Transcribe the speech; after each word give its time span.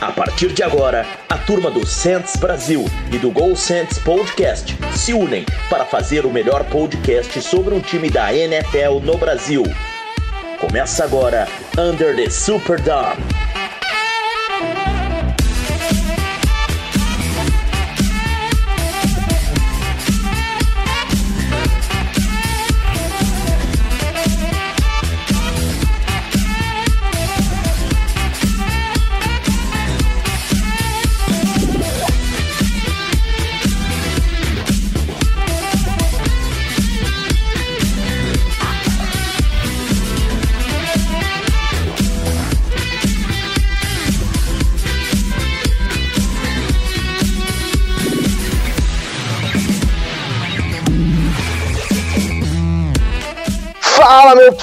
A 0.00 0.12
partir 0.12 0.52
de 0.52 0.62
agora, 0.62 1.06
a 1.28 1.36
turma 1.38 1.70
do 1.70 1.86
Saints 1.86 2.36
Brasil 2.36 2.84
e 3.12 3.18
do 3.18 3.30
Gol 3.30 3.56
Saints 3.56 3.98
Podcast 3.98 4.76
se 4.94 5.12
unem 5.12 5.44
para 5.68 5.84
fazer 5.84 6.24
o 6.24 6.30
melhor 6.30 6.64
podcast 6.64 7.40
sobre 7.42 7.74
um 7.74 7.80
time 7.80 8.10
da 8.10 8.32
NFL 8.32 9.00
no 9.02 9.16
Brasil. 9.16 9.62
Começa 10.60 11.04
agora 11.04 11.46
Under 11.78 12.16
the 12.16 12.30
Superdome. 12.30 13.47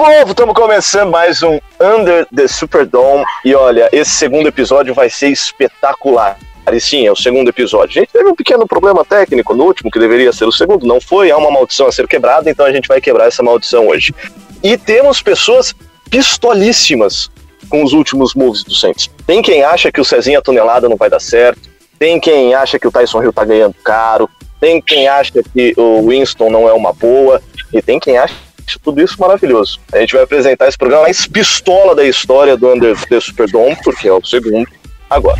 Povo! 0.06 0.32
Estamos 0.32 0.54
começando 0.54 1.10
mais 1.10 1.42
um 1.42 1.60
Under 1.82 2.28
the 2.34 2.48
Superdome. 2.48 3.26
E 3.44 3.56
olha, 3.56 3.90
esse 3.92 4.12
segundo 4.12 4.48
episódio 4.48 4.94
vai 4.94 5.10
ser 5.10 5.30
espetacular. 5.30 6.38
E 6.72 6.80
sim, 6.80 7.08
é 7.08 7.12
o 7.12 7.16
segundo 7.16 7.50
episódio. 7.50 7.98
A 7.98 8.02
gente 8.02 8.14
teve 8.14 8.30
um 8.30 8.36
pequeno 8.36 8.68
problema 8.68 9.04
técnico 9.04 9.56
no 9.56 9.64
último, 9.64 9.90
que 9.90 9.98
deveria 9.98 10.32
ser 10.32 10.46
o 10.46 10.52
segundo, 10.52 10.86
não 10.86 11.02
foi. 11.02 11.32
Há 11.32 11.38
uma 11.38 11.50
maldição 11.50 11.88
a 11.88 11.92
ser 11.92 12.08
quebrada, 12.08 12.48
então 12.48 12.68
a 12.68 12.72
gente 12.72 12.88
vai 12.88 13.02
quebrar 13.02 13.28
essa 13.28 13.42
maldição 13.42 13.88
hoje. 13.88 14.14
E 14.62 14.78
temos 14.78 15.24
pessoas 15.24 15.74
pistolíssimas 16.08 17.32
com 17.68 17.84
os 17.84 17.92
últimos 17.92 18.36
moves 18.36 18.64
do 18.64 18.76
Saints. 18.76 19.10
Tem 19.26 19.42
quem 19.42 19.64
acha 19.64 19.92
que 19.92 20.00
o 20.00 20.06
Cezinha 20.06 20.40
tonelada 20.40 20.88
não 20.88 20.98
vai 20.98 21.10
dar 21.10 21.20
certo, 21.20 21.68
tem 21.98 22.20
quem 22.20 22.54
acha 22.54 22.78
que 22.78 22.88
o 22.88 22.92
Tyson 22.92 23.24
Hill 23.24 23.34
tá 23.34 23.44
ganhando 23.44 23.76
caro, 23.84 24.30
tem 24.60 24.80
quem 24.80 25.08
acha 25.08 25.42
que 25.42 25.74
o 25.76 26.08
Winston 26.08 26.52
não 26.52 26.70
é 26.70 26.74
uma 26.74 26.94
boa, 26.94 27.42
e 27.74 27.82
tem 27.82 28.00
quem 28.00 28.20
acha 28.20 28.45
tudo 28.84 29.02
isso 29.02 29.16
maravilhoso. 29.20 29.80
A 29.94 30.00
gente 30.00 30.14
vai 30.14 30.24
apresentar 30.24 30.68
esse 30.68 30.78
programa 30.78 31.04
mais 31.04 31.26
pistola 31.26 31.96
da 31.96 32.06
história 32.06 32.58
do 32.58 32.72
Under 32.72 32.96
the 33.08 33.20
Superdome, 33.20 33.78
porque 33.84 34.08
é 34.08 34.14
o 34.14 34.24
segundo 34.26 34.68
agora. 35.10 35.40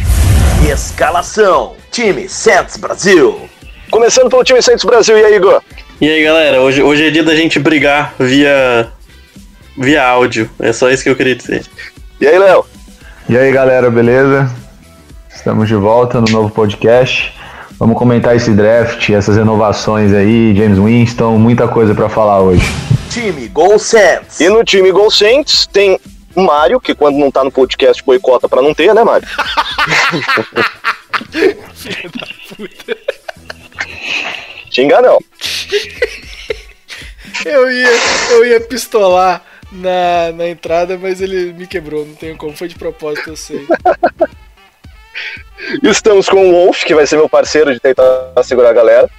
Escalação: 0.72 1.76
Time 1.92 2.28
Saints 2.30 2.78
Brasil. 2.78 3.50
Começando 3.90 4.30
pelo 4.30 4.44
time 4.44 4.62
Santos 4.62 4.84
Brasil, 4.84 5.18
e 5.18 5.24
aí, 5.24 5.36
Igor? 5.36 5.62
E 6.02 6.10
aí, 6.10 6.24
galera, 6.24 6.60
hoje, 6.60 6.82
hoje 6.82 7.08
é 7.08 7.10
dia 7.12 7.24
da 7.24 7.36
gente 7.36 7.60
brigar 7.60 8.14
via, 8.20 8.92
via 9.78 10.06
áudio. 10.06 10.50
É 10.60 10.74
só 10.74 10.90
isso 10.90 11.04
que 11.04 11.10
eu 11.10 11.16
queria 11.16 11.36
dizer. 11.36 11.64
E 12.20 12.28
aí, 12.28 12.38
Léo? 12.38 12.66
E 13.30 13.38
aí, 13.38 13.52
galera, 13.52 13.90
beleza? 13.90 14.52
Estamos 15.34 15.68
de 15.68 15.76
volta 15.76 16.20
no 16.20 16.28
novo 16.28 16.50
podcast. 16.50 17.34
Vamos 17.80 17.98
comentar 17.98 18.36
esse 18.36 18.52
draft, 18.52 19.10
essas 19.10 19.38
renovações 19.38 20.14
aí, 20.14 20.56
James 20.56 20.80
Winston, 20.80 21.38
muita 21.38 21.68
coisa 21.68 21.94
para 21.94 22.10
falar 22.10 22.42
hoje. 22.42 22.66
Time 23.16 23.48
Gol 23.48 23.80
Saints. 23.80 24.42
E 24.42 24.50
no 24.50 24.62
time 24.62 24.92
Gol 24.92 25.10
Saints 25.10 25.66
tem 25.66 25.98
o 26.36 26.42
Mário, 26.42 26.82
que 26.82 26.94
quando 26.94 27.18
não 27.18 27.32
tá 27.32 27.46
no 27.46 27.52
podcast 27.52 28.04
boicota 28.04 28.50
pra 28.50 28.62
não 28.62 28.74
ter, 28.74 28.94
né, 28.94 29.06
Mário? 29.06 29.26
Filho 31.32 32.12
da 32.12 32.28
puta. 32.58 32.98
Xinga 34.70 35.02
não. 35.02 35.18
Eu 37.46 37.72
ia, 37.72 37.90
eu 38.32 38.46
ia 38.48 38.60
pistolar 38.60 39.42
na, 39.72 40.34
na 40.34 40.50
entrada, 40.50 40.98
mas 40.98 41.22
ele 41.22 41.54
me 41.54 41.68
quebrou, 41.68 42.06
não 42.06 42.16
tenho 42.16 42.36
como. 42.36 42.54
Foi 42.54 42.68
de 42.68 42.76
propósito, 42.76 43.30
eu 43.30 43.38
sei. 43.38 43.66
Estamos 45.82 46.28
com 46.28 46.50
o 46.50 46.52
Wolf, 46.52 46.84
que 46.84 46.94
vai 46.94 47.08
ser 47.08 47.16
meu 47.16 47.30
parceiro 47.30 47.74
de 47.74 47.80
tentar 47.80 48.34
segurar 48.44 48.72
a 48.72 48.74
galera. 48.74 49.10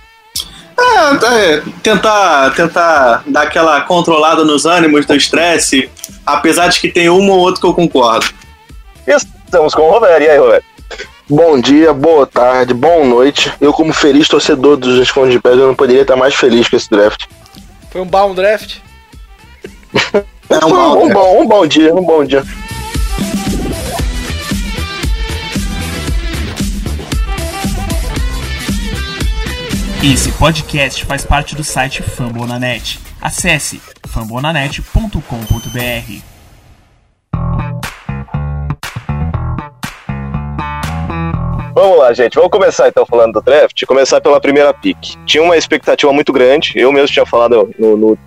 Ah, 0.78 1.18
é, 1.34 1.62
tentar, 1.82 2.54
tentar 2.54 3.22
dar 3.26 3.42
aquela 3.42 3.80
controlada 3.82 4.44
nos 4.44 4.66
ânimos 4.66 5.06
do 5.06 5.14
estresse, 5.14 5.90
apesar 6.24 6.68
de 6.68 6.78
que 6.80 6.88
tem 6.90 7.08
um 7.08 7.30
ou 7.30 7.38
outro 7.38 7.60
que 7.60 7.66
eu 7.66 7.74
concordo. 7.74 8.26
Estamos 9.06 9.74
com 9.74 9.82
o 9.82 9.90
Roberto. 9.90 10.22
E 10.22 10.28
aí, 10.28 10.38
Roberto? 10.38 10.64
Bom 11.28 11.60
dia, 11.60 11.92
boa 11.92 12.26
tarde, 12.26 12.72
boa 12.74 13.04
noite. 13.04 13.52
Eu, 13.60 13.72
como 13.72 13.92
feliz 13.92 14.28
torcedor 14.28 14.76
dos 14.76 14.98
Esconde 15.00 15.32
de 15.32 15.40
Pedra, 15.40 15.60
eu 15.60 15.66
não 15.68 15.74
poderia 15.74 16.02
estar 16.02 16.14
mais 16.16 16.34
feliz 16.34 16.68
com 16.68 16.76
esse 16.76 16.88
draft. 16.90 17.24
Foi 17.90 18.00
um 18.00 18.06
bom 18.06 18.34
draft? 18.34 18.76
É 20.50 20.62
um, 20.64 20.68
uma- 20.68 20.94
um 20.98 21.08
bom, 21.08 21.42
um 21.42 21.46
bom 21.48 21.66
dia, 21.66 21.92
um 21.94 22.04
bom 22.04 22.24
dia. 22.24 22.44
Esse 30.04 30.30
podcast 30.32 31.04
faz 31.06 31.24
parte 31.24 31.56
do 31.56 31.64
site 31.64 32.02
Fambonanet. 32.02 33.00
Acesse 33.20 33.80
fambonanet.com.br. 34.06 35.20
Vamos 41.74 41.98
lá, 41.98 42.12
gente. 42.12 42.34
Vamos 42.34 42.50
começar 42.50 42.88
então 42.88 43.06
falando 43.06 43.32
do 43.34 43.40
draft. 43.40 43.84
Começar 43.86 44.20
pela 44.20 44.40
primeira 44.40 44.72
pick. 44.72 45.16
Tinha 45.24 45.42
uma 45.42 45.56
expectativa 45.56 46.12
muito 46.12 46.32
grande. 46.32 46.72
Eu 46.76 46.92
mesmo 46.92 47.08
tinha 47.08 47.26
falado 47.26 47.68
no, 47.78 47.96
no 47.96 48.18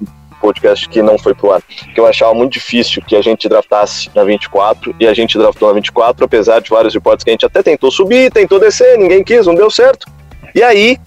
podcast 0.42 0.90
que 0.90 1.02
não 1.02 1.20
foi 1.20 1.36
pro 1.36 1.52
ar. 1.52 1.62
Que 1.62 2.00
eu 2.00 2.08
achava 2.08 2.34
muito 2.34 2.54
difícil 2.54 3.02
que 3.06 3.16
a 3.16 3.22
gente 3.22 3.48
draftasse 3.48 4.10
na 4.16 4.24
24. 4.24 4.96
E 5.00 5.08
a 5.08 5.14
gente 5.14 5.38
draftou 5.38 5.70
na 5.70 5.76
24, 5.76 6.26
apesar 6.26 6.60
de 6.62 6.70
vários 6.70 6.94
reportes 6.94 7.24
que 7.24 7.30
a 7.30 7.34
gente 7.34 7.46
até 7.46 7.62
tentou 7.62 7.92
subir, 7.92 8.32
tentou 8.32 8.60
descer, 8.60 8.98
ninguém 8.98 9.24
quis, 9.24 9.46
não 9.46 9.56
deu 9.56 9.70
certo. 9.70 10.08
E 10.56 10.64
aí, 10.64 10.98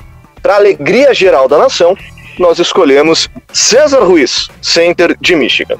para 0.42 0.56
alegria 0.56 1.14
geral 1.14 1.48
da 1.48 1.56
nação, 1.56 1.97
nós 2.38 2.58
escolhemos 2.58 3.28
César 3.53 4.00
Ruiz, 4.00 4.48
center 4.60 5.16
de 5.20 5.36
Michigan. 5.36 5.78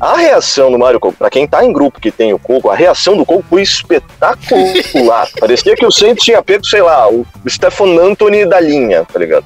A 0.00 0.16
reação 0.16 0.72
do 0.72 0.78
Mário 0.78 0.98
Coco, 0.98 1.16
pra 1.16 1.30
quem 1.30 1.46
tá 1.46 1.64
em 1.64 1.72
grupo 1.72 2.00
que 2.00 2.10
tem 2.10 2.32
o 2.32 2.38
Coco, 2.38 2.68
a 2.68 2.74
reação 2.74 3.16
do 3.16 3.24
Coco 3.24 3.44
foi 3.48 3.62
espetacular. 3.62 5.28
Parecia 5.38 5.76
que 5.76 5.86
o 5.86 5.92
Saints 5.92 6.24
tinha 6.24 6.42
pego, 6.42 6.66
sei 6.66 6.82
lá, 6.82 7.08
o 7.08 7.24
Stefan 7.48 7.96
Anthony 8.00 8.44
da 8.44 8.58
linha, 8.58 9.04
tá 9.04 9.16
ligado? 9.16 9.44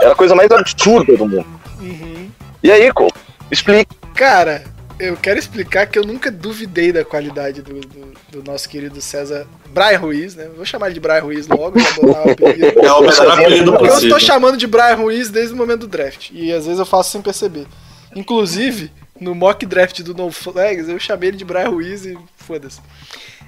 Era 0.00 0.12
a 0.12 0.16
coisa 0.16 0.34
mais 0.34 0.50
absurda 0.50 1.14
do 1.14 1.28
mundo. 1.28 1.46
Uhum. 1.78 2.30
E 2.62 2.72
aí, 2.72 2.90
Coco, 2.90 3.12
explica. 3.50 3.94
Cara, 4.14 4.64
eu 4.98 5.16
quero 5.16 5.38
explicar 5.38 5.86
que 5.86 5.98
eu 5.98 6.04
nunca 6.04 6.30
duvidei 6.30 6.90
da 6.92 7.04
qualidade 7.04 7.62
do, 7.62 7.80
do, 7.80 8.14
do 8.30 8.42
nosso 8.42 8.68
querido 8.68 9.00
César 9.00 9.46
Brian 9.68 9.98
Ruiz, 9.98 10.34
né? 10.34 10.48
Vou 10.56 10.64
chamar 10.64 10.86
ele 10.86 10.94
de 10.94 11.00
Brian 11.00 11.20
Ruiz 11.22 11.46
logo, 11.46 11.78
já 11.78 11.92
botar 11.92 12.26
o 12.26 12.30
apelido. 12.32 12.80
É 12.82 12.92
o 12.92 13.00
melhor 13.00 13.30
apelido 13.30 13.72
Porque 13.72 13.86
eu 13.86 13.92
possível. 13.94 14.16
tô 14.18 14.20
chamando 14.20 14.56
de 14.56 14.66
Brian 14.66 14.94
Ruiz 14.96 15.30
desde 15.30 15.54
o 15.54 15.56
momento 15.56 15.80
do 15.80 15.88
draft. 15.88 16.30
E 16.32 16.52
às 16.52 16.64
vezes 16.66 16.78
eu 16.78 16.86
faço 16.86 17.10
sem 17.12 17.22
perceber. 17.22 17.66
Inclusive, 18.14 18.90
no 19.20 19.34
mock 19.34 19.64
draft 19.66 20.00
do 20.02 20.14
No 20.14 20.30
Flags, 20.32 20.88
eu 20.88 20.98
chamei 20.98 21.28
ele 21.30 21.36
de 21.36 21.44
Brian 21.44 21.68
Ruiz 21.68 22.04
e 22.04 22.18
foda-se. 22.36 22.80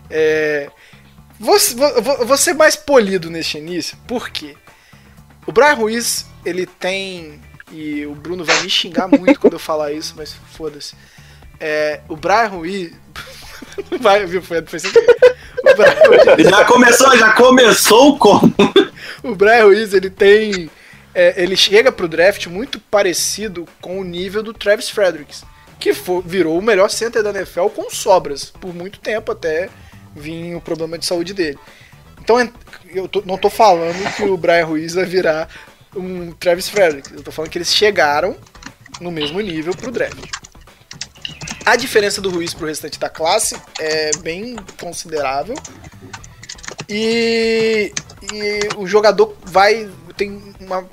É, 0.09 0.71
vou, 1.39 1.57
vou- 1.77 2.03
vou- 2.03 2.27
vou 2.27 2.37
ser 2.37 2.53
mais 2.55 2.77
polido 2.77 3.31
neste 3.31 3.59
início, 3.59 3.97
por 4.07 4.31
quê? 4.31 4.55
O 5.47 5.53
Brian 5.53 5.75
Ruiz, 5.75 6.27
ele 6.45 6.67
tem. 6.67 7.41
E 7.73 8.05
o 8.05 8.15
Bruno 8.15 8.45
vai 8.45 8.61
me 8.63 8.69
xingar 8.71 9.07
muito 9.09 9.39
quando 9.41 9.53
eu 9.55 9.59
falar 9.59 9.93
isso, 9.93 10.15
mas 10.17 10.35
foda-se. 10.53 10.95
É, 11.61 12.01
o 12.09 12.17
Brian 12.17 12.49
Ruiz. 12.49 12.93
vai, 14.01 14.25
viu? 14.27 14.43
Foi, 14.43 14.63
foi 14.67 14.79
sem 14.79 14.91
Ruiz, 14.91 16.49
Já 16.49 16.65
começou, 16.65 17.17
já 17.17 17.33
começou 17.33 18.19
como? 18.19 18.53
o 19.23 19.35
Brian 19.35 19.65
Ruiz, 19.65 19.93
ele 19.95 20.11
tem. 20.11 20.71
é, 21.15 21.43
ele 21.43 21.57
chega 21.57 21.93
pro 21.93 22.09
draft 22.09 22.47
muito 22.47 22.81
parecido 22.81 23.67
com 23.81 24.01
o 24.01 24.05
nível 24.05 24.43
do 24.43 24.53
Travis 24.55 24.89
Fredericks, 24.89 25.45
que 25.79 25.93
virou 26.25 26.59
o 26.59 26.63
melhor 26.63 26.89
center 26.91 27.23
da 27.23 27.31
NFL 27.31 27.67
com 27.69 27.91
sobras, 27.91 28.47
por 28.47 28.75
muito 28.75 28.99
tempo 29.01 29.31
até 29.33 29.69
vir 30.17 30.55
o 30.57 30.61
problema 30.61 30.99
de 30.99 31.07
saúde 31.07 31.33
dele. 31.35 31.59
Então 32.21 32.41
en- 32.41 32.53
eu 32.95 33.07
tô- 33.07 33.23
não 33.25 33.39
tô 33.39 33.49
falando 33.51 34.15
que 34.17 34.25
o 34.25 34.37
Brian 34.37 34.67
Ruiz 34.67 34.95
vai 34.95 35.05
virar 35.05 35.49
um 35.95 36.33
Travis 36.33 36.69
Fredericks, 36.69 37.13
eu 37.13 37.23
tô 37.23 37.31
falando 37.31 37.51
que 37.51 37.59
eles 37.59 37.73
chegaram 37.73 38.37
no 39.01 39.11
mesmo 39.11 39.41
nível 39.41 39.75
pro 39.75 39.91
draft. 39.91 40.19
A 41.71 41.77
diferença 41.77 42.21
do 42.21 42.31
Ruiz 42.31 42.53
pro 42.53 42.67
restante 42.67 42.99
da 42.99 43.09
classe 43.09 43.57
é 43.79 44.11
bem 44.23 44.57
considerável. 44.81 45.55
E, 46.89 47.93
e 48.33 48.69
o 48.77 48.89
jogador 48.89 49.37
vai. 49.45 49.89
tem 50.17 50.53
uma. 50.59 50.85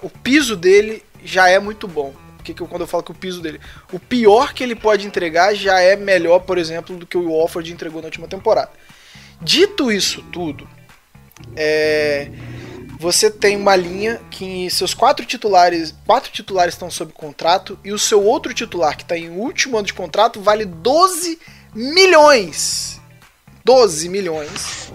O 0.00 0.08
piso 0.08 0.56
dele 0.56 1.04
já 1.22 1.50
é 1.50 1.58
muito 1.58 1.86
bom. 1.86 2.14
que, 2.42 2.54
que 2.54 2.66
quando 2.66 2.80
eu 2.80 2.86
falo 2.86 3.02
que 3.02 3.10
o 3.10 3.14
piso 3.14 3.42
dele. 3.42 3.60
O 3.92 3.98
pior 3.98 4.54
que 4.54 4.64
ele 4.64 4.74
pode 4.74 5.06
entregar 5.06 5.54
já 5.54 5.78
é 5.78 5.94
melhor, 5.94 6.38
por 6.38 6.56
exemplo, 6.56 6.96
do 6.96 7.06
que 7.06 7.18
o 7.18 7.30
Alford 7.34 7.70
entregou 7.70 8.00
na 8.00 8.06
última 8.06 8.26
temporada. 8.26 8.70
Dito 9.42 9.92
isso 9.92 10.22
tudo, 10.32 10.66
é, 11.54 12.30
você 13.02 13.28
tem 13.28 13.56
uma 13.56 13.74
linha 13.74 14.20
que 14.30 14.70
seus 14.70 14.94
quatro 14.94 15.26
titulares, 15.26 15.92
quatro 16.06 16.30
titulares 16.30 16.74
estão 16.74 16.88
sob 16.88 17.12
contrato 17.12 17.76
e 17.82 17.90
o 17.90 17.98
seu 17.98 18.22
outro 18.22 18.54
titular 18.54 18.96
que 18.96 19.02
está 19.02 19.18
em 19.18 19.28
último 19.28 19.76
ano 19.76 19.86
de 19.88 19.92
contrato 19.92 20.40
vale 20.40 20.64
12 20.64 21.36
milhões. 21.74 23.00
12 23.64 24.08
milhões. 24.08 24.92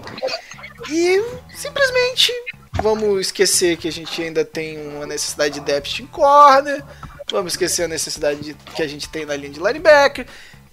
E 0.90 1.22
simplesmente 1.54 2.32
vamos 2.80 3.26
esquecer 3.26 3.76
que 3.76 3.86
a 3.86 3.92
gente 3.92 4.22
ainda 4.22 4.42
tem 4.42 4.78
uma 4.88 5.04
necessidade 5.04 5.54
de 5.54 5.60
depth 5.60 6.00
em 6.00 6.06
corner. 6.06 6.82
Vamos 7.30 7.52
esquecer 7.52 7.82
a 7.82 7.88
necessidade 7.88 8.40
de, 8.40 8.54
que 8.54 8.82
a 8.82 8.88
gente 8.88 9.06
tem 9.10 9.26
na 9.26 9.36
linha 9.36 9.52
de 9.52 9.60
linebacker. 9.60 10.26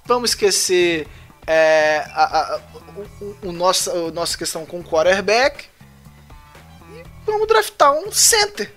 Vamos 0.05 0.29
esquecer 0.29 1.05
é, 1.45 2.01
a, 2.13 2.55
a, 2.55 2.61
o, 3.19 3.49
o, 3.49 3.51
nosso, 3.51 3.91
a 3.91 4.11
nossa 4.11 4.37
questão 4.37 4.65
com 4.65 4.79
o 4.79 4.83
quarterback. 4.85 5.65
Vamos 7.25 7.47
draftar 7.47 7.93
um 7.93 8.11
center. 8.11 8.71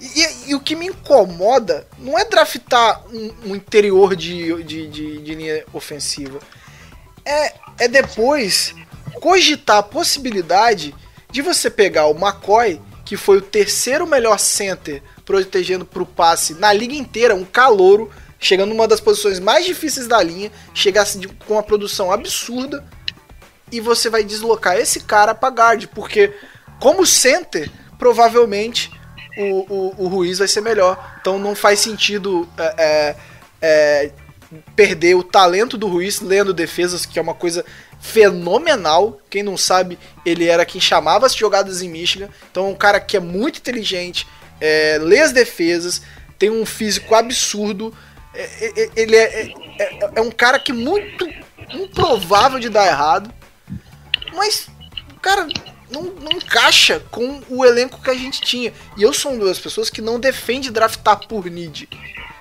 E, 0.00 0.50
e, 0.50 0.54
o 0.54 0.60
que 0.60 0.74
me 0.74 0.86
incomoda 0.86 1.86
não 1.96 2.18
é 2.18 2.24
draftar 2.24 3.04
um, 3.06 3.50
um 3.50 3.56
interior 3.56 4.16
de, 4.16 4.62
de, 4.64 4.88
de, 4.88 5.22
de, 5.22 5.34
linha 5.34 5.64
ofensiva. 5.72 6.40
É, 7.24 7.54
é 7.78 7.88
depois 7.88 8.74
cogitar 9.20 9.76
a 9.76 9.82
possibilidade 9.82 10.92
de 11.30 11.40
você 11.40 11.70
pegar 11.70 12.06
o 12.06 12.18
McCoy, 12.18 12.80
que 13.04 13.16
foi 13.16 13.38
o 13.38 13.42
terceiro 13.42 14.04
melhor 14.04 14.38
center 14.40 15.00
protegendo 15.24 15.84
para 15.84 16.02
o 16.02 16.06
passe 16.06 16.54
na 16.54 16.72
liga 16.72 16.94
inteira, 16.94 17.34
um 17.34 17.44
calouro, 17.44 18.10
chegando 18.40 18.70
numa 18.70 18.88
das 18.88 19.00
posições 19.00 19.38
mais 19.38 19.64
difíceis 19.64 20.08
da 20.08 20.20
linha, 20.20 20.50
chegasse 20.74 21.16
de, 21.16 21.28
com 21.28 21.54
uma 21.54 21.62
produção 21.62 22.10
absurda, 22.10 22.84
e 23.70 23.80
você 23.80 24.10
vai 24.10 24.24
deslocar 24.24 24.76
esse 24.76 25.00
cara 25.00 25.34
para 25.34 25.54
guard, 25.54 25.86
porque 25.94 26.34
como 26.82 27.06
center, 27.06 27.70
provavelmente 27.96 28.90
o, 29.38 29.72
o, 29.72 29.94
o 29.98 30.08
Ruiz 30.08 30.40
vai 30.40 30.48
ser 30.48 30.60
melhor. 30.60 31.16
Então 31.20 31.38
não 31.38 31.54
faz 31.54 31.78
sentido 31.78 32.48
é, 32.58 32.74
é, 32.76 33.16
é, 33.62 34.10
perder 34.74 35.14
o 35.14 35.22
talento 35.22 35.78
do 35.78 35.86
Ruiz 35.86 36.20
lendo 36.20 36.52
defesas, 36.52 37.06
que 37.06 37.20
é 37.20 37.22
uma 37.22 37.34
coisa 37.34 37.64
fenomenal. 38.00 39.20
Quem 39.30 39.44
não 39.44 39.56
sabe, 39.56 39.96
ele 40.26 40.48
era 40.48 40.66
quem 40.66 40.80
chamava 40.80 41.24
as 41.24 41.36
jogadas 41.36 41.82
em 41.82 41.88
Michigan. 41.88 42.28
Então 42.50 42.66
é 42.66 42.68
um 42.70 42.74
cara 42.74 42.98
que 42.98 43.16
é 43.16 43.20
muito 43.20 43.58
inteligente, 43.58 44.26
é, 44.60 44.98
lê 45.00 45.20
as 45.20 45.30
defesas, 45.30 46.02
tem 46.36 46.50
um 46.50 46.66
físico 46.66 47.14
absurdo. 47.14 47.96
É, 48.34 48.42
é, 48.42 48.82
é 48.82 48.90
ele 48.96 49.14
é, 49.14 49.54
é, 50.16 50.20
um 50.20 50.32
cara 50.32 50.58
que 50.58 50.72
muito 50.72 51.28
improvável 51.72 52.58
de 52.58 52.68
dar 52.68 52.88
errado. 52.88 53.32
Mas, 54.34 54.66
cara, 55.20 55.46
não, 55.92 56.02
não, 56.02 56.32
encaixa 56.32 57.00
com 57.10 57.42
o 57.48 57.64
elenco 57.64 58.00
que 58.00 58.10
a 58.10 58.14
gente 58.14 58.40
tinha. 58.40 58.72
E 58.96 59.02
eu 59.02 59.12
sou 59.12 59.32
uma 59.32 59.44
das 59.44 59.58
pessoas 59.58 59.90
que 59.90 60.00
não 60.00 60.18
defende 60.18 60.70
draftar 60.70 61.26
por 61.28 61.46
need. 61.46 61.88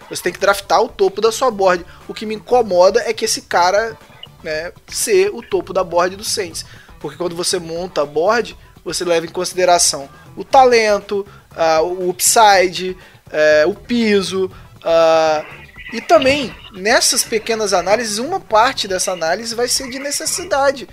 Você 0.09 0.23
tem 0.23 0.33
que 0.33 0.39
draftar 0.39 0.81
o 0.81 0.89
topo 0.89 1.21
da 1.21 1.31
sua 1.31 1.51
board. 1.51 1.85
O 2.07 2.13
que 2.13 2.25
me 2.25 2.35
incomoda 2.35 3.01
é 3.05 3.13
que 3.13 3.25
esse 3.25 3.43
cara 3.43 3.97
né, 4.43 4.71
ser 4.87 5.29
o 5.29 5.41
topo 5.41 5.73
da 5.73 5.83
board 5.83 6.15
do 6.15 6.23
Saints. 6.23 6.65
Porque 6.99 7.17
quando 7.17 7.35
você 7.35 7.59
monta 7.59 8.01
a 8.01 8.05
board, 8.05 8.57
você 8.83 9.03
leva 9.03 9.25
em 9.25 9.29
consideração 9.29 10.09
o 10.35 10.43
talento, 10.43 11.25
uh, 11.51 11.83
o 11.83 12.09
upside, 12.09 12.91
uh, 13.27 13.69
o 13.69 13.75
piso. 13.75 14.45
Uh, 14.77 15.61
e 15.93 15.99
também, 15.99 16.55
nessas 16.73 17.23
pequenas 17.23 17.73
análises, 17.73 18.17
uma 18.17 18.39
parte 18.39 18.87
dessa 18.87 19.11
análise 19.11 19.53
vai 19.53 19.67
ser 19.67 19.89
de 19.89 19.99
necessidade. 19.99 20.87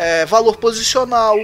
É, 0.00 0.24
valor 0.24 0.56
posicional. 0.56 1.36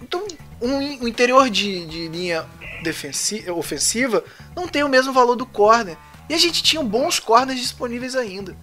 Então, 0.00 0.26
um, 0.60 1.04
um 1.04 1.08
interior 1.08 1.50
de, 1.50 1.84
de 1.86 2.08
linha 2.08 2.46
defensiva, 2.82 3.52
ofensiva 3.52 4.24
não 4.56 4.66
tem 4.66 4.82
o 4.82 4.88
mesmo 4.88 5.12
valor 5.12 5.36
do 5.36 5.44
corner. 5.44 5.96
E 6.28 6.34
a 6.34 6.38
gente 6.38 6.62
tinha 6.62 6.82
bons 6.82 7.18
corners 7.18 7.60
disponíveis 7.60 8.16
ainda. 8.16 8.56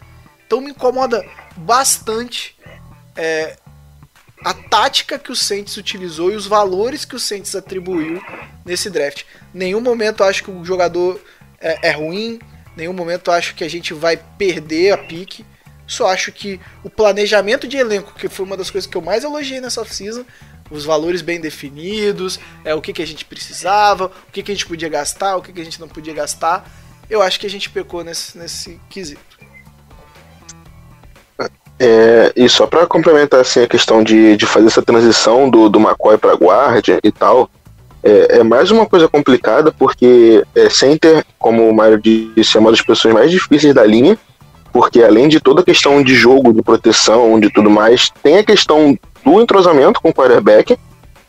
Então 0.46 0.60
me 0.60 0.72
incomoda 0.72 1.24
bastante 1.56 2.58
é, 3.16 3.58
a 4.44 4.54
tática 4.54 5.20
que 5.20 5.32
o 5.32 5.36
Saints 5.36 5.78
utilizou 5.78 6.32
e 6.32 6.36
os 6.36 6.48
valores 6.48 7.06
que 7.06 7.16
o 7.16 7.20
Saints 7.20 7.56
atribuiu 7.56 8.22
nesse 8.66 8.90
draft. 8.90 9.24
Nenhum 9.54 9.82
momento 9.82 10.24
acho 10.24 10.44
que 10.44 10.52
o 10.52 10.66
jogador 10.66 11.22
é, 11.60 11.90
é 11.90 11.92
ruim, 11.92 12.40
nenhum 12.76 12.94
momento 12.94 13.32
acho 13.32 13.54
que 13.56 13.64
a 13.64 13.70
gente 13.70 13.94
vai 13.94 14.18
perder 14.18 14.92
a 14.92 14.98
pique. 14.98 15.46
Só 15.92 16.08
acho 16.08 16.32
que 16.32 16.58
o 16.86 16.90
planejamento 16.90 17.68
de 17.68 17.76
elenco, 17.76 18.14
que 18.14 18.30
foi 18.30 18.46
uma 18.46 18.56
das 18.56 18.72
coisas 18.72 18.90
que 18.90 18.96
eu 18.96 19.02
mais 19.02 19.26
elogiei 19.26 19.60
nessa 19.60 19.82
off-season, 19.82 20.24
os 20.70 20.86
valores 20.86 21.22
bem 21.22 21.42
definidos, 21.42 22.40
é 22.64 22.74
o 22.74 22.80
que, 22.80 22.94
que 22.94 23.02
a 23.02 23.06
gente 23.06 23.26
precisava, 23.26 24.06
o 24.06 24.32
que, 24.32 24.42
que 24.42 24.54
a 24.54 24.56
gente 24.56 24.66
podia 24.66 24.88
gastar, 24.88 25.36
o 25.36 25.42
que, 25.42 25.52
que 25.52 25.60
a 25.60 25.66
gente 25.66 25.82
não 25.82 25.90
podia 25.90 26.14
gastar. 26.14 26.66
Eu 27.10 27.22
acho 27.22 27.38
que 27.38 27.46
a 27.46 27.50
gente 27.50 27.70
pecou 27.70 28.06
nesse, 28.06 28.38
nesse 28.38 28.80
quesito. 28.90 29.20
É, 31.78 32.32
e 32.38 32.48
só 32.48 32.66
para 32.66 32.88
complementar 32.88 33.42
assim, 33.42 33.60
a 33.60 33.68
questão 33.68 34.02
de, 34.02 34.38
de 34.38 34.46
fazer 34.46 34.68
essa 34.68 34.82
transição 34.82 35.50
do, 35.50 35.68
do 35.68 35.78
McCoy 35.78 36.18
para 36.18 36.36
guarda 36.36 37.02
e 37.04 37.12
tal, 37.12 37.52
é, 38.02 38.38
é, 38.38 38.44
mais 38.44 38.72
uma 38.72 38.86
coisa 38.86 39.10
complicada 39.10 39.74
porque 39.74 40.42
é, 40.56 40.70
center, 40.70 41.26
como 41.38 41.68
o 41.68 41.76
Mário 41.76 42.00
disse, 42.00 42.56
é 42.56 42.62
uma 42.62 42.72
das 42.72 42.82
pessoas 42.82 43.14
mais 43.14 43.30
difíceis 43.30 43.74
da 43.74 43.86
linha, 43.86 44.18
porque 44.72 45.02
além 45.04 45.28
de 45.28 45.40
toda 45.40 45.62
a 45.62 45.66
questão 45.66 46.04
de 46.04 46.16
jogo, 46.16 46.54
de 46.54 46.62
proteção, 46.62 47.40
de 47.40 47.50
tudo 47.50 47.70
mais, 47.70 48.12
tem 48.24 48.38
a 48.38 48.44
questão 48.44 48.98
do 49.24 49.42
entrosamento 49.42 50.02
com 50.02 50.10
o 50.10 50.14
quarterback, 50.14 50.78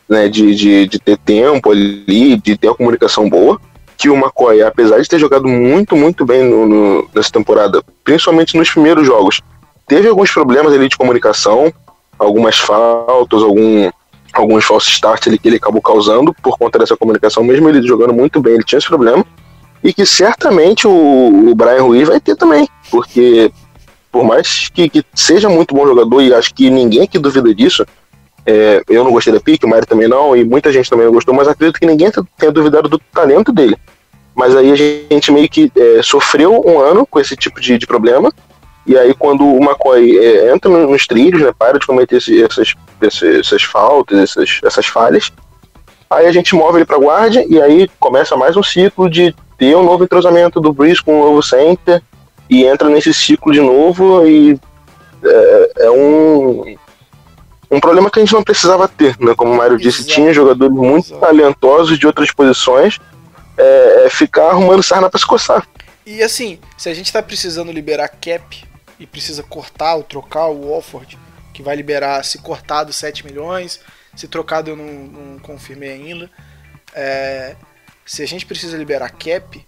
né, 0.07 0.27
de, 0.27 0.55
de, 0.55 0.87
de 0.87 0.99
ter 0.99 1.17
tempo 1.17 1.71
ali, 1.71 2.37
de 2.37 2.57
ter 2.57 2.69
a 2.69 2.75
comunicação 2.75 3.29
boa, 3.29 3.59
que 3.97 4.09
o 4.09 4.15
McCoy, 4.15 4.61
apesar 4.61 4.99
de 4.99 5.07
ter 5.07 5.19
jogado 5.19 5.47
muito, 5.47 5.95
muito 5.95 6.25
bem 6.25 6.43
no, 6.43 6.65
no, 6.65 7.09
nessa 7.13 7.31
temporada, 7.31 7.81
principalmente 8.03 8.57
nos 8.57 8.69
primeiros 8.69 9.05
jogos, 9.05 9.41
teve 9.87 10.07
alguns 10.07 10.31
problemas 10.31 10.73
ali 10.73 10.87
de 10.87 10.97
comunicação, 10.97 11.71
algumas 12.17 12.57
faltas, 12.57 13.41
algum, 13.41 13.89
alguns 14.33 14.65
falsos 14.65 14.93
starts 14.93 15.27
ali 15.27 15.37
que 15.37 15.47
ele 15.47 15.57
acabou 15.57 15.81
causando 15.81 16.33
por 16.41 16.57
conta 16.57 16.79
dessa 16.79 16.97
comunicação, 16.97 17.43
mesmo 17.43 17.69
ele 17.69 17.85
jogando 17.85 18.13
muito 18.13 18.41
bem, 18.41 18.55
ele 18.55 18.63
tinha 18.63 18.79
esse 18.79 18.87
problema. 18.87 19.25
E 19.83 19.93
que 19.93 20.05
certamente 20.05 20.87
o, 20.87 21.49
o 21.49 21.55
Brian 21.55 21.83
Ruiz 21.83 22.07
vai 22.07 22.19
ter 22.19 22.35
também, 22.37 22.67
porque 22.93 23.51
por 24.11 24.23
mais 24.23 24.69
que, 24.69 24.87
que, 24.87 25.03
seja 25.15 25.49
muito 25.49 25.73
bom 25.73 25.87
jogador, 25.87 26.21
e 26.21 26.31
acho 26.31 26.53
que 26.53 26.69
ninguém 26.69 27.01
aqui 27.01 27.17
duvida 27.17 27.51
disso, 27.55 27.83
é, 28.45 28.83
eu 28.87 29.03
não 29.03 29.11
gostei 29.11 29.33
da 29.33 29.39
pique, 29.39 29.65
o 29.65 29.67
Mário 29.67 29.87
também 29.87 30.07
não, 30.07 30.35
e 30.37 30.43
muita 30.43 30.71
gente 30.71 30.87
também 30.87 31.07
não 31.07 31.13
gostou, 31.13 31.33
mas 31.33 31.47
acredito 31.47 31.79
que 31.79 31.87
ninguém 31.87 32.11
tenha 32.37 32.51
duvidado 32.51 32.87
do 32.87 32.99
talento 32.99 33.51
dele. 33.51 33.75
Mas 34.35 34.55
aí 34.55 34.71
a 34.71 34.75
gente 34.75 35.31
meio 35.31 35.49
que 35.49 35.71
é, 35.75 36.03
sofreu 36.03 36.61
um 36.63 36.79
ano 36.79 37.07
com 37.07 37.19
esse 37.19 37.35
tipo 37.35 37.59
de, 37.59 37.79
de 37.79 37.87
problema, 37.87 38.31
e 38.85 38.95
aí, 38.95 39.15
quando 39.15 39.43
o 39.43 39.63
McCoy 39.63 40.19
é, 40.19 40.53
entra 40.53 40.69
nos 40.69 41.07
trilhos, 41.07 41.41
né, 41.41 41.51
para 41.57 41.79
de 41.79 41.87
cometer 41.87 42.17
esse, 42.17 42.43
essas, 42.43 42.75
essas 43.01 43.63
faltas, 43.63 44.19
essas, 44.19 44.59
essas 44.63 44.85
falhas, 44.85 45.31
aí 46.11 46.27
a 46.27 46.31
gente 46.31 46.53
move 46.53 46.77
ele 46.77 46.85
para 46.85 46.99
guarda 46.99 47.43
e 47.49 47.59
aí 47.59 47.89
começa 47.99 48.37
mais 48.37 48.55
um 48.55 48.61
ciclo 48.61 49.09
de 49.09 49.33
ter 49.57 49.75
um 49.75 49.83
novo 49.83 50.03
entrosamento 50.03 50.61
do 50.61 50.71
Breeze 50.71 51.01
com 51.01 51.19
o 51.19 51.25
novo 51.25 51.41
center 51.41 51.99
e 52.49 52.65
entra 52.65 52.89
nesse 52.89 53.13
ciclo 53.13 53.51
de 53.51 53.61
novo 53.61 54.25
e 54.27 54.59
é, 55.23 55.71
é 55.85 55.91
um, 55.91 56.75
um 57.71 57.79
problema 57.79 58.09
que 58.09 58.19
a 58.19 58.21
gente 58.21 58.33
não 58.33 58.43
precisava 58.43 58.87
ter, 58.87 59.17
né? 59.19 59.33
Como 59.35 59.51
o 59.51 59.57
Mário 59.57 59.77
disse, 59.77 60.01
Exato. 60.01 60.13
tinha 60.13 60.33
jogadores 60.33 60.73
muito 60.73 61.07
Exato. 61.07 61.21
talentosos 61.21 61.97
de 61.97 62.05
outras 62.05 62.31
posições, 62.31 62.99
é, 63.57 64.05
é 64.05 64.09
ficar 64.09 64.49
arrumando 64.49 64.83
sarna 64.83 65.09
para 65.09 65.19
se 65.19 65.25
coçar. 65.25 65.67
E 66.05 66.21
assim, 66.21 66.59
se 66.77 66.89
a 66.89 66.93
gente 66.93 67.11
tá 67.11 67.21
precisando 67.21 67.71
liberar 67.71 68.09
cap 68.09 68.63
e 68.99 69.07
precisa 69.07 69.41
cortar 69.41 69.95
ou 69.95 70.03
trocar 70.03 70.47
o 70.47 70.69
Walford, 70.69 71.17
que 71.53 71.63
vai 71.63 71.75
liberar 71.75 72.23
se 72.25 72.39
cortado 72.39 72.91
7 72.91 73.25
milhões, 73.25 73.79
se 74.15 74.27
trocado 74.27 74.69
eu 74.69 74.75
não, 74.75 74.85
não 74.85 75.39
confirmei 75.39 75.91
ainda. 75.91 76.29
É, 76.93 77.55
se 78.05 78.21
a 78.21 78.27
gente 78.27 78.45
precisa 78.45 78.77
liberar 78.77 79.09
cap, 79.11 79.65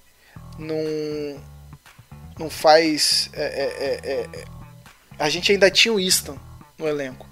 não, 0.59 0.75
não 2.37 2.49
faz. 2.49 3.29
É, 3.33 3.43
é, 3.43 4.11
é, 4.11 4.39
é 4.41 4.45
a 5.17 5.29
gente 5.29 5.51
ainda 5.51 5.71
tinha 5.71 5.93
o 5.93 5.99
Easton 5.99 6.37
no 6.77 6.87
elenco. 6.87 7.27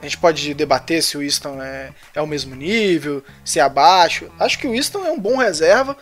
A 0.00 0.04
gente 0.04 0.18
pode 0.18 0.52
debater 0.54 1.02
se 1.02 1.16
o 1.16 1.22
Easton 1.22 1.62
é, 1.62 1.92
é 2.14 2.20
o 2.20 2.26
mesmo 2.26 2.54
nível, 2.54 3.24
se 3.44 3.60
é 3.60 3.62
abaixo. 3.62 4.30
Acho 4.38 4.58
que 4.58 4.66
o 4.66 4.74
Easton 4.74 5.06
é 5.06 5.12
um 5.12 5.18
bom 5.18 5.36
reserva. 5.36 5.96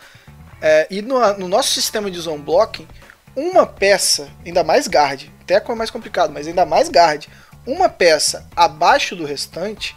É, 0.59 0.87
e 0.89 1.01
no, 1.01 1.19
no, 1.37 1.47
nosso 1.47 1.69
sistema 1.69 2.09
de 2.09 2.19
zone 2.19 2.41
blocking, 2.41 2.87
uma 3.35 3.65
peça, 3.65 4.29
ainda 4.45 4.63
mais 4.63 4.87
guard, 4.87 5.23
Teco 5.45 5.71
é 5.71 5.75
mais 5.75 5.89
complicado, 5.89 6.31
mas 6.31 6.47
ainda 6.47 6.65
mais 6.65 6.89
guard. 6.89 7.25
Uma 7.65 7.89
peça 7.89 8.47
abaixo 8.55 9.15
do 9.15 9.23
restante, 9.23 9.95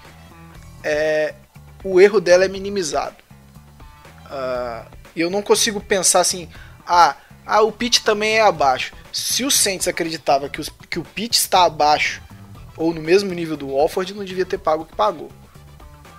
é, 0.83 1.35
o 1.83 2.01
erro 2.01 2.21
dela 2.21 2.45
é 2.45 2.49
minimizado. 2.49 3.17
Uh, 4.27 4.87
eu 5.17 5.31
não 5.31 5.43
consigo 5.43 5.81
pensar 5.81 6.21
assim, 6.21 6.49
Ah, 6.87 7.17
ah, 7.47 7.63
o 7.63 7.71
pitch 7.71 8.01
também 8.01 8.37
é 8.37 8.41
abaixo. 8.41 8.93
Se 9.13 9.45
o 9.45 9.51
Saints 9.51 9.87
acreditava 9.87 10.49
que, 10.49 10.61
os, 10.61 10.71
que 10.89 10.99
o 10.99 11.05
pitch 11.05 11.37
está 11.37 11.65
abaixo 11.65 12.23
ou 12.77 12.93
no 12.93 13.01
mesmo 13.01 13.33
nível 13.33 13.57
do 13.57 13.69
Walford, 13.69 14.15
não 14.15 14.25
devia 14.25 14.47
ter 14.47 14.59
pago 14.59 14.83
o 14.83 14.87
que 14.87 14.97
pagou. 14.97 15.31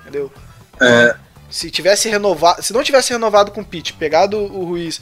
Entendeu? 0.01 0.31
É, 0.79 1.15
Se 1.49 1.71
tivesse 1.71 2.09
renovado, 2.09 2.61
se 2.61 2.73
não 2.73 2.83
tivesse 2.83 3.11
renovado 3.11 3.51
com 3.51 3.61
o 3.61 3.65
pitch, 3.65 3.93
pegado 3.93 4.37
o 4.37 4.65
Ruiz, 4.65 5.01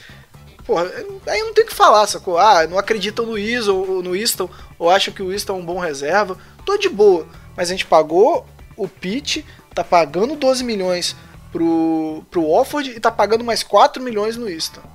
porra, 0.65 0.89
aí 1.27 1.41
não 1.41 1.53
tem 1.53 1.65
o 1.65 1.67
que 1.67 1.75
falar, 1.75 2.07
sacou? 2.07 2.37
Ah, 2.37 2.65
não 2.67 2.77
acreditam 2.77 3.25
no 3.25 3.33
Wiz 3.33 3.67
ou 3.67 4.01
no 4.01 4.15
Easton, 4.15 4.49
ou 4.79 4.89
acham 4.89 5.13
que 5.13 5.21
o 5.21 5.31
Easton 5.31 5.53
é 5.53 5.57
um 5.57 5.65
bom 5.65 5.79
reserva. 5.79 6.37
Tô 6.65 6.77
de 6.77 6.89
boa, 6.89 7.27
mas 7.55 7.69
a 7.69 7.71
gente 7.71 7.85
pagou 7.85 8.45
o 8.77 8.87
pitch, 8.87 9.43
tá 9.75 9.83
pagando 9.83 10.35
12 10.35 10.63
milhões 10.63 11.15
pro, 11.51 12.23
pro 12.31 12.49
Walford 12.49 12.91
e 12.91 12.99
tá 12.99 13.11
pagando 13.11 13.43
mais 13.43 13.61
4 13.61 14.01
milhões 14.01 14.37
no 14.37 14.49
Easton. 14.49 14.92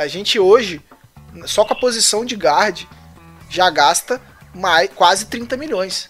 A 0.00 0.06
gente 0.08 0.38
hoje, 0.38 0.80
só 1.46 1.64
com 1.64 1.74
a 1.74 1.76
posição 1.78 2.24
de 2.24 2.34
guard, 2.34 2.84
já 3.50 3.68
gasta 3.68 4.20
mais, 4.54 4.88
quase 4.94 5.26
30 5.26 5.56
milhões. 5.58 6.08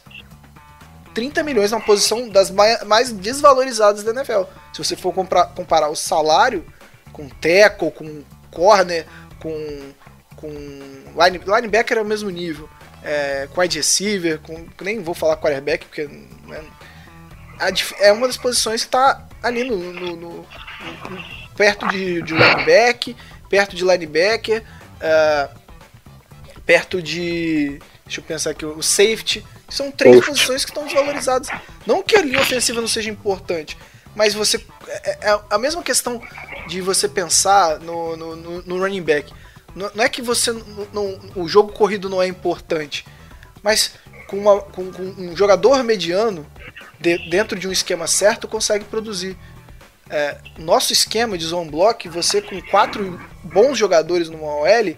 30 1.13 1.43
milhões 1.43 1.73
na 1.73 1.81
posição 1.81 2.29
das 2.29 2.51
mai- 2.51 2.85
mais 2.85 3.11
desvalorizadas 3.11 4.05
da 4.05 4.13
NFL. 4.13 4.43
Se 4.73 4.79
você 4.85 4.95
for 4.95 5.13
comprar- 5.13 5.47
comparar 5.47 5.89
o 5.89 5.97
salário 5.97 6.65
com 7.13 7.29
tackle, 7.29 7.91
com 7.91 8.23
corner, 8.53 9.05
com, 9.41 9.93
com 10.37 10.49
line, 10.49 11.41
linebacker 11.45 11.99
é 11.99 12.03
o 12.03 12.05
mesmo 12.05 12.31
nível, 12.31 12.69
é, 13.03 13.49
com 13.53 13.61
wide 13.61 13.77
receiver, 13.79 14.39
com, 14.39 14.67
nem 14.83 15.03
vou 15.03 15.15
falar 15.15 15.37
quarterback, 15.37 15.85
porque 15.87 16.05
né, 16.47 16.63
é 17.99 18.13
uma 18.13 18.29
das 18.29 18.37
posições 18.37 18.83
que 18.83 18.89
está 18.89 19.27
ali 19.43 19.65
no, 19.65 19.77
no- 19.77 20.17
no- 20.17 20.47
no- 21.11 21.41
perto 21.57 21.89
de, 21.89 22.23
de 22.23 22.33
linebacker, 22.33 23.15
perto 23.51 23.77
de 23.77 23.85
linebacker, 23.85 24.65
ah, 25.03 25.51
perto 26.65 27.03
de. 27.03 27.79
Deixa 28.07 28.21
eu 28.21 28.25
pensar 28.25 28.51
aqui, 28.51 28.65
o 28.65 28.83
safety. 28.83 29.45
São 29.69 29.91
três 29.93 30.17
posições 30.25 30.65
que 30.65 30.71
estão 30.71 30.85
desvalorizadas. 30.85 31.49
Não 31.87 32.03
que 32.03 32.17
a 32.17 32.23
linha 32.23 32.41
ofensiva 32.41 32.81
não 32.81 32.89
seja 32.89 33.11
importante, 33.11 33.77
mas 34.17 34.33
você. 34.35 34.65
É, 34.89 35.29
é 35.31 35.41
a 35.51 35.59
mesma 35.59 35.83
questão 35.83 36.21
de 36.67 36.81
você 36.81 37.09
pensar 37.09 37.79
no, 37.81 38.17
no, 38.17 38.37
no- 38.63 38.79
running 38.79 39.03
back. 39.03 39.33
Não, 39.75 39.91
não 39.95 40.05
é 40.05 40.09
que 40.09 40.23
você. 40.23 40.53
não- 40.93 41.21
o 41.37 41.47
jogo 41.47 41.73
corrido 41.73 42.09
não 42.09 42.21
é 42.21 42.27
importante, 42.27 43.05
mas 43.63 43.93
com, 44.27 44.39
uma- 44.39 44.61
com- 44.61 44.91
com 44.91 45.03
um 45.03 45.37
jogador 45.37 45.85
mediano, 45.85 46.45
de- 46.99 47.31
dentro 47.31 47.57
de 47.57 47.69
um 47.69 47.73
esquema 47.73 48.09
certo, 48.09 48.49
consegue 48.49 48.85
produzir. 48.87 49.37
É, 50.11 50.39
nosso 50.59 50.93
esquema 50.93 51.39
de 51.39 51.45
zone 51.45 51.71
block, 51.71 52.09
você 52.09 52.43
com 52.43 52.61
quatro 52.63 53.21
bons 53.45 53.79
jogadores 53.79 54.29
numa 54.29 54.57
OL, 54.57 54.97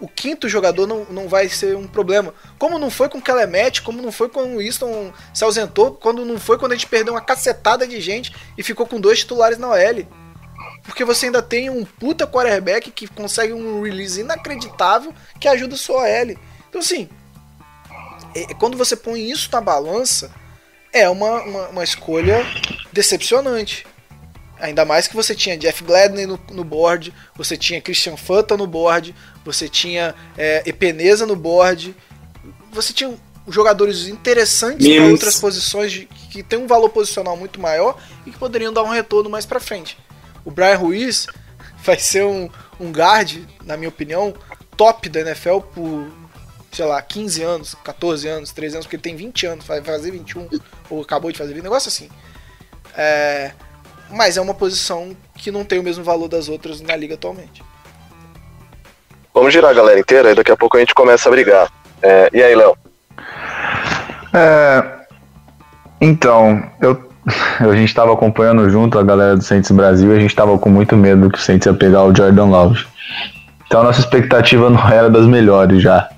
o 0.00 0.08
quinto 0.08 0.48
jogador 0.48 0.86
não, 0.86 1.04
não 1.10 1.28
vai 1.28 1.48
ser 1.48 1.76
um 1.76 1.86
problema. 1.86 2.32
Como 2.58 2.78
não 2.78 2.90
foi 2.90 3.08
com 3.08 3.18
o 3.18 3.22
Kelemet, 3.22 3.82
como 3.82 4.00
não 4.00 4.12
foi 4.12 4.28
quando 4.28 4.54
o 4.54 4.58
Winston 4.58 5.12
se 5.34 5.44
ausentou, 5.44 5.92
quando 5.92 6.24
não 6.24 6.38
foi 6.38 6.56
quando 6.56 6.72
a 6.72 6.74
gente 6.76 6.86
perdeu 6.86 7.14
uma 7.14 7.20
cacetada 7.20 7.86
de 7.86 8.00
gente 8.00 8.34
e 8.56 8.62
ficou 8.62 8.86
com 8.86 9.00
dois 9.00 9.18
titulares 9.18 9.58
na 9.58 9.68
OL. 9.68 10.06
Porque 10.84 11.04
você 11.04 11.26
ainda 11.26 11.42
tem 11.42 11.68
um 11.68 11.84
puta 11.84 12.26
quarterback 12.26 12.90
que 12.90 13.06
consegue 13.08 13.52
um 13.52 13.82
release 13.82 14.20
inacreditável 14.20 15.12
que 15.38 15.48
ajuda 15.48 15.74
a 15.74 15.78
sua 15.78 16.02
OL. 16.02 16.36
Então 16.68 16.80
assim, 16.80 17.08
é- 18.34 18.54
quando 18.54 18.78
você 18.78 18.96
põe 18.96 19.28
isso 19.28 19.48
na 19.52 19.60
balança, 19.60 20.30
é 20.92 21.08
uma, 21.08 21.42
uma, 21.42 21.68
uma 21.68 21.84
escolha 21.84 22.46
decepcionante. 22.92 23.86
Ainda 24.60 24.84
mais 24.84 25.06
que 25.06 25.14
você 25.14 25.34
tinha 25.34 25.56
Jeff 25.56 25.84
Gladney 25.84 26.26
no, 26.26 26.38
no 26.50 26.64
board, 26.64 27.12
você 27.36 27.56
tinha 27.56 27.80
Christian 27.80 28.16
Fanta 28.16 28.56
no 28.56 28.66
board, 28.66 29.14
você 29.44 29.68
tinha 29.68 30.14
é, 30.36 30.62
Epeneza 30.66 31.24
no 31.26 31.36
board, 31.36 31.94
você 32.72 32.92
tinha 32.92 33.14
jogadores 33.48 34.08
interessantes 34.08 34.86
para 34.86 35.00
Mims. 35.00 35.12
outras 35.12 35.38
posições 35.40 35.92
de- 35.92 36.06
que 36.30 36.42
tem 36.42 36.58
um 36.58 36.66
valor 36.66 36.90
posicional 36.90 37.36
muito 37.36 37.60
maior 37.60 37.96
e 38.26 38.30
que 38.30 38.38
poderiam 38.38 38.72
dar 38.72 38.82
um 38.82 38.90
retorno 38.90 39.30
mais 39.30 39.46
para 39.46 39.58
frente. 39.60 39.96
O 40.44 40.50
Brian 40.50 40.76
Ruiz 40.76 41.26
vai 41.84 41.98
ser 41.98 42.24
um, 42.24 42.50
um 42.80 42.90
guard, 42.92 43.38
na 43.64 43.76
minha 43.76 43.88
opinião, 43.88 44.34
top 44.76 45.08
da 45.08 45.20
NFL 45.20 45.60
por, 45.74 46.10
sei 46.72 46.84
lá, 46.84 47.00
15 47.00 47.42
anos, 47.42 47.74
14 47.84 48.28
anos, 48.28 48.52
13 48.52 48.74
anos, 48.76 48.86
porque 48.86 48.96
ele 48.96 49.02
tem 49.02 49.16
20 49.16 49.46
anos, 49.46 49.64
vai 49.64 49.82
fazer 49.82 50.10
21, 50.10 50.48
ou 50.90 51.00
acabou 51.02 51.30
de 51.32 51.38
fazer 51.38 51.54
20, 51.54 51.62
negócio 51.62 51.88
assim. 51.88 52.08
É, 52.96 53.52
mas 54.10 54.36
é 54.36 54.40
uma 54.40 54.54
posição 54.54 55.16
que 55.34 55.50
não 55.50 55.64
tem 55.64 55.78
o 55.78 55.82
mesmo 55.82 56.04
valor 56.04 56.28
das 56.28 56.48
outras 56.48 56.80
na 56.80 56.96
liga 56.96 57.14
atualmente. 57.14 57.62
Vamos 59.32 59.52
girar 59.52 59.70
a 59.70 59.74
galera 59.74 60.00
inteira 60.00 60.32
e 60.32 60.34
daqui 60.34 60.50
a 60.50 60.56
pouco 60.56 60.76
a 60.76 60.80
gente 60.80 60.94
começa 60.94 61.28
a 61.28 61.32
brigar. 61.32 61.68
É, 62.02 62.30
e 62.32 62.42
aí, 62.42 62.54
Léo? 62.54 62.76
É, 64.32 64.84
então, 66.00 66.62
eu, 66.80 67.08
a 67.60 67.74
gente 67.74 67.88
estava 67.88 68.12
acompanhando 68.12 68.68
junto 68.70 68.98
a 68.98 69.02
galera 69.02 69.36
do 69.36 69.42
Saints 69.44 69.70
Brasil 69.70 70.12
e 70.12 70.16
a 70.16 70.20
gente 70.20 70.30
estava 70.30 70.58
com 70.58 70.68
muito 70.68 70.96
medo 70.96 71.30
que 71.30 71.38
o 71.38 71.40
Saints 71.40 71.66
ia 71.66 71.74
pegar 71.74 72.04
o 72.04 72.14
Jordan 72.14 72.46
Love. 72.46 72.84
Então 73.66 73.82
a 73.82 73.84
nossa 73.84 74.00
expectativa 74.00 74.70
não 74.70 74.88
era 74.88 75.10
das 75.10 75.26
melhores 75.26 75.82
já. 75.82 76.08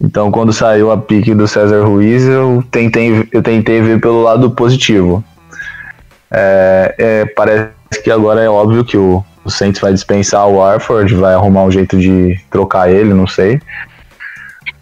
Então 0.00 0.30
quando 0.30 0.52
saiu 0.52 0.92
a 0.92 0.96
pique 0.96 1.34
do 1.34 1.48
César 1.48 1.84
Ruiz, 1.84 2.24
eu 2.24 2.62
tentei, 2.70 3.28
eu 3.32 3.42
tentei 3.42 3.80
ver 3.80 4.00
pelo 4.00 4.22
lado 4.22 4.50
positivo. 4.50 5.24
É, 6.36 6.94
é, 6.98 7.26
parece 7.26 7.70
que 8.02 8.10
agora 8.10 8.40
é 8.40 8.48
óbvio 8.48 8.84
que 8.84 8.96
o, 8.96 9.24
o 9.44 9.50
Saints 9.50 9.80
vai 9.80 9.92
dispensar 9.92 10.46
o 10.48 10.56
Warford, 10.56 11.14
vai 11.14 11.32
arrumar 11.32 11.62
um 11.62 11.70
jeito 11.70 11.96
de 11.96 12.36
trocar 12.50 12.90
ele, 12.90 13.14
não 13.14 13.26
sei. 13.26 13.60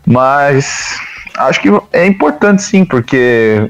Mas 0.06 0.97
acho 1.37 1.61
que 1.61 1.68
é 1.92 2.06
importante 2.06 2.62
sim, 2.62 2.85
porque 2.85 3.68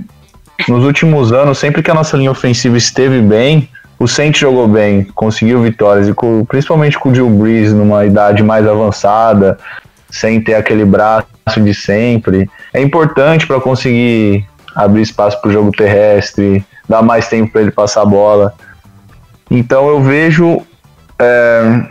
nos 0.68 0.84
últimos 0.84 1.32
anos, 1.32 1.58
sempre 1.58 1.82
que 1.82 1.90
a 1.90 1.94
nossa 1.94 2.16
linha 2.16 2.30
ofensiva 2.30 2.76
esteve 2.76 3.20
bem, 3.20 3.68
o 3.98 4.06
Saints 4.06 4.40
jogou 4.40 4.66
bem, 4.68 5.04
conseguiu 5.14 5.60
vitórias, 5.62 6.08
e 6.08 6.14
com- 6.14 6.44
principalmente 6.44 6.98
com 6.98 7.08
o 7.08 7.12
Drew 7.12 7.28
Brees 7.28 7.72
numa 7.72 8.04
idade 8.04 8.42
mais 8.42 8.66
avançada, 8.66 9.58
sem 10.10 10.40
ter 10.40 10.54
aquele 10.54 10.84
braço 10.84 11.26
de 11.56 11.74
sempre. 11.74 12.48
É 12.72 12.80
importante 12.80 13.46
para 13.46 13.60
conseguir 13.60 14.44
abrir 14.74 15.02
espaço 15.02 15.40
para 15.40 15.50
o 15.50 15.52
jogo 15.52 15.70
terrestre, 15.72 16.64
dar 16.88 17.02
mais 17.02 17.28
tempo 17.28 17.52
para 17.52 17.62
ele 17.62 17.70
passar 17.70 18.02
a 18.02 18.06
bola. 18.06 18.54
Então 19.50 19.88
eu 19.88 20.00
vejo. 20.00 20.62
é, 21.18 21.86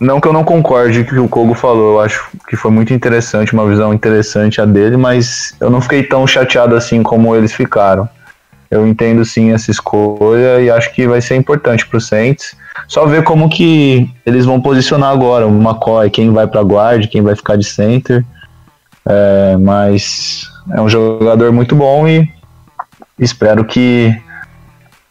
Não 0.00 0.20
que 0.20 0.28
eu 0.28 0.32
não 0.32 0.44
concorde 0.44 1.04
com 1.04 1.10
o 1.10 1.14
que 1.14 1.20
o 1.20 1.28
Kogo 1.28 1.54
falou, 1.54 1.94
eu 1.94 2.00
acho 2.00 2.26
que 2.48 2.56
foi 2.56 2.70
muito 2.70 2.94
interessante, 2.94 3.52
uma 3.52 3.66
visão 3.66 3.92
interessante 3.92 4.60
a 4.60 4.64
dele, 4.64 4.96
mas 4.96 5.54
eu 5.60 5.68
não 5.68 5.80
fiquei 5.80 6.02
tão 6.02 6.26
chateado 6.26 6.74
assim 6.74 7.02
como 7.02 7.34
eles 7.36 7.52
ficaram. 7.52 8.08
Eu 8.70 8.86
entendo 8.86 9.24
sim 9.24 9.50
essa 9.50 9.70
escolha 9.70 10.60
e 10.60 10.70
acho 10.70 10.94
que 10.94 11.06
vai 11.06 11.20
ser 11.20 11.34
importante 11.34 11.86
pro 11.86 12.00
Saints. 12.00 12.54
Só 12.86 13.04
ver 13.04 13.24
como 13.24 13.50
que 13.50 14.08
eles 14.24 14.46
vão 14.46 14.60
posicionar 14.60 15.10
agora, 15.10 15.46
o 15.46 15.50
McCoy, 15.50 16.08
quem 16.08 16.32
vai 16.32 16.46
pra 16.46 16.60
guard, 16.62 17.08
quem 17.08 17.20
vai 17.20 17.34
ficar 17.34 17.56
de 17.56 17.64
center. 17.64 18.24
É, 19.04 19.56
mas 19.56 20.48
é 20.72 20.80
um 20.80 20.88
jogador 20.88 21.52
muito 21.52 21.74
bom 21.74 22.06
e 22.06 22.28
espero 23.18 23.64
que 23.64 24.14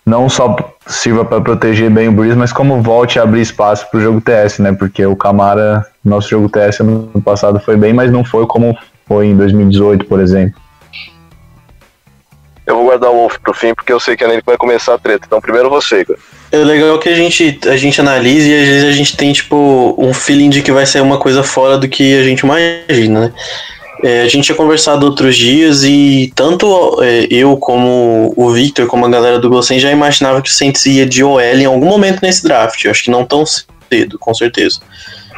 não 0.06 0.28
só 0.28 0.56
sirva 0.88 1.24
para 1.24 1.40
proteger 1.40 1.90
bem 1.90 2.08
o 2.08 2.12
Breeze, 2.12 2.36
mas 2.36 2.52
como 2.52 2.82
volte 2.82 3.20
a 3.20 3.24
abrir 3.24 3.42
espaço 3.42 3.88
para 3.90 4.00
o 4.00 4.02
jogo 4.02 4.22
TS, 4.22 4.60
né? 4.60 4.72
Porque 4.72 5.06
o 5.06 5.16
Camara, 5.16 5.86
nosso 6.04 6.30
jogo 6.30 6.50
TS 6.50 6.80
no 6.80 7.10
ano 7.14 7.22
passado 7.24 7.60
foi 7.60 7.78
bem, 7.78 7.94
mas 7.94 8.12
não 8.12 8.24
foi 8.24 8.48
como 8.48 8.76
foi 9.08 9.28
em 9.28 9.38
2018, 9.38 10.06
por 10.06 10.20
exemplo. 10.20 10.60
Eu 12.66 12.76
vou 12.76 12.86
guardar 12.86 13.10
o 13.10 13.16
Wolf 13.16 13.38
pro 13.40 13.54
fim, 13.54 13.74
porque 13.74 13.92
eu 13.92 14.00
sei 14.00 14.16
que 14.16 14.24
é 14.24 14.28
nele 14.28 14.42
que 14.42 14.46
vai 14.46 14.58
começar 14.58 14.94
a 14.94 14.98
treta. 15.00 15.26
Então, 15.26 15.42
primeiro 15.42 15.70
você, 15.70 16.02
Igor. 16.02 16.18
É 16.52 16.58
legal 16.58 17.00
que 17.00 17.10
a 17.10 17.16
gente, 17.16 17.60
a 17.68 17.76
gente 17.76 18.00
analise 18.00 18.50
e 18.50 18.62
às 18.62 18.68
vezes 18.68 18.84
a 18.84 18.92
gente 18.92 19.18
tem, 19.18 19.34
tipo, 19.34 19.96
um 19.98 20.14
feeling 20.14 20.50
de 20.50 20.62
que 20.62 20.72
vai 20.72 20.86
ser 20.86 21.02
uma 21.02 21.18
coisa 21.18 21.42
fora 21.42 21.80
do 21.80 21.88
que 21.88 22.20
a 22.20 22.24
gente 22.24 22.42
imagina, 22.42 23.22
né? 23.22 23.34
É, 24.04 24.22
a 24.22 24.28
gente 24.28 24.46
tinha 24.46 24.56
conversado 24.56 25.06
outros 25.06 25.36
dias 25.36 25.84
e 25.84 26.32
tanto 26.34 27.02
é, 27.04 27.28
eu 27.30 27.58
como 27.58 28.34
o 28.36 28.50
Victor, 28.52 28.88
como 28.88 29.06
a 29.06 29.10
galera 29.10 29.40
do 29.40 29.50
Gossen 29.50 29.80
já 29.80 29.92
imaginava 29.92 30.42
que 30.42 30.50
o 30.50 30.54
Saints 30.54 30.86
ia 30.86 31.06
de 31.06 31.24
OL 31.24 31.42
em 31.42 31.66
algum 31.66 31.88
momento 31.88 32.22
nesse 32.22 32.44
draft. 32.44 32.84
Eu 32.84 32.92
acho 32.92 33.04
que 33.04 33.12
não 33.12 33.26
tão 33.26 33.44
cedo, 33.46 34.18
com 34.18 34.34
certeza. 34.34 34.80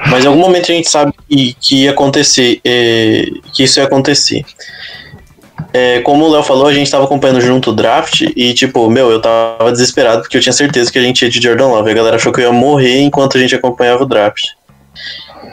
Mas 0.07 0.23
em 0.23 0.27
algum 0.27 0.39
momento 0.39 0.71
a 0.71 0.75
gente 0.75 0.89
sabe 0.89 1.13
que, 1.27 1.55
que 1.59 1.83
ia 1.83 1.91
acontecer, 1.91 2.59
é, 2.63 3.25
que 3.53 3.63
isso 3.63 3.79
ia 3.79 3.85
acontecer. 3.85 4.43
É, 5.73 6.01
como 6.01 6.25
o 6.25 6.31
Léo 6.31 6.43
falou, 6.43 6.67
a 6.67 6.73
gente 6.73 6.91
tava 6.91 7.05
acompanhando 7.05 7.39
junto 7.39 7.69
o 7.69 7.73
draft 7.73 8.21
e, 8.35 8.53
tipo, 8.53 8.89
meu, 8.89 9.09
eu 9.09 9.21
tava 9.21 9.71
desesperado 9.71 10.21
porque 10.21 10.35
eu 10.37 10.41
tinha 10.41 10.51
certeza 10.51 10.91
que 10.91 10.99
a 10.99 11.01
gente 11.01 11.21
ia 11.21 11.29
de 11.29 11.41
Jordan 11.41 11.67
Love. 11.67 11.91
A 11.91 11.93
galera 11.93 12.15
achou 12.17 12.31
que 12.31 12.41
eu 12.41 12.45
ia 12.45 12.51
morrer 12.51 12.99
enquanto 12.99 13.37
a 13.37 13.39
gente 13.39 13.55
acompanhava 13.55 14.03
o 14.03 14.05
draft. 14.05 14.47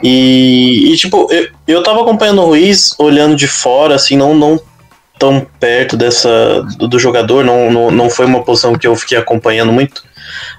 E, 0.03 0.93
e, 0.93 0.97
tipo, 0.97 1.27
eu, 1.31 1.49
eu 1.67 1.83
tava 1.83 2.01
acompanhando 2.01 2.41
o 2.41 2.45
Ruiz, 2.45 2.95
olhando 2.97 3.35
de 3.35 3.47
fora, 3.47 3.95
assim, 3.95 4.15
não, 4.15 4.33
não 4.33 4.59
tão 5.19 5.45
perto 5.59 5.97
dessa 5.97 6.63
do, 6.77 6.87
do 6.87 6.97
jogador, 6.97 7.43
não, 7.43 7.69
não, 7.69 7.91
não 7.91 8.09
foi 8.09 8.25
uma 8.25 8.43
posição 8.43 8.73
que 8.73 8.87
eu 8.87 8.95
fiquei 8.95 9.17
acompanhando 9.17 9.71
muito. 9.71 10.03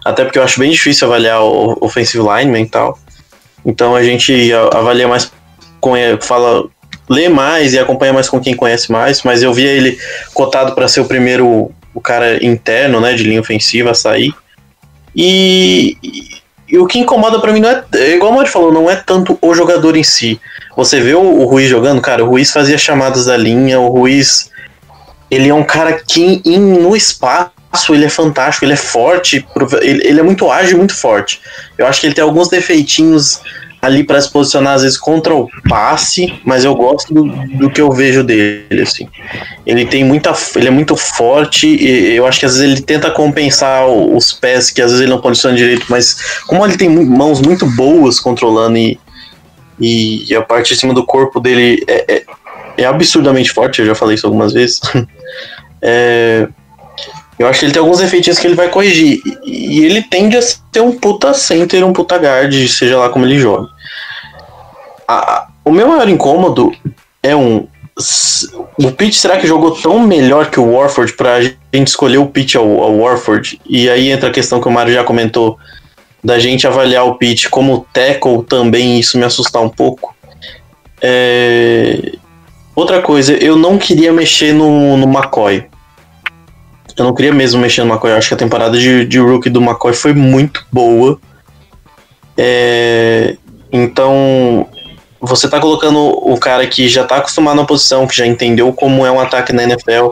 Até 0.04 0.24
porque 0.24 0.38
eu 0.38 0.42
acho 0.42 0.60
bem 0.60 0.70
difícil 0.70 1.06
avaliar 1.06 1.42
o 1.42 1.78
offensive 1.80 2.22
lineman 2.22 2.62
e 2.62 2.68
tal. 2.68 2.98
Então 3.64 3.96
a 3.96 4.02
gente 4.02 4.52
avalia 4.72 5.08
mais 5.08 5.32
com 5.80 5.94
fala 6.20 6.64
lê 7.08 7.28
mais 7.28 7.72
e 7.72 7.78
acompanha 7.78 8.12
mais 8.12 8.28
com 8.28 8.40
quem 8.40 8.54
conhece 8.54 8.92
mais, 8.92 9.22
mas 9.22 9.42
eu 9.42 9.52
via 9.52 9.70
ele 9.70 9.98
cotado 10.32 10.74
para 10.74 10.86
ser 10.86 11.00
o 11.00 11.06
primeiro 11.06 11.72
o 11.92 12.00
cara 12.00 12.44
interno, 12.44 13.00
né, 13.00 13.14
de 13.14 13.24
linha 13.24 13.40
ofensiva 13.40 13.90
a 13.90 13.94
sair. 13.94 14.32
E, 15.14 15.96
e 16.70 16.78
o 16.78 16.86
que 16.86 16.98
incomoda 16.98 17.40
para 17.40 17.52
mim 17.52 17.60
não 17.60 17.70
é, 17.70 17.84
é, 17.94 18.14
igual 18.14 18.30
o 18.30 18.34
Mori 18.34 18.48
falou, 18.48 18.72
não 18.72 18.88
é 18.88 18.96
tanto 18.96 19.38
o 19.42 19.54
jogador 19.54 19.96
em 19.96 20.04
si. 20.04 20.40
Você 20.76 21.00
vê 21.00 21.14
o, 21.14 21.20
o, 21.20 21.44
Ruiz 21.46 21.68
jogando, 21.68 22.00
cara, 22.00 22.24
o 22.24 22.28
Ruiz 22.28 22.50
fazia 22.52 22.78
chamadas 22.78 23.26
da 23.26 23.36
linha, 23.36 23.80
o 23.80 23.88
Ruiz 23.88 24.50
ele 25.30 25.48
é 25.48 25.54
um 25.54 25.64
cara 25.64 25.92
que 25.92 26.40
em, 26.44 26.58
no 26.58 26.96
espaço 26.96 27.52
ele 27.90 28.04
é 28.04 28.08
fantástico, 28.08 28.64
ele 28.64 28.72
é 28.72 28.76
forte, 28.76 29.46
ele, 29.80 30.06
ele 30.06 30.20
é 30.20 30.22
muito 30.22 30.50
ágil, 30.50 30.78
muito 30.78 30.94
forte. 30.94 31.40
Eu 31.76 31.86
acho 31.86 32.00
que 32.00 32.06
ele 32.06 32.14
tem 32.14 32.22
alguns 32.22 32.48
defeitinhos 32.48 33.40
ali 33.82 34.04
para 34.04 34.20
se 34.20 34.30
posicionar 34.30 34.74
às 34.74 34.82
vezes 34.82 34.98
contra 34.98 35.34
o 35.34 35.48
passe, 35.68 36.38
mas 36.44 36.64
eu 36.64 36.74
gosto 36.74 37.14
do, 37.14 37.24
do, 37.56 37.70
que 37.70 37.80
eu 37.80 37.90
vejo 37.90 38.22
dele 38.22 38.82
assim. 38.82 39.08
Ele 39.64 39.86
tem 39.86 40.04
muita, 40.04 40.34
ele 40.56 40.68
é 40.68 40.70
muito 40.70 40.96
forte 40.96 41.66
e 41.66 42.14
eu 42.14 42.26
acho 42.26 42.40
que 42.40 42.46
às 42.46 42.56
vezes 42.56 42.70
ele 42.70 42.82
tenta 42.82 43.10
compensar 43.10 43.86
os 43.86 44.32
pés 44.32 44.70
que 44.70 44.82
às 44.82 44.90
vezes 44.90 45.02
ele 45.02 45.12
não 45.12 45.20
posiciona 45.20 45.56
direito, 45.56 45.86
mas 45.88 46.42
como 46.46 46.64
ele 46.64 46.76
tem 46.76 46.88
mãos 46.88 47.40
muito 47.40 47.64
boas 47.64 48.20
controlando 48.20 48.76
e, 48.76 48.98
e, 49.78 50.34
a 50.34 50.42
parte 50.42 50.74
de 50.74 50.80
cima 50.80 50.92
do 50.92 51.06
corpo 51.06 51.40
dele 51.40 51.82
é, 51.88 52.16
é, 52.16 52.24
é 52.76 52.84
absurdamente 52.84 53.50
forte, 53.50 53.80
eu 53.80 53.86
já 53.86 53.94
falei 53.94 54.14
isso 54.14 54.26
algumas 54.26 54.52
vezes. 54.52 54.80
é, 55.80 56.48
eu 57.40 57.48
acho 57.48 57.60
que 57.60 57.64
ele 57.64 57.72
tem 57.72 57.80
alguns 57.80 58.02
efeitos 58.02 58.38
que 58.38 58.46
ele 58.46 58.54
vai 58.54 58.68
corrigir. 58.68 59.18
E 59.42 59.82
ele 59.82 60.02
tende 60.02 60.36
a 60.36 60.42
ser 60.42 60.82
um 60.82 60.92
puta 60.92 61.32
center, 61.32 61.82
um 61.86 61.92
puta 61.92 62.18
guard, 62.18 62.52
seja 62.68 62.98
lá 62.98 63.08
como 63.08 63.24
ele 63.24 63.38
joga. 63.38 63.66
O 65.64 65.70
meu 65.70 65.88
maior 65.88 66.06
incômodo 66.06 66.70
é 67.22 67.34
um. 67.34 67.66
O 68.78 68.92
Pitt 68.92 69.16
será 69.16 69.38
que 69.38 69.46
jogou 69.46 69.70
tão 69.70 69.98
melhor 70.00 70.50
que 70.50 70.60
o 70.60 70.72
Warford 70.72 71.14
pra 71.14 71.40
gente 71.40 71.88
escolher 71.88 72.18
o 72.18 72.26
Pitt 72.26 72.58
ao, 72.58 72.82
ao 72.82 72.98
Warford? 72.98 73.58
E 73.66 73.88
aí 73.88 74.10
entra 74.10 74.28
a 74.28 74.32
questão 74.32 74.60
que 74.60 74.68
o 74.68 74.70
Mário 74.70 74.92
já 74.92 75.02
comentou 75.02 75.56
da 76.22 76.38
gente 76.38 76.66
avaliar 76.66 77.06
o 77.06 77.14
Pitt 77.14 77.48
como 77.48 77.86
tackle 77.90 78.42
também, 78.42 79.00
isso 79.00 79.16
me 79.16 79.24
assustar 79.24 79.62
um 79.62 79.70
pouco. 79.70 80.14
É... 81.00 82.12
Outra 82.76 83.00
coisa, 83.00 83.32
eu 83.32 83.56
não 83.56 83.78
queria 83.78 84.12
mexer 84.12 84.52
no, 84.52 84.98
no 84.98 85.06
McCoy. 85.06 85.70
Eu 87.00 87.04
não 87.04 87.14
queria 87.14 87.32
mesmo 87.32 87.58
mexer 87.58 87.82
no 87.82 87.90
McCoy. 87.90 88.10
Eu 88.10 88.18
acho 88.18 88.28
que 88.28 88.34
a 88.34 88.36
temporada 88.36 88.78
de, 88.78 89.06
de 89.06 89.18
rookie 89.18 89.48
do 89.48 89.62
McCoy 89.62 89.94
foi 89.94 90.12
muito 90.12 90.66
boa. 90.70 91.18
É, 92.36 93.38
então, 93.72 94.68
você 95.18 95.48
tá 95.48 95.58
colocando 95.58 95.98
o 95.98 96.38
cara 96.38 96.66
que 96.66 96.90
já 96.90 97.02
tá 97.04 97.16
acostumado 97.16 97.56
na 97.56 97.64
posição, 97.64 98.06
que 98.06 98.14
já 98.14 98.26
entendeu 98.26 98.70
como 98.74 99.06
é 99.06 99.10
um 99.10 99.18
ataque 99.18 99.50
na 99.50 99.62
NFL, 99.62 100.10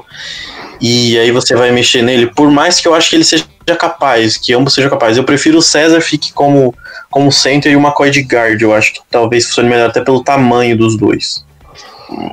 e 0.80 1.18
aí 1.18 1.30
você 1.30 1.54
vai 1.54 1.70
mexer 1.70 2.00
nele, 2.00 2.28
por 2.28 2.50
mais 2.50 2.80
que 2.80 2.88
eu 2.88 2.94
acho 2.94 3.10
que 3.10 3.16
ele 3.16 3.24
seja 3.24 3.44
capaz, 3.78 4.38
que 4.38 4.54
ambos 4.54 4.72
sejam 4.72 4.88
capazes. 4.88 5.18
Eu 5.18 5.24
prefiro 5.24 5.58
o 5.58 5.62
César 5.62 6.00
fique 6.00 6.32
como, 6.32 6.74
como 7.10 7.30
center 7.30 7.70
e 7.70 7.76
o 7.76 7.80
McCoy 7.80 8.10
de 8.10 8.22
guard. 8.22 8.62
Eu 8.62 8.72
acho 8.72 8.94
que 8.94 9.00
talvez 9.10 9.44
funcione 9.46 9.68
melhor 9.68 9.90
até 9.90 10.00
pelo 10.00 10.24
tamanho 10.24 10.74
dos 10.74 10.96
dois. 10.96 11.44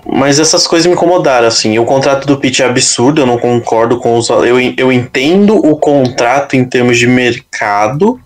Mas 0.05 0.39
essas 0.39 0.65
coisas 0.65 0.85
me 0.85 0.93
incomodaram, 0.93 1.47
assim. 1.47 1.77
O 1.77 1.85
contrato 1.85 2.25
do 2.25 2.37
Pitt 2.37 2.61
é 2.61 2.65
absurdo, 2.65 3.21
eu 3.21 3.25
não 3.25 3.37
concordo 3.37 3.99
com 3.99 4.17
os. 4.17 4.29
Eu, 4.29 4.59
eu 4.77 4.91
entendo 4.91 5.55
o 5.55 5.77
contrato 5.77 6.55
em 6.55 6.63
termos 6.63 6.97
de 6.97 7.07
mercado, 7.07 8.19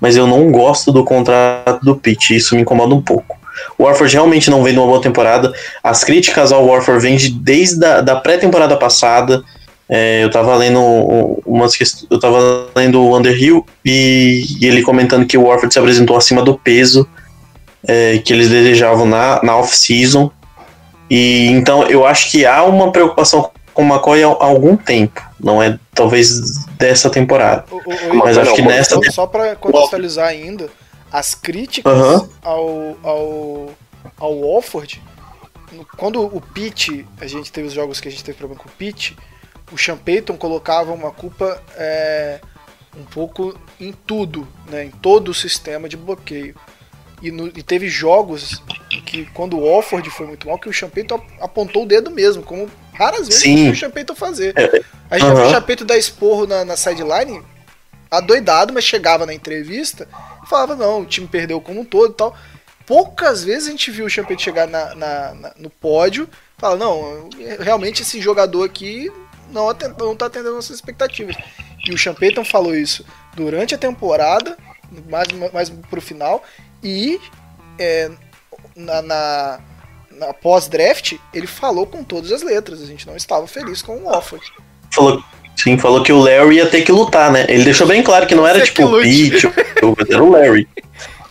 mas 0.00 0.16
eu 0.16 0.26
não 0.26 0.50
gosto 0.50 0.90
do 0.90 1.04
contrato 1.04 1.84
do 1.84 1.94
Pitt. 1.94 2.34
Isso 2.34 2.54
me 2.54 2.62
incomoda 2.62 2.94
um 2.94 3.02
pouco. 3.02 3.38
O 3.78 3.84
Warford 3.84 4.12
realmente 4.12 4.50
não 4.50 4.62
vem 4.62 4.72
de 4.72 4.78
uma 4.78 4.86
boa 4.86 5.00
temporada. 5.00 5.52
As 5.82 6.02
críticas 6.02 6.50
ao 6.50 6.66
Warford 6.66 7.02
vêm 7.02 7.16
de, 7.16 7.30
desde 7.30 7.84
a 7.84 8.00
da 8.00 8.16
pré-temporada 8.16 8.76
passada. 8.76 9.42
É, 9.88 10.22
eu 10.22 10.30
tava 10.30 10.54
lendo 10.54 10.80
umas 11.44 11.76
eu 12.08 12.20
tava 12.20 12.68
lendo 12.76 13.02
o 13.02 13.16
Underhill 13.16 13.66
e, 13.84 14.44
e 14.60 14.66
ele 14.66 14.82
comentando 14.82 15.26
que 15.26 15.36
o 15.36 15.46
Warford 15.46 15.72
se 15.72 15.80
apresentou 15.80 16.16
acima 16.16 16.42
do 16.42 16.56
peso 16.56 17.08
é, 17.86 18.18
que 18.18 18.32
eles 18.32 18.48
desejavam 18.48 19.06
na, 19.06 19.40
na 19.42 19.56
off-season. 19.56 20.30
E 21.10 21.48
então 21.48 21.82
eu 21.88 22.06
acho 22.06 22.30
que 22.30 22.46
há 22.46 22.62
uma 22.62 22.92
preocupação 22.92 23.50
com 23.74 23.82
o 23.82 23.86
McCoy 23.86 24.22
há 24.22 24.26
algum 24.26 24.76
tempo. 24.76 25.20
Não 25.38 25.62
é 25.62 25.78
talvez 25.92 26.64
dessa 26.76 27.10
temporada. 27.10 27.64
O, 27.70 27.76
o, 27.76 28.16
mas 28.18 28.38
acho 28.38 28.54
que 28.54 28.62
nessa. 28.62 28.94
Só, 28.94 29.10
só 29.10 29.26
para 29.26 29.56
contextualizar 29.56 30.28
ainda, 30.28 30.70
as 31.10 31.34
críticas 31.34 31.92
uhum. 31.92 32.28
ao, 32.42 32.96
ao, 33.02 33.70
ao 34.18 34.40
Walford, 34.40 35.02
quando 35.96 36.24
o 36.24 36.40
Pitt, 36.40 37.06
a 37.20 37.26
gente 37.26 37.50
teve 37.50 37.68
os 37.68 37.74
jogos 37.74 38.00
que 38.00 38.08
a 38.08 38.10
gente 38.10 38.22
teve 38.22 38.38
problema 38.38 38.62
com 38.62 38.68
o 38.68 38.72
Pitt, 38.72 39.16
o 39.72 39.78
Sean 39.78 39.96
Payton 39.96 40.36
colocava 40.36 40.92
uma 40.92 41.10
culpa 41.10 41.62
é, 41.76 42.40
um 42.96 43.04
pouco 43.04 43.56
em 43.78 43.92
tudo, 43.92 44.46
né, 44.68 44.84
em 44.84 44.90
todo 44.90 45.28
o 45.28 45.34
sistema 45.34 45.88
de 45.88 45.96
bloqueio. 45.96 46.54
E, 47.22 47.30
no, 47.30 47.48
e, 47.48 47.62
teve 47.62 47.88
jogos 47.88 48.62
que, 49.06 49.26
quando 49.34 49.58
o 49.58 49.68
Alford 49.68 50.08
foi 50.10 50.26
muito 50.26 50.46
mal, 50.46 50.58
que 50.58 50.68
o 50.68 50.72
Champeito 50.72 51.20
apontou 51.40 51.84
o 51.84 51.86
dedo 51.86 52.10
mesmo, 52.10 52.42
como 52.42 52.70
raras 52.94 53.28
vezes 53.28 53.42
Sim. 53.42 53.70
o 53.70 53.74
Champeito 53.74 54.14
fazer. 54.14 54.54
É. 54.56 54.82
A 55.10 55.18
gente 55.18 55.30
uhum. 55.30 55.36
viu 55.36 55.46
o 55.46 55.50
Champeito 55.50 55.84
dar 55.84 55.98
esporro 55.98 56.46
na, 56.46 56.64
na 56.64 56.76
sideline, 56.76 57.42
adoidado, 58.10 58.72
mas 58.72 58.84
chegava 58.84 59.26
na 59.26 59.34
entrevista 59.34 60.08
e 60.42 60.48
falava: 60.48 60.74
não, 60.74 61.02
o 61.02 61.06
time 61.06 61.26
perdeu 61.26 61.60
como 61.60 61.80
um 61.80 61.84
todo 61.84 62.12
e 62.12 62.14
tal. 62.14 62.36
Poucas 62.86 63.44
vezes 63.44 63.68
a 63.68 63.70
gente 63.70 63.90
viu 63.90 64.06
o 64.06 64.10
Champeito 64.10 64.42
chegar 64.42 64.66
na, 64.66 64.94
na, 64.94 65.34
na, 65.34 65.52
no 65.58 65.68
pódio 65.68 66.28
e 66.56 66.60
falar: 66.60 66.76
não, 66.76 67.28
realmente 67.58 68.02
esse 68.02 68.20
jogador 68.20 68.64
aqui 68.64 69.10
não, 69.52 69.66
não 69.98 70.16
tá 70.16 70.26
atendendo 70.26 70.54
nossas 70.54 70.76
expectativas. 70.76 71.36
E 71.86 71.92
o 71.92 71.98
Champeyton 71.98 72.44
falou 72.44 72.74
isso 72.74 73.04
durante 73.34 73.74
a 73.74 73.78
temporada, 73.78 74.56
mais, 75.08 75.28
mais 75.52 75.70
pro 75.70 76.00
final, 76.00 76.42
e 76.82 77.20
é, 77.78 78.10
na, 78.76 79.02
na, 79.02 79.60
na 80.18 80.32
pós-draft, 80.34 81.14
ele 81.32 81.46
falou 81.46 81.86
com 81.86 82.02
todas 82.02 82.32
as 82.32 82.42
letras. 82.42 82.82
A 82.82 82.86
gente 82.86 83.06
não 83.06 83.16
estava 83.16 83.46
feliz 83.46 83.82
com 83.82 83.96
o 83.96 84.08
offer. 84.08 84.40
Falou, 84.90 85.22
sim, 85.56 85.78
falou 85.78 86.02
que 86.02 86.12
o 86.12 86.18
Larry 86.18 86.56
ia 86.56 86.66
ter 86.66 86.82
que 86.82 86.92
lutar, 86.92 87.30
né? 87.30 87.46
Ele 87.48 87.64
deixou 87.64 87.86
bem 87.86 88.02
claro 88.02 88.26
que 88.26 88.34
não 88.34 88.46
era 88.46 88.60
tipo 88.60 88.84
o 88.84 89.00
Pete, 89.00 89.46
era 90.10 90.22
o 90.22 90.30
Larry. 90.30 90.68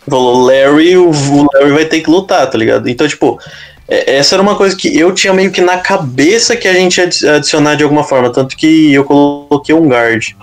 Falou, 0.10 0.46
Larry, 0.46 0.98
o 0.98 1.12
Larry 1.54 1.72
vai 1.72 1.86
ter 1.86 2.02
que 2.02 2.10
lutar, 2.10 2.50
tá 2.50 2.58
ligado? 2.58 2.90
Então, 2.90 3.08
tipo, 3.08 3.40
é, 3.88 4.18
essa 4.18 4.36
era 4.36 4.42
uma 4.42 4.56
coisa 4.56 4.76
que 4.76 4.98
eu 4.98 5.14
tinha 5.14 5.34
meio 5.34 5.52
que 5.52 5.62
na 5.62 5.78
cabeça 5.78 6.56
que 6.56 6.68
a 6.68 6.74
gente 6.74 6.98
ia 6.98 7.36
adicionar 7.36 7.76
de 7.76 7.84
alguma 7.84 8.04
forma, 8.04 8.32
tanto 8.32 8.56
que 8.56 8.94
eu 8.94 9.04
coloquei 9.04 9.74
um 9.76 9.88
guard. 9.88 10.36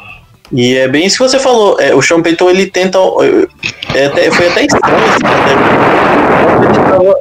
E 0.52 0.76
é 0.76 0.86
bem 0.88 1.06
isso 1.06 1.16
que 1.18 1.28
você 1.28 1.38
falou. 1.38 1.80
É, 1.80 1.94
o 1.94 2.02
Sean 2.02 2.22
Payton, 2.22 2.50
ele 2.50 2.66
tenta. 2.66 2.98
É, 3.94 4.06
até, 4.06 4.30
foi 4.30 4.48
até 4.48 4.64
estranho 4.64 4.96
assim, 4.96 5.22
né? 5.22 7.14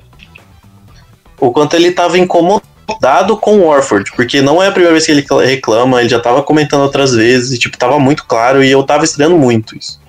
O 1.39 1.51
quanto 1.51 1.75
ele 1.75 1.89
estava 1.89 2.17
incomodado 2.17 3.37
com 3.37 3.59
o 3.59 3.67
Warford, 3.67 4.11
porque 4.15 4.41
não 4.41 4.61
é 4.61 4.67
a 4.67 4.71
primeira 4.71 4.93
vez 4.93 5.05
que 5.05 5.11
ele 5.11 5.25
reclama, 5.45 5.99
ele 5.99 6.09
já 6.09 6.17
estava 6.17 6.41
comentando 6.43 6.81
outras 6.81 7.13
vezes, 7.13 7.51
e 7.51 7.59
tipo, 7.59 7.77
tava 7.77 7.99
muito 7.99 8.25
claro, 8.25 8.63
e 8.63 8.71
eu 8.71 8.83
tava 8.83 9.03
estranhando 9.03 9.37
muito 9.37 9.77
isso. 9.77 9.99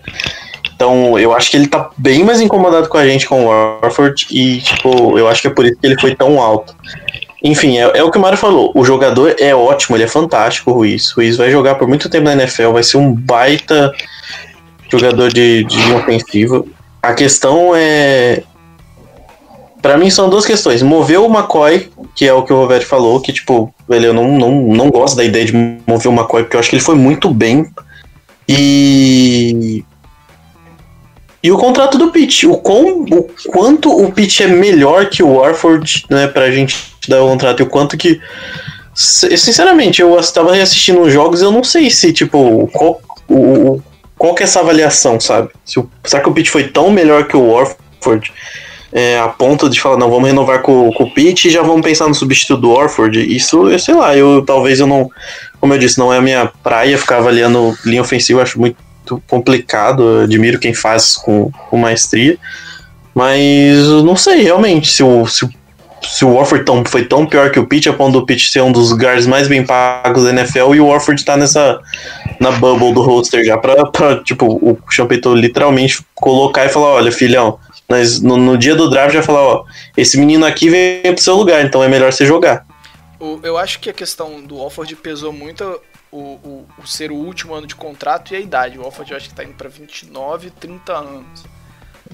Então, 0.74 1.18
eu 1.18 1.34
acho 1.34 1.50
que 1.50 1.56
ele 1.56 1.66
tá 1.66 1.90
bem 1.96 2.22
mais 2.22 2.40
incomodado 2.40 2.88
com 2.88 2.98
a 2.98 3.06
gente 3.06 3.26
com 3.26 3.46
o 3.46 3.48
Warford, 3.48 4.26
e 4.30 4.60
tipo, 4.60 5.18
eu 5.18 5.26
acho 5.26 5.42
que 5.42 5.48
é 5.48 5.50
por 5.50 5.64
isso 5.64 5.76
que 5.80 5.86
ele 5.86 5.98
foi 5.98 6.14
tão 6.14 6.40
alto. 6.40 6.76
Enfim, 7.46 7.78
é, 7.78 7.98
é, 7.98 8.02
o 8.02 8.10
que 8.10 8.18
o 8.18 8.20
Mário 8.20 8.36
falou. 8.36 8.72
O 8.74 8.84
jogador 8.84 9.36
é 9.38 9.54
ótimo, 9.54 9.96
ele 9.96 10.02
é 10.02 10.08
fantástico, 10.08 10.72
o 10.72 10.74
Ruiz. 10.74 11.12
O 11.12 11.16
Ruiz 11.16 11.36
vai 11.36 11.48
jogar 11.48 11.76
por 11.76 11.86
muito 11.86 12.10
tempo 12.10 12.24
na 12.24 12.32
NFL, 12.32 12.72
vai 12.72 12.82
ser 12.82 12.96
um 12.96 13.12
baita 13.12 13.94
jogador 14.90 15.32
de, 15.32 15.62
de 15.62 15.92
ofensiva. 15.92 16.64
A 17.00 17.14
questão 17.14 17.72
é. 17.74 18.42
Para 19.80 19.96
mim 19.96 20.10
são 20.10 20.28
duas 20.28 20.44
questões. 20.44 20.82
Mover 20.82 21.20
o 21.20 21.26
McCoy, 21.26 21.88
que 22.16 22.26
é 22.26 22.32
o 22.32 22.42
que 22.42 22.52
o 22.52 22.56
Roberto 22.56 22.86
falou, 22.86 23.20
que 23.20 23.32
tipo, 23.32 23.72
ele, 23.88 24.08
eu 24.08 24.12
não, 24.12 24.36
não, 24.36 24.50
não 24.62 24.90
gosto 24.90 25.16
da 25.16 25.22
ideia 25.22 25.44
de 25.44 25.52
mover 25.86 26.08
o 26.08 26.14
McCoy, 26.14 26.42
porque 26.42 26.56
eu 26.56 26.60
acho 26.60 26.68
que 26.68 26.74
ele 26.74 26.82
foi 26.82 26.96
muito 26.96 27.32
bem. 27.32 27.70
E 28.48 29.84
e 31.46 31.52
o 31.52 31.56
contrato 31.56 31.96
do 31.96 32.10
Pitt, 32.10 32.44
o, 32.44 32.56
quão, 32.56 33.04
o 33.04 33.22
quanto 33.52 33.88
o 33.88 34.10
Pitt 34.10 34.42
é 34.42 34.48
melhor 34.48 35.08
que 35.08 35.22
o 35.22 35.34
Warford, 35.34 36.04
né, 36.10 36.26
pra 36.26 36.50
gente 36.50 36.95
dar 37.10 37.22
o 37.22 37.28
contrato, 37.28 37.60
e 37.60 37.62
o 37.62 37.66
quanto 37.66 37.96
que. 37.96 38.20
Sinceramente, 38.94 40.00
eu 40.00 40.18
estava 40.18 40.56
assistindo 40.56 41.02
os 41.02 41.12
jogos 41.12 41.42
eu 41.42 41.50
não 41.50 41.62
sei 41.62 41.90
se, 41.90 42.12
tipo, 42.14 42.66
qual, 42.72 43.00
o, 43.28 43.80
qual 44.16 44.34
que 44.34 44.42
é 44.42 44.44
essa 44.44 44.60
avaliação, 44.60 45.20
sabe? 45.20 45.50
Se 45.64 45.78
o, 45.78 45.90
será 46.02 46.22
que 46.22 46.28
o 46.30 46.32
Pitt 46.32 46.50
foi 46.50 46.68
tão 46.68 46.90
melhor 46.90 47.26
que 47.26 47.36
o 47.36 47.52
Warford 47.52 48.32
é, 48.92 49.18
a 49.18 49.28
ponto 49.28 49.68
de 49.68 49.78
falar, 49.78 49.98
não, 49.98 50.08
vamos 50.10 50.26
renovar 50.26 50.62
com, 50.62 50.90
com 50.92 51.04
o 51.04 51.10
Pitt 51.10 51.46
e 51.46 51.50
já 51.50 51.60
vamos 51.60 51.82
pensar 51.82 52.08
no 52.08 52.14
substituto 52.14 52.62
do 52.62 52.72
Warford? 52.72 53.20
Isso, 53.36 53.68
eu 53.68 53.78
sei 53.78 53.94
lá, 53.94 54.16
eu 54.16 54.42
talvez 54.42 54.80
eu 54.80 54.86
não. 54.86 55.10
Como 55.60 55.74
eu 55.74 55.78
disse, 55.78 55.98
não 55.98 56.10
é 56.10 56.16
a 56.16 56.22
minha 56.22 56.50
praia 56.62 56.96
ficar 56.96 57.18
avaliando 57.18 57.76
linha 57.84 58.00
ofensiva, 58.00 58.42
acho 58.42 58.58
muito 58.58 58.78
complicado. 59.26 60.20
Admiro 60.20 60.58
quem 60.58 60.72
faz 60.72 61.16
com, 61.16 61.50
com 61.68 61.76
maestria. 61.76 62.38
Mas 63.14 63.86
não 64.04 64.16
sei 64.16 64.42
realmente 64.42 64.90
se 64.90 65.02
o, 65.02 65.26
se, 65.26 65.44
o- 65.44 65.50
se 66.02 66.24
o 66.24 66.34
Warford 66.34 66.64
tão, 66.64 66.84
foi 66.84 67.04
tão 67.04 67.26
pior 67.26 67.50
que 67.50 67.58
o 67.58 67.66
Pitt, 67.66 67.88
a 67.88 67.92
ponto 67.92 68.20
do 68.20 68.26
Pitt 68.26 68.50
ser 68.50 68.62
um 68.62 68.72
dos 68.72 68.92
guards 68.92 69.26
mais 69.26 69.48
bem 69.48 69.64
pagos 69.64 70.24
da 70.24 70.30
NFL 70.30 70.74
e 70.74 70.80
o 70.80 70.88
Warford 70.88 71.24
tá 71.24 71.36
nessa. 71.36 71.80
na 72.40 72.52
bubble 72.52 72.92
do 72.92 73.02
roster 73.02 73.44
já. 73.44 73.56
Pra, 73.56 73.86
pra 73.86 74.22
tipo, 74.22 74.46
o 74.46 74.78
Champeito 74.90 75.34
literalmente 75.34 76.04
colocar 76.14 76.64
e 76.64 76.68
falar: 76.68 76.88
olha, 76.88 77.10
filhão, 77.10 77.58
nós, 77.88 78.20
no, 78.20 78.36
no 78.36 78.58
dia 78.58 78.74
do 78.74 78.90
draft 78.90 79.14
já 79.14 79.22
falar: 79.22 79.42
ó, 79.42 79.64
esse 79.96 80.18
menino 80.18 80.44
aqui 80.44 80.68
vem 80.68 81.02
pro 81.02 81.22
seu 81.22 81.34
lugar, 81.34 81.64
então 81.64 81.82
é 81.82 81.88
melhor 81.88 82.12
você 82.12 82.26
jogar. 82.26 82.66
Eu 83.42 83.56
acho 83.56 83.80
que 83.80 83.88
a 83.88 83.94
questão 83.94 84.42
do 84.42 84.60
Alford 84.60 84.94
pesou 84.96 85.32
muito 85.32 85.80
o, 86.12 86.18
o, 86.18 86.66
o 86.78 86.86
ser 86.86 87.10
o 87.10 87.14
último 87.14 87.54
ano 87.54 87.66
de 87.66 87.74
contrato 87.74 88.32
e 88.32 88.36
a 88.36 88.40
idade. 88.40 88.78
O 88.78 88.82
Alford 88.82 89.10
eu 89.10 89.16
acho 89.16 89.28
que 89.28 89.34
tá 89.34 89.42
indo 89.42 89.54
pra 89.54 89.68
29, 89.68 90.50
30 90.50 90.92
anos. 90.92 91.55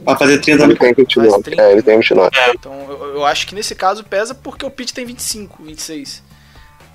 Pra 0.04 0.16
fazer 0.16 0.38
30 0.38 0.64
Ele 0.64 0.76
tem 0.76 0.94
29. 0.94 1.30
Mais 1.30 1.42
30. 1.42 1.62
É, 1.62 1.72
ele 1.72 1.82
tem 1.82 1.96
29. 1.96 2.30
Então 2.54 2.72
eu, 2.88 3.14
eu 3.16 3.24
acho 3.24 3.46
que 3.46 3.54
nesse 3.54 3.74
caso 3.74 4.04
pesa 4.04 4.34
porque 4.34 4.64
o 4.64 4.70
Pitt 4.70 4.92
tem 4.92 5.04
25, 5.04 5.62
26. 5.62 6.22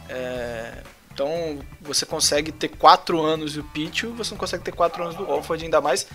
É, 0.09 0.73
então 1.13 1.59
você 1.81 2.05
consegue 2.05 2.51
ter 2.51 2.69
4 2.69 3.21
anos 3.21 3.53
do 3.53 3.63
Pitt, 3.63 4.05
você 4.07 4.31
não 4.31 4.37
consegue 4.37 4.63
ter 4.63 4.71
4 4.71 5.03
anos 5.03 5.15
do 5.15 5.25
Alford, 5.25 5.63
ainda 5.63 5.81
mais 5.81 6.07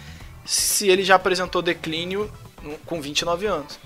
se 0.44 0.88
ele 0.88 1.02
já 1.02 1.14
apresentou 1.14 1.62
declínio 1.62 2.30
com 2.86 3.00
29 3.00 3.46
anos. 3.46 3.78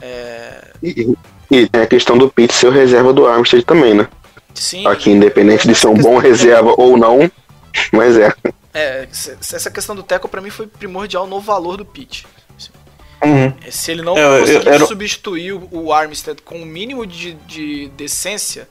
É, 0.00 0.72
E, 0.82 1.14
e 1.50 1.68
tem 1.68 1.82
a 1.82 1.86
questão 1.86 2.18
do 2.18 2.30
Pitt 2.30 2.52
ser 2.52 2.68
o 2.68 2.70
reserva 2.70 3.12
do 3.12 3.26
Armstead 3.26 3.64
também, 3.64 3.94
né? 3.94 4.08
sim, 4.54 4.86
Aqui, 4.86 5.10
independente 5.10 5.68
de 5.68 5.74
ser 5.74 5.88
um 5.88 5.94
bom 5.94 6.18
reserva 6.18 6.74
ou 6.76 6.96
não, 6.96 7.30
mas 7.92 8.16
é. 8.18 8.32
É, 8.78 9.08
essa 9.10 9.70
questão 9.70 9.96
do 9.96 10.02
Teco 10.02 10.28
pra 10.28 10.40
mim 10.42 10.50
foi 10.50 10.66
primordial 10.66 11.26
no 11.26 11.40
valor 11.40 11.76
do 11.78 11.84
Pitt. 11.84 12.26
Uhum. 13.24 13.52
É, 13.64 13.70
Se 13.70 13.90
ele 13.90 14.02
não 14.02 14.16
É, 14.16 14.22
eu- 14.36 14.40
conseguir 14.40 14.68
eu- 14.82 14.86
substituir 14.86 15.52
o- 15.54 15.92
Armstead 15.92 16.42
com 16.42 16.60
o 16.60 16.66
mínimo 16.66 17.06
de, 17.06 17.32
de 17.46 17.88
decência, 17.96 18.68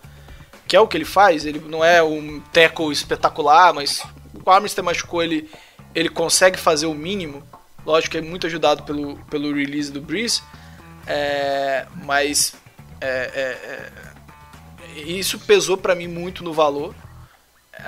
que 0.68 0.76
é 0.76 0.80
o 0.80 0.88
que 0.88 0.96
ele 0.96 1.06
faz, 1.06 1.46
ele 1.46 1.60
não 1.68 1.84
é 1.84 2.04
um 2.04 2.39
tackle 2.54 2.91
espetacular, 2.91 3.74
mas 3.74 4.04
o 4.46 4.50
Armstead 4.50 4.86
machucou 4.86 5.24
ele, 5.24 5.50
ele 5.96 6.10
consegue 6.10 6.60
fazer 6.60 6.86
o 6.86 6.94
mínimo. 6.94 7.41
Lógico 7.84 8.12
que 8.12 8.18
é 8.20 8.22
muito 8.22 8.46
ajudado 8.46 8.84
pelo, 8.84 9.15
pelo 9.26 9.52
release 9.54 9.91
do 9.91 10.00
Breeze, 10.02 10.41
é, 11.08 11.86
mas 12.04 12.54
é, 13.02 13.32
é, 13.34 15.00
é, 15.00 15.02
isso 15.02 15.39
pesou 15.39 15.76
pra 15.78 15.96
mim 15.96 16.08
muito 16.08 16.44
no 16.44 16.54
valor. 16.54 16.94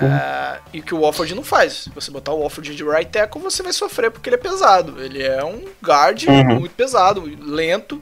É, 0.00 0.58
e 0.72 0.82
que 0.82 0.94
o 0.94 0.98
Wofford 1.00 1.34
não 1.34 1.42
faz. 1.42 1.72
Se 1.84 1.90
você 1.90 2.10
botar 2.10 2.32
o 2.32 2.38
Wofford 2.40 2.74
de 2.74 2.84
right 2.84 3.10
tackle, 3.10 3.40
você 3.42 3.62
vai 3.62 3.72
sofrer 3.72 4.10
porque 4.10 4.28
ele 4.28 4.36
é 4.36 4.38
pesado. 4.38 5.02
Ele 5.02 5.22
é 5.22 5.42
um 5.44 5.64
guard 5.82 6.22
Uhum. 6.28 6.60
muito 6.60 6.74
pesado, 6.74 7.22
lento. 7.40 8.00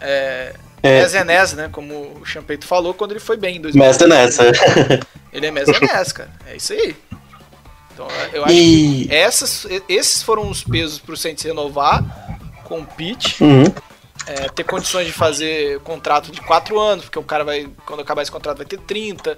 É, 0.00 0.54
É. 0.82 1.00
Mezenez, 1.02 1.52
né? 1.52 1.68
Como 1.70 1.94
o 2.20 2.24
Champeito 2.26 2.66
falou 2.66 2.92
quando 2.92 3.12
ele 3.12 3.20
foi 3.20 3.36
bem 3.36 3.56
em 3.56 3.60
2000. 3.60 3.84
Mestre 3.86 4.08
nessa. 4.08 4.42
Ele 5.32 5.46
é 5.46 5.50
Mezenez, 5.52 6.12
cara. 6.12 6.30
É 6.46 6.56
isso 6.56 6.72
aí. 6.72 6.96
Então 7.94 8.08
eu 8.32 8.44
acho 8.44 8.52
E- 8.54 9.06
que 9.06 9.14
essas, 9.14 9.66
esses 9.88 10.22
foram 10.22 10.48
os 10.50 10.64
pesos 10.64 10.98
pro 10.98 11.16
Saints 11.16 11.44
renovar 11.44 12.02
com 12.64 12.80
o 12.80 12.86
Pitt. 12.86 13.42
Uhum. 13.44 13.64
É, 14.26 14.48
ter 14.48 14.64
condições 14.64 15.06
de 15.06 15.12
fazer 15.12 15.78
contrato 15.80 16.32
de 16.32 16.40
4 16.40 16.78
anos, 16.80 17.04
porque 17.04 17.18
o 17.18 17.22
cara 17.24 17.44
vai, 17.44 17.68
quando 17.86 18.00
acabar 18.00 18.22
esse 18.22 18.30
contrato, 18.32 18.56
vai 18.58 18.66
ter 18.66 18.78
30. 18.78 19.36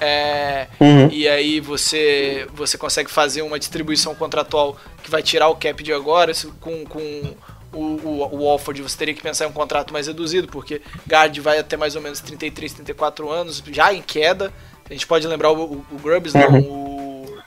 É, 0.00 0.66
Uhum. 0.80 1.08
E 1.10 1.28
aí 1.28 1.60
você, 1.60 2.46
você 2.54 2.78
consegue 2.78 3.10
fazer 3.10 3.42
uma 3.42 3.58
distribuição 3.58 4.14
contratual 4.14 4.76
que 5.02 5.10
vai 5.10 5.22
tirar 5.22 5.48
o 5.48 5.56
cap 5.56 5.82
de 5.82 5.92
agora, 5.92 6.32
se- 6.32 6.46
com, 6.60 6.84
com 6.86 7.34
o, 7.72 7.78
o, 7.80 8.28
o 8.42 8.48
Alford 8.48 8.80
você 8.82 8.96
teria 8.96 9.14
que 9.14 9.22
pensar 9.22 9.44
em 9.44 9.48
um 9.48 9.52
contrato 9.52 9.92
mais 9.92 10.06
reduzido, 10.06 10.48
porque 10.48 10.80
Guard 11.08 11.36
vai 11.38 11.58
até 11.58 11.76
mais 11.76 11.94
ou 11.96 12.02
menos 12.02 12.20
33, 12.20 12.72
34 12.72 13.30
anos, 13.30 13.62
já 13.70 13.92
em 13.92 14.00
queda. 14.02 14.52
A 14.88 14.92
gente 14.92 15.06
pode 15.06 15.26
lembrar 15.26 15.52
o, 15.52 15.62
o, 15.64 15.86
o 15.92 15.98
Grubbs, 15.98 16.34
não, 16.34 16.58
o, 16.60 17.38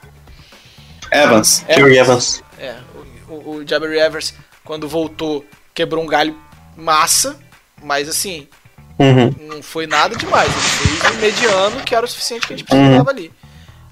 Evans. 1.12 1.64
Jerry 1.68 1.98
Evans. 1.98 2.42
é, 2.58 2.76
o, 3.28 3.32
o, 3.34 3.50
o 3.56 3.66
Jabari 3.68 3.98
Evers, 3.98 4.34
quando 4.64 4.88
voltou, 4.88 5.44
quebrou 5.74 6.02
um 6.02 6.06
galho 6.06 6.36
massa, 6.76 7.38
mas 7.82 8.08
assim, 8.08 8.48
Uhum. 8.98 9.34
não 9.48 9.62
foi 9.62 9.86
nada 9.86 10.14
demais. 10.16 10.48
Ele 10.52 10.96
fez 10.98 11.14
um 11.16 11.18
mediano 11.20 11.80
que 11.82 11.94
era 11.94 12.04
o 12.06 12.08
suficiente 12.08 12.46
que 12.46 12.54
a 12.54 12.56
gente 12.56 12.66
precisava 12.66 13.10
ali. 13.10 13.32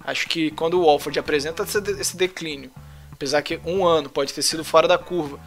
Acho 0.04 0.28
que 0.28 0.50
quando 0.52 0.80
o 0.80 0.84
Walford 0.86 1.18
apresenta 1.18 1.62
esse, 1.62 1.80
de- 1.80 2.00
esse 2.00 2.16
declínio, 2.16 2.70
apesar 3.12 3.42
que 3.42 3.60
um 3.64 3.84
ano 3.86 4.08
pode 4.08 4.32
ter 4.32 4.42
sido 4.42 4.64
fora 4.64 4.86
da 4.88 4.98
curva 4.98 5.38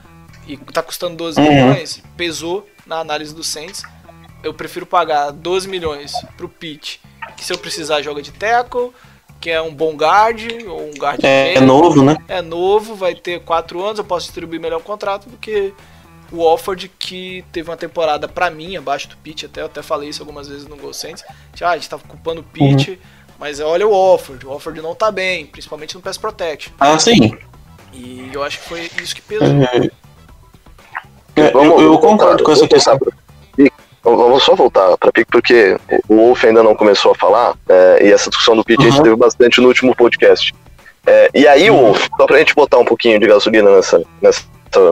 e 0.48 0.58
tá 0.58 0.82
custando 0.82 1.16
12 1.18 1.40
Uhum. 1.40 1.48
milhões, 1.50 2.02
pesou 2.16 2.68
na 2.86 3.00
análise 3.00 3.34
do 3.34 3.44
Saints. 3.44 3.84
Eu 4.44 4.54
prefiro 4.54 4.86
pagar 4.86 5.32
12 5.32 5.68
milhões 5.68 6.14
pro 6.38 6.48
Pitt, 6.48 7.02
que 7.36 7.44
se 7.44 7.52
eu 7.52 7.58
precisar 7.58 8.02
joga 8.02 8.22
de 8.22 8.32
tackle, 8.32 8.92
que 9.42 9.50
é 9.50 9.62
um 9.62 9.74
bom 9.74 9.94
guard 9.96 10.42
ou 10.68 10.90
um 10.90 10.94
guard 10.98 11.20
É, 11.24 11.56
meio. 11.56 11.66
novo, 11.66 12.04
né? 12.04 12.16
É 12.28 12.42
novo, 12.42 12.96
vai 12.96 13.14
ter 13.16 13.42
4 13.42 13.84
anos, 13.84 14.00
eu 14.00 14.06
posso 14.06 14.26
distribuir 14.28 14.60
melhor 14.62 14.80
o 14.80 14.84
contrato 14.84 15.28
do 15.30 15.36
que 15.38 15.74
o 16.32 16.48
Alford, 16.48 16.90
que 17.00 17.44
teve 17.52 17.70
uma 17.70 17.78
temporada 17.78 18.28
pra 18.28 18.50
mim, 18.50 18.76
abaixo 18.76 19.08
do 19.08 19.18
Pitt, 19.18 19.46
até, 19.46 19.62
eu 19.62 19.66
até 19.66 19.82
falei 19.82 20.10
isso 20.10 20.22
algumas 20.22 20.48
vezes 20.48 20.68
no 20.68 20.76
Gol 20.76 20.94
Saints. 20.94 21.24
Ah, 21.62 21.72
a 21.72 21.76
gente 21.78 21.90
tava 21.90 22.04
culpando 22.08 22.42
o 22.42 22.44
Pitt, 22.44 23.00
mas 23.40 23.60
olha 23.60 23.88
o 23.88 23.94
Alford, 23.94 24.46
o 24.46 24.52
Alford 24.52 24.82
não 24.82 24.96
tá 24.96 25.12
bem, 25.12 25.46
principalmente 25.46 25.96
no 25.96 26.02
Pass 26.02 26.18
Protection. 26.18 26.74
Ah, 26.80 26.98
sim. 27.00 27.38
E 27.94 28.30
eu 28.34 28.44
acho 28.44 28.60
que 28.60 28.68
foi 28.68 28.90
isso 29.02 29.16
que 29.16 29.22
pesou. 29.22 29.48
É, 31.36 31.52
eu, 31.54 31.82
eu 31.82 31.98
concordo 32.00 32.44
com 32.44 32.52
essa 32.52 32.68
questão. 32.68 32.98
Vamos 34.04 34.44
só 34.44 34.54
voltar 34.56 34.96
para 34.98 35.12
Pique, 35.12 35.32
porque 35.32 35.76
o 36.08 36.16
Wolf 36.16 36.44
ainda 36.46 36.62
não 36.62 36.76
começou 36.76 37.12
a 37.14 37.16
falar, 37.16 37.56
é, 37.68 38.08
e 38.08 38.12
essa 38.14 38.30
discussão 38.30 38.56
do 38.56 38.64
Pique 38.64 38.84
a 38.84 38.86
gente 38.86 38.98
Uhum. 38.98 39.04
teve 39.04 39.16
bastante 39.16 39.60
no 39.60 39.68
último 39.68 39.96
podcast. 39.96 40.54
É, 41.08 41.30
e 41.34 41.48
aí, 41.48 41.72
Wolf, 41.72 42.08
só 42.16 42.28
pra 42.28 42.38
gente 42.38 42.54
botar 42.54 42.78
um 42.78 42.86
pouquinho 42.86 43.20
de 43.20 43.26
gasolina 43.28 43.76
nessa, 43.76 44.04
nessa, 44.22 44.44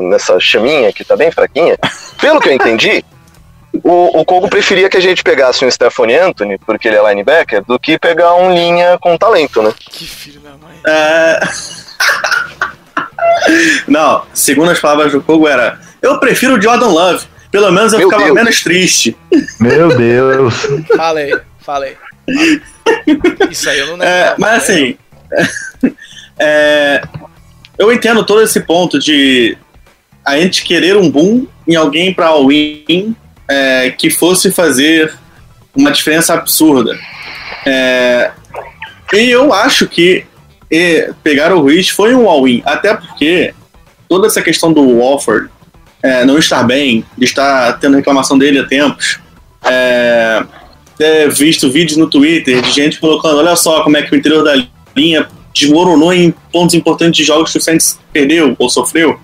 nessa 0.01 0.39
chaminha 0.39 0.91
que 0.91 1.03
tá 1.03 1.15
bem 1.15 1.31
fraquinha, 1.31 1.77
pelo 2.19 2.39
que 2.39 2.49
eu 2.49 2.53
entendi, 2.53 3.03
o, 3.83 4.19
o 4.19 4.25
Kogo 4.25 4.49
preferia 4.49 4.89
que 4.89 4.97
a 4.97 5.01
gente 5.01 5.23
pegasse 5.23 5.65
um 5.65 5.71
Stephanie 5.71 6.17
Anthony, 6.17 6.57
porque 6.59 6.87
ele 6.87 6.97
é 6.97 7.09
linebacker, 7.09 7.63
do 7.65 7.79
que 7.79 7.97
pegar 7.97 8.35
um 8.35 8.53
linha 8.53 8.97
com 8.99 9.17
talento, 9.17 9.61
né? 9.61 9.73
Que 9.77 10.05
filho 10.05 10.39
da 10.41 10.51
mãe. 10.51 10.79
É... 10.85 11.39
Não, 13.87 14.23
segundo 14.33 14.71
as 14.71 14.79
palavras 14.79 15.11
do 15.11 15.21
Kogo 15.21 15.47
era 15.47 15.79
eu 16.03 16.19
prefiro 16.19 16.57
o 16.57 16.61
Jordan 16.61 16.87
Love. 16.87 17.25
Pelo 17.49 17.71
menos 17.71 17.93
eu 17.93 17.99
Meu 17.99 18.09
ficava 18.09 18.25
Deus. 18.25 18.35
menos 18.35 18.61
triste. 18.61 19.15
Meu 19.59 19.95
Deus. 19.95 20.53
Falei, 20.97 21.33
falei. 21.59 21.95
Isso 23.49 23.69
aí 23.69 23.79
eu 23.79 23.87
não 23.87 23.93
lembro. 23.93 24.07
É, 24.07 24.35
mas 24.37 24.63
assim, 24.63 24.97
é, 26.37 27.01
eu 27.77 27.93
entendo 27.93 28.25
todo 28.25 28.41
esse 28.41 28.59
ponto 28.59 28.99
de 28.99 29.57
a 30.25 30.39
gente 30.39 30.63
querer 30.63 30.97
um 30.97 31.09
boom 31.09 31.47
em 31.67 31.75
alguém 31.75 32.13
para 32.13 32.27
all-in 32.27 33.15
é, 33.47 33.91
que 33.91 34.09
fosse 34.09 34.51
fazer 34.51 35.13
uma 35.75 35.91
diferença 35.91 36.33
absurda. 36.33 36.97
É, 37.65 38.31
e 39.13 39.29
eu 39.29 39.53
acho 39.53 39.87
que 39.87 40.25
pegar 41.23 41.53
o 41.53 41.61
Ruiz 41.61 41.89
foi 41.89 42.15
um 42.15 42.27
all-in, 42.27 42.63
até 42.65 42.95
porque 42.95 43.53
toda 44.09 44.27
essa 44.27 44.41
questão 44.41 44.73
do 44.73 44.97
Walford 44.97 45.49
é, 46.01 46.25
não 46.25 46.37
estar 46.37 46.63
bem, 46.63 47.05
de 47.17 47.25
estar 47.25 47.79
tendo 47.79 47.95
reclamação 47.95 48.37
dele 48.37 48.59
há 48.59 48.65
tempos, 48.65 49.19
é, 49.63 50.43
ter 50.97 51.31
visto 51.31 51.71
vídeos 51.71 51.97
no 51.97 52.09
Twitter 52.09 52.61
de 52.61 52.71
gente 52.71 52.99
colocando, 52.99 53.37
olha 53.37 53.55
só 53.55 53.83
como 53.83 53.97
é 53.97 54.01
que 54.01 54.13
o 54.13 54.17
interior 54.17 54.43
da 54.43 54.55
linha 54.95 55.27
desmoronou 55.53 56.13
em 56.13 56.33
pontos 56.51 56.75
importantes 56.75 57.17
de 57.17 57.23
jogos 57.23 57.51
que 57.51 57.57
o 57.57 57.61
Saints 57.61 57.99
perdeu 58.11 58.55
ou 58.57 58.69
sofreu. 58.69 59.19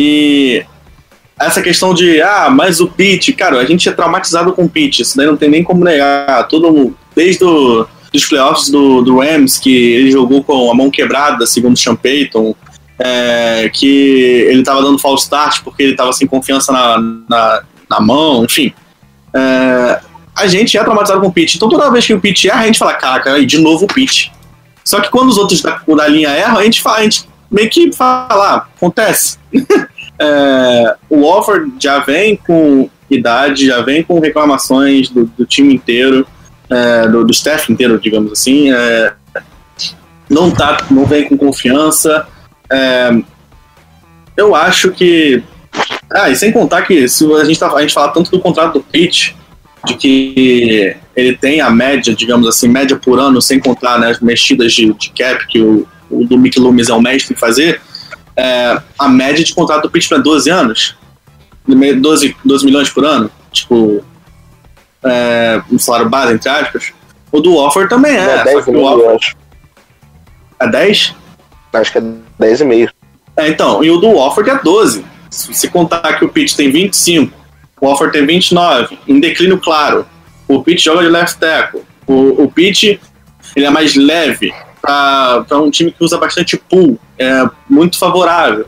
E 0.00 0.64
essa 1.40 1.60
questão 1.60 1.92
de, 1.92 2.22
ah, 2.22 2.48
mas 2.48 2.78
o 2.78 2.86
Pitt, 2.86 3.32
cara, 3.32 3.58
a 3.58 3.64
gente 3.64 3.88
é 3.88 3.92
traumatizado 3.92 4.52
com 4.52 4.62
o 4.62 4.68
Pitt, 4.68 5.02
isso 5.02 5.16
daí 5.16 5.26
não 5.26 5.36
tem 5.36 5.50
nem 5.50 5.64
como 5.64 5.82
negar. 5.82 6.46
Todo, 6.46 6.94
desde 7.16 7.42
o, 7.42 7.84
dos 8.12 8.24
playoffs 8.24 8.70
do, 8.70 9.02
do 9.02 9.18
Rams, 9.18 9.58
que 9.58 9.74
ele 9.74 10.12
jogou 10.12 10.44
com 10.44 10.70
a 10.70 10.74
mão 10.74 10.88
quebrada, 10.88 11.44
segundo 11.46 11.74
o 11.74 11.76
Sean 11.76 11.96
Payton, 11.96 12.54
é, 12.96 13.68
que 13.74 14.46
ele 14.48 14.62
tava 14.62 14.82
dando 14.82 15.00
false 15.00 15.24
start 15.24 15.62
porque 15.64 15.82
ele 15.82 15.96
tava 15.96 16.12
sem 16.12 16.28
confiança 16.28 16.70
na, 16.70 16.98
na, 17.28 17.62
na 17.90 18.00
mão, 18.00 18.44
enfim. 18.44 18.72
É, 19.34 20.00
a 20.36 20.46
gente 20.46 20.78
é 20.78 20.84
traumatizado 20.84 21.20
com 21.20 21.26
o 21.26 21.32
Pitt. 21.32 21.56
Então 21.56 21.68
toda 21.68 21.90
vez 21.90 22.06
que 22.06 22.14
o 22.14 22.20
Pitt 22.20 22.48
erra, 22.48 22.60
a 22.60 22.66
gente 22.66 22.78
fala, 22.78 22.94
caraca, 22.94 23.44
de 23.44 23.58
novo 23.58 23.84
o 23.84 23.88
Pitt. 23.88 24.30
Só 24.84 25.00
que 25.00 25.10
quando 25.10 25.28
os 25.28 25.38
outros 25.38 25.60
da, 25.60 25.82
da 25.84 26.06
linha 26.06 26.30
erram, 26.30 26.58
a 26.58 26.62
gente, 26.62 26.80
fala, 26.80 26.98
a 26.98 27.02
gente 27.02 27.26
meio 27.50 27.70
que 27.70 27.92
fala, 27.92 28.28
ah, 28.30 28.66
acontece. 28.76 29.38
É, 30.20 30.96
o 31.08 31.18
Wofford 31.18 31.74
já 31.78 32.00
vem 32.00 32.34
com 32.34 32.90
idade, 33.08 33.66
já 33.66 33.80
vem 33.82 34.02
com 34.02 34.18
reclamações 34.18 35.08
do, 35.08 35.26
do 35.26 35.46
time 35.46 35.72
inteiro, 35.72 36.26
é, 36.68 37.06
do, 37.06 37.24
do 37.24 37.30
staff 37.30 37.72
inteiro, 37.72 38.00
digamos 38.00 38.32
assim. 38.32 38.72
é, 38.72 39.12
não, 40.28 40.50
tá, 40.50 40.78
não 40.90 41.06
vem 41.06 41.28
com 41.28 41.36
confiança. 41.36 42.26
É, 42.70 43.10
eu 44.36 44.54
acho 44.54 44.90
que. 44.90 45.42
Ah, 46.12 46.30
e 46.30 46.36
sem 46.36 46.52
contar 46.52 46.82
que 46.82 47.08
se 47.08 47.24
a 47.34 47.44
gente, 47.44 47.58
tá, 47.58 47.72
a 47.72 47.80
gente 47.80 47.94
fala 47.94 48.08
tanto 48.08 48.30
do 48.30 48.40
contrato 48.40 48.74
do 48.74 48.80
Pitt, 48.80 49.36
de 49.86 49.94
que 49.94 50.96
ele 51.16 51.36
tem 51.36 51.60
a 51.60 51.70
média, 51.70 52.14
digamos 52.14 52.46
assim, 52.46 52.68
média 52.68 52.96
por 52.96 53.18
ano, 53.18 53.40
sem 53.40 53.58
contar 53.58 53.98
né, 53.98 54.10
as 54.10 54.20
mexidas 54.20 54.72
de, 54.72 54.92
de 54.94 55.10
cap 55.10 55.46
que 55.46 55.60
o, 55.60 55.86
o 56.10 56.24
do 56.24 56.38
Mick 56.38 56.58
Loomis 56.58 56.88
é 56.88 56.94
o 56.94 57.00
mestre 57.00 57.34
em 57.34 57.38
fazer, 57.38 57.80
é, 58.36 58.80
a 58.98 59.08
média 59.08 59.44
de 59.44 59.54
contrato 59.54 59.82
do 59.82 59.90
Pitt 59.90 60.08
para 60.08 60.18
12 60.18 60.50
anos, 60.50 60.96
12, 61.66 62.36
12 62.44 62.64
milhões 62.64 62.90
por 62.90 63.04
ano, 63.04 63.30
tipo, 63.52 64.04
é, 65.04 65.60
um 65.70 65.78
salário 65.78 66.08
base, 66.08 66.34
entre 66.34 66.48
aspas, 66.48 66.92
o 67.30 67.40
do 67.40 67.56
Offer 67.56 67.88
também 67.88 68.16
é. 68.16 68.40
é 68.40 68.44
10 68.44 68.56
só 68.56 68.62
que 68.62 68.70
o 68.70 68.80
eu 68.80 68.84
Offer 68.84 69.16
acho. 69.16 69.36
é 70.60 70.68
10? 70.68 71.14
Acho 71.72 71.92
que 71.92 71.98
é 71.98 72.02
10,5. 72.40 72.90
É, 73.36 73.48
então, 73.48 73.84
e 73.84 73.90
o 73.90 73.98
do 73.98 74.08
Wofford 74.08 74.50
é 74.50 74.58
12. 74.58 75.04
Se 75.30 75.54
você 75.54 75.68
contar 75.68 76.18
que 76.18 76.24
o 76.24 76.28
Pitt 76.28 76.56
tem 76.56 76.72
25, 76.72 77.32
o 77.80 77.86
Wofford 77.86 78.12
tem 78.12 78.26
29, 78.26 78.98
em 79.06 79.20
declínio 79.20 79.58
claro. 79.58 80.06
O 80.48 80.62
Pitt 80.62 80.82
joga 80.82 81.02
de 81.02 81.08
left 81.08 81.38
tackle. 81.38 81.82
O, 82.06 82.44
o 82.44 82.50
Pitt 82.50 83.00
ele 83.54 83.66
é 83.66 83.70
mais 83.70 83.94
leve 83.94 84.52
para 84.80 85.44
um 85.58 85.70
time 85.70 85.90
que 85.92 86.02
usa 86.04 86.18
bastante 86.18 86.56
pull. 86.56 86.98
É 87.18 87.44
muito 87.68 87.98
favorável. 87.98 88.66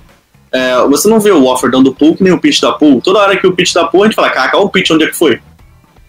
É, 0.52 0.76
você 0.88 1.08
não 1.08 1.20
vê 1.20 1.30
o 1.30 1.42
Wofford 1.44 1.76
dando 1.76 1.94
pull 1.94 2.16
que 2.16 2.24
nem 2.24 2.32
o 2.32 2.38
Pitt 2.40 2.60
dá 2.60 2.72
pull. 2.72 3.00
Toda 3.00 3.20
hora 3.20 3.36
que 3.36 3.46
o 3.46 3.52
Pitt 3.52 3.72
dá 3.72 3.84
pull, 3.84 4.02
a 4.02 4.06
gente 4.06 4.16
fala, 4.16 4.30
caraca, 4.30 4.56
olha 4.56 4.66
o 4.66 4.70
Pitt, 4.70 4.92
onde 4.92 5.04
é 5.04 5.06
que 5.06 5.16
foi? 5.16 5.40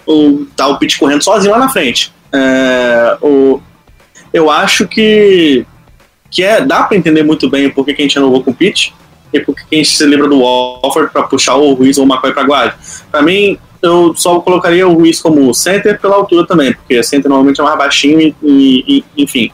O, 0.06 0.46
tá 0.56 0.68
o 0.68 0.78
Pitt 0.80 0.98
correndo 0.98 1.24
sozinho 1.24 1.52
lá 1.52 1.60
na 1.60 1.70
frente. 1.70 2.12
É, 2.34 3.18
o, 3.22 3.60
eu 4.34 4.50
acho 4.50 4.88
que 4.88 5.66
que 6.30 6.44
é, 6.44 6.62
dá 6.62 6.84
para 6.84 6.96
entender 6.96 7.24
muito 7.24 7.50
bem 7.50 7.70
por 7.70 7.84
que 7.84 7.92
a 7.92 7.96
gente 7.96 8.16
renovou 8.16 8.42
com 8.42 8.52
o 8.52 8.56
Pitt 8.56 8.94
e 9.34 9.40
por 9.42 9.54
que 9.54 9.64
a 9.70 9.76
gente 9.76 9.90
se 9.90 10.06
lembra 10.06 10.30
do 10.30 10.40
Walford 10.40 11.12
para 11.12 11.24
puxar 11.24 11.56
o 11.56 11.74
Ruiz 11.74 11.98
ou 11.98 12.06
o 12.06 12.08
McCoy 12.08 12.34
para 12.34 12.44
guarda. 12.44 12.76
Para 13.12 13.22
mim, 13.22 13.58
eu 13.82 14.14
só 14.16 14.40
colocaria 14.40 14.88
o 14.88 14.94
Ruiz 14.94 15.22
como 15.22 15.54
center 15.54 16.00
pela 16.00 16.16
altura 16.16 16.48
também, 16.48 16.74
porque 16.74 17.04
center 17.04 17.28
normalmente 17.30 17.60
é 17.60 17.64
mais 17.64 17.78
baixinho 17.78 18.20
e, 18.22 18.36
e- 18.42 18.84
e- 18.88 19.24
enfim. 19.24 19.52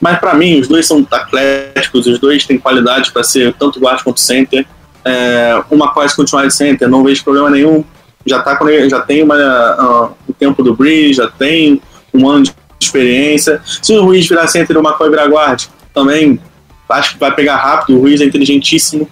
Mas 0.00 0.18
para 0.18 0.34
mim, 0.34 0.60
os 0.60 0.68
dois 0.68 0.86
são 0.86 1.06
atléticos, 1.10 2.06
os 2.06 2.18
dois 2.18 2.44
têm 2.44 2.58
qualidade 2.58 3.10
para 3.12 3.22
ser 3.22 3.54
tanto 3.54 3.80
guarda 3.80 4.02
quanto 4.02 4.20
center. 4.20 4.66
É, 5.04 5.62
o 5.70 5.76
McCoy 5.76 6.08
se 6.08 6.16
continuar 6.16 6.46
de 6.46 6.54
center, 6.54 6.88
não 6.88 7.04
vejo 7.04 7.22
problema 7.24 7.50
nenhum. 7.50 7.84
Já, 8.26 8.40
tá 8.42 8.56
com, 8.56 8.66
já 8.88 9.00
tem 9.00 9.22
uma, 9.22 9.36
ah, 9.36 10.10
o 10.28 10.32
tempo 10.32 10.62
do 10.62 10.74
Breeze, 10.74 11.14
já 11.14 11.28
tem 11.28 11.80
um 12.12 12.28
ano 12.28 12.44
de 12.44 12.54
experiência. 12.80 13.60
Se 13.64 13.92
o 13.92 14.04
Ruiz 14.04 14.28
virar 14.28 14.48
center 14.48 14.76
e 14.76 14.78
o 14.78 14.82
McCoy 14.82 15.08
virar 15.08 15.28
guarda, 15.28 15.62
também 15.94 16.40
acho 16.88 17.14
que 17.14 17.20
vai 17.20 17.32
pegar 17.34 17.56
rápido. 17.56 17.96
O 17.96 18.00
Ruiz 18.00 18.20
é 18.20 18.24
inteligentíssimo. 18.24 19.08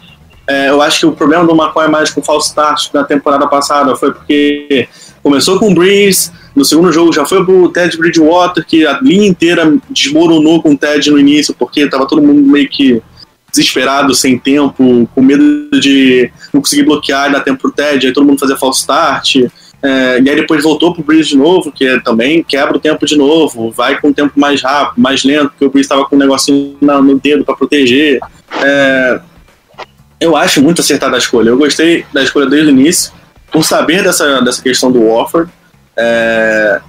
É, 0.47 0.69
eu 0.69 0.83
acho 0.83 1.01
que 1.01 1.07
o 1.07 1.13
problema 1.13 1.47
do 1.47 1.55
McCoy 1.55 1.89
mais 1.89 2.11
com 2.11 2.21
o 2.21 2.25
false 2.25 2.49
start 2.49 2.93
na 2.93 3.05
temporada 3.05 3.47
passada 3.47 3.97
foi 3.97 4.13
porque 4.13 4.89
começou 5.23 5.59
com 5.59 5.71
o 5.71 5.75
Breeze, 5.75 6.31
no 6.55 6.65
segundo 6.65 6.93
jogo 6.93 7.13
já 7.13 7.25
foi 7.25 7.45
pro 7.45 7.69
Ted 7.71 7.97
Bridgewater, 7.97 8.65
que 8.65 8.87
a 8.87 9.01
linha 9.01 9.27
inteira 9.27 9.77
desmoronou 9.91 10.63
com 10.63 10.73
o 10.73 10.77
Ted 10.77 11.11
no 11.11 11.19
início, 11.19 11.55
porque 11.59 11.89
tava 11.89 12.07
todo 12.07 12.23
mundo 12.23 12.41
meio 12.43 12.69
que 12.69 13.03
desesperado, 13.51 14.15
sem 14.15 14.39
tempo, 14.39 15.09
com 15.15 15.23
medo 15.23 15.69
de 15.81 16.31
não 16.53 16.61
conseguir 16.61 16.85
bloquear 16.85 17.29
e 17.29 17.33
dar 17.33 17.41
tempo 17.41 17.63
pro 17.63 17.73
Ted, 17.73 18.07
aí 18.07 18.13
todo 18.13 18.27
mundo 18.27 18.39
fazia 18.39 18.57
false 18.57 18.81
start. 18.81 19.37
É, 19.83 20.21
e 20.21 20.31
aí 20.31 20.37
depois 20.37 20.63
voltou 20.63 20.95
pro 20.95 21.05
Breeze 21.05 21.29
de 21.29 21.37
novo, 21.37 21.71
que 21.71 21.85
é, 21.85 22.01
também 22.01 22.43
quebra 22.43 22.77
o 22.77 22.81
tempo 22.81 23.05
de 23.05 23.17
novo, 23.17 23.71
vai 23.71 24.01
com 24.01 24.09
o 24.09 24.15
tempo 24.15 24.33
mais 24.35 24.63
rápido, 24.63 25.01
mais 25.01 25.25
lento, 25.25 25.51
porque 25.51 25.65
o 25.67 25.71
Breeze 25.71 25.85
estava 25.85 26.07
com 26.07 26.17
um 26.17 26.19
negocinho 26.19 26.77
no 26.81 27.19
dedo 27.19 27.45
para 27.45 27.55
proteger. 27.55 28.19
É, 28.63 29.21
eu 30.19 30.37
acho 30.37 30.63
muito 30.63 30.81
acertada 30.81 31.17
a 31.17 31.19
escolha. 31.19 31.51
Eu 31.51 31.59
gostei 31.59 32.07
da 32.13 32.23
escolha 32.23 32.47
desde 32.47 32.69
o 32.69 32.71
início, 32.71 33.13
por 33.53 33.63
saber 33.63 34.03
dessa, 34.03 34.41
dessa 34.41 34.63
questão 34.63 34.91
do 34.91 35.07
offer, 35.07 35.49
é, 35.97 36.81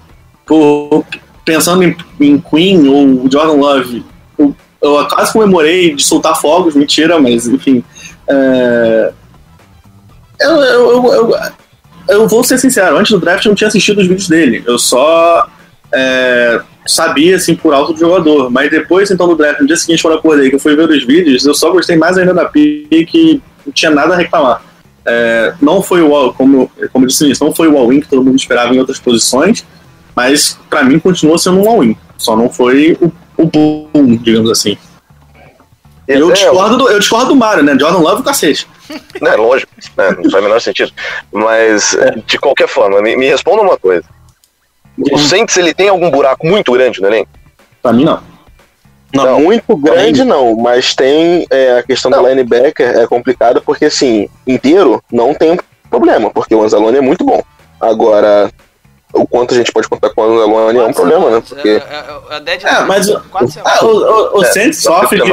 por, 0.46 1.06
pensando 1.44 1.84
em, 1.84 1.96
em 2.20 2.40
Queen 2.40 2.88
ou 2.88 3.30
Jordan 3.32 3.54
Love, 3.54 4.06
eu, 4.38 4.56
eu 4.82 5.08
quase 5.08 5.34
comemorei 5.34 5.96
de 5.96 6.04
soltar 6.04 6.40
fogos, 6.40 6.76
mentira, 6.76 7.20
mas 7.20 7.48
enfim. 7.48 7.84
é, 8.28 9.14
eu, 10.40 10.56
eu, 10.56 11.14
eu, 11.14 11.36
eu, 12.10 12.28
vou 12.28 12.44
ser 12.44 12.58
sincero, 12.58 12.98
antes 12.98 13.12
do 13.12 13.20
draft 13.20 13.46
eu 13.46 13.50
não 13.50 13.56
tinha 13.56 13.68
assistido 13.68 14.00
os 14.00 14.08
vídeos 14.08 14.28
dele. 14.28 14.64
Eu 14.66 14.78
só 14.78 15.48
é, 15.94 16.62
sabia, 16.86 17.36
assim, 17.36 17.56
por 17.56 17.74
alto 17.74 17.94
do 17.94 18.00
jogador. 18.00 18.50
Mas 18.50 18.70
depois, 18.70 19.10
então, 19.10 19.28
do 19.28 19.36
draft, 19.36 19.62
no 19.62 19.68
dia 19.68 19.78
seguinte, 19.78 20.02
quando 20.02 20.14
eu 20.14 20.20
acordei, 20.20 20.50
que 20.50 20.56
eu 20.56 20.60
fui 20.60 20.76
ver 20.76 20.90
os 20.90 21.04
vídeos, 21.06 21.46
eu 21.46 21.56
só 21.56 21.72
gostei 21.72 21.98
mais 21.98 22.18
ainda 22.18 22.34
da 22.34 22.46
pique 22.46 23.10
e 23.14 23.42
não 23.66 23.74
tinha 23.74 23.92
nada 23.92 24.14
a 24.14 24.18
reclamar. 24.18 24.62
É, 25.06 25.54
não 25.62 25.82
foi 25.82 26.02
o 26.02 26.16
all, 26.16 26.34
como, 26.34 26.70
como 26.92 27.06
eu 27.06 27.08
disse 27.08 27.28
nisso, 27.28 27.44
não 27.44 27.54
foi 27.54 27.68
o 27.68 27.78
all-in 27.78 28.02
que 28.02 28.08
todo 28.08 28.24
mundo 28.24 28.38
esperava 28.38 28.74
em 28.74 28.80
outras 28.80 29.00
posições, 29.00 29.64
mas 30.16 30.60
pra 30.70 30.84
mim 30.84 30.98
continuou 30.98 31.38
sendo 31.38 31.62
um 31.62 31.70
all-in. 31.70 31.96
Só 32.18 32.36
não 32.36 32.50
foi 32.50 32.98
o, 33.00 33.12
o 33.38 33.46
boom, 33.46 34.18
digamos 34.18 34.50
assim. 34.50 34.78
Eu 36.08 36.30
É, 36.30 36.34
discordo, 36.34 36.78
do, 36.78 36.90
eu 36.90 37.00
discordo 37.00 37.28
do 37.28 37.36
Mario, 37.36 37.64
né? 37.64 37.78
Jordan 37.78 38.00
Love 38.00 38.22
o 38.22 38.26
cacete. 38.26 38.68
Né, 39.20 39.36
lógico, 39.36 39.72
né, 39.98 40.12
não 40.12 40.30
faz 40.30 40.36
o 40.36 40.42
menor 40.42 40.62
sentido. 40.62 40.92
Mas, 41.32 41.98
de 42.28 42.38
qualquer 42.38 42.68
forma, 42.68 43.02
me, 43.02 43.18
me 43.18 43.28
responda 43.28 43.64
uma 43.64 43.78
coisa. 43.78 44.04
O 45.12 45.18
Saints, 45.18 45.58
ele 45.58 45.74
tem 45.74 45.90
algum 45.90 46.12
buraco 46.12 46.46
muito 46.46 46.72
grande 46.72 47.02
no 47.02 47.08
elenco? 47.08 47.30
Pra 47.82 47.92
mim, 47.92 48.04
não. 48.06 48.22
Não, 49.16 49.40
Muito 49.40 49.76
grande 49.78 50.24
não, 50.24 50.56
mas 50.56 50.94
tem 50.94 51.46
é, 51.50 51.78
a 51.80 51.84
questão 51.84 52.10
Não. 52.12 52.22
do 52.22 52.28
linebacker 52.30 52.98
é 52.98 53.08
complicada 53.08 53.62
porque 53.62 53.86
assim, 53.86 54.28
inteiro 54.46 55.04
não 55.12 55.34
tem 55.34 55.58
problema, 55.90 56.30
porque 56.30 56.54
o 56.54 56.64
Anzalone 56.64 56.98
é 56.98 57.02
muito 57.02 57.24
bom. 57.24 57.42
Agora, 57.80 58.50
o 59.14 59.26
quanto 59.26 59.54
a 59.54 59.58
gente 59.58 59.72
pode 59.72 59.88
contar 59.88 60.10
com 60.10 60.22
o 60.22 60.26
Anzalone 60.26 60.80
é 60.80 60.84
um 60.84 60.94
problema, 60.94 61.30
né? 61.30 61.44
Porque 61.48 61.70
É, 61.70 61.72
é, 61.72 62.68
é, 62.68 62.74
É, 62.76 62.84
mas 62.86 63.08
o- 63.10 63.20
quatro 63.32 63.48
Ah, 63.64 63.78
semanas. 63.78 63.82
o, 63.82 63.88
o, 63.88 64.40
o 64.40 64.44
É, 64.44 64.74
sofre 64.74 65.22
de, 65.22 65.32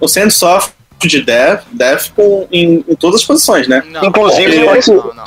o, 0.00 0.08
sofre 0.30 0.72
de 1.08 1.22
death, 1.22 1.64
death 1.72 2.10
com, 2.14 2.46
em, 2.50 2.84
em 2.88 2.94
todas 2.94 3.20
as 3.20 3.26
posições, 3.26 3.66
né? 3.68 3.82
Não, 3.90 4.04
Inclusive, 4.04 4.56
não, 4.56 4.66
não, 4.66 4.74
não, 4.96 5.14
não, 5.14 5.24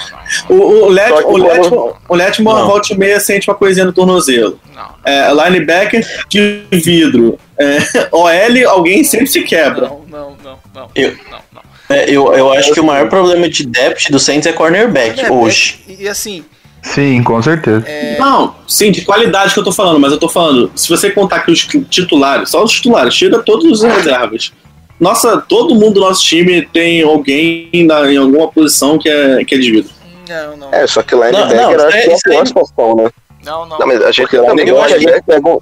O, 0.50 0.86
o, 0.86 0.90
Let, 0.90 1.12
o, 1.26 1.38
Letmore, 1.38 1.94
o 2.08 2.16
Letmore 2.16 2.60
Não. 2.60 2.68
volta 2.68 2.94
e 2.94 2.98
meia 2.98 3.20
sente 3.20 3.50
uma 3.50 3.56
coisinha 3.56 3.86
no 3.86 3.94
tornozelo. 3.94 4.60
não. 4.74 4.96
É, 5.04 5.32
linebacker 5.32 6.06
de 6.30 6.64
vidro. 6.72 7.38
É, 7.58 7.78
OL, 8.12 8.70
alguém 8.70 9.04
sempre 9.04 9.28
se 9.28 9.42
quebra. 9.44 9.88
Não, 9.88 10.02
não, 10.10 10.38
não, 10.44 10.60
não, 10.74 10.90
Eu- 10.96 11.12
não, 11.32 11.40
não. 11.54 11.62
É, 11.88 12.10
eu, 12.10 12.34
eu 12.34 12.52
acho 12.54 12.72
que 12.74 12.80
o 12.80 12.84
maior 12.84 13.08
problema 13.10 13.48
de 13.48 13.64
depth 13.66 14.10
do 14.10 14.20
Saints 14.20 14.48
é 14.48 14.52
cornerback 14.52 15.16
Cornerback, 15.16 15.32
hoje. 15.46 15.80
E, 15.88 16.08
assim, 16.08 16.44
Sim, 16.82 17.22
com 17.24 17.42
certeza. 17.42 17.86
Não, 18.20 18.56
sim, 18.68 18.92
de 18.92 19.02
qualidade 19.06 19.54
que 19.54 19.60
eu 19.60 19.64
tô 19.64 19.72
falando, 19.72 20.00
mas 20.00 20.12
eu 20.12 20.20
tô 20.20 20.28
falando, 20.30 20.72
se 20.76 20.88
você 20.90 21.10
contar 21.12 21.40
que 21.42 21.52
os 21.52 21.60
titulares, 21.90 22.50
só 22.50 22.64
os 22.64 22.72
titulares, 22.72 23.14
tira 23.16 23.40
todos 23.40 23.66
os 23.66 23.84
reservas. 23.84 24.52
Nossa, 25.00 25.38
todo 25.42 25.76
mundo 25.76 25.96
do 25.96 26.00
nosso 26.02 26.24
time 26.24 26.62
tem 26.64 27.02
alguém 27.04 27.70
na- 27.86 28.12
em 28.12 28.18
alguma 28.18 28.48
posição 28.52 28.98
que 28.98 29.10
é, 29.10 29.44
que 29.46 29.54
é 29.56 29.58
de 29.58 29.72
vidro. 29.72 29.92
não, 30.28 30.58
não. 30.58 30.74
é, 30.74 30.88
só 30.88 31.02
que 31.04 31.14
linebacker 31.16 31.56
não, 31.78 31.88
acho 31.88 31.88
que 31.90 32.10
é 32.12 32.14
a 32.16 32.20
pior 32.20 32.48
situação, 32.48 32.96
né? 32.96 33.10
Não, 33.44 33.66
não. 33.68 33.78
Não, 33.80 33.88
mas 33.88 34.02
a 34.02 34.12
gente 34.12 34.30
também 34.30 34.66
linebacker 34.66 34.86
acho 34.86 34.96
a 34.96 34.98
que- 34.98 35.04
gente 35.14 35.24
pega 35.24 35.50
um... 35.50 35.60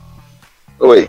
Oi. 0.80 1.08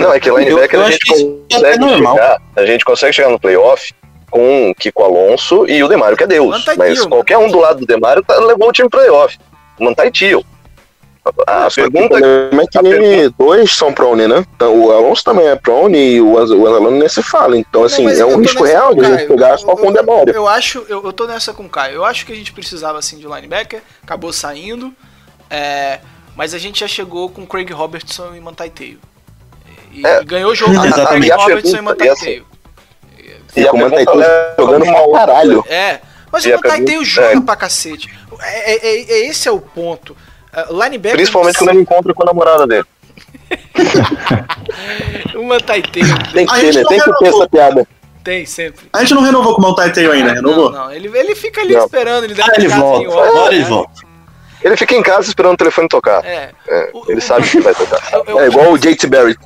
Não, 0.00 0.12
é 0.12 0.20
que 0.20 0.30
linebacker 0.30 0.74
Eu- 0.74 0.80
eu 0.82 0.86
a 0.86 0.90
gente 0.90 1.12
é 1.12 1.54
consegue 1.54 1.78
normal. 1.78 2.14
chegar, 2.14 2.42
a 2.56 2.66
gente 2.66 2.84
consegue 2.84 3.12
chegar 3.12 3.30
no 3.30 3.38
playoff 3.40 3.92
com 4.30 4.70
o 4.70 4.74
Kiko 4.74 5.02
Alonso 5.02 5.66
e 5.68 5.82
o 5.82 5.88
Demário, 5.88 6.16
que 6.16 6.24
é 6.24 6.26
Deus. 6.26 6.50
Mantai 6.50 6.76
Mas 6.76 6.98
Tio, 6.98 7.08
qualquer 7.08 7.38
um 7.38 7.48
do 7.48 7.58
lado 7.58 7.80
do 7.80 7.86
Demário 7.86 8.22
tá, 8.22 8.36
levou 8.38 8.68
o 8.68 8.72
time 8.72 8.88
pro 8.88 9.00
playoff. 9.00 9.38
Mantai 9.80 10.10
Tio. 10.10 10.44
A 11.46 11.68
Só 11.68 11.82
que 11.82 11.88
o 11.88 11.92
pergunta 11.92 12.16
é 12.16 12.20
que 12.66 12.78
a 12.78 12.82
pergunta- 12.82 13.34
dois 13.38 13.70
são 13.72 13.92
prone, 13.92 14.26
né? 14.26 14.42
Então, 14.56 14.74
o 14.82 14.90
Alonso 14.90 15.22
também 15.22 15.46
é 15.46 15.56
prone 15.56 15.98
e 16.14 16.20
o 16.22 16.32
o 16.32 16.38
Anzalone 16.38 16.98
nem 16.98 17.08
se 17.08 17.22
fala. 17.22 17.54
Então, 17.58 17.84
assim, 17.84 18.04
Não, 18.04 18.10
é 18.10 18.24
um 18.24 18.40
risco 18.40 18.64
real 18.64 18.94
de 18.94 19.04
a 19.04 19.10
gente 19.16 19.28
pegar 19.28 19.58
só 19.58 19.76
com 19.76 19.82
o 19.82 19.90
eu- 19.90 19.92
Demário. 19.92 20.34
Eu 20.34 20.48
acho, 20.48 20.86
eu, 20.88 21.04
eu 21.04 21.12
tô 21.12 21.26
nessa 21.26 21.52
com 21.52 21.64
o 21.64 21.68
Caio. 21.68 21.96
Eu 21.96 22.04
acho 22.04 22.24
que 22.24 22.32
a 22.32 22.34
gente 22.34 22.50
precisava 22.52 22.98
assim 22.98 23.18
de 23.18 23.26
linebacker, 23.26 23.82
acabou 24.02 24.32
saindo. 24.32 24.92
é, 25.50 26.00
mas 26.36 26.52
a 26.54 26.58
gente 26.58 26.80
já 26.80 26.88
chegou 26.88 27.28
com 27.30 27.46
Craig 27.46 27.70
Robertson 27.72 28.34
e 28.34 28.40
Mantai 28.40 28.70
Teio. 28.70 28.98
E, 29.98 30.06
É. 30.06 30.20
e 30.20 30.24
ganhou 30.24 30.52
o 30.52 30.54
jogo 30.54 30.74
com 30.74 30.84
Exatamente. 30.84 31.08
Craig 31.08 31.26
E 31.26 31.32
a 31.32 31.36
Robertson 31.36 31.68
e 31.68 31.72
pergunta- 31.72 31.82
Mantai 31.82 32.08
e 33.56 33.66
a 33.66 33.70
com 33.70 33.76
o 33.76 33.80
Mantai 33.80 34.04
pergunta 34.04 34.12
Teio 34.12 34.18
leva 34.18 34.54
jogando 34.58 34.82
uma 34.84 35.00
outra- 35.00 35.18
caralho. 35.26 35.64
É, 35.68 36.00
mas 36.30 36.44
E 36.44 36.48
o 36.48 36.52
a 36.52 36.56
Mantai 36.56 36.70
pergunta- 36.70 36.90
Teio 36.92 37.04
joga 37.04 37.36
é. 37.36 37.40
pra 37.40 37.56
cacete. 37.56 38.10
É, 38.40 38.72
é- 38.72 38.86
é- 38.86 39.12
é 39.12 39.26
esse 39.28 39.48
é 39.48 39.50
o 39.52 39.58
ponto. 39.60 40.16
Uh, 40.70 40.72
linebacker. 40.82 41.16
Principalmente 41.16 41.58
quando 41.58 41.70
ele 41.70 41.80
encontra 41.80 42.14
com 42.14 42.22
a 42.22 42.26
namorada 42.26 42.66
dele. 42.66 42.84
O 45.36 45.42
Mantai 45.44 45.82
Teio 45.82 46.06
Tem 46.32 46.46
que 46.46 46.52
A 46.52 46.56
ter, 46.56 46.60
gente 46.72 46.76
né? 46.76 46.82
não 46.82 46.88
Tem 46.88 47.00
que 47.00 47.18
ter 47.18 47.26
essa 47.28 47.48
piada. 47.48 47.86
tem 48.24 48.46
sempre. 48.46 48.86
A 48.92 49.00
gente 49.00 49.14
não 49.14 49.22
renovou 49.22 49.54
com 49.54 49.60
o 49.60 49.64
Maltaiteio 49.64 50.12
ainda, 50.12 50.32
renovou? 50.34 50.70
Não, 50.70 50.84
não, 50.86 50.92
ele, 50.92 51.08
ele 51.16 51.34
fica 51.34 51.60
ali 51.60 51.74
Não. 51.74 51.84
esperando, 51.84 52.24
ele 52.24 52.34
deve 52.34 52.50
Ah, 52.50 52.54
ele 52.56 52.68
volta. 52.68 53.06
assim, 53.08 53.16
ó, 53.16 53.24
Agora 53.24 53.54
ele 53.54 53.62
né? 53.64 53.68
volta. 53.68 54.08
Ele 54.62 54.76
fica 54.76 54.94
em 54.94 55.02
casa 55.02 55.28
esperando 55.28 55.54
o 55.54 55.56
telefone 55.56 55.88
tocar. 55.88 56.24
É. 56.24 56.50
É, 56.66 56.90
O- 56.92 57.04
ele 57.08 57.18
o- 57.18 57.22
sabe 57.22 57.48
que 57.48 57.60
vai 57.60 57.74
tocar. 57.74 58.00
Eu- 58.12 58.24
eu 58.26 58.40
É 58.40 58.46
igual 58.48 58.72
o 58.72 58.78
JT 58.78 59.06
Barrett. 59.06 59.38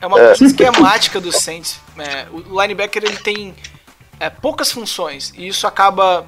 É 0.00 0.06
uma 0.06 0.16
coisa 0.16 0.44
esquemática 0.44 1.20
do 1.20 1.32
Saints. 1.32 1.80
É, 1.98 2.26
o 2.30 2.60
linebacker 2.60 3.02
ele 3.04 3.16
tem 3.16 3.54
é, 4.20 4.30
poucas 4.30 4.70
funções 4.70 5.32
e 5.36 5.48
isso 5.48 5.66
acaba 5.66 6.26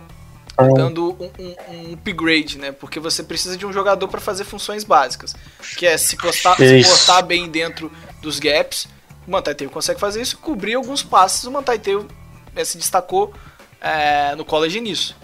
dando 0.74 1.16
um, 1.18 1.30
um, 1.38 1.54
um 1.68 1.92
upgrade, 1.94 2.58
né? 2.58 2.72
Porque 2.72 3.00
você 3.00 3.22
precisa 3.22 3.56
de 3.56 3.64
um 3.64 3.72
jogador 3.72 4.08
para 4.08 4.20
fazer 4.20 4.44
funções 4.44 4.84
básicas, 4.84 5.34
que 5.76 5.86
é 5.86 5.96
se 5.96 6.16
postar, 6.16 6.56
se 6.56 6.82
portar 6.82 7.24
bem 7.24 7.48
dentro 7.48 7.90
dos 8.20 8.38
gaps. 8.38 8.86
O 9.26 9.30
Mantaiteu 9.30 9.70
consegue 9.70 10.00
fazer 10.00 10.20
isso, 10.20 10.36
cobrir 10.38 10.74
alguns 10.74 11.02
passes. 11.02 11.44
O 11.44 11.50
Mantaiteu 11.50 12.06
eh, 12.54 12.64
se 12.64 12.76
destacou 12.76 13.32
é, 13.80 14.34
no 14.34 14.44
college 14.44 14.80
nisso. 14.80 15.16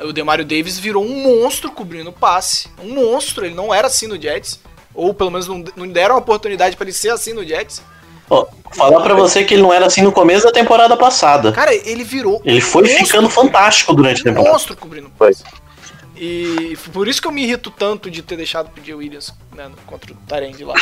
O 0.00 0.12
Demario 0.12 0.44
Davis 0.44 0.78
virou 0.78 1.04
um 1.04 1.22
monstro 1.22 1.72
cobrindo 1.72 2.12
passe, 2.12 2.68
um 2.80 2.94
monstro. 2.94 3.44
Ele 3.44 3.54
não 3.54 3.74
era 3.74 3.88
assim 3.88 4.06
no 4.06 4.20
Jets, 4.20 4.60
ou 4.98 5.14
pelo 5.14 5.30
menos 5.30 5.46
não, 5.46 5.62
não 5.76 5.86
deram 5.88 6.16
a 6.16 6.18
oportunidade 6.18 6.76
para 6.76 6.84
ele 6.84 6.92
ser 6.92 7.10
assim 7.10 7.32
no 7.32 7.46
Jets. 7.46 7.80
Ó, 8.28 8.46
falar 8.76 9.00
pra 9.00 9.14
você 9.14 9.44
que 9.44 9.54
ele 9.54 9.62
não 9.62 9.72
era 9.72 9.86
assim 9.86 10.02
no 10.02 10.10
começo 10.12 10.44
da 10.44 10.52
temporada 10.52 10.96
passada. 10.96 11.52
Cara, 11.52 11.72
ele 11.74 12.02
virou 12.04 12.42
Ele 12.44 12.60
foi 12.60 12.82
monstro. 12.82 13.06
ficando 13.06 13.30
fantástico 13.30 13.94
durante 13.94 14.18
a 14.18 14.20
um 14.20 14.24
temporada. 14.24 14.52
monstro 14.52 14.76
cobrindo 14.76 15.10
Foi. 15.16 15.28
passe. 15.28 15.44
E 16.16 16.76
por 16.92 17.06
isso 17.06 17.22
que 17.22 17.28
eu 17.28 17.32
me 17.32 17.44
irrito 17.44 17.70
tanto 17.70 18.10
de 18.10 18.20
ter 18.22 18.36
deixado 18.36 18.66
o 18.66 18.70
PJ 18.70 18.92
Williams 18.92 19.32
né, 19.54 19.70
contra 19.86 20.12
o 20.12 20.16
Tarend 20.26 20.62
lá. 20.64 20.74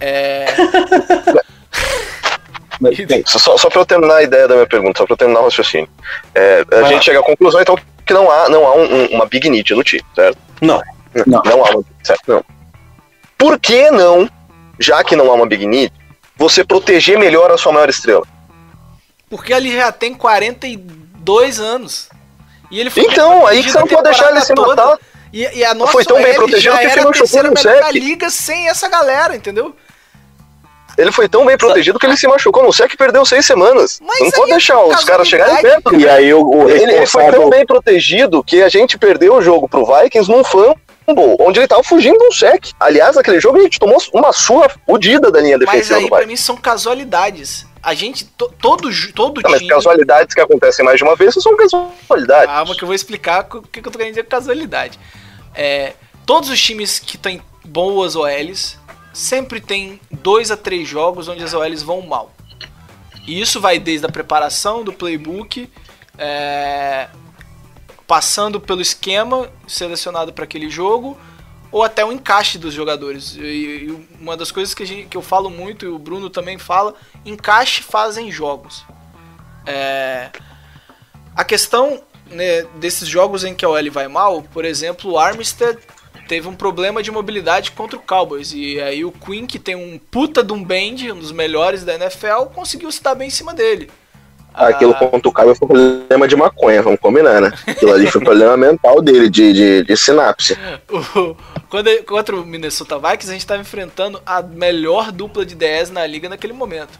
É, 0.00 0.46
só, 3.26 3.56
só 3.56 3.68
pra 3.68 3.80
eu 3.80 3.86
terminar 3.86 4.16
a 4.16 4.22
ideia 4.22 4.48
da 4.48 4.54
minha 4.54 4.66
pergunta, 4.66 4.98
só 4.98 5.04
pra 5.06 5.12
eu 5.12 5.18
terminar 5.18 5.40
o 5.40 5.44
raciocínio. 5.44 5.88
É, 6.34 6.60
a 6.72 6.80
Vai 6.80 6.84
gente 6.84 6.94
lá. 6.96 7.02
chega 7.02 7.20
à 7.20 7.22
conclusão, 7.22 7.60
então, 7.60 7.78
que 8.06 8.12
não 8.12 8.30
há, 8.30 8.48
não 8.48 8.66
há 8.66 8.74
um- 8.74 8.94
um- 9.02 9.06
uma 9.12 9.26
big 9.26 9.48
need 9.48 9.72
no 9.74 9.84
time, 9.84 10.02
certo? 10.14 10.38
Não. 10.60 10.80
Não. 11.26 11.42
Não 11.44 11.64
há 11.64 11.70
uma 11.70 11.84
certo? 12.02 12.22
Não. 12.26 12.44
Por 13.36 13.58
que 13.58 13.90
não, 13.90 14.28
já 14.78 15.02
que 15.04 15.16
não 15.16 15.30
há 15.30 15.34
uma 15.34 15.46
big 15.46 15.66
need, 15.66 15.92
você 16.36 16.64
proteger 16.64 17.18
melhor 17.18 17.50
a 17.52 17.58
sua 17.58 17.72
maior 17.72 17.88
estrela? 17.88 18.26
porque 19.30 19.52
ele 19.52 19.74
já 19.74 19.90
tem 19.90 20.14
42 20.14 21.58
anos. 21.58 22.08
E 22.70 22.78
ele 22.78 22.88
foi 22.88 23.02
Então, 23.04 23.44
aí 23.46 23.64
que 23.64 23.70
você 23.70 23.78
não 23.80 23.86
pode 23.88 24.02
deixar 24.04 24.30
ele 24.30 24.40
se 24.42 24.54
toda. 24.54 24.68
matar. 24.84 24.98
E, 25.32 25.40
e 25.58 25.64
a 25.64 25.74
nossa 25.74 25.90
Foi 25.92 26.04
tão 26.04 26.22
bem 26.22 26.34
protegido 26.34 26.76
que 26.76 26.84
era 26.84 26.92
ele 26.92 27.00
a 27.00 27.04
machucou 27.04 27.12
terceira 27.28 27.48
no 27.48 27.54
melhor 27.54 27.80
da 27.82 27.90
liga 27.90 28.30
sem 28.30 28.68
essa 28.68 28.88
galera, 28.88 29.34
entendeu? 29.34 29.74
Ele 30.96 31.10
foi 31.10 31.28
tão 31.28 31.44
bem 31.44 31.56
protegido 31.58 31.98
que 31.98 32.06
ele 32.06 32.16
se 32.16 32.28
machucou 32.28 32.62
no 32.62 32.72
SEC 32.72 32.92
e 32.92 32.96
perdeu 32.96 33.26
seis 33.26 33.44
semanas. 33.44 33.98
Mas 34.00 34.20
não 34.20 34.30
pode 34.30 34.50
é 34.52 34.54
deixar 34.54 34.80
os 34.84 35.02
caras 35.02 35.26
chegarem 35.26 35.60
perto. 35.60 35.92
E 35.96 36.08
aí 36.08 36.32
o, 36.32 36.40
o 36.48 36.70
Ele, 36.70 36.82
ele 36.84 37.06
foi 37.06 37.22
tão 37.22 37.30
responsável. 37.30 37.50
bem 37.50 37.66
protegido 37.66 38.44
que 38.44 38.62
a 38.62 38.68
gente 38.68 38.96
perdeu 38.96 39.34
o 39.34 39.42
jogo 39.42 39.68
pro 39.68 39.84
Vikings 39.84 40.30
num 40.30 40.44
fumble, 40.44 40.76
onde 41.06 41.60
ele 41.60 41.68
tava 41.68 41.82
fugindo 41.82 42.18
de 42.18 42.24
um 42.26 42.32
sec. 42.32 42.70
Aliás, 42.80 43.16
naquele 43.16 43.40
jogo 43.40 43.58
a 43.58 43.62
gente 43.62 43.78
tomou 43.78 43.98
uma 44.12 44.32
surra 44.32 44.70
fodida 44.86 45.30
da 45.30 45.40
linha 45.40 45.58
Mas 45.58 45.66
defensiva 45.66 45.96
aí 45.98 46.04
do 46.04 46.08
pra 46.10 46.26
mim 46.26 46.36
são 46.36 46.56
casualidades. 46.56 47.66
A 47.82 47.92
gente, 47.92 48.24
to- 48.24 48.52
todo, 48.60 48.88
todo 49.14 49.42
Não, 49.42 49.50
mas 49.50 49.60
time... 49.60 49.70
casualidades 49.70 50.34
que 50.34 50.40
acontecem 50.40 50.84
mais 50.84 50.96
de 50.96 51.04
uma 51.04 51.14
vez 51.16 51.34
são 51.34 51.54
casualidades. 51.56 52.46
Calma 52.46 52.74
que 52.74 52.82
eu 52.82 52.86
vou 52.86 52.94
explicar 52.94 53.46
o 53.52 53.60
que, 53.62 53.80
que 53.82 53.86
eu 53.88 53.92
tô 53.92 53.98
querendo 53.98 54.12
dizer 54.14 54.24
com 54.24 54.30
casualidade. 54.30 54.98
É, 55.54 55.92
todos 56.24 56.48
os 56.48 56.60
times 56.60 56.98
que 56.98 57.18
têm 57.18 57.42
boas 57.64 58.16
OLs 58.16 58.78
sempre 59.12 59.60
tem 59.60 60.00
dois 60.10 60.50
a 60.50 60.56
três 60.56 60.88
jogos 60.88 61.28
onde 61.28 61.44
as 61.44 61.52
OLs 61.52 61.82
vão 61.82 62.00
mal. 62.00 62.32
E 63.26 63.40
isso 63.40 63.60
vai 63.60 63.78
desde 63.78 64.06
a 64.06 64.08
preparação 64.08 64.82
do 64.82 64.92
playbook, 64.92 65.70
é, 66.18 67.08
passando 68.06 68.60
pelo 68.60 68.80
esquema 68.80 69.50
selecionado 69.66 70.32
para 70.32 70.44
aquele 70.44 70.68
jogo, 70.68 71.18
ou 71.72 71.82
até 71.82 72.04
o 72.04 72.12
encaixe 72.12 72.58
dos 72.58 72.72
jogadores. 72.72 73.36
E, 73.36 73.40
e 73.42 74.06
uma 74.20 74.36
das 74.36 74.52
coisas 74.52 74.74
que, 74.74 74.84
gente- 74.84 75.08
que 75.08 75.16
eu 75.16 75.22
falo 75.22 75.50
muito, 75.50 75.84
e 75.84 75.88
o 75.88 75.98
Bruno 75.98 76.30
também 76.30 76.58
fala, 76.58 76.94
encaixe 77.24 77.82
fazem 77.82 78.30
jogos. 78.30 78.84
É, 79.66 80.30
a 81.34 81.42
questão 81.44 82.02
né, 82.30 82.62
desses 82.76 83.08
jogos 83.08 83.44
em 83.44 83.54
que 83.54 83.64
a 83.64 83.68
OL 83.68 83.90
vai 83.90 84.08
mal, 84.08 84.42
por 84.42 84.64
exemplo, 84.64 85.12
o 85.12 85.18
Armstead 85.18 85.78
teve 86.28 86.48
um 86.48 86.54
problema 86.54 87.02
de 87.02 87.10
mobilidade 87.10 87.72
contra 87.72 87.96
o 87.98 88.02
Cowboys. 88.02 88.52
E 88.52 88.80
aí 88.80 89.04
o 89.04 89.12
Quinn, 89.12 89.46
que 89.46 89.58
tem 89.58 89.74
um 89.74 89.98
puta 89.98 90.42
de 90.42 90.52
um 90.52 90.62
bend, 90.62 91.10
um 91.10 91.18
dos 91.18 91.32
melhores 91.32 91.84
da 91.84 91.94
NFL, 91.94 92.46
conseguiu 92.54 92.90
se 92.92 93.02
dar 93.02 93.14
bem 93.14 93.28
em 93.28 93.30
cima 93.30 93.52
dele. 93.52 93.90
Aquilo 94.54 94.92
Ah, 94.92 94.94
contra 95.10 95.28
o 95.28 95.32
Caio 95.32 95.54
foi 95.54 95.66
problema 95.66 96.28
de 96.28 96.36
maconha, 96.36 96.80
vamos 96.80 97.00
combinar, 97.00 97.40
né? 97.40 97.52
Aquilo 97.66 97.92
ali 97.92 98.06
foi 98.06 98.20
problema 98.22 98.56
mental 98.56 99.02
dele, 99.02 99.28
de, 99.28 99.52
de, 99.52 99.82
de 99.84 99.96
sinapse. 99.96 100.56
o- 100.88 101.36
quando, 101.68 101.88
ele- 101.88 102.02
contra 102.04 102.36
o 102.36 102.46
Minnesota 102.46 102.96
Vikings, 102.98 103.28
a 103.30 103.32
gente 103.32 103.40
estava 103.40 103.60
enfrentando 103.60 104.22
a 104.24 104.40
melhor 104.42 105.10
dupla 105.10 105.44
de 105.44 105.54
DS 105.56 105.90
na 105.90 106.06
liga 106.06 106.28
naquele 106.28 106.52
momento. 106.52 106.98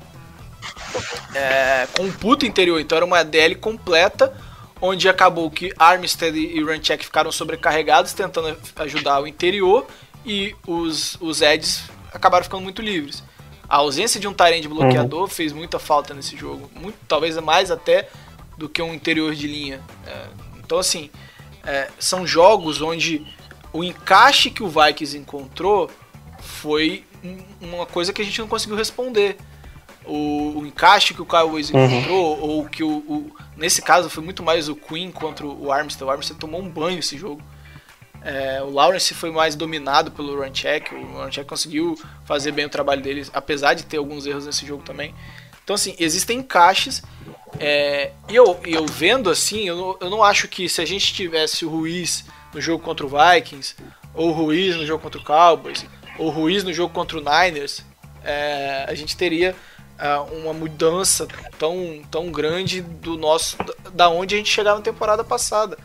É, 1.34 1.86
com 1.96 2.04
um 2.04 2.12
puto 2.12 2.46
interior, 2.46 2.80
então 2.80 2.96
era 2.96 3.04
uma 3.04 3.22
DL 3.22 3.54
completa, 3.56 4.32
onde 4.80 5.08
acabou 5.08 5.50
que 5.50 5.72
Armstead 5.78 6.36
e 6.38 6.62
Runcheck 6.62 7.04
ficaram 7.04 7.30
sobrecarregados 7.32 8.12
tentando 8.12 8.56
ajudar 8.76 9.20
o 9.20 9.26
interior 9.26 9.86
e 10.24 10.54
os, 10.66 11.16
os 11.20 11.42
Eds 11.42 11.84
acabaram 12.12 12.44
ficando 12.44 12.62
muito 12.62 12.80
livres. 12.82 13.22
A 13.68 13.76
ausência 13.76 14.20
de 14.20 14.28
um 14.28 14.32
Tyrande 14.34 14.68
bloqueador 14.68 15.28
fez 15.28 15.52
muita 15.52 15.78
falta 15.78 16.12
nesse 16.14 16.36
jogo, 16.36 16.70
muito, 16.74 16.96
talvez 17.08 17.36
mais 17.38 17.70
até 17.70 18.08
do 18.58 18.68
que 18.68 18.80
um 18.82 18.92
interior 18.94 19.34
de 19.34 19.46
linha. 19.46 19.80
É, 20.06 20.26
então, 20.62 20.78
assim, 20.78 21.10
é, 21.64 21.88
são 21.98 22.26
jogos 22.26 22.80
onde 22.82 23.26
o 23.72 23.82
encaixe 23.82 24.50
que 24.50 24.62
o 24.62 24.68
Vikings 24.68 25.16
encontrou 25.18 25.90
foi 26.40 27.04
um- 27.24 27.42
uma 27.60 27.86
coisa 27.86 28.12
que 28.12 28.20
a 28.22 28.24
gente 28.24 28.38
não 28.40 28.46
conseguiu 28.48 28.76
responder. 28.76 29.36
O, 30.04 30.58
o 30.60 30.66
encaixe 30.66 31.14
que 31.14 31.22
o 31.22 31.26
Cowboys 31.26 31.70
encontrou, 31.70 32.38
ou 32.38 32.66
que 32.66 32.84
o, 32.84 32.90
o- 32.98 33.34
Nesse 33.56 33.80
caso 33.80 34.10
foi 34.10 34.22
muito 34.22 34.42
mais 34.42 34.68
o 34.68 34.74
Queen 34.76 35.10
contra 35.10 35.46
o 35.46 35.72
Armstead. 35.72 36.04
O 36.04 36.10
Armstead 36.10 36.38
tomou 36.38 36.60
um 36.60 36.68
banho 36.68 36.98
esse 36.98 37.16
jogo. 37.16 37.40
É, 38.24 38.62
o 38.62 38.70
Lawrence 38.70 39.12
foi 39.12 39.30
mais 39.30 39.54
dominado 39.54 40.10
pelo 40.10 40.42
Runcheck. 40.42 40.94
O 40.94 41.22
Runcheck 41.22 41.46
conseguiu 41.46 41.94
fazer 42.24 42.52
bem 42.52 42.64
o 42.64 42.70
trabalho 42.70 43.02
dele, 43.02 43.26
apesar 43.32 43.74
de 43.74 43.84
ter 43.84 43.98
alguns 43.98 44.26
erros 44.26 44.46
nesse 44.46 44.66
jogo 44.66 44.82
também. 44.82 45.14
Então, 45.62 45.74
assim, 45.74 45.94
existem 45.98 46.38
encaixes. 46.38 47.02
é, 47.60 48.12
eu, 48.28 48.58
eu 48.64 48.86
vendo 48.86 49.30
assim, 49.30 49.68
eu 49.68 49.76
não, 49.76 49.96
eu 50.00 50.10
não 50.10 50.22
acho 50.24 50.48
que 50.48 50.68
se 50.68 50.80
a 50.80 50.84
gente 50.86 51.12
tivesse 51.12 51.64
o 51.64 51.68
Ruiz 51.68 52.24
no 52.52 52.60
jogo 52.60 52.82
contra 52.82 53.04
o 53.04 53.10
Vikings, 53.10 53.76
ou 54.14 54.30
o 54.30 54.32
Ruiz 54.32 54.76
no 54.76 54.86
jogo 54.86 55.02
contra 55.02 55.20
o 55.20 55.24
Cowboys, 55.24 55.84
ou 56.18 56.28
o 56.28 56.30
Ruiz 56.30 56.64
no 56.64 56.72
jogo 56.72 56.94
contra 56.94 57.18
o 57.18 57.20
Niners, 57.20 57.84
é, 58.22 58.84
a 58.88 58.94
gente 58.94 59.16
teria 59.16 59.54
ah, 59.98 60.22
uma 60.22 60.52
mudança 60.52 61.26
tão, 61.58 62.02
tão 62.10 62.30
grande 62.30 62.80
do 62.80 63.16
nosso 63.16 63.56
da 63.92 64.08
onde 64.08 64.34
a 64.34 64.38
gente 64.38 64.50
chegava 64.50 64.78
na 64.78 64.84
temporada 64.84 65.22
passada. 65.22 65.78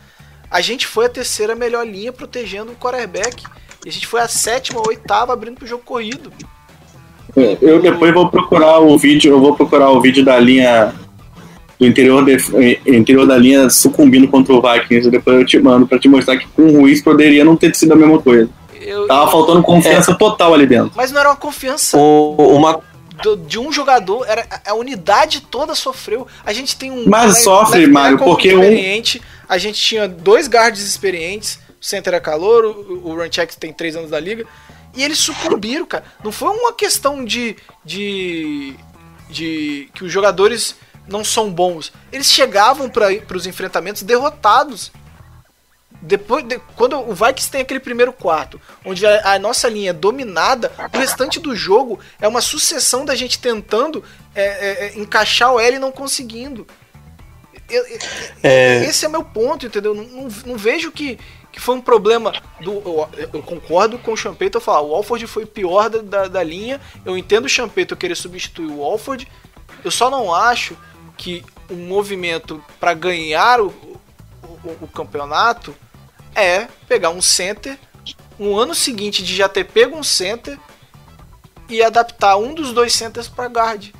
A 0.50 0.60
gente 0.60 0.86
foi 0.86 1.06
a 1.06 1.08
terceira 1.08 1.54
melhor 1.54 1.86
linha 1.86 2.12
protegendo 2.12 2.72
o 2.72 2.76
quarterback. 2.76 3.44
E 3.84 3.88
a 3.88 3.92
gente 3.92 4.06
foi 4.06 4.20
a 4.20 4.28
sétima 4.28 4.80
ou 4.80 4.88
oitava 4.88 5.32
abrindo 5.32 5.56
pro 5.56 5.66
jogo 5.66 5.82
corrido. 5.84 6.32
Eu 7.62 7.80
depois 7.80 8.12
vou 8.12 8.28
procurar 8.28 8.80
o 8.80 8.98
vídeo, 8.98 9.32
eu 9.32 9.40
vou 9.40 9.54
procurar 9.54 9.90
o 9.90 10.00
vídeo 10.00 10.24
da 10.24 10.38
linha 10.38 10.92
do 11.78 11.86
interior, 11.86 12.24
de, 12.24 12.36
interior 12.86 13.24
da 13.26 13.38
linha 13.38 13.70
sucumbindo 13.70 14.26
contra 14.28 14.52
o 14.52 14.60
Vikings. 14.60 15.06
e 15.08 15.10
Depois 15.10 15.38
eu 15.38 15.46
te 15.46 15.58
mando 15.60 15.86
pra 15.86 15.98
te 15.98 16.08
mostrar 16.08 16.36
que 16.36 16.46
com 16.48 16.62
o 16.62 16.80
Ruiz 16.80 17.00
poderia 17.00 17.44
não 17.44 17.56
ter 17.56 17.74
sido 17.74 17.92
a 17.92 17.96
mesma 17.96 18.20
coisa. 18.20 18.50
Eu- 18.82 19.06
Tava 19.06 19.30
faltando 19.30 19.62
confiança 19.62 20.14
total 20.14 20.52
ali 20.54 20.66
dentro. 20.66 20.92
Mas 20.96 21.12
não 21.12 21.20
era 21.20 21.30
uma 21.30 21.36
confiança 21.36 21.96
O, 21.96 22.34
uma, 22.56 22.80
do- 23.22 23.36
de 23.36 23.58
um 23.58 23.70
jogador, 23.70 24.24
era 24.26 24.44
a 24.66 24.74
unidade 24.74 25.40
toda 25.48 25.74
sofreu. 25.76 26.26
A 26.44 26.52
gente 26.52 26.76
tem 26.76 26.90
um 26.90 27.04
Mas 27.06 27.44
sofre, 27.44 27.80
left 27.80 27.92
Mário, 27.92 28.18
porque 28.18 28.54
um- 28.56 28.60
a 29.50 29.58
gente 29.58 29.80
tinha 29.80 30.06
dois 30.08 30.46
guards 30.48 30.80
experientes, 30.82 31.58
o 31.80 31.84
center 31.84 32.14
é 32.14 32.20
calor, 32.20 32.64
o, 32.64 33.08
o 33.08 33.14
Runcheck 33.16 33.56
tem 33.56 33.72
três 33.72 33.96
anos 33.96 34.10
da 34.10 34.20
liga, 34.20 34.46
e 34.94 35.02
eles 35.02 35.18
sucumbiram, 35.18 35.84
cara. 35.86 36.04
Não 36.24 36.32
foi 36.32 36.48
uma 36.50 36.72
questão 36.72 37.24
de 37.24 37.56
de 37.84 38.74
de 39.28 39.88
que 39.94 40.04
os 40.04 40.12
jogadores 40.12 40.74
não 41.06 41.24
são 41.24 41.50
bons. 41.50 41.92
Eles 42.12 42.30
chegavam 42.30 42.88
para 42.88 43.36
os 43.36 43.46
enfrentamentos 43.46 44.02
derrotados. 44.02 44.90
Depois, 46.02 46.44
de- 46.44 46.58
quando 46.76 46.98
o 46.98 47.12
Vikings 47.14 47.50
tem 47.50 47.60
aquele 47.60 47.78
primeiro 47.80 48.12
quarto, 48.12 48.58
onde 48.84 49.06
a, 49.06 49.34
a 49.34 49.38
nossa 49.38 49.68
linha 49.68 49.90
é 49.90 49.92
dominada, 49.92 50.72
o 50.92 50.96
restante 50.96 51.38
do 51.38 51.54
jogo 51.54 52.00
é 52.20 52.26
uma 52.26 52.40
sucessão 52.40 53.04
da 53.04 53.14
gente 53.14 53.38
tentando 53.38 54.02
é, 54.34 54.42
é, 54.42 54.86
é, 54.86 54.98
encaixar 54.98 55.52
o 55.52 55.60
L 55.60 55.76
e 55.76 55.78
não 55.78 55.92
conseguindo. 55.92 56.66
Eu- 57.70 57.86
eu- 57.86 57.98
É. 58.42 58.84
Esse 58.84 59.04
é 59.04 59.08
meu 59.08 59.24
ponto, 59.24 59.66
entendeu? 59.66 59.94
Não, 59.94 60.04
não- 60.04 60.28
não 60.46 60.56
vejo 60.56 60.90
que, 60.90 61.18
que 61.52 61.60
foi 61.60 61.76
um 61.76 61.80
problema 61.80 62.32
do. 62.60 62.72
Eu, 62.72 63.08
eu 63.34 63.42
concordo 63.42 63.98
com 63.98 64.12
o 64.12 64.16
Champeito 64.16 64.60
falar, 64.60 64.82
o 64.82 64.94
Alford 64.94 65.26
foi 65.26 65.46
pior 65.46 65.88
da, 65.88 65.98
da, 66.02 66.28
da 66.28 66.42
linha. 66.42 66.80
Eu 67.04 67.16
entendo 67.16 67.44
o 67.46 67.48
Champeito 67.48 67.96
querer 67.96 68.14
substituir 68.16 68.70
o 68.70 68.82
Alford. 68.82 69.26
Eu 69.84 69.90
só 69.90 70.10
não 70.10 70.34
acho 70.34 70.76
que 71.16 71.44
o 71.70 71.74
movimento 71.74 72.62
para 72.78 72.92
ganhar 72.94 73.60
o, 73.60 73.68
o, 74.42 74.76
o 74.82 74.88
campeonato 74.88 75.74
é 76.34 76.66
pegar 76.88 77.10
um 77.10 77.22
center, 77.22 77.78
um 78.38 78.56
ano 78.56 78.74
seguinte 78.74 79.22
de 79.22 79.34
já 79.36 79.48
ter 79.48 79.64
pego 79.64 79.96
um 79.96 80.02
center, 80.02 80.58
e 81.68 81.82
adaptar 81.82 82.36
um 82.36 82.52
dos 82.52 82.72
dois 82.72 82.92
centers 82.92 83.28
para 83.28 83.46
guard. 83.46 83.90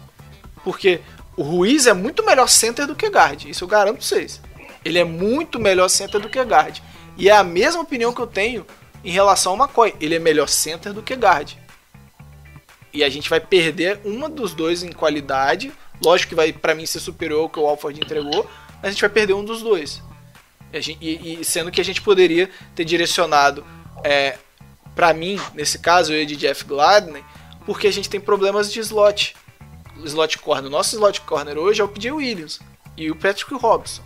Porque 0.65 1.01
o 1.41 1.43
Ruiz 1.43 1.87
é 1.87 1.95
muito 1.95 2.23
melhor 2.23 2.51
center 2.51 2.87
do 2.87 2.95
que 2.95 3.09
guard, 3.09 3.47
isso 3.47 3.65
eu 3.65 3.69
garanto 3.69 3.97
pra 3.97 4.05
vocês. 4.05 4.43
Ele 4.85 4.99
é 4.99 5.05
muito 5.05 5.59
melhor 5.59 5.89
center 5.89 6.21
do 6.21 6.29
que 6.29 6.39
guard. 6.39 6.81
E 7.17 7.31
é 7.31 7.33
a 7.33 7.43
mesma 7.43 7.81
opinião 7.81 8.13
que 8.13 8.21
eu 8.21 8.27
tenho 8.27 8.67
em 9.03 9.11
relação 9.11 9.53
ao 9.53 9.59
McCoy. 9.59 9.95
Ele 9.99 10.17
é 10.17 10.19
melhor 10.19 10.51
center 10.51 10.93
do 10.93 11.03
que 11.03 11.15
guard. 11.15 11.53
E 12.93 13.03
a 13.03 13.09
gente 13.09 13.31
vai 13.31 13.41
perder 13.41 14.01
uma 14.05 14.29
dos 14.29 14.53
dois 14.53 14.83
em 14.83 14.93
qualidade. 14.93 15.73
Lógico 16.05 16.29
que 16.29 16.35
vai 16.35 16.53
para 16.53 16.75
mim 16.75 16.85
ser 16.85 17.01
superior 17.01 17.41
ao 17.41 17.49
que 17.49 17.59
o 17.59 17.67
Alford 17.67 17.99
entregou, 17.99 18.45
mas 18.75 18.89
a 18.89 18.91
gente 18.91 19.01
vai 19.01 19.09
perder 19.09 19.33
um 19.33 19.45
dos 19.45 19.63
dois. 19.63 20.03
E, 21.01 21.41
e 21.41 21.43
sendo 21.43 21.71
que 21.71 21.81
a 21.81 21.85
gente 21.85 22.03
poderia 22.03 22.51
ter 22.75 22.85
direcionado 22.85 23.65
é, 24.05 24.37
para 24.95 25.15
mim, 25.15 25.41
nesse 25.55 25.79
caso, 25.79 26.13
eu 26.13 26.21
e 26.21 26.27
de 26.27 26.37
Jeff 26.37 26.67
Gladney, 26.67 27.25
porque 27.65 27.87
a 27.87 27.93
gente 27.93 28.11
tem 28.11 28.21
problemas 28.21 28.71
de 28.71 28.79
slot. 28.81 29.35
Slot 30.07 30.39
corner. 30.39 30.67
O 30.67 30.71
nosso 30.71 30.95
slot 30.97 31.21
corner 31.23 31.59
hoje 31.59 31.81
é 31.81 31.85
o 31.85 31.89
PJ 31.89 32.11
Williams 32.13 32.61
e 32.97 33.11
o 33.11 33.17
Patrick 33.17 33.55
Robson. 33.55 34.03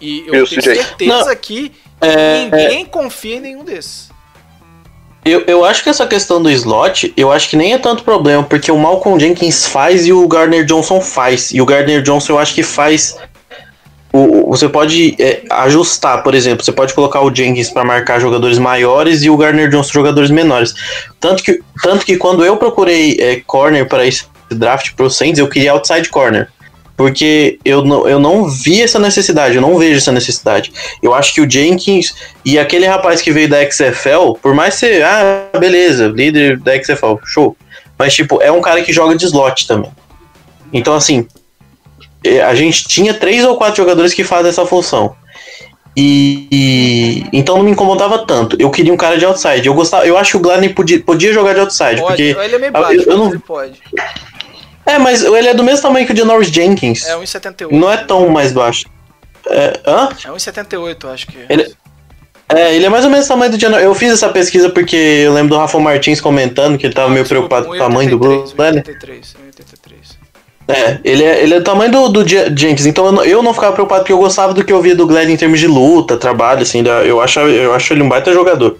E 0.00 0.20
eu 0.26 0.44
o 0.44 0.46
tenho 0.48 0.62
CJ? 0.62 0.62
certeza 0.76 1.24
Não, 1.26 1.36
que 1.36 1.72
é- 2.00 2.44
ninguém 2.44 2.84
confia 2.86 3.36
em 3.36 3.40
nenhum 3.40 3.64
desses. 3.64 4.10
Eu, 5.22 5.44
eu 5.46 5.64
acho 5.66 5.82
que 5.82 5.90
essa 5.90 6.06
questão 6.06 6.42
do 6.42 6.50
slot, 6.50 7.12
eu 7.14 7.30
acho 7.30 7.50
que 7.50 7.56
nem 7.56 7.74
é 7.74 7.78
tanto 7.78 8.02
problema, 8.02 8.42
porque 8.42 8.72
o 8.72 8.78
Malcolm 8.78 9.20
Jenkins 9.20 9.66
faz 9.66 10.06
e 10.06 10.12
o 10.12 10.26
Gardner 10.26 10.64
Johnson 10.64 10.98
faz. 11.00 11.50
E 11.52 11.60
o 11.60 11.66
Gardner 11.66 12.00
Johnson 12.02 12.32
eu 12.32 12.38
acho 12.38 12.54
que 12.54 12.62
faz. 12.62 13.18
O, 14.12 14.18
o- 14.18 14.56
você 14.56 14.66
pode 14.68 15.14
é, 15.20 15.42
ajustar, 15.50 16.22
por 16.22 16.34
exemplo, 16.34 16.64
você 16.64 16.72
pode 16.72 16.94
colocar 16.94 17.20
o 17.20 17.32
Jenkins 17.32 17.68
para 17.68 17.84
marcar 17.84 18.18
jogadores 18.18 18.58
maiores 18.58 19.22
e 19.22 19.28
o 19.28 19.36
Gardner 19.36 19.68
Johnson 19.68 19.92
jogadores 19.92 20.30
menores. 20.30 20.74
Tanto 21.20 21.42
que, 21.42 21.60
tanto 21.82 22.06
que 22.06 22.16
quando 22.16 22.42
eu 22.42 22.56
procurei 22.56 23.18
é, 23.20 23.40
corner 23.46 23.86
para 23.86 24.06
esse 24.06 24.24
draft 24.54 24.92
pro 24.94 25.10
Saints, 25.10 25.38
eu 25.38 25.48
queria 25.48 25.72
outside 25.72 26.08
corner. 26.08 26.48
Porque 26.96 27.58
eu 27.64 27.82
não, 27.82 28.06
eu 28.06 28.18
não 28.18 28.46
vi 28.46 28.82
essa 28.82 28.98
necessidade, 28.98 29.56
eu 29.56 29.62
não 29.62 29.78
vejo 29.78 29.96
essa 29.96 30.12
necessidade. 30.12 30.70
Eu 31.02 31.14
acho 31.14 31.32
que 31.32 31.40
o 31.40 31.50
Jenkins 31.50 32.14
e 32.44 32.58
aquele 32.58 32.86
rapaz 32.86 33.22
que 33.22 33.32
veio 33.32 33.48
da 33.48 33.58
XFL, 33.70 34.34
por 34.42 34.54
mais 34.54 34.74
ser, 34.74 35.02
ah, 35.02 35.48
beleza, 35.58 36.08
líder 36.08 36.58
da 36.58 36.72
XFL, 36.82 37.14
show. 37.24 37.56
Mas, 37.98 38.14
tipo, 38.14 38.42
é 38.42 38.52
um 38.52 38.60
cara 38.60 38.82
que 38.82 38.92
joga 38.92 39.16
de 39.16 39.24
slot 39.24 39.66
também. 39.66 39.90
Então, 40.72 40.94
assim, 40.94 41.26
eh, 42.22 42.42
a 42.42 42.54
gente 42.54 42.86
tinha 42.86 43.14
três 43.14 43.44
ou 43.46 43.56
quatro 43.56 43.76
jogadores 43.78 44.12
que 44.12 44.22
fazem 44.22 44.50
essa 44.50 44.66
função. 44.66 45.14
E, 45.96 46.46
e- 46.52 47.24
então 47.32 47.56
não 47.56 47.64
me 47.64 47.70
incomodava 47.70 48.24
tanto. 48.26 48.56
Eu 48.60 48.70
queria 48.70 48.92
um 48.92 48.96
cara 48.96 49.16
de 49.18 49.24
outside. 49.24 49.66
Eu 49.66 49.74
gostava, 49.74 50.06
eu 50.06 50.16
acho 50.16 50.32
que 50.32 50.36
o 50.36 50.40
Gladney 50.40 50.68
podia, 50.68 51.00
podia 51.00 51.32
jogar 51.32 51.54
de 51.54 51.60
outside, 51.60 52.00
Pode, 52.00 52.04
porque 52.06 52.22
ele 52.44 52.54
é 52.54 52.58
meio 52.58 52.68
eu- 52.68 52.72
baixo, 52.72 53.00
eu 53.00 53.18
mas 53.18 53.32
não- 53.32 53.40
pode. 53.40 53.80
É, 54.90 54.98
mas 54.98 55.22
ele 55.22 55.48
é 55.48 55.54
do 55.54 55.62
mesmo 55.64 55.82
tamanho 55.82 56.04
que 56.06 56.12
o 56.12 56.14
de 56.14 56.24
Norris 56.24 56.48
Jenkins. 56.48 57.06
É 57.06 57.16
1,78. 57.16 57.68
Não 57.72 57.90
é 57.90 57.96
tão 57.98 58.28
mais 58.28 58.52
baixo. 58.52 58.84
É, 59.46 59.80
hã? 59.86 60.08
É 60.24 60.28
1,78, 60.30 61.04
acho 61.12 61.26
que. 61.26 61.38
Ele- 61.48 61.74
É, 62.52 62.74
ele 62.74 62.84
é 62.84 62.88
mais 62.88 63.04
ou 63.04 63.10
menos 63.12 63.26
o 63.26 63.28
tamanho 63.28 63.52
do 63.52 63.56
John. 63.58 63.70
Eu 63.78 63.94
fiz 63.94 64.12
essa 64.12 64.28
pesquisa 64.28 64.68
porque 64.70 64.96
eu 64.96 65.32
lembro 65.32 65.50
do 65.50 65.56
Rafa 65.56 65.78
Martins 65.78 66.20
comentando 66.20 66.76
que 66.76 66.84
ele 66.86 66.92
tava 66.94 67.08
meio 67.08 67.22
Desculpa, 67.22 67.46
preocupado 67.62 67.66
com 67.68 67.72
o 67.74 67.78
tamanho 67.78 68.10
do 68.10 68.18
1,83, 68.18 68.54
Glenn. 68.56 68.72
1,83, 68.82 69.36
1,83. 69.54 70.20
É, 70.66 70.98
ele 71.04 71.22
é, 71.24 71.42
ele 71.44 71.54
é 71.54 71.58
do 71.60 71.64
tamanho 71.64 71.90
do, 71.92 72.08
do 72.08 72.28
Je- 72.28 72.52
Jenkins, 72.56 72.86
então 72.86 73.06
eu 73.06 73.12
não, 73.12 73.24
eu 73.24 73.42
não 73.42 73.54
ficava 73.54 73.72
preocupado 73.72 74.02
porque 74.02 74.12
eu 74.12 74.18
gostava 74.18 74.52
do 74.52 74.64
que 74.64 74.72
eu 74.72 74.80
via 74.82 74.94
do 74.96 75.06
Glenn 75.06 75.28
em 75.30 75.36
termos 75.36 75.58
de 75.60 75.66
luta, 75.68 76.16
trabalho, 76.16 76.62
assim, 76.62 76.82
eu 77.06 77.20
acho, 77.20 77.38
eu 77.40 77.72
acho 77.74 77.92
ele 77.92 78.02
um 78.02 78.08
baita 78.08 78.32
jogador. 78.32 78.78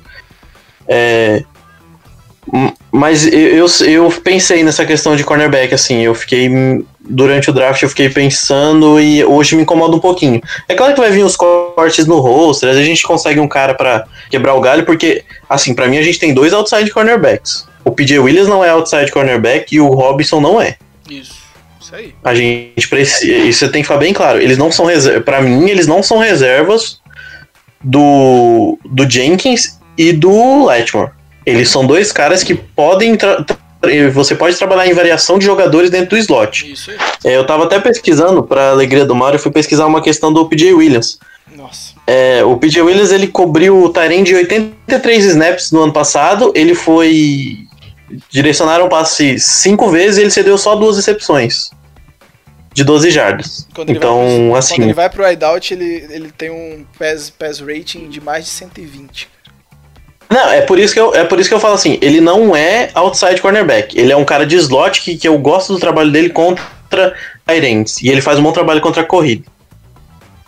É, 0.89 1.43
mas 2.93 3.27
eu, 3.27 3.33
eu, 3.33 3.67
eu 3.87 4.11
pensei 4.23 4.65
nessa 4.65 4.85
questão 4.85 5.15
de 5.15 5.25
cornerback, 5.25 5.73
assim, 5.73 6.01
eu 6.01 6.15
fiquei, 6.15 6.51
durante 7.01 7.49
o 7.49 7.53
draft 7.53 7.83
eu 7.83 7.89
fiquei 7.89 8.09
pensando 8.09 9.01
e 9.01 9.25
hoje 9.25 9.55
me 9.55 9.63
incomoda 9.63 9.95
um 9.95 10.01
pouquinho. 10.01 10.41
É 10.69 10.75
claro 10.75 10.95
que 10.95 11.01
vai 11.01 11.11
vir 11.11 11.25
os 11.25 11.37
cortes 11.37 12.07
no 12.07 12.19
roster, 12.19 12.69
às 12.69 12.77
vezes 12.77 12.91
a 12.91 12.95
gente 12.95 13.07
consegue 13.07 13.39
um 13.39 13.49
cara 13.49 13.75
pra 13.75 14.07
quebrar 14.29 14.55
o 14.55 14.61
galho, 14.61 14.85
porque, 14.85 15.25
assim, 15.49 15.75
pra 15.75 15.87
mim 15.87 15.99
a 15.99 16.03
gente 16.03 16.19
tem 16.19 16.35
dois 16.35 16.53
outside 16.53 16.91
cornerbacks. 16.91 17.69
O 17.85 17.93
PJ 17.93 18.19
Williams 18.19 18.49
não 18.49 18.65
é 18.65 18.71
outside 18.71 19.11
cornerback 19.11 19.75
e 19.75 19.81
o 19.81 19.89
Robinson 19.89 20.41
não 20.41 20.61
é. 20.61 20.77
Isso. 21.09 21.41
Isso 21.81 21.95
aí. 21.95 22.15
A 22.23 22.35
gente 22.35 22.89
precisa. 22.89 23.33
Isso 23.33 23.69
tem 23.71 23.83
que 23.83 23.89
ficar 23.89 23.99
bem 23.99 24.13
claro. 24.13 24.41
Eles 24.41 24.59
não 24.59 24.71
são 24.71 24.85
reservas. 24.85 25.25
Pra 25.25 25.41
mim, 25.41 25.69
eles 25.69 25.87
não 25.87 26.03
são 26.03 26.19
reservas 26.19 27.01
do, 27.83 28.79
do 28.85 29.09
Jenkins 29.09 29.79
e 29.97 30.13
do 30.13 30.67
Letmore. 30.67 31.11
Eles 31.45 31.69
são 31.69 31.87
dois 31.87 32.13
caras 32.13 32.43
que 32.43 32.55
podem. 32.55 33.17
você 34.13 34.35
pode 34.35 34.57
trabalhar 34.57 34.87
em 34.87 34.95
variação 34.95 35.39
de 35.39 35.45
jogadores 35.45 35.91
dentro 35.91 36.11
do 36.11 36.19
slot. 36.19 36.71
Isso 36.71 36.91
aí. 36.91 36.99
É, 37.25 37.37
eu 37.37 37.47
tava 37.47 37.65
até 37.65 37.79
pesquisando, 37.79 38.43
pra 38.43 38.71
alegria 38.71 39.05
do 39.05 39.15
Mario, 39.15 39.37
eu 39.37 39.43
fui 39.43 39.51
pesquisar 39.51 39.87
uma 39.87 40.03
questão 40.03 40.33
do 40.33 40.47
PJ 40.47 40.73
Williams. 40.75 41.19
Nossa. 41.55 41.95
É, 42.07 42.45
o 42.45 42.57
PJ 42.57 42.83
Williams 42.83 43.13
ele 43.13 43.27
cobriu 43.27 43.83
o 43.83 43.89
Tyrene 43.89 44.25
de 44.25 44.35
83 44.35 45.25
snaps 45.27 45.73
no 45.73 45.83
ano 45.83 45.93
passado. 45.93 46.53
Ele 46.55 46.75
foi. 46.75 47.59
Direcionaram 48.29 48.87
o 48.87 48.89
passe 48.89 49.39
cinco 49.39 49.89
vezes 49.89 50.19
e 50.19 50.23
ele 50.23 50.31
cedeu 50.31 50.59
só 50.59 50.75
duas 50.75 50.97
recepções. 50.97 51.71
De 52.73 52.85
12 52.85 53.11
jardas. 53.11 53.69
Então, 53.87 54.49
pro, 54.49 54.57
assim. 54.57 54.75
Quando 54.75 54.83
ele 54.85 54.95
vai 54.95 55.11
pro 55.11 55.25
wideout, 55.25 55.75
ele, 55.75 56.07
ele 56.11 56.31
tem 56.31 56.51
um 56.51 56.85
pass, 56.99 57.31
pass 57.31 57.61
rating 57.61 58.09
de 58.09 58.21
mais 58.21 58.45
de 58.45 58.51
120. 58.51 59.29
Não, 60.31 60.49
é 60.49 60.61
por, 60.61 60.79
isso 60.79 60.95
que 60.95 61.01
eu, 61.01 61.13
é 61.13 61.25
por 61.25 61.41
isso 61.41 61.49
que 61.49 61.55
eu 61.55 61.61
falo 61.61 61.75
assim: 61.75 61.99
ele 62.01 62.21
não 62.21 62.55
é 62.55 62.91
outside 62.95 63.41
cornerback. 63.43 63.99
Ele 63.99 64.13
é 64.13 64.17
um 64.17 64.25
cara 64.25 64.47
de 64.47 64.55
slot 64.57 65.01
que, 65.01 65.17
que 65.17 65.27
eu 65.27 65.37
gosto 65.37 65.73
do 65.73 65.81
trabalho 65.81 66.13
dele 66.13 66.31
contra 66.31 67.15
Tyrants. 67.45 68.01
E 68.01 68.09
ele 68.09 68.21
faz 68.21 68.39
um 68.39 68.43
bom 68.43 68.53
trabalho 68.53 68.81
contra 68.81 69.03
a 69.03 69.05
corrida. 69.05 69.45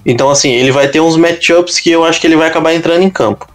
Então, 0.06 0.30
assim, 0.30 0.52
ele 0.52 0.70
vai 0.70 0.86
ter 0.86 1.00
uns 1.00 1.16
matchups 1.16 1.80
que 1.80 1.90
eu 1.90 2.04
acho 2.04 2.20
que 2.20 2.26
ele 2.28 2.36
vai 2.36 2.48
acabar 2.48 2.72
entrando 2.72 3.02
em 3.02 3.10
campo. 3.10 3.48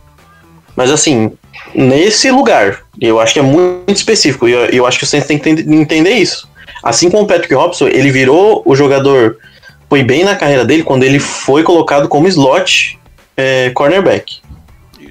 Mas, 0.75 0.91
assim, 0.91 1.31
nesse 1.73 2.29
lugar, 2.29 2.81
eu 2.99 3.19
acho 3.19 3.33
que 3.33 3.39
é 3.39 3.43
muito 3.43 3.95
específico. 3.95 4.49
E 4.49 4.51
eu, 4.51 4.65
eu 4.65 4.85
acho 4.85 4.97
que 4.97 5.05
o 5.05 5.07
Saints 5.07 5.27
tem 5.27 5.39
que 5.39 5.49
enten- 5.49 5.73
entender 5.73 6.11
isso. 6.11 6.47
Assim 6.83 7.09
como 7.09 7.23
o 7.23 7.27
Patrick 7.27 7.53
Robson, 7.53 7.87
ele 7.87 8.11
virou 8.11 8.61
o 8.65 8.75
jogador. 8.75 9.37
Foi 9.89 10.03
bem 10.03 10.25
na 10.25 10.35
carreira 10.35 10.65
dele 10.65 10.83
quando 10.83 11.03
ele 11.03 11.19
foi 11.19 11.63
colocado 11.63 12.09
como 12.09 12.27
slot 12.27 12.99
é, 13.35 13.69
cornerback. 13.71 14.41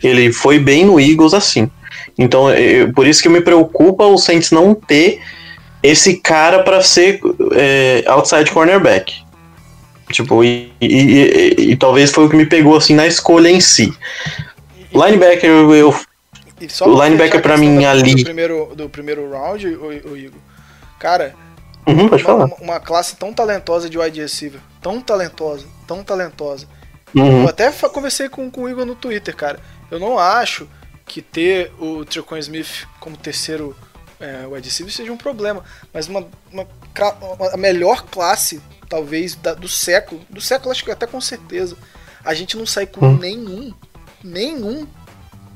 Ele 0.03 0.33
foi 0.33 0.59
bem 0.59 0.85
no 0.85 0.99
Eagles 1.01 1.35
assim. 1.35 1.71
Então, 2.19 2.51
eu- 2.53 2.93
por 2.93 3.07
isso 3.07 3.23
que 3.23 3.29
me 3.29 3.41
preocupa 3.41 4.05
o 4.05 4.17
Saints 4.19 4.51
não 4.51 4.75
ter 4.75 5.21
esse 5.83 6.17
cara 6.17 6.63
para 6.63 6.83
ser 6.83 7.21
é, 7.53 8.03
outside 8.07 8.51
cornerback. 8.51 9.15
Tipo, 10.13 10.43
e, 10.45 10.73
e- 10.81 10.87
e- 10.87 11.71
e 11.73 11.77
talvez 11.77 12.11
foi 12.13 12.25
o 12.27 12.31
que 12.31 12.37
me 12.37 12.47
pegou 12.47 12.77
assim 12.77 12.95
na 12.95 13.07
escolha 13.07 13.49
em 13.49 13.61
si. 13.61 13.93
Linebacker, 14.93 15.51
eu, 15.51 15.89
O 15.91 15.95
linebacker 16.61 17.17
fechar 17.19 17.39
a 17.39 17.41
pra 17.43 17.55
questão 17.55 17.57
mim 17.59 17.85
ali- 17.85 18.15
Do 18.15 18.25
primeiro, 18.25 18.73
do 18.75 18.89
primeiro 18.89 19.31
round, 19.31 19.67
o, 19.67 20.11
o 20.13 20.17
Igor. 20.17 20.39
Cara, 20.99 21.35
Uhum, 21.87 22.09
pode 22.09 22.25
uma, 22.25 22.31
falar. 22.39 22.51
uma- 22.61 22.81
classe 22.81 23.17
tão 23.17 23.33
talentosa 23.33 23.91
de 23.91 23.99
wide 23.99 24.21
receiver. 24.21 24.61
Tão 24.81 25.01
talentosa, 25.01 25.67
tão 25.87 26.03
talentosa. 26.03 26.67
Uhum. 27.15 27.43
Eu 27.43 27.49
até 27.49 27.71
conversei 27.71 28.29
com, 28.29 28.51
com 28.51 28.63
o 28.63 28.69
Igor 28.69 28.85
no 28.87 28.95
Twitter, 28.95 29.35
cara. 29.37 29.59
Eu 29.91 29.99
não 30.01 30.19
acho 30.19 30.69
que 31.07 31.23
ter 31.23 31.73
o 31.79 32.05
Trequan 32.05 32.39
Smith 32.41 32.87
como 33.01 33.17
terceiro 33.17 33.77
é, 34.19 34.47
wide 34.47 34.67
receiver 34.69 34.93
seja 34.93 35.13
um 35.13 35.17
problema. 35.17 35.63
Mas 35.93 36.09
uma, 36.09 36.27
uma, 36.51 36.67
uma- 37.21 37.51
a 37.53 37.57
melhor 37.57 38.03
classe, 38.07 38.61
talvez, 38.89 39.35
da- 39.35 39.55
do 39.55 39.69
século, 39.69 40.21
do 40.31 40.41
século 40.41 40.71
acho 40.73 40.83
que 40.85 40.91
até 40.91 41.07
com 41.07 41.21
certeza, 41.21 41.77
a 42.25 42.33
gente 42.35 42.57
não 42.57 42.67
sai 42.67 42.87
com 42.87 43.07
Hum. 43.07 43.19
nenhum, 43.19 43.75
nenhum, 44.25 44.87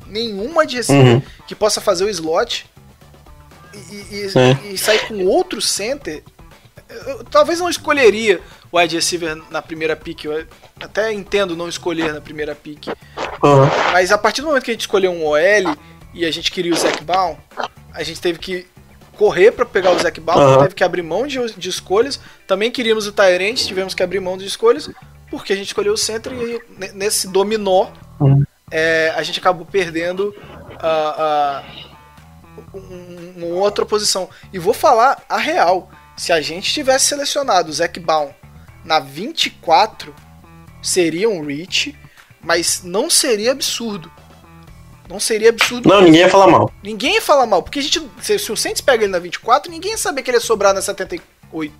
nenhum 0.07 0.59
wide 0.59 0.77
receiver 0.77 1.15
Uhum. 1.15 1.23
que 1.47 1.55
possa 1.55 1.81
fazer 1.81 2.05
o 2.05 2.09
slot 2.11 2.67
e, 3.75 3.79
e, 3.79 4.33
É. 4.69 4.73
e 4.73 4.79
sair 4.79 5.07
com 5.09 5.25
outro 5.25 5.61
center. 5.61 6.23
Eu, 6.89 6.97
eu 7.19 7.25
talvez 7.25 7.61
não 7.61 7.69
escolheria 7.71 8.41
wide 8.73 8.95
receiver 8.97 9.41
na 9.51 9.61
primeira 9.63 9.97
pick. 9.97 10.25
Eu 10.25 10.47
até 10.81 11.13
entendo 11.13 11.57
não 11.57 11.69
escolher 11.69 12.13
na 12.13 12.21
primeira 12.21 12.55
pick. 12.55 12.87
Uhum. 13.43 13.67
Mas 13.93 14.13
a 14.13 14.19
partir 14.19 14.41
do 14.43 14.49
momento 14.49 14.65
que 14.65 14.71
a 14.71 14.75
gente 14.75 14.83
escolheu 14.83 15.11
um 15.13 15.25
OL 15.27 15.77
e 16.15 16.25
a 16.25 16.31
gente 16.31 16.51
queria 16.51 16.73
o 16.73 16.77
Zac 16.77 17.03
Baum, 17.05 17.37
a 17.95 18.03
gente 18.03 18.21
teve 18.21 18.39
que 18.39 18.67
correr 19.17 19.53
para 19.53 19.67
pegar 19.67 19.93
o 19.93 19.99
Zac 19.99 20.19
Baum, 20.21 20.39
Aham. 20.41 20.63
teve 20.63 20.75
que 20.75 20.85
abrir 20.85 21.03
mão 21.03 21.27
de, 21.27 21.39
de 21.55 21.69
escolhas. 21.69 22.19
Também 22.47 22.71
queríamos 22.71 23.07
o 23.07 23.13
Tyrant, 23.13 23.57
tivemos 23.59 23.95
que 23.95 24.03
abrir 24.03 24.21
mão 24.21 24.37
de 24.39 24.47
escolhas, 24.47 24.89
porque 25.31 25.53
a 25.53 25.57
gente 25.57 25.67
escolheu 25.69 25.93
o 25.93 25.99
center 25.99 26.33
e 26.33 26.61
ne- 26.79 26.93
nesse 26.93 27.29
dominó 27.29 27.89
Uhum. 28.19 28.45
é, 28.71 29.13
a 29.17 29.23
gente 29.23 29.39
acabou 29.39 29.65
perdendo 29.67 30.35
a, 30.79 31.63
a- 31.63 31.63
um- 32.75 33.33
uma 33.37 33.47
outra 33.57 33.85
posição. 33.87 34.29
E 34.53 34.59
vou 34.59 34.75
falar 34.75 35.23
a 35.29 35.37
real: 35.39 35.91
se 36.17 36.33
a 36.33 36.41
gente 36.41 36.73
tivesse 36.73 37.07
selecionado 37.07 37.71
o 37.71 37.73
Zac 37.73 37.99
Baum 38.01 38.31
na 38.91 38.99
24, 38.99 40.13
seria 40.83 41.31
um 41.31 41.47
reach, 41.47 41.97
mas 42.43 42.83
não 42.83 43.09
seria 43.09 43.53
absurdo. 43.53 44.11
Não 45.09 45.21
seria 45.21 45.51
absurdo. 45.51 45.89
Não, 45.89 46.03
ninguém 46.03 46.23
ia 46.23 46.29
falar 46.29 46.49
mal. 46.49 46.73
Ninguém 46.83 47.15
ia 47.15 47.23
falar 47.23 47.47
mal, 47.47 47.63
porque 47.63 47.79
a 47.79 47.83
gente, 47.83 48.03
se, 48.21 48.37
se 48.37 48.51
o 48.51 48.57
Saints 48.57 48.81
pega 48.81 49.05
ele 49.05 49.13
na 49.13 49.21
24, 49.21 49.71
ninguém 49.71 49.93
ia 49.93 49.97
saber 49.97 50.25
que 50.25 50.31
ele 50.31 50.39
ia 50.39 50.41
sobrar 50.41 50.75
na 50.75 50.83
78. 50.83 51.73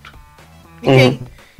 Ninguém. 0.81 1.09
Uhum. 1.09 1.19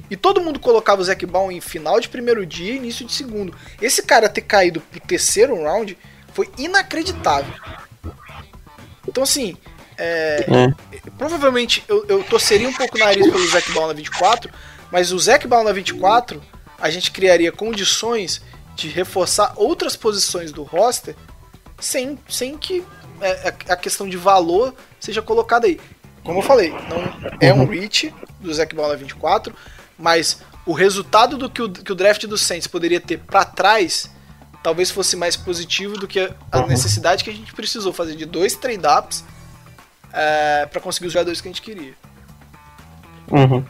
E 0.10 0.16
todo 0.16 0.40
mundo 0.40 0.58
colocava 0.58 1.02
o 1.02 1.04
Zac 1.04 1.26
Baum 1.26 1.52
em 1.52 1.60
final 1.60 2.00
de 2.00 2.08
primeiro 2.08 2.46
dia 2.46 2.72
e 2.72 2.78
início 2.78 3.06
de 3.06 3.12
segundo. 3.12 3.54
Esse 3.82 4.04
cara 4.04 4.30
ter 4.30 4.42
caído 4.44 4.80
pro 4.80 5.02
terceiro 5.02 5.62
round 5.62 5.98
foi 6.34 6.50
inacreditável. 6.58 7.54
Então, 9.06 9.24
assim, 9.24 9.58
é, 9.98 10.46
É. 10.48 11.10
provavelmente 11.18 11.84
eu, 11.90 12.06
eu 12.08 12.24
torceria 12.24 12.68
um 12.70 12.74
pouco 12.74 12.96
o 12.96 13.00
nariz 13.00 13.30
pelo 13.30 13.48
Zac 13.48 13.70
Baum 13.74 13.88
na 13.88 13.94
24, 13.94 14.50
mas 14.92 15.12
o 15.12 15.20
Zac 15.20 15.48
Baum 15.48 15.64
na 15.64 15.72
24, 15.72 16.42
a 16.80 16.90
gente 16.90 17.12
criaria 17.12 17.52
condições 17.52 18.42
de 18.76 18.88
reforçar 18.88 19.54
outras 19.56 19.96
posições 19.96 20.52
do 20.52 20.64
roster 20.64 21.16
sem, 21.80 22.18
sem 22.28 22.58
que 22.58 22.84
é, 23.22 23.50
a- 23.70 23.74
a 23.74 23.76
questão 23.78 24.08
de 24.10 24.18
valor 24.18 24.74
seja 25.00 25.22
colocada 25.22 25.68
aí. 25.68 25.80
Como 26.24 26.40
eu 26.40 26.44
falei, 26.44 26.72
não 26.72 27.38
é 27.40 27.54
um 27.54 27.66
reach 27.66 28.14
do 28.40 28.54
Zac 28.54 28.76
Baum 28.76 28.88
na 28.90 28.96
24, 28.96 29.54
mas 29.98 30.40
o 30.66 30.74
resultado 30.74 31.38
do 31.38 31.50
que 31.50 31.62
o, 31.62 31.70
que 31.72 31.92
o 31.92 31.96
draft 31.96 32.26
do 32.26 32.38
Saints 32.38 32.68
poderia 32.68 33.00
ter 33.02 33.18
pra 33.20 33.44
trás 33.46 34.10
talvez 34.64 34.92
fosse 34.92 35.16
mais 35.16 35.36
positivo 35.36 35.98
do 35.98 36.08
que 36.08 36.20
a, 36.20 36.36
a 36.52 36.68
necessidade 36.68 37.24
que 37.24 37.32
a 37.32 37.34
gente 37.34 37.52
precisou 37.54 37.92
fazer 37.92 38.16
de 38.16 38.26
dois 38.26 38.56
trade-ups 38.56 39.24
é, 40.14 40.68
para 40.68 40.80
conseguir 40.80 41.08
os 41.08 41.14
jogadores 41.14 41.42
que 41.42 41.48
a 41.48 41.52
gente 41.52 41.62
queria. 41.64 41.94
Uhum. 43.32 43.64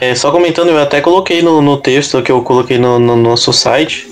É, 0.00 0.14
só 0.14 0.30
comentando, 0.30 0.68
eu 0.68 0.78
até 0.78 1.00
coloquei 1.00 1.42
no, 1.42 1.60
no 1.60 1.76
texto 1.76 2.22
que 2.22 2.32
eu 2.32 2.42
coloquei 2.42 2.78
no, 2.78 2.98
no 2.98 3.16
nosso 3.16 3.52
site 3.52 4.08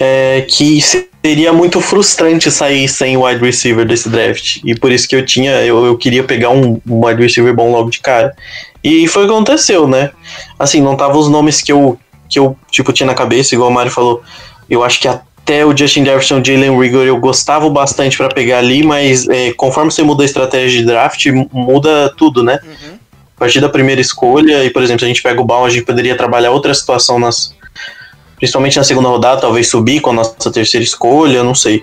é, 0.00 0.46
que 0.48 0.80
seria 0.80 1.52
muito 1.52 1.78
frustrante 1.80 2.50
sair 2.50 2.88
sem 2.88 3.18
wide 3.18 3.44
receiver 3.44 3.86
desse 3.86 4.08
draft. 4.08 4.60
E 4.64 4.74
por 4.74 4.90
isso 4.90 5.06
que 5.06 5.14
eu 5.14 5.24
tinha, 5.24 5.52
eu, 5.62 5.84
eu 5.84 5.96
queria 5.98 6.24
pegar 6.24 6.48
um, 6.48 6.80
um 6.88 7.04
wide 7.04 7.22
receiver 7.22 7.54
bom 7.54 7.70
logo 7.70 7.90
de 7.90 8.00
cara. 8.00 8.34
E 8.82 9.06
foi 9.06 9.24
o 9.24 9.26
que 9.26 9.32
aconteceu, 9.32 9.86
né? 9.86 10.10
Assim, 10.58 10.80
não 10.80 10.96
tava 10.96 11.18
os 11.18 11.28
nomes 11.28 11.60
que 11.60 11.70
eu, 11.70 11.98
que 12.28 12.38
eu 12.38 12.56
tipo, 12.70 12.92
tinha 12.94 13.06
na 13.06 13.14
cabeça, 13.14 13.54
igual 13.54 13.68
o 13.68 13.72
Mário 13.72 13.92
falou. 13.92 14.22
Eu 14.70 14.82
acho 14.82 14.98
que 14.98 15.06
até 15.06 15.66
o 15.66 15.76
Justin 15.76 16.06
Jefferson, 16.06 16.42
Jalen 16.42 16.78
Rigor, 16.80 17.04
eu 17.04 17.18
gostava 17.18 17.68
bastante 17.68 18.16
para 18.16 18.28
pegar 18.28 18.58
ali, 18.58 18.82
mas 18.82 19.28
é, 19.28 19.52
conforme 19.52 19.90
você 19.90 20.02
muda 20.02 20.22
a 20.22 20.26
estratégia 20.26 20.80
de 20.80 20.86
draft, 20.86 21.26
muda 21.52 22.14
tudo, 22.16 22.42
né? 22.42 22.58
Uhum. 22.64 22.99
Partir 23.40 23.58
da 23.58 23.70
primeira 23.70 24.00
escolha, 24.00 24.62
e 24.64 24.70
por 24.70 24.82
exemplo, 24.82 25.00
se 25.00 25.06
a 25.06 25.08
gente 25.08 25.22
pega 25.22 25.40
o 25.40 25.44
Baum, 25.44 25.64
a 25.64 25.70
gente 25.70 25.86
poderia 25.86 26.14
trabalhar 26.14 26.50
outra 26.50 26.74
situação 26.74 27.18
nas. 27.18 27.54
Principalmente 28.36 28.76
na 28.76 28.84
segunda 28.84 29.08
rodada, 29.08 29.40
talvez 29.40 29.68
subir 29.68 30.00
com 30.00 30.10
a 30.10 30.12
nossa 30.12 30.50
terceira 30.50 30.84
escolha, 30.84 31.42
não 31.42 31.54
sei. 31.54 31.82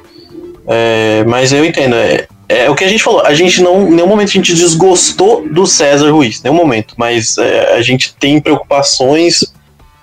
É, 0.68 1.24
mas 1.28 1.52
eu 1.52 1.66
entendo. 1.66 1.96
É, 1.96 2.28
é 2.48 2.70
o 2.70 2.76
que 2.76 2.84
a 2.84 2.88
gente 2.88 3.04
falou. 3.04 3.26
A 3.26 3.34
gente 3.34 3.62
não. 3.62 3.88
Em 3.88 3.92
nenhum 3.92 4.08
momento 4.08 4.30
a 4.30 4.34
gente 4.34 4.54
desgostou 4.54 5.48
do 5.50 5.66
César 5.66 6.12
Ruiz, 6.12 6.42
nenhum 6.44 6.56
momento. 6.56 6.94
Mas 6.96 7.38
é, 7.38 7.76
a 7.76 7.82
gente 7.82 8.14
tem 8.16 8.40
preocupações 8.40 9.44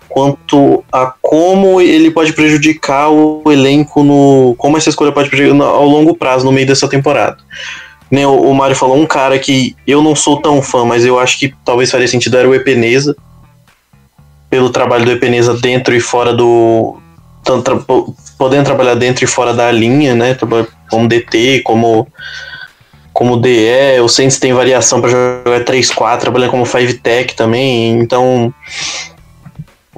quanto 0.08 0.84
a 0.92 1.12
como 1.20 1.80
ele 1.80 2.10
pode 2.10 2.32
prejudicar 2.32 3.10
o 3.10 3.42
elenco 3.50 4.02
no. 4.02 4.54
Como 4.58 4.76
essa 4.76 4.90
escolha 4.90 5.12
pode 5.12 5.30
prejudicar 5.30 5.66
ao 5.66 5.86
longo 5.86 6.16
prazo, 6.16 6.44
no 6.44 6.52
meio 6.52 6.66
dessa 6.66 6.88
temporada. 6.88 7.38
Nem 8.14 8.24
o, 8.26 8.42
o 8.42 8.54
Mário 8.54 8.76
falou, 8.76 8.96
um 8.96 9.06
cara 9.06 9.36
que 9.40 9.74
eu 9.84 10.00
não 10.00 10.14
sou 10.14 10.40
tão 10.40 10.62
fã, 10.62 10.84
mas 10.84 11.04
eu 11.04 11.18
acho 11.18 11.36
que 11.36 11.52
talvez 11.64 11.90
faria 11.90 12.06
sentido 12.06 12.38
era 12.38 12.48
o 12.48 12.54
Epeneza. 12.54 13.16
Pelo 14.48 14.70
trabalho 14.70 15.04
do 15.04 15.10
Epeneza 15.10 15.52
dentro 15.54 15.92
e 15.92 15.98
fora 16.00 16.32
do. 16.32 16.96
tanto 17.42 18.14
podendo 18.38 18.66
trabalhar 18.66 18.94
dentro 18.94 19.24
e 19.24 19.26
fora 19.26 19.52
da 19.52 19.68
linha, 19.72 20.14
né? 20.14 20.38
Como 20.88 21.08
DT, 21.08 21.62
como. 21.64 22.06
Como 23.12 23.36
DE, 23.36 24.00
o 24.00 24.08
Saints 24.08 24.38
tem 24.38 24.52
variação 24.52 25.00
para 25.00 25.10
jogar 25.10 25.64
3-4, 25.64 26.18
trabalhando 26.18 26.50
como 26.50 26.66
5 26.66 27.00
Tech 27.00 27.34
também, 27.34 27.98
então. 27.98 28.54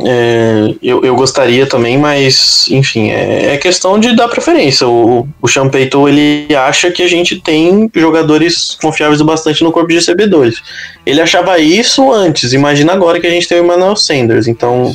É, 0.05 0.75
eu, 0.83 1.03
eu 1.03 1.17
gostaria 1.17 1.67
também, 1.67 1.97
mas 1.97 2.67
enfim, 2.71 3.11
é, 3.11 3.55
é 3.55 3.57
questão 3.57 3.99
de 3.99 4.15
dar 4.15 4.29
preferência. 4.29 4.87
O, 4.87 5.27
o 5.41 5.49
Champeito 5.49 6.07
ele 6.09 6.55
acha 6.55 6.91
que 6.91 7.03
a 7.03 7.09
gente 7.09 7.41
tem 7.41 7.91
jogadores 7.95 8.77
confiáveis 8.81 9.21
o 9.21 9.25
bastante 9.25 9.65
no 9.65 9.73
corpo 9.73 9.89
de 9.89 9.95
recebedores. 9.95 10.61
Ele 11.05 11.21
achava 11.21 11.59
isso 11.59 12.13
antes, 12.13 12.53
imagina 12.53 12.93
agora 12.93 13.19
que 13.19 13.27
a 13.27 13.31
gente 13.31 13.49
tem 13.49 13.59
o 13.59 13.65
Emmanuel 13.65 13.97
Sanders. 13.97 14.47
Então, 14.47 14.95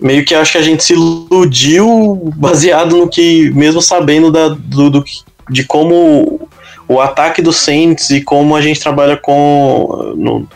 meio 0.00 0.24
que 0.24 0.34
acho 0.34 0.52
que 0.52 0.58
a 0.58 0.62
gente 0.62 0.82
se 0.82 0.94
iludiu 0.94 2.32
baseado 2.36 2.96
no 2.96 3.08
que, 3.08 3.50
mesmo 3.52 3.80
sabendo 3.80 4.30
da, 4.32 4.48
do, 4.48 4.90
do 4.90 5.04
de 5.50 5.64
como 5.64 6.48
o 6.88 7.00
ataque 7.00 7.40
do 7.40 7.52
Saints 7.52 8.10
e 8.10 8.22
como 8.22 8.56
a 8.56 8.60
gente 8.60 8.80
trabalha 8.80 9.16
com. 9.16 10.14
no- 10.16 10.48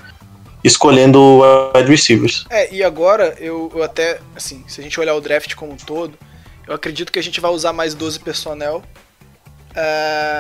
escolhendo 0.64 1.40
wide 1.74 1.88
receivers. 1.90 2.44
É, 2.50 2.72
e 2.72 2.82
agora 2.82 3.34
eu, 3.38 3.70
eu 3.74 3.82
até, 3.82 4.20
assim, 4.36 4.64
se 4.68 4.80
a 4.80 4.84
gente 4.84 4.98
olhar 5.00 5.14
o 5.14 5.20
draft 5.20 5.54
como 5.54 5.72
um 5.72 5.76
todo, 5.76 6.16
eu 6.66 6.74
acredito 6.74 7.10
que 7.12 7.18
a 7.18 7.22
gente 7.22 7.40
vai 7.40 7.50
usar 7.50 7.72
mais 7.72 7.94
12 7.94 8.20
personnel. 8.20 8.82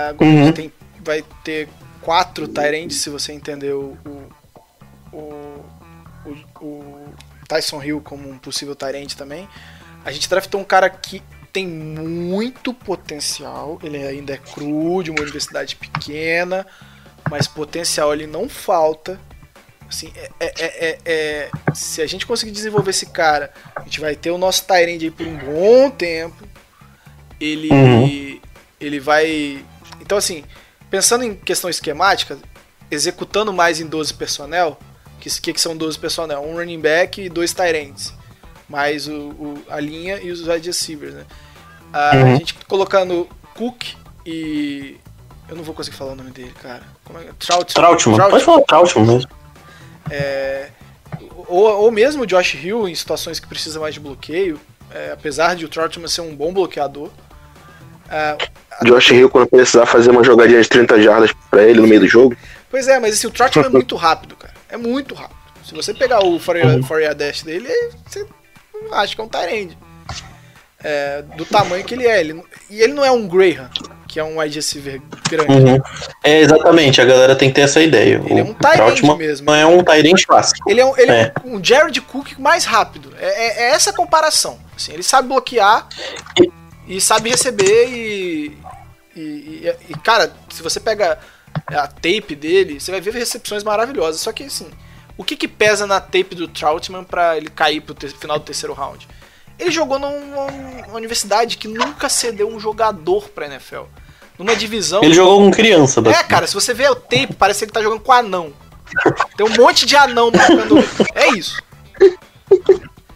Agora 0.08 0.30
Uhum. 0.30 0.52
tem, 0.52 0.72
vai 1.04 1.24
ter 1.42 1.68
quatro 2.00 2.46
Tyrands, 2.48 2.96
se 3.00 3.10
você 3.10 3.32
entender 3.32 3.72
o, 3.72 3.96
o, 5.12 5.20
o, 6.24 6.36
o- 6.60 7.14
Tyson 7.48 7.82
Hill 7.82 8.00
como 8.00 8.28
um 8.30 8.38
possível 8.38 8.74
Tyrant 8.74 9.14
também. 9.14 9.48
A 10.04 10.10
gente 10.12 10.28
draftou 10.28 10.60
um 10.60 10.64
cara 10.64 10.88
que 10.88 11.22
tem 11.52 11.66
muito 11.66 12.72
potencial, 12.72 13.78
ele 13.82 13.98
ainda 13.98 14.32
é 14.32 14.38
cru, 14.38 15.02
de 15.02 15.10
uma 15.10 15.20
universidade 15.20 15.76
pequena, 15.76 16.66
mas 17.30 17.46
potencial 17.46 18.12
ele 18.14 18.26
não 18.26 18.48
falta. 18.48 19.20
Assim, 19.92 20.10
é, 20.16 20.30
é- 20.40 20.52
é- 20.58 20.88
é- 20.88 20.98
é- 21.04 21.50
se 21.74 22.00
a 22.00 22.06
gente 22.06 22.26
conseguir 22.26 22.50
desenvolver 22.50 22.90
esse 22.90 23.06
cara, 23.06 23.52
a 23.76 23.82
gente 23.82 24.00
vai 24.00 24.16
ter 24.16 24.30
o 24.30 24.38
nosso 24.38 24.64
Tyrande 24.66 25.04
aí 25.04 25.10
por 25.10 25.26
um 25.26 25.36
bom 25.36 25.90
tempo. 25.90 26.48
Ele, 27.40 27.68
Uhum. 27.70 28.40
ele 28.80 28.98
vai. 29.00 29.62
Então, 30.00 30.16
assim, 30.16 30.44
pensando 30.90 31.24
em 31.24 31.34
questão 31.34 31.68
esquemática, 31.68 32.38
executando 32.90 33.52
mais 33.52 33.80
em 33.80 33.86
12 33.86 34.14
personnel, 34.14 34.78
que, 35.20 35.28
que, 35.40 35.52
que 35.52 35.60
são 35.60 35.76
12 35.76 35.98
personnel? 35.98 36.42
Um 36.42 36.54
running 36.56 36.80
back 36.80 37.20
e 37.20 37.28
dois 37.28 37.52
Tyrants. 37.52 38.14
Mais 38.68 39.06
o, 39.06 39.12
o- 39.12 39.62
a 39.68 39.78
linha 39.78 40.18
e 40.22 40.30
os 40.30 40.46
wide 40.46 40.68
receivers, 40.68 41.14
né? 41.14 41.24
Ah, 41.92 42.12
Uhum. 42.14 42.32
A 42.34 42.36
gente 42.36 42.54
colocando 42.66 43.28
Cook 43.54 43.84
e. 44.24 44.96
Eu 45.48 45.56
não 45.56 45.64
vou 45.64 45.74
conseguir 45.74 45.96
falar 45.96 46.12
o 46.12 46.16
nome 46.16 46.30
dele, 46.30 46.54
cara. 46.62 46.82
Como 47.04 47.18
é? 47.18 47.24
Trautmann, 47.38 47.64
Trout- 48.16 48.30
pode 48.30 48.44
falar 48.44 48.62
Trautmann 48.62 49.06
mesmo. 49.06 49.30
Ou, 51.48 51.64
ou 51.84 51.90
mesmo 51.90 52.22
o 52.22 52.26
Josh 52.26 52.54
Hill 52.54 52.88
em 52.88 52.94
situações 52.94 53.38
que 53.38 53.46
precisa 53.46 53.80
mais 53.80 53.94
de 53.94 54.00
bloqueio, 54.00 54.60
é, 54.90 55.12
apesar 55.12 55.54
de 55.56 55.64
o 55.64 55.68
Troutman 55.68 56.08
ser 56.08 56.20
um 56.20 56.34
bom 56.34 56.52
bloqueador. 56.52 57.10
É, 58.10 58.36
Josh 58.84 59.10
Hill, 59.10 59.30
quando 59.30 59.48
precisar 59.48 59.86
fazer 59.86 60.10
uma 60.10 60.24
jogadinha 60.24 60.60
de 60.60 60.68
30 60.68 61.02
jardas 61.02 61.30
pra 61.50 61.62
ele 61.62 61.80
no 61.80 61.86
meio 61.86 62.00
do 62.00 62.08
jogo. 62.08 62.36
pois 62.70 62.88
é, 62.88 62.98
mas 62.98 63.14
esse, 63.14 63.26
o 63.26 63.30
Troutman 63.30 63.66
é 63.66 63.70
muito 63.70 63.96
rápido, 63.96 64.36
cara. 64.36 64.54
É 64.68 64.76
muito 64.76 65.14
rápido. 65.14 65.36
Se 65.64 65.74
você 65.74 65.94
pegar 65.94 66.20
o 66.20 66.38
4 66.38 67.14
Dash 67.14 67.42
dele, 67.42 67.68
você 68.06 68.26
acha 68.90 69.14
que 69.14 69.20
é 69.20 69.24
um 69.24 69.28
Tyrande. 69.28 69.78
É, 70.84 71.22
do 71.36 71.44
tamanho 71.44 71.84
que 71.84 71.94
ele 71.94 72.06
é. 72.06 72.20
Ele, 72.20 72.42
e 72.68 72.80
ele 72.80 72.92
não 72.92 73.04
é 73.04 73.10
um 73.10 73.28
Graham, 73.28 73.70
que 74.12 74.20
é 74.20 74.24
um 74.24 74.38
wide 74.38 74.54
receiver 74.56 75.00
grande. 75.30 75.50
Uhum. 75.50 75.80
É, 76.22 76.40
exatamente, 76.40 77.00
a 77.00 77.04
galera 77.06 77.34
tem 77.34 77.48
que 77.48 77.54
ter 77.54 77.62
essa 77.62 77.80
ideia. 77.80 78.22
Ele 78.26 78.40
é 78.40 78.42
o 78.42 78.48
um 78.48 78.52
tight 78.54 78.66
end 78.66 78.76
Trautmann 78.76 79.16
mesmo. 79.16 79.46
não 79.46 79.54
é 79.54 79.64
um 79.64 79.82
Tyrant 79.82 80.26
clássico. 80.26 80.70
Ele 80.70 80.82
é 80.82 80.84
um, 80.84 80.98
ele 80.98 81.10
é. 81.10 81.20
É. 81.22 81.32
um 81.46 81.64
Jared 81.64 81.98
Cook 82.02 82.38
mais 82.38 82.66
rápido. 82.66 83.14
É, 83.18 83.24
é- 83.26 83.62
é 83.62 83.70
essa 83.70 83.88
a 83.88 83.94
comparação. 83.94 84.60
Assim, 84.76 84.92
ele 84.92 85.02
sabe 85.02 85.28
bloquear 85.28 85.88
e 86.86 87.00
sabe 87.00 87.30
receber 87.30 87.88
e, 87.88 88.58
e, 89.16 89.20
e- 89.20 89.76
e, 89.88 89.94
cara, 89.94 90.30
se 90.50 90.62
você 90.62 90.78
pega 90.78 91.18
a 91.68 91.86
tape 91.86 92.36
dele, 92.36 92.78
você 92.80 92.90
vai 92.90 93.00
ver 93.00 93.14
recepções 93.14 93.64
maravilhosas. 93.64 94.20
Só 94.20 94.30
que 94.30 94.44
assim, 94.44 94.68
o 95.16 95.24
que, 95.24 95.36
que 95.36 95.48
pesa 95.48 95.86
na 95.86 96.00
tape 96.00 96.34
do 96.34 96.46
Troutman 96.48 97.02
pra 97.02 97.34
ele 97.38 97.48
cair 97.48 97.80
pro 97.80 97.96
final 98.10 98.38
do 98.38 98.44
terceiro 98.44 98.74
round? 98.74 99.08
Ele 99.58 99.70
jogou 99.70 99.98
numa, 99.98 100.50
numa 100.86 100.96
universidade 100.96 101.56
que 101.56 101.68
nunca 101.68 102.08
cedeu 102.10 102.48
um 102.48 102.60
jogador 102.60 103.28
pra 103.30 103.46
NFL. 103.46 103.84
Numa 104.44 104.56
divisão. 104.56 105.02
Ele 105.02 105.14
jogou 105.14 105.38
com 105.40 105.50
criança. 105.50 106.00
É, 106.08 106.22
cara, 106.24 106.46
se 106.46 106.54
você 106.54 106.74
vê 106.74 106.88
o 106.88 106.94
tape, 106.94 107.34
parece 107.38 107.60
que 107.60 107.64
ele 107.66 107.72
tá 107.72 107.82
jogando 107.82 108.00
com 108.00 108.12
anão. 108.12 108.52
Tem 109.36 109.46
um 109.46 109.56
monte 109.56 109.86
de 109.86 109.96
anão 109.96 110.30
marcando. 110.30 110.76
É 111.14 111.28
isso. 111.30 111.62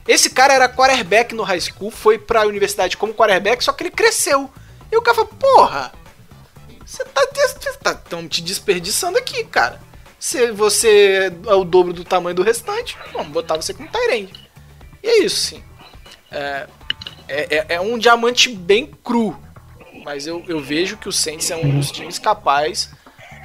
Esse 0.07 0.31
cara 0.31 0.55
era 0.55 0.69
quarterback 0.69 1.35
no 1.35 1.43
high 1.43 1.61
school, 1.61 1.91
foi 1.91 2.17
pra 2.19 2.47
universidade 2.47 2.97
como 2.97 3.13
quarterback, 3.13 3.63
só 3.65 3.73
que 3.73 3.83
ele 3.83 3.91
cresceu. 3.91 4.49
E 4.91 4.97
o 4.97 5.03
cara 5.03 5.17
falou, 5.17 5.31
porra, 5.39 5.93
você 6.85 7.05
tá, 7.05 7.27
tá 7.83 7.95
tão 7.95 8.29
te 8.29 8.41
desperdiçando 8.41 9.19
aqui, 9.19 9.45
cara. 9.45 9.81
Se 10.19 10.51
você 10.53 11.33
é 11.47 11.55
o 11.55 11.65
dobro 11.65 11.93
do 11.93 12.05
tamanho 12.05 12.37
do 12.37 12.43
restante, 12.43 12.97
vamos 13.13 13.29
botar 13.33 13.57
você 13.57 13.75
como 13.75 13.89
Tyrande. 13.89 14.33
E 15.03 15.09
é 15.09 15.19
isso, 15.25 15.37
sim. 15.37 15.63
É, 16.31 16.67
é, 17.29 17.57
é- 17.57 17.67
é 17.75 17.81
um 17.81 17.99
diamante 17.99 18.49
bem 18.49 18.91
cru. 19.05 19.37
Mas 20.07 20.25
eu, 20.25 20.45
eu 20.47 20.61
vejo 20.61 20.97
que 20.97 21.09
o 21.09 21.13
Saints 21.13 21.51
é 21.51 21.57
um 21.57 21.69
dos 21.69 21.91
times 21.91 22.17
capazes 22.17 22.91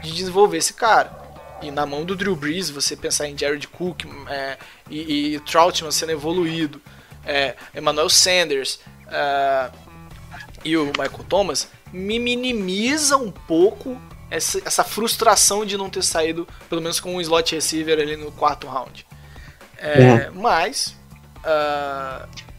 de 0.04 0.12
desenvolver 0.12 0.58
esse 0.58 0.74
cara. 0.74 1.20
E 1.60 1.72
na 1.72 1.88
mão 1.88 2.06
do 2.06 2.16
Drew 2.16 2.36
Brees, 2.36 2.70
você 2.70 2.96
pensar 2.96 3.28
em 3.28 3.36
Jared 3.36 3.68
Cook 3.68 4.06
é, 4.30 4.60
e, 4.88 5.34
e 5.34 5.40
Troutman 5.40 5.90
sendo 5.90 6.12
evoluído, 6.12 6.80
é, 7.26 7.56
Emmanuel 7.76 8.10
Sanders 8.10 8.80
é, 9.08 9.72
e 10.64 10.78
o 10.78 10.86
Michael 10.86 11.26
Thomas, 11.28 11.68
me 11.92 12.20
minimiza 12.20 13.18
um 13.18 13.32
pouco 13.32 14.00
essa, 14.30 14.62
essa, 14.64 14.84
frustração 14.84 15.66
de 15.66 15.76
não 15.76 15.90
ter 15.90 16.04
saído, 16.04 16.48
pelo 16.70 16.80
menos 16.80 17.00
com 17.00 17.16
um 17.16 17.22
slot 17.22 17.56
receiver 17.56 18.00
ali 18.00 18.16
no 18.16 18.32
quarto 18.32 18.68
round. 18.68 19.04
É, 19.80 20.30
uhum. 20.30 20.42
Mas 20.42 20.96
uh, 21.38 22.51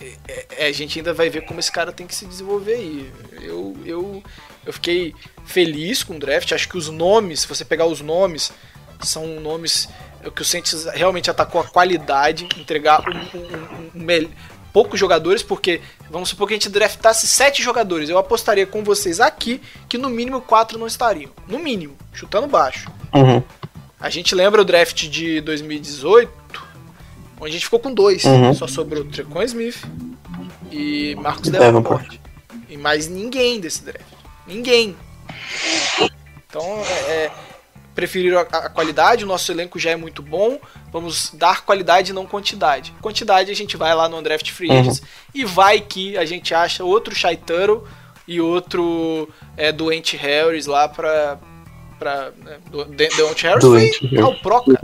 é, 0.00 0.66
a 0.66 0.72
gente 0.72 0.98
ainda 0.98 1.12
vai 1.12 1.28
ver 1.28 1.42
como 1.42 1.60
esse 1.60 1.70
cara 1.70 1.92
tem 1.92 2.06
que 2.06 2.14
se 2.14 2.24
desenvolver 2.24 2.74
aí. 2.74 3.12
Eu, 3.42 3.76
eu, 3.84 4.22
eu 4.64 4.72
fiquei 4.72 5.14
feliz 5.44 6.02
com 6.02 6.16
o 6.16 6.18
draft. 6.18 6.52
Acho 6.52 6.68
que 6.68 6.78
os 6.78 6.88
nomes, 6.88 7.40
se 7.40 7.48
você 7.48 7.64
pegar 7.64 7.86
os 7.86 8.00
nomes, 8.00 8.52
são 9.02 9.26
nomes 9.40 9.88
que 10.34 10.42
o 10.42 10.44
Saints 10.44 10.84
realmente 10.92 11.30
atacou 11.30 11.60
a 11.60 11.64
qualidade, 11.64 12.48
entregar 12.58 13.02
um, 13.08 13.38
um, 13.38 14.00
um, 14.00 14.24
um, 14.24 14.30
poucos 14.72 15.00
jogadores, 15.00 15.42
porque 15.42 15.80
vamos 16.10 16.28
supor 16.28 16.46
que 16.46 16.54
a 16.54 16.56
gente 16.56 16.68
draftasse 16.68 17.26
sete 17.26 17.62
jogadores. 17.62 18.08
Eu 18.08 18.18
apostaria 18.18 18.66
com 18.66 18.84
vocês 18.84 19.20
aqui 19.20 19.60
que 19.88 19.98
no 19.98 20.08
mínimo 20.10 20.40
quatro 20.40 20.78
não 20.78 20.86
estariam. 20.86 21.30
No 21.48 21.58
mínimo, 21.58 21.96
chutando 22.12 22.46
baixo. 22.46 22.90
Uhum. 23.14 23.42
A 23.98 24.08
gente 24.08 24.34
lembra 24.34 24.62
o 24.62 24.64
draft 24.64 25.08
de 25.08 25.40
2018, 25.40 26.39
onde 27.40 27.50
a 27.50 27.52
gente 27.52 27.64
ficou 27.64 27.80
com 27.80 27.92
dois. 27.92 28.24
Uhum. 28.24 28.54
Só 28.54 28.66
sobrou 28.66 29.04
Trecon 29.04 29.42
Smith 29.42 29.82
e 30.70 31.16
Marcos 31.16 31.48
Davenport. 31.48 32.18
E 32.68 32.76
mais 32.76 33.08
ninguém 33.08 33.58
desse 33.58 33.82
draft. 33.84 34.06
Ninguém. 34.46 34.96
Então, 36.46 36.62
é, 37.08 37.10
é 37.12 37.32
preferiram 37.94 38.38
a, 38.38 38.42
a, 38.42 38.68
qualidade, 38.68 39.24
o 39.24 39.26
nosso 39.26 39.50
elenco 39.52 39.78
já 39.78 39.90
é 39.90 39.96
muito 39.96 40.22
bom, 40.22 40.58
vamos 40.92 41.32
dar 41.34 41.62
qualidade 41.64 42.10
e 42.10 42.14
não 42.14 42.24
quantidade. 42.24 42.94
Quantidade 43.00 43.50
a 43.50 43.54
gente 43.54 43.76
vai 43.76 43.94
lá 43.94 44.08
no 44.08 44.22
Draft 44.22 44.50
Free 44.50 44.70
Agents 44.70 45.00
uhum. 45.00 45.06
e 45.34 45.44
vai 45.44 45.80
que 45.80 46.16
a 46.16 46.24
gente 46.24 46.54
acha 46.54 46.84
outro 46.84 47.14
Turtle 47.44 47.84
e 48.26 48.40
outro 48.40 49.28
é, 49.56 49.72
doente 49.72 50.16
Harris 50.16 50.66
lá 50.66 50.88
pra. 50.88 51.38
pra 51.98 52.30
né, 52.38 52.58
do, 52.70 52.84
doente 52.84 53.46
Harris 53.46 53.64
foi 53.64 53.90
ao 54.20 54.34
Pro, 54.36 54.62
cara. 54.64 54.80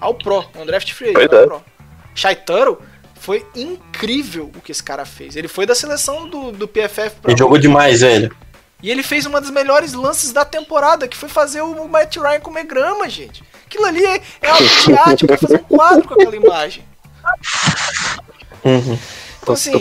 Ao 0.00 0.14
Pro, 0.14 0.44
no 0.54 0.64
Draft 0.64 0.92
Free 0.92 1.10
Agents. 1.10 1.32
Ao 1.32 1.46
Pro. 1.46 1.64
Shy 2.14 2.34
Turtle 2.34 2.78
foi 3.20 3.46
incrível 3.54 4.50
o 4.56 4.60
que 4.60 4.72
esse 4.72 4.82
cara 4.82 5.04
fez. 5.04 5.36
Ele 5.36 5.48
foi 5.48 5.66
da 5.66 5.74
seleção 5.74 6.28
do, 6.28 6.52
do 6.52 6.66
PFF 6.66 7.16
pra. 7.20 7.30
Ele 7.30 7.38
jogou 7.38 7.58
demais, 7.58 8.00
velho. 8.00 8.34
E 8.82 8.90
ele 8.90 9.02
fez 9.02 9.26
uma 9.26 9.40
das 9.40 9.50
melhores 9.50 9.92
lances 9.92 10.32
da 10.32 10.44
temporada, 10.44 11.08
que 11.08 11.16
foi 11.16 11.28
fazer 11.28 11.62
o 11.62 11.88
Matt 11.88 12.16
Ryan 12.16 12.40
comer 12.40 12.64
grama, 12.64 13.08
gente. 13.08 13.42
Aquilo 13.66 13.84
ali 13.84 14.04
é, 14.04 14.22
é 14.40 14.52
teatro 14.84 15.26
pra 15.26 15.36
fazer 15.36 15.56
um 15.56 15.76
quadro 15.76 16.06
com 16.06 16.14
aquela 16.14 16.36
imagem. 16.36 16.84
Uhum. 18.64 18.98
Então, 19.42 19.54
assim, 19.54 19.72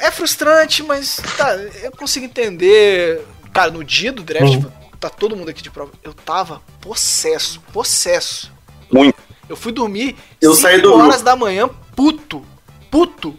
é 0.00 0.10
frustrante, 0.10 0.82
mas 0.82 1.20
tá, 1.36 1.54
eu 1.82 1.92
consigo 1.92 2.26
entender. 2.26 3.20
Cara, 3.52 3.70
no 3.70 3.84
dia 3.84 4.10
do 4.10 4.22
draft, 4.22 4.54
uhum. 4.54 4.70
tá 4.98 5.08
todo 5.08 5.36
mundo 5.36 5.48
aqui 5.48 5.62
de 5.62 5.70
prova. 5.70 5.92
Eu 6.02 6.12
tava 6.12 6.60
possesso, 6.80 7.60
possesso. 7.72 8.50
Muito. 8.90 9.16
Eu 9.52 9.56
fui 9.56 9.70
dormir 9.70 10.16
eu 10.40 10.54
5 10.54 10.88
horas 10.88 11.20
da 11.20 11.36
manhã, 11.36 11.68
puto. 11.94 12.42
Puto. 12.90 13.36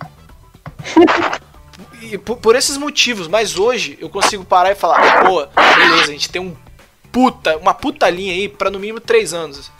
e 2.03 2.19
por, 2.19 2.37
por, 2.37 2.55
esses 2.55 2.77
motivos, 2.77 3.27
mas 3.27 3.57
hoje 3.57 3.97
eu 3.99 4.07
consigo 4.07 4.45
parar 4.45 4.71
e 4.71 4.75
falar, 4.75 5.25
pô, 5.25 5.43
beleza, 5.75 6.03
a 6.03 6.13
gente 6.13 6.29
tem 6.29 6.39
um 6.39 6.55
puta, 7.11 7.57
uma 7.57 7.73
puta 7.73 8.07
linha 8.11 8.31
aí 8.31 8.47
para 8.47 8.69
no 8.69 8.79
mínimo 8.79 8.99
três 8.99 9.33
anos. 9.33 9.71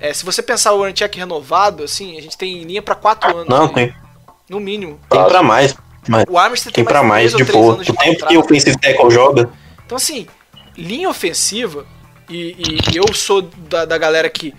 É, 0.00 0.12
se 0.12 0.24
você 0.24 0.42
pensar 0.42 0.72
o 0.72 0.80
Warren 0.80 0.94
Check 0.94 1.14
renovado, 1.14 1.84
assim, 1.84 2.18
a 2.18 2.20
gente 2.20 2.36
tem 2.36 2.64
linha 2.64 2.82
para 2.82 2.96
quatro 2.96 3.30
anos. 3.30 3.48
Não, 3.48 3.66
aí, 3.66 3.72
tem. 3.72 3.94
No 4.50 4.58
mínimo. 4.58 4.98
Tem 5.08 5.24
para 5.24 5.44
mais. 5.44 5.76
Mas 6.08 6.24
o 6.28 6.36
Armstead 6.36 6.74
tem, 6.74 6.84
tem 6.84 6.92
para 6.92 7.04
mais, 7.04 7.32
de 7.32 7.44
boa. 7.44 7.74
O 7.74 7.84
tempo 7.84 8.26
que 8.26 8.36
o 8.36 8.40
offensive 8.40 8.76
tackle 8.80 9.12
joga. 9.12 9.48
Então, 9.86 9.94
assim, 9.94 10.26
linha 10.76 11.08
ofensiva, 11.08 11.86
e, 12.28 12.80
e 12.92 12.96
eu 12.96 13.14
sou 13.14 13.42
da, 13.42 13.84
da 13.84 13.96
galera 13.96 14.28
que 14.28 14.52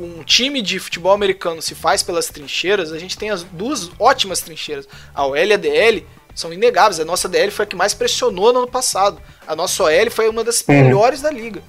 um 0.00 0.22
time 0.24 0.60
de 0.62 0.78
futebol 0.78 1.12
americano 1.12 1.62
se 1.62 1.74
faz 1.74 2.02
pelas 2.02 2.28
trincheiras, 2.28 2.92
a 2.92 2.98
gente 2.98 3.16
tem 3.16 3.30
as 3.30 3.42
duas 3.42 3.90
ótimas 3.98 4.40
trincheiras. 4.40 4.88
A 5.14 5.26
OL 5.26 5.36
e 5.36 5.52
a 5.52 5.56
DL 5.56 6.06
são 6.34 6.52
inegáveis. 6.52 7.00
A 7.00 7.04
nossa 7.04 7.28
DL 7.28 7.50
foi 7.50 7.64
a 7.64 7.66
que 7.66 7.76
mais 7.76 7.94
pressionou 7.94 8.52
no 8.52 8.60
ano 8.60 8.70
passado. 8.70 9.20
A 9.46 9.56
nossa 9.56 9.82
OL 9.84 10.10
foi 10.10 10.28
uma 10.28 10.44
das 10.44 10.60
uhum. 10.60 10.74
melhores 10.74 11.22
da 11.22 11.30
liga. 11.30 11.62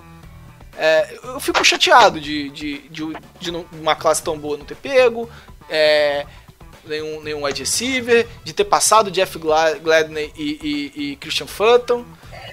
É, 0.78 1.18
eu 1.24 1.40
fico 1.40 1.64
chateado 1.64 2.22
de, 2.22 2.50
de, 2.50 2.78
de, 2.90 3.04
de, 3.40 3.52
uma 3.72 3.96
classe 3.96 4.22
tão 4.22 4.38
boa 4.38 4.58
não 4.58 4.66
ter 4.66 4.76
pego, 4.76 5.28
é, 5.68 6.24
nenhum, 6.86 7.22
nenhum 7.24 7.46
wide 7.46 7.62
receiver, 7.62 8.28
de 8.44 8.54
ter 8.54 8.66
passado 8.66 9.10
Jeff 9.10 9.40
Gladney 9.40 10.32
e, 10.38 10.60
e, 10.96 11.12
e 11.12 11.16
Christian 11.16 11.48
Fulton. 11.48 12.06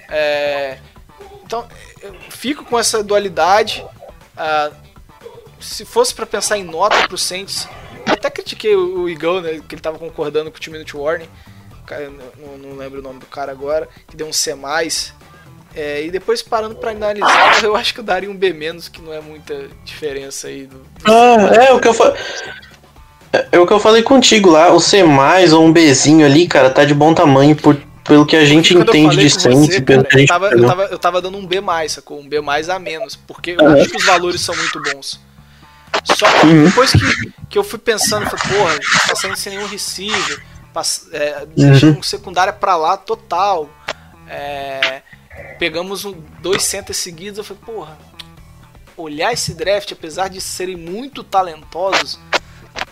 É, 0.09 0.79
então, 1.45 1.67
eu 2.01 2.15
fico 2.31 2.65
com 2.65 2.79
essa 2.79 3.03
dualidade. 3.03 3.85
Ah, 4.37 4.71
se 5.59 5.85
fosse 5.85 6.13
para 6.13 6.25
pensar 6.25 6.57
em 6.57 6.63
nota 6.63 7.07
pro 7.07 7.17
Saints, 7.17 7.67
até 8.05 8.29
critiquei 8.29 8.75
o, 8.75 9.03
o 9.03 9.41
né, 9.41 9.61
que 9.67 9.75
ele 9.75 9.81
tava 9.81 9.97
concordando 9.97 10.51
com 10.51 10.57
o 10.57 10.59
Two 10.59 10.71
Minute 10.71 10.95
Warning, 10.95 11.29
não, 12.39 12.57
não, 12.57 12.77
lembro 12.77 12.99
o 12.99 13.03
nome 13.03 13.19
do 13.19 13.25
cara 13.25 13.51
agora, 13.51 13.87
que 14.07 14.15
deu 14.15 14.27
um 14.27 14.33
C+. 14.33 14.55
É, 15.75 16.03
e 16.03 16.09
depois 16.09 16.41
parando 16.41 16.75
para 16.75 16.91
analisar, 16.91 17.61
eu 17.63 17.75
acho 17.75 17.93
que 17.93 17.99
eu 17.99 18.03
daria 18.03 18.29
um 18.29 18.35
B-, 18.35 18.55
que 18.91 19.01
não 19.01 19.13
é 19.13 19.19
muita 19.19 19.67
diferença 19.83 20.47
aí. 20.47 20.65
Do, 20.65 20.77
do 20.77 20.85
ah, 21.05 21.53
é 21.53 21.73
o 21.73 21.79
que 21.79 21.87
eu 21.87 21.93
falei. 21.93 22.15
É 23.51 23.59
o 23.59 23.67
que 23.67 23.73
eu 23.73 23.79
falei 23.79 24.01
contigo 24.01 24.49
lá, 24.49 24.71
o 24.71 24.79
C 24.79 25.03
ou 25.03 25.65
um 25.65 25.73
Bzinho 25.73 26.25
ali, 26.25 26.47
cara, 26.47 26.69
tá 26.69 26.85
de 26.85 26.93
bom 26.93 27.13
tamanho 27.13 27.53
por, 27.53 27.77
pelo 28.05 28.25
que 28.25 28.35
a 28.35 28.45
gente 28.45 28.73
entende 28.73 29.17
de 29.17 29.29
Saints, 29.29 29.79
pelo 29.81 30.03
que 30.03 30.15
a 30.15 30.19
gente 30.19 30.29
eu 30.31 30.39
tava, 30.39 30.49
eu, 30.51 30.65
tava, 30.65 30.83
eu 30.83 30.99
tava 30.99 31.21
dando 31.21 31.37
um 31.37 31.45
B+, 31.45 31.59
sacou? 31.89 32.19
Um 32.19 32.29
B+, 32.29 32.37
a 32.37 32.79
menos, 32.79 33.15
porque 33.15 33.57
eu 33.59 33.67
acho 33.67 33.89
que 33.89 33.97
os 33.97 34.05
valores 34.05 34.41
são 34.41 34.55
muito 34.55 34.81
bons. 34.81 35.19
Só 36.03 36.31
que 36.39 36.45
uhum. 36.45 36.65
depois 36.65 36.91
que, 36.91 37.33
que 37.49 37.57
eu 37.57 37.63
fui 37.63 37.79
pensando, 37.79 38.29
falei, 38.29 38.57
porra, 38.57 38.79
tá 39.07 39.15
saindo 39.15 39.35
sem 39.35 39.57
nenhum 39.57 39.67
receiver, 39.67 40.43
é, 41.11 41.47
deixando 41.55 41.95
uhum. 41.95 42.03
secundária 42.03 42.53
pra 42.53 42.75
lá 42.75 42.95
total. 42.95 43.69
É, 44.27 45.01
pegamos 45.57 46.05
um, 46.05 46.13
dois 46.41 46.63
centers 46.63 46.97
seguidos, 46.97 47.39
eu 47.39 47.43
falei, 47.43 47.63
porra, 47.65 47.97
olhar 48.95 49.33
esse 49.33 49.53
draft, 49.55 49.91
apesar 49.91 50.27
de 50.27 50.39
serem 50.39 50.75
muito 50.75 51.23
talentosos, 51.23 52.19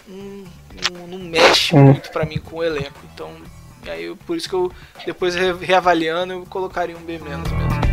não, 0.07 0.45
não, 0.91 1.07
não 1.07 1.19
mexe 1.19 1.75
uhum. 1.75 1.83
muito 1.83 2.09
para 2.09 2.25
mim 2.25 2.39
com 2.39 2.57
o 2.57 2.63
elenco. 2.63 2.99
Então, 3.13 3.31
aí 3.89 4.15
por 4.25 4.37
isso 4.37 4.49
que 4.49 4.55
eu, 4.55 4.71
depois 5.05 5.35
reavaliando, 5.35 6.33
eu 6.33 6.45
colocaria 6.49 6.95
um 6.95 7.01
B 7.01 7.19
menos 7.19 7.49
mesmo. 7.51 7.83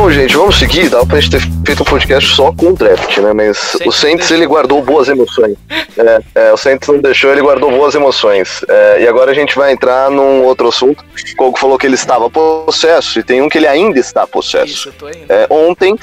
Bom, 0.00 0.10
gente, 0.10 0.34
vamos 0.34 0.58
seguir. 0.58 0.88
Dá 0.88 1.04
pra 1.04 1.20
gente 1.20 1.32
ter 1.32 1.40
feito 1.66 1.82
um 1.82 1.84
podcast 1.84 2.34
só 2.34 2.50
com 2.52 2.68
o 2.68 2.72
draft, 2.74 3.18
né? 3.18 3.34
Mas 3.34 3.76
o 3.84 3.92
Saints, 3.92 4.30
ele 4.30 4.46
guardou 4.46 4.82
boas 4.82 5.08
emoções. 5.08 5.56
É, 5.98 6.46
é, 6.46 6.52
o 6.52 6.56
Saints 6.56 6.88
não 6.88 6.98
deixou, 6.98 7.30
ele 7.30 7.42
guardou 7.42 7.70
boas 7.70 7.94
emoções. 7.94 8.62
É, 8.66 9.02
e 9.02 9.08
agora 9.08 9.32
a 9.32 9.34
gente 9.34 9.56
vai 9.56 9.72
entrar 9.72 10.08
num 10.08 10.44
outro 10.44 10.68
assunto. 10.68 11.04
O 11.32 11.36
Kogo 11.36 11.58
falou 11.58 11.76
que 11.76 11.84
ele 11.84 11.96
estava 11.96 12.30
possesso, 12.30 13.18
e 13.18 13.22
tem 13.22 13.42
um 13.42 13.48
que 13.48 13.58
ele 13.58 13.66
ainda 13.66 13.98
está 13.98 14.26
possesso. 14.26 14.72
Isso, 14.72 14.88
eu 14.88 14.92
tô 14.92 15.08
indo. 15.08 15.26
É, 15.28 15.46
ontem, 15.50 15.98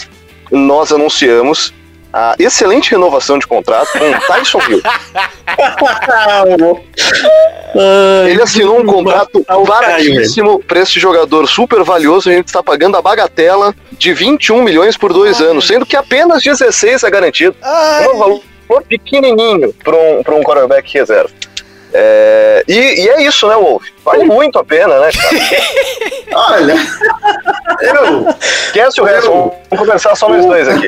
nós 0.51 0.91
anunciamos 0.91 1.73
a 2.17 2.35
excelente 2.39 2.89
renovação 2.89 3.37
de 3.37 3.45
contrato 3.45 3.89
com 3.91 4.11
Tyson 4.25 4.59
Hill. 4.67 4.81
Ele 8.27 8.41
assinou 8.41 8.79
um 8.81 8.85
contrato 8.85 9.45
baratíssimo 9.67 10.59
para 10.63 10.79
esse 10.79 10.99
jogador 10.99 11.47
super 11.47 11.83
valioso. 11.83 12.29
A 12.29 12.33
gente 12.33 12.47
está 12.47 12.63
pagando 12.63 12.97
a 12.97 13.01
bagatela 13.03 13.75
de 13.91 14.13
21 14.15 14.63
milhões 14.63 14.97
por 14.97 15.13
dois 15.13 15.39
Ai. 15.39 15.47
anos, 15.47 15.67
sendo 15.67 15.85
que 15.85 15.95
apenas 15.95 16.41
16 16.41 17.03
é 17.03 17.11
garantido. 17.11 17.55
Ai. 17.61 18.05
É 18.05 18.09
um 18.09 18.17
valor 18.17 18.41
pequenininho 18.89 19.71
para 19.83 19.95
um, 19.95 20.39
um 20.39 20.43
quarterback 20.43 20.91
reserva. 20.91 21.29
É, 21.93 22.63
e, 22.67 22.73
e, 22.73 23.09
é 23.09 23.23
isso, 23.23 23.47
né, 23.47 23.55
Wolf? 23.55 23.85
Vale 24.03 24.25
muito 24.25 24.59
a 24.59 24.63
pena, 24.63 24.99
né, 24.99 25.09
cara? 25.11 25.37
Olha, 26.53 26.75
eu. 27.81 28.27
Esquece 28.65 29.01
o 29.01 29.05
resto, 29.05 29.29
vamos 29.29 29.55
conversar 29.69 30.15
só 30.15 30.29
nós 30.29 30.45
dois 30.45 30.67
aqui. 30.67 30.85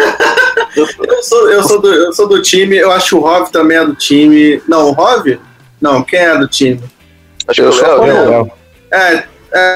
Eu 0.75 1.23
sou, 1.23 1.49
eu, 1.49 1.63
sou 1.63 1.81
do, 1.81 1.93
eu 1.93 2.13
sou 2.13 2.27
do 2.27 2.41
time, 2.41 2.77
eu 2.77 2.91
acho 2.91 3.09
que 3.09 3.15
o 3.15 3.19
Rov 3.19 3.49
também 3.49 3.77
é 3.77 3.85
do 3.85 3.95
time. 3.95 4.61
Não, 4.67 4.89
o 4.89 4.91
Rov? 4.91 5.39
Não, 5.81 6.03
quem 6.03 6.19
é 6.19 6.37
do 6.37 6.47
time? 6.47 6.81
Acho 7.47 7.61
que 7.61 7.67
eu 7.67 7.71
sou 7.71 7.87
o 7.87 8.05
Léo. 8.05 8.51
É, 8.91 9.23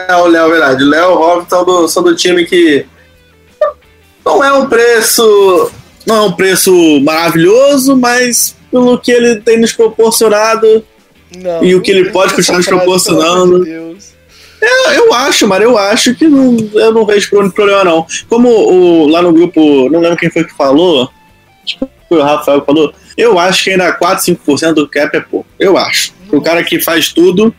é 0.09 0.15
o 0.15 0.27
Léo, 0.27 0.49
verdade. 0.49 0.83
O 0.83 0.89
Léo 0.89 1.03
e 1.03 1.13
o 1.13 1.15
Rov 1.15 1.45
são 1.49 1.65
do, 1.65 1.87
são 1.87 2.03
do 2.03 2.15
time 2.15 2.45
que. 2.45 2.85
Não 4.25 4.43
é 4.43 4.51
um 4.53 4.67
preço. 4.67 5.71
Não 6.05 6.15
é 6.17 6.21
um 6.21 6.31
preço 6.33 6.71
maravilhoso, 7.01 7.95
mas 7.95 8.55
pelo 8.69 8.97
que 8.99 9.11
ele 9.11 9.37
tem 9.37 9.57
nos 9.57 9.71
proporcionado 9.71 10.83
Não, 11.37 11.63
E 11.63 11.75
o 11.75 11.81
que 11.81 11.91
ele 11.91 12.09
pode 12.11 12.27
essa 12.33 12.35
continuar 12.53 12.57
nos 12.57 12.65
proporcionando. 12.67 13.63
Deus. 13.65 14.13
É, 14.61 14.97
eu 14.97 15.13
acho, 15.13 15.47
mano, 15.47 15.63
eu 15.65 15.77
acho 15.77 16.15
que 16.15 16.25
não, 16.27 16.55
eu 16.73 16.93
não 16.93 17.05
vejo 17.05 17.29
pro- 17.29 17.51
problema, 17.51 17.83
não. 17.83 18.05
Como 18.29 18.47
o, 18.49 19.07
lá 19.07 19.21
no 19.21 19.33
grupo, 19.33 19.89
não 19.89 19.99
lembro 19.99 20.17
quem 20.17 20.29
foi 20.31 20.43
que 20.45 20.55
falou, 20.55 21.09
acho 21.65 21.77
que 21.79 21.85
foi 22.07 22.19
o 22.19 22.23
Rafael 22.23 22.61
que 22.61 22.65
falou, 22.67 22.93
eu 23.17 23.37
acho 23.37 23.63
que 23.65 23.71
ainda 23.71 23.91
4, 23.91 24.23
5% 24.23 24.73
do 24.73 24.87
cap 24.87 25.15
é 25.17 25.19
pouco. 25.19 25.45
Eu 25.59 25.77
acho. 25.77 26.13
O 26.31 26.39
cara 26.41 26.63
que 26.63 26.79
faz 26.79 27.11
tudo, 27.11 27.53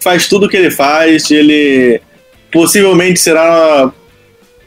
faz 0.00 0.28
tudo 0.28 0.48
que 0.48 0.56
ele 0.56 0.70
faz, 0.70 1.28
ele 1.30 2.00
possivelmente 2.52 3.18
será. 3.18 3.92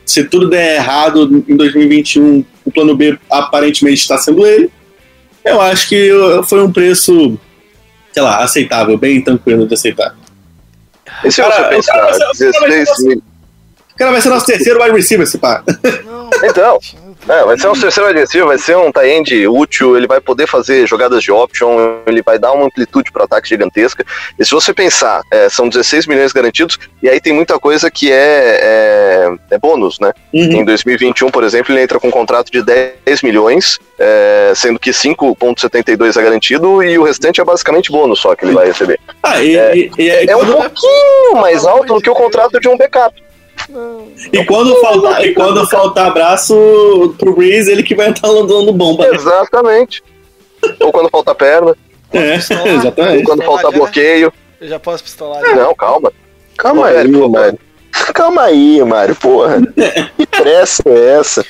Se 0.06 0.24
tudo 0.26 0.50
der 0.50 0.76
errado 0.76 1.44
em 1.48 1.56
2021, 1.56 2.44
o 2.66 2.72
plano 2.72 2.96
B 2.96 3.18
aparentemente 3.32 4.02
está 4.02 4.18
sendo 4.18 4.46
ele. 4.46 4.70
Eu 5.44 5.60
acho 5.62 5.88
que 5.90 6.10
foi 6.48 6.62
um 6.64 6.72
preço, 6.72 7.40
sei 8.16 8.24
lá, 8.24 8.42
aceitável, 8.42 8.98
bem 8.98 9.22
tranquilo 9.22 9.68
de 9.68 9.74
aceitar. 9.74 10.16
E 11.22 11.30
se 11.30 11.42
Cara, 11.42 11.66
pensar, 11.68 11.92
o 11.92 11.96
cara 12.00 12.06
vai 12.18 12.34
ser- 12.34 12.50
o 12.50 12.54
cara 12.54 12.60
vai 12.62 12.70
16 12.70 12.98
ser- 12.98 13.04
mil. 13.10 13.18
O 13.18 13.98
cara 13.98 14.12
vai 14.12 14.22
ser 14.22 14.30
nosso 14.30 14.46
terceiro 14.46 14.82
wide 14.82 14.96
receiver, 14.96 15.28
esse 15.28 15.38
pá. 15.38 15.62
Não, 16.06 16.30
Então, 16.50 16.80
É, 17.28 17.44
vai 17.44 17.58
ser 17.58 17.68
um 17.68 17.74
terceiro 17.74 18.08
agressivo, 18.08 18.48
vai 18.48 18.58
ser 18.58 18.78
um 18.78 18.92
tie-end 18.92 19.48
útil, 19.48 19.98
ele 19.98 20.06
vai 20.06 20.22
poder 20.22 20.48
fazer 20.48 20.88
jogadas 20.88 21.24
de 21.24 21.32
option, 21.32 21.98
ele 22.06 22.22
vai 22.22 22.38
dar 22.38 22.52
uma 22.52 22.66
amplitude 22.66 23.12
para 23.12 23.24
ataque 23.24 23.50
gigantesca. 23.50 24.06
E 24.38 24.46
se 24.46 24.52
você 24.52 24.74
pensar, 24.74 25.24
é, 25.32 25.50
são 25.50 25.68
16 25.68 26.06
milhões 26.06 26.32
garantidos, 26.32 26.78
e 27.02 27.10
aí 27.10 27.20
tem 27.20 27.34
muita 27.34 27.58
coisa 27.60 27.90
que 27.90 28.12
é, 28.12 28.60
é, 28.62 29.36
é 29.52 29.58
bônus, 29.58 30.00
né? 30.00 30.14
Uhum. 30.32 30.62
Em 30.62 30.66
2021, 30.66 31.32
por 31.32 31.44
exemplo, 31.44 31.74
ele 31.74 31.82
entra 31.82 32.00
com 32.00 32.10
um 32.10 32.12
contrato 32.12 32.52
de 32.52 32.62
10 32.62 33.24
milhões, 33.24 33.80
é, 33.98 34.54
sendo 34.56 34.80
que 34.80 34.92
5,72 34.92 36.18
é 36.18 36.24
garantido 36.24 36.84
e 36.84 36.98
o 36.98 37.04
restante 37.04 37.42
é 37.42 37.44
basicamente 37.44 37.92
bônus 37.92 38.20
só 38.20 38.36
que 38.36 38.46
ele 38.46 38.54
vai 38.54 38.68
receber. 38.68 39.00
Ah, 39.24 39.42
e, 39.42 39.56
É. 39.56 39.76
e, 39.76 39.92
e, 39.98 40.04
e 40.04 40.30
É 40.30 40.36
um 40.36 40.46
pouquinho 40.46 41.42
mais 41.42 41.66
alto 41.66 41.96
do 41.96 42.02
que 42.02 42.10
o 42.10 42.14
contrato 42.14 42.60
de 42.60 42.68
um 42.68 42.78
backup. 42.78 43.26
E 44.32 44.46
quando 44.46 44.76
faltar, 44.82 45.26
e 45.26 45.34
quando 45.34 45.68
faltar 45.70 46.08
abraço 46.08 47.16
pro 47.18 47.36
Breeze, 47.36 47.72
ele 47.72 47.84
que 47.84 47.96
vai 47.96 48.10
estar 48.12 48.28
dando 48.28 48.72
bomba. 48.74 49.08
né? 49.10 49.16
Exatamente. 49.16 50.04
Ou 50.80 50.92
quando 50.92 51.10
falta 51.10 51.34
perna, 51.36 51.76
É, 52.12 52.36
pistolar? 52.36 52.64
ou 52.68 52.74
exatamente. 52.74 53.24
quando 53.24 53.44
falta 53.44 53.54
Pistolar 53.68 53.72
já? 53.72 53.78
bloqueio. 53.78 54.34
Eu 54.62 54.68
já 54.70 54.80
posso 54.80 55.04
pistolar. 55.04 55.42
já. 55.42 55.56
Não, 55.56 55.76
calma. 55.76 56.12
Calma 56.58 56.88
aí, 56.88 56.94
velho. 56.96 57.30
Mário. 57.30 57.60
Calma 58.14 58.42
aí, 58.44 58.84
Mário, 58.84 59.16
porra. 59.16 59.58
Que 60.18 60.26
pressa 60.28 60.84
é 60.88 61.20
essa? 61.20 61.46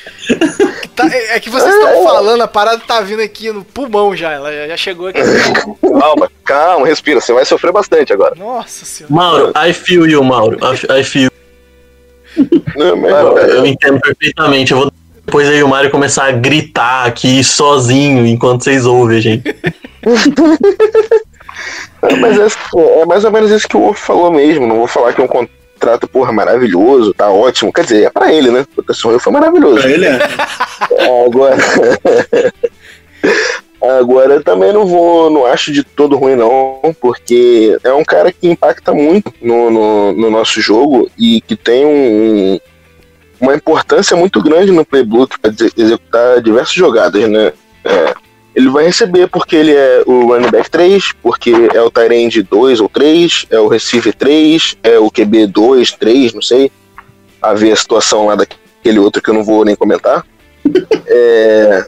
Tá, 0.96 1.08
é 1.12 1.36
é 1.36 1.40
que 1.40 1.50
vocês 1.50 1.74
estão 1.74 2.04
falando, 2.04 2.42
a 2.42 2.48
parada 2.48 2.82
tá 2.86 3.02
vindo 3.02 3.22
aqui 3.22 3.52
no 3.52 3.64
pulmão 3.64 4.16
já. 4.16 4.32
Ela 4.34 4.68
já- 4.68 4.78
chegou 4.78 5.08
aqui. 5.08 5.20
Calma, 6.00 6.32
calma, 6.44 6.88
respira. 6.88 7.20
Você 7.22 7.34
vai 7.34 7.46
sofrer 7.46 7.72
bastante 7.72 8.14
agora. 8.14 8.36
Nossa 8.36 8.86
senhora. 8.86 9.14
Mauro, 9.14 9.54
I 9.56 9.74
feel 9.74 10.08
you, 10.08 10.24
Mauro. 10.24 10.58
I 10.62 11.00
I 11.00 11.04
feel. 11.04 11.30
Não, 12.76 12.98
mas, 12.98 13.12
Vai, 13.12 13.24
vai. 13.24 13.52
Eu 13.52 13.66
entendo 13.66 14.00
perfeitamente. 14.00 14.72
Eu 14.72 14.80
vou 14.80 14.92
depois 15.26 15.50
aí 15.50 15.64
o 15.64 15.68
Mario 15.68 15.90
começar 15.90 16.26
a 16.26 16.32
gritar 16.32 17.06
aqui 17.06 17.44
sozinho 17.44 18.26
enquanto 18.26 18.64
vocês 18.64 18.86
ouvem, 18.86 19.22
gente. 19.22 19.56
É, 22.02 22.16
mas 22.18 22.38
é, 22.38 22.48
é 23.02 23.06
mais 23.06 23.24
ou 23.24 23.32
menos 23.32 23.50
isso 23.50 23.68
que 23.68 23.76
o 23.76 23.80
Wolf 23.80 24.00
falou 24.00 24.32
mesmo. 24.32 24.68
Não 24.68 24.78
vou 24.78 24.88
falar 24.88 25.14
que 25.14 25.22
é 25.22 25.24
um 25.24 25.28
contrato, 25.28 26.08
porra, 26.08 26.32
maravilhoso, 26.32 27.14
tá 27.14 27.30
ótimo. 27.30 27.74
Quer 27.74 27.84
dizer, 27.84 28.04
é 28.04 28.10
pra 28.10 28.32
ele, 28.32 28.52
né? 28.52 28.66
O 28.78 28.84
Taysom 28.84 29.18
foi 29.18 29.34
maravilhoso. 29.34 29.82
Pra 29.82 29.90
ele 29.90 30.06
é. 30.06 30.20
Agora. 31.26 31.58
Agora 34.00 34.36
eu 34.36 34.44
também 34.44 34.74
não 34.74 34.86
vou, 34.86 35.30
não 35.30 35.46
acho 35.46 35.72
de 35.72 35.84
todo 35.84 36.18
ruim, 36.18 36.36
não, 36.36 36.80
porque 37.00 37.78
é 37.84 37.94
um 37.94 38.04
cara 38.04 38.32
que 38.32 38.48
impacta 38.48 38.94
muito 38.94 39.32
no, 39.42 39.70
no, 39.70 40.12
no 40.14 40.32
nosso 40.32 40.60
jogo 40.60 41.10
e 41.18 41.40
que 41.42 41.56
tem 41.56 41.86
um, 41.86 42.60
uma 43.40 43.54
importância 43.54 44.18
muito 44.18 44.42
grande 44.42 44.72
no 44.72 44.86
playbook 44.86 45.40
para 45.40 45.54
executar 45.78 46.42
diversas 46.42 46.74
jogadas, 46.74 47.30
né? 47.30 47.54
É, 47.84 48.14
ele 48.56 48.70
vai 48.70 48.86
receber 48.86 49.28
porque 49.28 49.56
ele 49.56 49.74
é 49.74 50.02
o 50.06 50.28
running 50.28 50.50
back 50.50 50.72
3, 50.72 51.12
porque 51.22 51.52
é 51.74 51.82
o 51.82 51.92
tight 51.92 52.14
end 52.14 52.42
2 52.44 52.80
ou 52.80 52.90
3, 52.90 53.48
é 53.50 53.60
o 53.60 53.68
receiver 53.68 54.16
3, 54.16 54.78
é 54.82 54.98
o 54.98 55.12
QB 55.12 55.48
2, 55.48 55.92
3, 55.92 56.34
não 56.34 56.42
sei. 56.42 56.72
A 57.42 57.54
ver 57.54 57.74
a 57.74 57.76
situação 57.76 58.28
lá 58.28 58.36
daquele 58.36 58.98
outro 58.98 59.22
que 59.22 59.30
eu 59.30 59.34
não 59.34 59.44
vou 59.44 59.66
nem 59.66 59.76
comentar. 59.76 60.26
É, 61.08 61.86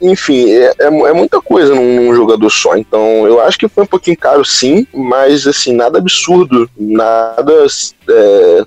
enfim, 0.00 0.50
é, 0.50 0.72
é, 0.78 0.86
é 0.86 1.12
muita 1.12 1.40
coisa 1.40 1.74
num, 1.74 1.96
num 1.96 2.14
jogador 2.14 2.48
só. 2.50 2.76
Então, 2.76 3.26
eu 3.26 3.40
acho 3.40 3.58
que 3.58 3.68
foi 3.68 3.84
um 3.84 3.88
pouquinho 3.88 4.16
caro, 4.16 4.44
sim, 4.44 4.86
mas 4.92 5.46
assim, 5.46 5.72
nada 5.72 5.98
absurdo, 5.98 6.68
nada 6.78 7.52
é, 8.08 8.62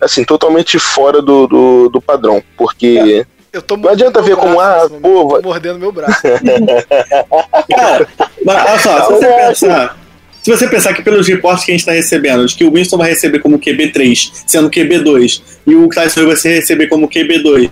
assim, 0.00 0.24
totalmente 0.24 0.78
fora 0.78 1.20
do, 1.22 1.46
do, 1.46 1.88
do 1.88 2.00
padrão. 2.00 2.42
Porque 2.56 3.24
Eu 3.52 3.62
tô 3.62 3.76
não 3.76 3.90
adianta 3.90 4.20
ver 4.22 4.36
como, 4.36 4.58
ah, 4.60 4.78
nesse 4.82 4.88
momento. 4.90 5.02
pô, 5.02 5.22
Tô 5.22 5.28
vai- 5.28 5.42
mordendo 5.42 5.78
meu 5.78 5.92
braço. 5.92 6.20
Cara, 7.70 8.08
mas 8.44 8.64
olha 8.68 8.78
só, 8.78 9.06
se 9.06 9.12
você 9.12 9.26
pensar. 9.26 10.00
Se 10.42 10.50
você 10.50 10.66
pensar 10.68 10.94
que 10.94 11.02
pelos 11.02 11.28
reportes 11.28 11.66
que 11.66 11.70
a 11.70 11.74
gente 11.74 11.80
está 11.82 11.92
recebendo, 11.92 12.46
de 12.46 12.54
que 12.56 12.64
o 12.64 12.72
Winston 12.72 12.96
vai 12.96 13.10
receber 13.10 13.40
como 13.40 13.58
QB3, 13.58 14.30
sendo 14.46 14.70
QB2, 14.70 15.42
e 15.66 15.76
o 15.76 15.86
Tyson 15.90 16.24
vai 16.26 16.34
receber 16.34 16.86
como 16.86 17.06
QB2, 17.06 17.70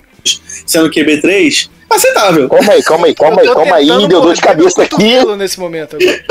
sendo 0.67 0.91
QB3, 0.91 1.71
aceitável. 1.97 2.49
calma 2.49 2.73
aí, 2.73 2.83
calma 2.83 3.07
aí, 3.07 3.15
calma 3.15 3.41
aí, 3.41 3.47
calma 3.49 3.77
aí, 3.77 4.09
deu 4.09 4.21
dor 4.21 4.35
de 4.35 4.41
cabeça 4.41 4.83
aqui. 4.83 4.97
nesse 5.37 5.59
momento. 5.59 5.97
agora. 5.97 6.25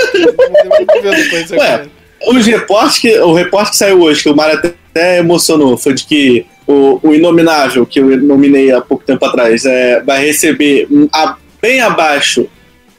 Ué, 1.60 1.74
aqui. 1.76 1.90
Os 2.28 2.46
reportes 2.46 3.00
que, 3.00 3.20
o 3.20 3.34
reporte 3.34 3.72
que 3.72 3.78
saiu 3.78 4.02
hoje, 4.02 4.24
que 4.24 4.30
o 4.30 4.36
Mário 4.36 4.58
até, 4.58 4.74
até 4.92 5.20
emocionou, 5.20 5.78
foi 5.78 5.94
de 5.94 6.04
que 6.06 6.46
o, 6.68 7.00
o 7.02 7.14
Inominável, 7.14 7.86
que 7.86 8.00
eu 8.00 8.18
nominei 8.18 8.72
há 8.72 8.82
pouco 8.82 9.04
tempo 9.04 9.24
atrás, 9.26 9.66
é, 9.66 10.02
vai 10.02 10.26
receber 10.26 10.88
um, 10.92 11.08
a- 11.14 11.36
bem 11.62 11.80
abaixo 11.82 12.48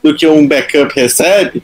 do 0.03 0.15
que 0.15 0.27
um 0.27 0.47
backup 0.47 0.93
recebe. 0.95 1.63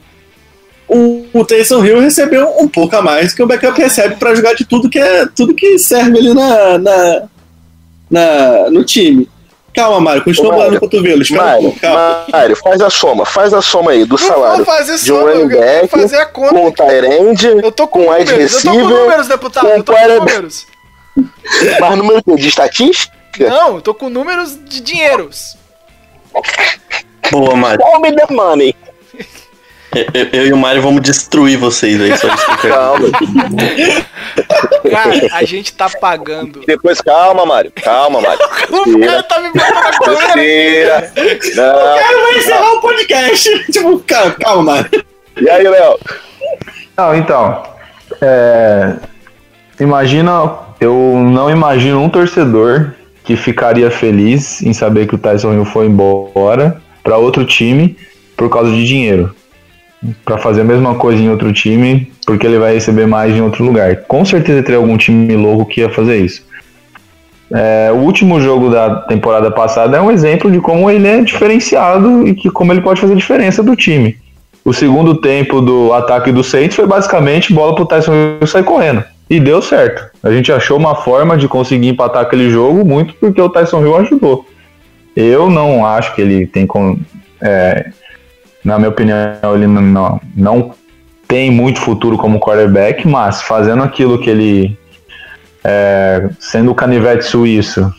O, 0.87 1.25
o 1.33 1.43
Taysom 1.45 1.83
Hill 1.83 1.99
recebeu 1.99 2.47
um 2.59 2.67
pouco 2.67 2.95
a 2.95 3.01
mais 3.01 3.31
do 3.31 3.37
que 3.37 3.43
o 3.43 3.47
backup 3.47 3.79
recebe 3.81 4.17
para 4.17 4.35
jogar 4.35 4.53
de 4.53 4.65
tudo 4.65 4.89
que 4.89 4.99
é 4.99 5.25
tudo 5.35 5.55
que 5.55 5.79
serve 5.79 6.19
ali 6.19 6.33
na, 6.33 6.77
na, 6.77 7.21
na- 8.11 8.69
no 8.69 8.83
time. 8.83 9.27
Calma, 9.75 9.99
Mário, 9.99 10.23
continua 10.23 10.47
Ô, 10.47 10.57
Mário, 10.57 10.63
bolando 10.71 10.77
o 10.77 10.79
cotovelo. 10.79 11.21
Um 11.31 11.35
Mário. 11.35 11.75
Mário, 12.31 12.55
faz 12.55 12.81
a 12.81 12.89
soma, 12.89 13.25
faz 13.25 13.53
a 13.53 13.61
soma 13.61 13.91
aí 13.91 14.05
do 14.05 14.11
Não 14.11 14.17
salário 14.17 14.63
vou 14.63 14.73
fazer 14.75 14.97
de 14.97 15.11
um 15.11 15.21
running 15.25 15.47
back 15.49 15.87
fazer 15.89 16.17
a 16.17 16.25
conta. 16.25 16.53
com 16.53 16.67
o 16.67 16.71
Tyrande, 16.71 17.47
Eu 17.47 17.71
tô 17.71 17.87
com, 17.87 18.05
com 18.05 18.11
wide 18.13 18.31
números, 18.31 18.53
eu 18.53 18.61
tô 18.61 18.69
com 18.71 18.77
receiver, 18.77 18.99
números, 18.99 19.27
deputado. 19.27 19.63
com 19.65 19.69
Eu 19.73 19.83
tô 19.83 19.91
com 19.93 19.97
quarterback. 19.99 20.33
números. 20.35 20.67
mas 21.79 21.97
número 21.97 22.23
quê? 22.23 22.35
de 22.35 22.47
estatística? 22.47 23.15
Não, 23.49 23.75
eu 23.75 23.81
tô 23.81 23.93
com 23.93 24.09
números 24.09 24.57
de 24.65 24.79
dinheiros. 24.79 25.57
Boa, 27.31 27.55
Mario. 27.55 27.79
Call 27.79 27.99
me 28.01 28.11
the 28.15 28.33
money. 28.33 28.75
Eu, 30.13 30.27
eu- 30.41 30.47
e 30.47 30.53
o 30.53 30.57
Mario 30.57 30.81
vamos 30.81 31.01
destruir 31.01 31.57
vocês 31.57 31.99
aí, 32.01 32.17
só 32.17 32.27
explicar. 32.27 32.69
Calma. 32.69 33.07
Cara, 34.89 35.27
a 35.33 35.43
gente 35.43 35.73
tá 35.73 35.89
pagando. 35.89 36.61
Depois, 36.65 37.01
calma, 37.01 37.45
Mário. 37.45 37.71
Calma, 37.83 38.21
Mário. 38.21 38.39
O 38.95 38.99
cara 38.99 39.23
tá 39.23 39.39
me 39.39 39.49
botando 39.49 40.17
coleira. 40.31 41.11
Respira. 41.15 41.55
Não. 41.67 41.95
Cara, 41.95 42.21
vai 42.21 42.37
encerrar 42.37 42.71
o 42.73 42.81
podcast. 42.81 43.65
tipo, 43.71 43.99
cara, 43.99 44.31
calma, 44.31 44.73
Mário. 44.73 45.05
E 45.39 45.49
aí, 45.49 45.67
Léo? 45.67 45.99
Não, 46.97 47.15
então. 47.15 47.63
é, 48.21 48.95
imagina, 49.79 50.51
eu 50.79 50.93
não 51.17 51.49
imagino 51.49 52.01
um 52.01 52.09
torcedor 52.09 52.91
que 53.23 53.35
ficaria 53.35 53.89
feliz 53.89 54.61
em 54.61 54.73
saber 54.73 55.07
que 55.07 55.15
o 55.15 55.17
Tyson 55.17 55.53
Hill 55.53 55.65
foi 55.65 55.87
embora 55.87 56.81
para 57.03 57.17
outro 57.17 57.43
time 57.45 57.97
por 58.37 58.49
causa 58.49 58.69
de 58.71 58.85
dinheiro. 58.85 59.35
Para 60.23 60.37
fazer 60.37 60.61
a 60.61 60.65
mesma 60.65 60.95
coisa 60.95 61.21
em 61.21 61.29
outro 61.29 61.51
time, 61.53 62.11
porque 62.25 62.45
ele 62.45 62.59
vai 62.59 62.73
receber 62.73 63.07
mais 63.07 63.35
em 63.35 63.41
outro 63.41 63.63
lugar. 63.63 63.95
Com 64.07 64.25
certeza 64.25 64.61
teria 64.63 64.77
algum 64.77 64.97
time 64.97 65.35
louco 65.35 65.65
que 65.65 65.81
ia 65.81 65.89
fazer 65.89 66.17
isso. 66.17 66.45
É, 67.53 67.91
o 67.93 67.97
último 67.97 68.41
jogo 68.41 68.69
da 68.69 68.95
temporada 69.01 69.51
passada 69.51 69.97
é 69.97 70.01
um 70.01 70.11
exemplo 70.11 70.51
de 70.51 70.59
como 70.59 70.89
ele 70.89 71.07
é 71.07 71.21
diferenciado 71.21 72.27
e 72.27 72.33
que 72.33 72.49
como 72.49 72.73
ele 72.73 72.81
pode 72.81 72.99
fazer 72.99 73.15
diferença 73.15 73.61
do 73.61 73.75
time. 73.75 74.17
O 74.63 74.73
segundo 74.73 75.15
tempo 75.21 75.61
do 75.61 75.93
ataque 75.93 76.31
do 76.31 76.43
Saints 76.43 76.75
foi 76.75 76.87
basicamente 76.87 77.53
bola 77.53 77.75
pro 77.75 77.85
Tyson 77.85 78.13
Hill 78.41 78.47
sair 78.47 78.63
correndo. 78.63 79.03
E 79.29 79.39
deu 79.39 79.61
certo. 79.61 80.09
A 80.23 80.31
gente 80.31 80.51
achou 80.51 80.77
uma 80.77 80.95
forma 80.95 81.37
de 81.37 81.47
conseguir 81.47 81.87
empatar 81.87 82.23
aquele 82.23 82.49
jogo 82.49 82.83
muito 82.83 83.13
porque 83.15 83.39
o 83.41 83.49
Tyson 83.49 83.81
Hill 83.81 83.97
ajudou. 83.97 84.45
Eu 85.15 85.49
não 85.49 85.85
acho 85.85 86.15
que 86.15 86.21
ele 86.21 86.47
tem. 86.47 86.65
con- 86.65 86.97
é, 87.41 87.89
na 88.65 88.77
minha 88.79 88.89
opinião, 88.89 89.55
ele 89.55 89.67
não, 89.67 90.19
não, 90.35 90.73
tem 91.27 91.51
muito 91.51 91.79
futuro 91.79 92.17
como 92.17 92.39
quarterback, 92.39 93.07
mas 93.07 93.41
fazendo 93.41 93.83
aquilo 93.83 94.19
que 94.19 94.29
ele. 94.29 94.77
é, 95.63 96.29
sendo 96.39 96.71
o 96.71 96.75
canivete 96.75 97.25
suíço, 97.25 97.93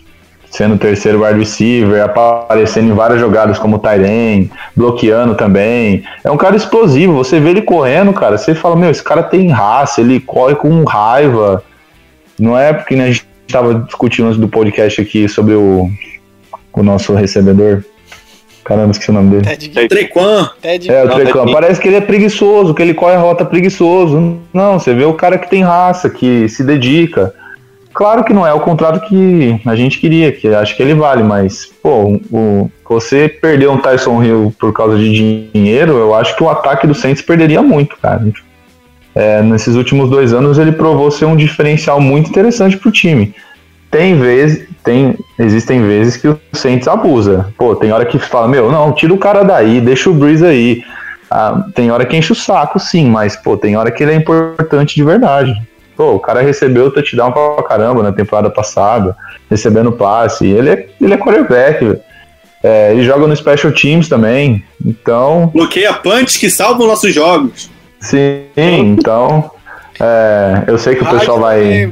sendo 0.51 0.75
o 0.75 0.79
terceiro 0.79 1.25
wide 1.25 1.39
receiver, 1.39 2.03
aparecendo 2.03 2.91
em 2.91 2.95
várias 2.95 3.21
jogadas 3.21 3.59
como 3.59 3.79
Tyren, 3.79 4.51
bloqueando 4.75 5.37
também. 5.37 6.05
É 6.25 6.31
um 6.31 6.37
cara 6.37 6.57
explosivo, 6.57 7.15
você 7.15 7.39
vê 7.39 7.51
ele 7.51 7.63
correndo, 7.63 8.13
cara, 8.13 8.37
você 8.37 8.55
fala, 8.55 8.75
meu, 8.75 8.91
esse 8.91 9.03
cara 9.03 9.23
tem 9.23 9.49
raça, 9.49 10.01
ele 10.01 10.19
corre 10.19 10.57
com 10.57 10.85
raiva. 10.85 11.63
Não 12.39 12.59
é 12.59 12.73
porque 12.73 12.97
né, 12.97 13.05
a 13.05 13.07
gente 13.09 13.27
estava 13.47 13.75
discutindo 13.75 14.27
antes 14.27 14.41
do 14.41 14.49
podcast 14.49 15.01
aqui 15.01 15.29
sobre 15.29 15.55
o, 15.55 15.89
o 16.73 16.83
nosso 16.83 17.15
recebedor. 17.15 17.85
Caramba, 18.67 18.91
esqueci 18.91 19.11
o 19.11 19.15
nome 19.15 19.31
dele. 19.31 19.43
Ted 19.45 19.89
Trequan. 19.89 20.51
Ted 20.61 20.91
É, 20.91 21.05
o. 21.05 21.09
Ted- 21.09 21.53
Parece 21.53 21.81
que 21.81 21.87
ele 21.87 21.97
é 21.97 22.01
preguiçoso, 22.01 22.75
que 22.75 22.83
ele 22.83 22.95
corre 22.95 23.15
a 23.15 23.19
rota 23.19 23.45
preguiçoso. 23.45 24.39
Não, 24.53 24.79
você 24.81 24.93
vê 24.93 25.05
o 25.05 25.15
cara 25.15 25.39
que 25.39 25.49
tem 25.49 25.63
raça, 25.63 26.11
que 26.11 26.49
se 26.49 26.65
dedica. 26.65 27.33
Claro 27.95 28.25
que 28.25 28.33
não 28.33 28.45
é 28.45 28.53
o 28.53 28.59
contrato 28.61 29.09
que 29.09 29.59
a 29.65 29.77
gente 29.77 29.99
queria, 29.99 30.33
que 30.33 30.49
acho 30.49 30.77
que 30.77 30.83
ele 30.83 30.95
vale, 30.95 31.23
mas, 31.23 31.67
pô, 31.81 32.21
o, 32.31 32.69
você 32.87 33.29
perder 33.29 33.71
um 33.71 33.79
Tyson 33.79 34.23
Hill 34.23 34.53
por 34.59 34.73
causa 34.73 34.99
de 34.99 35.49
dinheiro, 35.51 35.93
eu 35.93 36.15
acho 36.15 36.37
que 36.37 36.43
o 36.43 36.51
ataque 36.51 36.89
do 36.89 36.95
Saints 36.95 37.23
perderia 37.23 37.63
muito, 37.63 37.97
cara. 38.03 38.23
É, 39.15 39.41
nesses 39.43 39.77
últimos 39.77 40.11
dois 40.11 40.35
anos 40.35 40.59
ele 40.59 40.73
provou 40.73 41.11
ser 41.11 41.25
um 41.25 41.37
diferencial 41.37 42.01
muito 42.01 42.29
interessante 42.29 42.77
pro 42.77 42.91
time. 42.91 43.33
Tem 43.91 44.19
vezes, 44.19 44.66
tem, 44.87 45.19
existem 45.37 45.85
vezes 45.85 46.17
que 46.17 46.29
o 46.29 46.39
Saints 46.53 46.87
abusa. 46.87 47.53
Pô, 47.59 47.75
tem 47.75 47.91
hora 47.91 48.07
que 48.07 48.21
fala, 48.21 48.47
meu, 48.47 48.71
não, 48.71 48.93
tira 48.93 49.13
o 49.13 49.19
cara 49.19 49.43
daí, 49.43 49.81
deixa 49.81 50.09
o 50.09 50.15
Breeze 50.15 50.47
aí. 50.47 50.85
Ah, 51.29 51.65
tem 51.75 51.91
hora 51.91 52.07
que 52.07 52.17
enche 52.17 52.31
o 52.31 52.37
saco, 52.37 52.79
sim, 52.79 53.11
mas, 53.11 53.35
pô, 53.35 53.57
tem 53.57 53.77
hora 53.77 53.91
que 53.91 54.05
ele 54.05 54.13
é 54.13 54.15
importante 54.15 54.95
de 54.95 55.03
verdade. 55.03 55.61
Pô, 55.97 56.13
o 56.13 56.21
cara 56.21 56.41
recebeu 56.41 56.87
o 56.87 56.91
touchdown 56.91 57.33
pra 57.33 57.65
caramba 57.65 58.01
na 58.01 58.13
temporada 58.13 58.49
passada, 58.49 59.17
recebendo 59.51 59.91
passe. 59.91 60.47
Ele 60.47 60.71
é, 60.71 60.87
ele 61.01 61.15
é 61.15 61.17
quarterback, 61.17 61.85
velho. 61.85 62.01
É, 62.63 62.93
ele 62.93 63.03
joga 63.03 63.27
no 63.27 63.35
Special 63.35 63.73
Teams 63.73 64.09
também. 64.09 64.65
Então, 64.85 65.51
Bloqueia 65.53 65.93
punch 65.95 66.39
que 66.39 66.49
salvam 66.49 66.87
nossos 66.87 67.13
jogos. 67.13 67.69
sim, 67.99 68.45
então. 68.57 69.51
É, 70.01 70.65
eu 70.67 70.79
sei 70.79 70.95
que 70.95 71.03
o 71.03 71.11
pessoal 71.11 71.41
vai, 71.41 71.91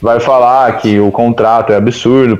vai 0.00 0.20
falar 0.20 0.78
que 0.78 1.00
o 1.00 1.10
contrato 1.10 1.72
é 1.72 1.76
absurdo 1.76 2.36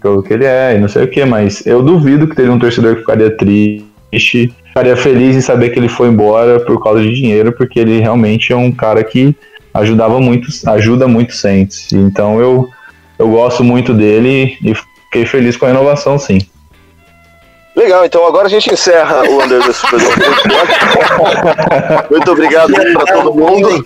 pelo 0.00 0.22
que 0.22 0.32
ele 0.32 0.44
é 0.44 0.76
e 0.76 0.78
não 0.78 0.88
sei 0.88 1.04
o 1.04 1.08
que, 1.08 1.24
mas 1.24 1.64
eu 1.66 1.82
duvido 1.82 2.26
que 2.26 2.34
teria 2.34 2.52
um 2.52 2.58
torcedor 2.58 2.94
que 2.94 3.00
ficaria 3.00 3.30
triste, 3.30 4.52
ficaria 4.66 4.96
feliz 4.96 5.36
em 5.36 5.40
saber 5.40 5.70
que 5.70 5.78
ele 5.78 5.88
foi 5.88 6.08
embora 6.08 6.58
por 6.60 6.82
causa 6.82 7.00
de 7.00 7.14
dinheiro, 7.14 7.52
porque 7.52 7.78
ele 7.78 8.00
realmente 8.00 8.52
é 8.52 8.56
um 8.56 8.72
cara 8.72 9.04
que 9.04 9.34
ajudava 9.72 10.20
muito, 10.20 10.48
ajuda 10.66 11.06
muito 11.06 11.34
Saints. 11.34 11.92
Então 11.92 12.40
eu, 12.40 12.68
eu 13.18 13.28
gosto 13.28 13.62
muito 13.62 13.94
dele 13.94 14.58
e 14.64 14.74
fiquei 14.74 15.24
feliz 15.26 15.56
com 15.56 15.66
a 15.66 15.68
renovação, 15.68 16.18
sim. 16.18 16.40
Legal, 17.76 18.04
então 18.04 18.26
agora 18.26 18.46
a 18.46 18.50
gente 18.50 18.72
encerra 18.72 19.22
o 19.28 19.42
Under 19.42 19.62
the 19.64 19.72
Superdome. 19.72 20.14
Muito 22.10 22.32
obrigado 22.32 22.72
para 22.72 23.04
todo 23.14 23.32
mundo. 23.34 23.84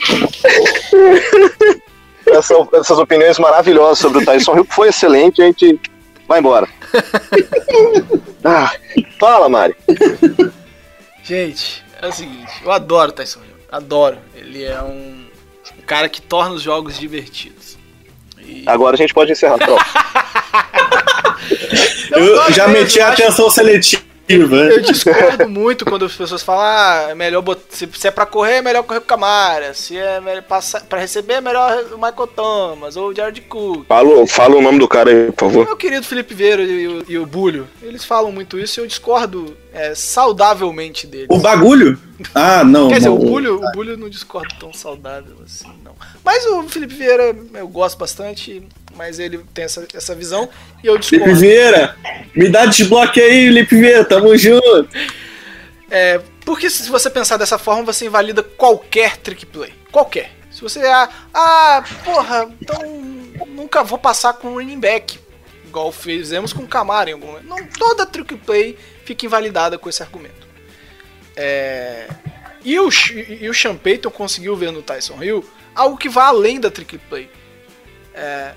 Essa- 2.26 2.54
essas 2.74 2.98
opiniões 2.98 3.38
maravilhosas 3.38 3.98
sobre 3.98 4.22
o 4.22 4.24
Tyson 4.24 4.56
Hill, 4.56 4.64
que 4.64 4.74
foi 4.74 4.88
excelente, 4.88 5.42
a 5.42 5.46
gente 5.46 5.78
vai 6.26 6.38
embora. 6.40 6.66
Ah, 8.42 8.72
fala, 9.20 9.48
Mari. 9.48 9.76
Gente, 11.22 11.84
é 12.00 12.06
o 12.06 12.12
seguinte, 12.12 12.52
eu 12.64 12.72
adoro 12.72 13.10
o 13.10 13.14
Tyson 13.14 13.40
Hill. 13.40 13.54
Adoro. 13.70 14.16
Ele 14.34 14.64
é 14.64 14.80
um, 14.82 15.26
um 15.78 15.82
cara 15.86 16.08
que 16.08 16.22
torna 16.22 16.54
os 16.54 16.62
jogos 16.62 16.98
divertidos. 16.98 17.76
E- 18.38 18.64
Agora 18.66 18.94
a 18.94 18.98
gente 18.98 19.12
pode 19.12 19.32
encerrar. 19.32 19.58
Pronto. 19.58 19.84
Eu 22.10 22.52
já 22.52 22.68
mesmo, 22.68 22.82
meti 22.84 23.00
a 23.00 23.08
atenção 23.08 23.50
seletiva. 23.50 24.02
Eu 24.26 24.80
discordo 24.80 25.46
muito 25.50 25.84
quando 25.84 26.06
as 26.06 26.14
pessoas 26.14 26.42
falam, 26.42 26.62
ah, 26.64 27.06
é 27.10 27.14
melhor 27.14 27.42
bot... 27.42 27.60
se, 27.68 27.86
se 27.92 28.08
é 28.08 28.10
pra 28.10 28.24
correr, 28.24 28.54
é 28.54 28.62
melhor 28.62 28.82
correr 28.82 29.00
com 29.00 29.04
o 29.04 29.08
Camara. 29.08 29.74
Se 29.74 29.98
é 29.98 30.18
melhor 30.18 30.42
passar... 30.44 30.80
pra 30.80 30.98
receber, 30.98 31.34
é 31.34 31.40
melhor 31.42 31.84
o 31.92 31.96
Michael 31.96 32.26
Thomas 32.34 32.96
ou 32.96 33.08
o 33.10 33.14
Jared 33.14 33.38
Cook. 33.42 33.84
Fala, 33.86 34.26
fala 34.26 34.56
o 34.56 34.62
nome 34.62 34.78
do 34.78 34.88
cara 34.88 35.10
aí, 35.10 35.30
por 35.30 35.48
favor. 35.50 35.66
Meu 35.66 35.76
querido 35.76 36.06
Felipe 36.06 36.32
Vieira 36.32 36.62
e, 36.62 36.88
o- 36.88 37.04
e 37.06 37.18
o 37.18 37.26
Bulho, 37.26 37.68
eles 37.82 38.02
falam 38.02 38.32
muito 38.32 38.58
isso 38.58 38.80
e 38.80 38.82
eu 38.82 38.86
discordo 38.86 39.54
é, 39.74 39.94
saudavelmente 39.94 41.06
deles. 41.06 41.26
O 41.30 41.38
bagulho? 41.38 41.98
Ah, 42.34 42.64
não. 42.64 42.88
Quer 42.88 42.96
dizer, 42.96 43.08
não. 43.10 43.16
o 43.16 43.18
Bulho, 43.18 43.56
o 43.62 43.72
Bulho 43.72 43.96
não 43.98 44.08
discordo 44.08 44.54
tão 44.58 44.72
saudável 44.72 45.36
assim, 45.44 45.68
não. 45.84 45.92
Mas 46.24 46.46
o 46.46 46.62
Felipe 46.62 46.94
Vieira 46.94 47.36
eu 47.54 47.68
gosto 47.68 47.98
bastante, 47.98 48.62
mas 48.94 49.18
ele 49.18 49.38
tem 49.52 49.64
essa, 49.64 49.86
essa 49.94 50.14
visão 50.14 50.48
e 50.82 50.86
eu 50.86 50.94
Lipe 50.94 51.10
discordo. 51.10 51.36
Vieira, 51.36 51.96
me 52.34 52.48
dá 52.48 52.66
desbloque 52.66 53.20
aí, 53.20 53.48
Lipe 53.48 53.76
Vieira, 53.76 54.04
tamo 54.04 54.36
junto. 54.36 54.88
É, 55.90 56.20
porque 56.44 56.68
se 56.68 56.88
você 56.90 57.08
pensar 57.08 57.36
dessa 57.36 57.58
forma, 57.58 57.84
você 57.84 58.06
invalida 58.06 58.42
qualquer 58.42 59.16
trick 59.16 59.46
play. 59.46 59.72
Qualquer. 59.90 60.30
Se 60.50 60.60
você. 60.60 60.80
Ah, 60.80 61.08
ah 61.32 61.84
porra, 62.04 62.48
então 62.60 62.78
nunca 63.48 63.82
vou 63.82 63.98
passar 63.98 64.34
com 64.34 64.48
o 64.48 64.54
running 64.54 64.78
back. 64.78 65.18
Igual 65.66 65.90
fizemos 65.90 66.52
com 66.52 66.62
o 66.62 66.68
Camara 66.68 67.10
em 67.10 67.14
algum 67.14 67.26
momento. 67.26 67.46
Não, 67.46 67.64
toda 67.66 68.06
trick 68.06 68.36
play 68.36 68.78
fica 69.04 69.26
invalidada 69.26 69.78
com 69.78 69.88
esse 69.88 70.02
argumento. 70.02 70.46
É, 71.36 72.08
e, 72.64 72.78
o, 72.78 72.88
e 73.40 73.48
o 73.48 73.54
Sean 73.54 73.76
Payton 73.76 74.10
conseguiu 74.10 74.54
ver 74.56 74.70
no 74.70 74.82
Tyson 74.82 75.22
Hill 75.22 75.44
algo 75.74 75.96
que 75.96 76.08
vai 76.08 76.26
além 76.26 76.60
da 76.60 76.70
trick 76.70 76.98
play. 76.98 77.28
É, 78.14 78.52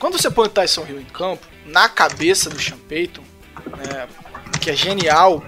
quando 0.00 0.18
você 0.18 0.30
põe 0.30 0.46
o 0.46 0.50
Tyson 0.50 0.86
Hill 0.86 1.00
em 1.00 1.04
campo, 1.04 1.46
na 1.66 1.88
cabeça 1.88 2.48
do 2.48 2.58
Sean 2.58 2.78
Payton, 2.88 3.22
né, 3.76 4.08
que 4.60 4.70
é 4.70 4.74
genial, 4.74 5.44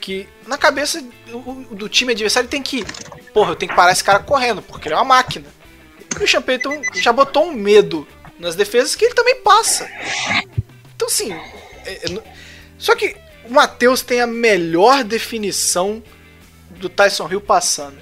que 0.00 0.28
na 0.46 0.58
cabeça 0.58 1.02
do, 1.26 1.74
do 1.74 1.88
time 1.88 2.12
adversário 2.12 2.48
tem 2.48 2.62
que. 2.62 2.84
Porra, 3.32 3.52
eu 3.52 3.56
tenho 3.56 3.70
que 3.70 3.76
parar 3.76 3.92
esse 3.92 4.04
cara 4.04 4.18
correndo, 4.20 4.60
porque 4.62 4.88
ele 4.88 4.94
é 4.94 4.98
uma 4.98 5.04
máquina. 5.04 5.46
E 6.20 6.22
o 6.22 6.28
Sean 6.28 6.42
Payton 6.42 6.82
já 6.94 7.12
botou 7.12 7.46
um 7.46 7.52
medo 7.52 8.06
nas 8.38 8.54
defesas 8.54 8.94
que 8.94 9.06
ele 9.06 9.14
também 9.14 9.36
passa. 9.42 9.90
Então, 10.94 11.08
assim. 11.08 11.32
é- 11.84 12.12
é 12.12 12.36
só 12.78 12.94
que 12.94 13.16
o 13.48 13.52
Matheus 13.54 14.02
tem 14.02 14.20
a 14.20 14.26
melhor 14.26 15.02
definição 15.02 16.02
do 16.70 16.90
Tyson 16.90 17.28
Hill 17.30 17.40
passando. 17.40 17.96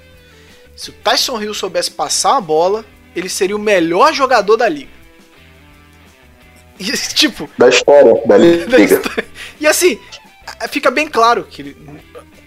Se 0.75 0.89
o 0.89 0.93
Tyson 0.93 1.41
Hill 1.41 1.53
soubesse 1.53 1.91
passar 1.91 2.35
a 2.35 2.41
bola, 2.41 2.83
ele 3.15 3.29
seria 3.29 3.55
o 3.55 3.59
melhor 3.59 4.13
jogador 4.13 4.57
da 4.57 4.67
liga. 4.67 4.91
E, 6.79 6.91
tipo, 7.13 7.49
Da 7.57 7.69
história 7.69 8.13
da 8.25 8.35
liga. 8.37 9.01
E 9.59 9.65
assim, 9.67 9.99
a- 10.59 10.67
fica 10.67 10.91
bem 10.91 11.07
claro 11.07 11.43
que 11.43 11.61
ele- 11.61 11.77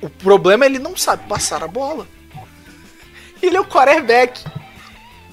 o 0.02 0.08
problema 0.10 0.64
é 0.64 0.68
ele 0.68 0.78
não 0.78 0.96
sabe 0.96 1.26
passar 1.28 1.62
a 1.62 1.68
bola. 1.68 2.06
Ele 3.42 3.56
é 3.56 3.60
o 3.60 3.64
quarterback. 3.64 4.44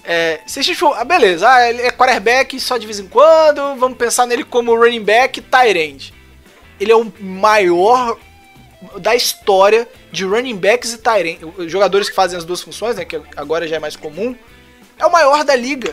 É, 0.04 0.40
se 0.46 0.60
a 0.60 0.64
gente 0.64 0.78
for. 0.78 0.96
Ah, 0.98 1.04
beleza, 1.04 1.50
ah, 1.50 1.70
ele 1.70 1.82
é 1.82 1.92
quarterback 1.92 2.60
só 2.60 2.78
de 2.78 2.86
vez 2.86 3.00
em 3.00 3.08
quando. 3.08 3.76
Vamos 3.76 3.98
pensar 3.98 4.26
nele 4.28 4.44
como 4.44 4.76
running 4.76 5.04
back 5.04 5.42
tight 5.42 5.78
end. 5.78 6.14
Ele 6.80 6.92
é 6.92 6.96
o 6.96 7.12
maior 7.20 8.18
da 9.00 9.16
história 9.16 9.88
de 10.12 10.24
running 10.24 10.56
backs 10.56 10.94
e 10.94 10.98
tight 11.00 11.28
end. 11.28 11.70
Jogadores 11.70 12.08
que 12.08 12.16
fazem 12.16 12.38
as 12.38 12.46
duas 12.46 12.62
funções, 12.62 12.96
né? 12.96 13.04
Que 13.06 13.20
agora 13.36 13.68
já 13.68 13.78
é 13.78 13.80
mais 13.80 13.96
comum. 13.96 14.36
É 15.00 15.06
o 15.06 15.12
maior 15.12 15.44
da 15.44 15.56
liga. 15.56 15.92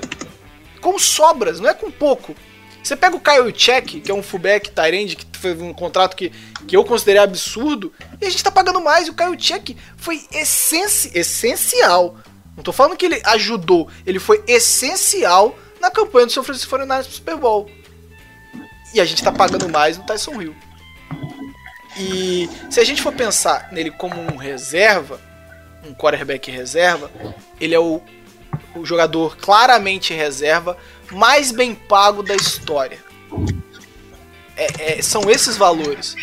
Com 0.81 0.99
sobras, 0.99 1.59
não 1.59 1.71
é 1.71 1.75
com 1.75 1.91
pouco. 1.91 2.35
Você 2.83 2.97
pega 2.97 3.17
o 3.17 3.21
Kyle 3.21 3.53
Check, 3.53 4.03
que 4.03 4.11
é 4.11 4.15
um 4.15 4.23
fullback 4.23 4.71
Tyrande, 4.71 5.17
que 5.17 5.39
foi 5.39 5.55
um 5.55 5.73
contrato 5.73 6.17
que, 6.17 6.31
que 6.67 6.77
eu 6.77 6.85
considerei 6.85 7.23
absurdo, 7.23 7.93
e 8.21 8.27
a 8.27 8.31
gente 8.31 8.43
tá 8.43 8.51
pagando 8.51 8.81
mais. 8.81 9.07
E 9.07 9.11
o 9.11 9.15
Kyle 9.15 9.37
Check 9.37 9.77
foi 9.97 10.21
essenci 10.33 11.11
essencial. 11.15 12.17
Não 12.57 12.63
tô 12.63 12.73
falando 12.73 12.97
que 12.97 13.07
ele 13.07 13.23
ajudou, 13.25 13.89
ele 14.05 14.19
foi 14.19 14.43
essencial 14.47 15.57
na 15.81 15.91
campanha 15.91 16.27
do 16.27 16.33
São 16.33 16.45
Francisco 16.45 16.77
49ers 16.77 17.05
pro 17.05 17.13
Super 17.13 17.37
Bowl. 17.37 17.71
E 18.93 19.01
a 19.01 19.05
gente 19.05 19.23
tá 19.23 19.33
pagando 19.33 19.69
mais 19.69 19.97
no 19.97 20.05
Tyson 20.05 20.41
Hill. 20.41 20.55
E 21.97 22.49
se 22.71 22.81
a 22.81 22.85
gente 22.85 23.03
for 23.03 23.13
pensar 23.13 23.69
nele 23.73 23.91
como 23.91 24.21
um 24.21 24.37
reserva, 24.37 25.21
um 25.85 25.95
quarterback 25.95 26.51
reserva, 26.51 27.11
ele 27.61 27.75
é 27.75 27.79
o, 27.79 28.03
o 28.75 28.85
jogador 28.85 29.37
claramente 29.37 30.15
reserva 30.15 30.77
mais 31.11 31.51
bem 31.53 31.75
pago 31.75 32.23
da 32.23 32.35
história. 32.35 32.99
É- 34.57 34.99
é- 34.99 35.03
são 35.03 35.31
esses 35.31 35.57
valores. 35.57 36.15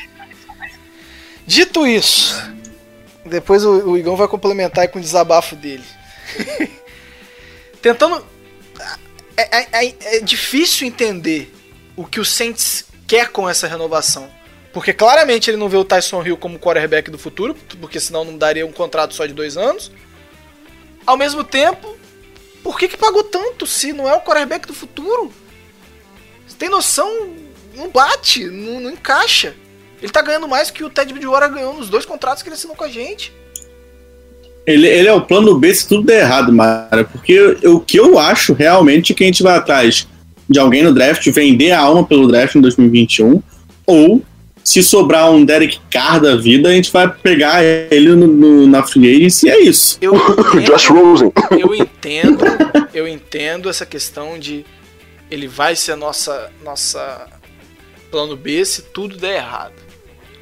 Dito 1.46 1.86
isso, 1.88 2.36
depois 3.26 3.64
o, 3.66 3.92
o 3.92 3.98
Igão 3.98 4.16
vai 4.16 4.28
complementar 4.28 4.88
com 4.90 5.00
o 5.00 5.02
desabafo 5.02 5.56
dele. 5.56 5.84
Tentando. 7.82 8.26
É, 9.36 9.58
é- 9.58 9.86
é- 9.86 10.18
é 10.18 10.20
difícil 10.20 10.88
entender 10.88 11.54
o 11.96 12.06
que 12.06 12.20
o 12.20 12.26
Saints 12.26 12.86
quer 13.08 13.30
com 13.30 13.50
essa 13.50 13.68
renovação. 13.68 14.30
Porque 14.72 14.94
claramente 14.94 15.50
ele 15.50 15.58
não 15.58 15.68
vê 15.68 15.78
o 15.78 15.84
Tyson 15.84 16.24
Hill 16.24 16.38
como 16.38 16.60
quarterback 16.60 17.10
do 17.10 17.18
futuro, 17.18 17.56
porque 17.82 18.00
senão 18.00 18.24
não 18.24 18.38
daria 18.38 18.66
um 18.66 18.72
contrato 18.72 19.16
só 19.16 19.26
de 19.26 19.34
dois 19.34 19.58
anos. 19.58 19.92
Ao 21.06 21.18
mesmo 21.18 21.44
tempo, 21.44 21.98
por 22.64 22.78
que, 22.78 22.88
que 22.88 22.98
pagou 22.98 23.24
tanto 23.24 23.66
se 23.66 23.94
não 23.94 24.08
é 24.08 24.14
o 24.14 24.22
quarterback 24.22 24.68
do 24.68 24.74
futuro? 24.74 25.32
Você 26.48 26.58
tem 26.58 26.70
noção 26.70 27.10
não 27.80 27.90
bate, 27.90 28.46
não, 28.46 28.80
não 28.80 28.92
encaixa. 28.92 29.56
Ele 30.02 30.12
tá 30.12 30.22
ganhando 30.22 30.48
mais 30.48 30.70
que 30.70 30.84
o 30.84 30.90
Ted 30.90 31.12
Bridgewater 31.12 31.52
ganhou 31.52 31.74
nos 31.74 31.90
dois 31.90 32.06
contratos 32.06 32.44
que 32.44 32.50
ele 32.50 32.56
assinou 32.56 32.76
com 32.76 32.84
a 32.84 32.90
gente. 32.90 33.34
Ele, 34.66 34.88
ele 34.88 35.08
é 35.08 35.14
o 35.14 35.22
plano 35.22 35.58
B 35.58 35.74
se 35.74 35.88
tudo 35.88 36.04
der 36.04 36.22
errado, 36.22 36.54
Mara. 36.54 37.04
Porque 37.04 37.58
o 37.64 37.80
que 37.80 37.98
eu 37.98 38.20
acho 38.20 38.54
realmente 38.54 39.14
é 39.14 39.16
que 39.16 39.24
a 39.24 39.28
gente 39.28 39.42
vai 39.42 39.58
atrás 39.58 40.08
de 40.48 40.60
alguém 40.60 40.84
no 40.84 40.94
draft, 40.94 41.26
vender 41.32 41.72
a 41.72 41.80
alma 41.80 42.06
pelo 42.06 42.28
draft 42.28 42.56
em 42.56 42.62
2021, 42.62 43.42
ou 43.86 44.22
se 44.70 44.84
sobrar 44.84 45.32
um 45.32 45.44
Derek 45.44 45.80
Carr 45.90 46.22
da 46.22 46.36
vida, 46.36 46.70
a 46.70 46.74
gente 46.74 46.92
vai 46.92 47.12
pegar 47.12 47.64
ele 47.64 48.10
no, 48.10 48.28
no, 48.28 48.68
na 48.68 48.84
free 48.84 49.16
agency 49.16 49.48
e 49.48 49.50
é 49.50 49.60
isso. 49.62 49.98
Eu 50.00 50.14
entendo, 50.38 50.62
Josh 50.62 50.86
Rosen. 50.90 51.32
eu 51.60 51.74
entendo, 51.74 52.46
eu 52.94 53.08
entendo 53.08 53.68
essa 53.68 53.84
questão 53.84 54.38
de 54.38 54.64
ele 55.32 55.48
vai 55.48 55.76
ser 55.76 55.96
nossa 55.96 56.52
nossa 56.64 57.28
plano 58.12 58.38
B 58.38 58.64
se 58.64 58.84
tudo 58.84 59.18
der 59.18 59.38
errado. 59.38 59.74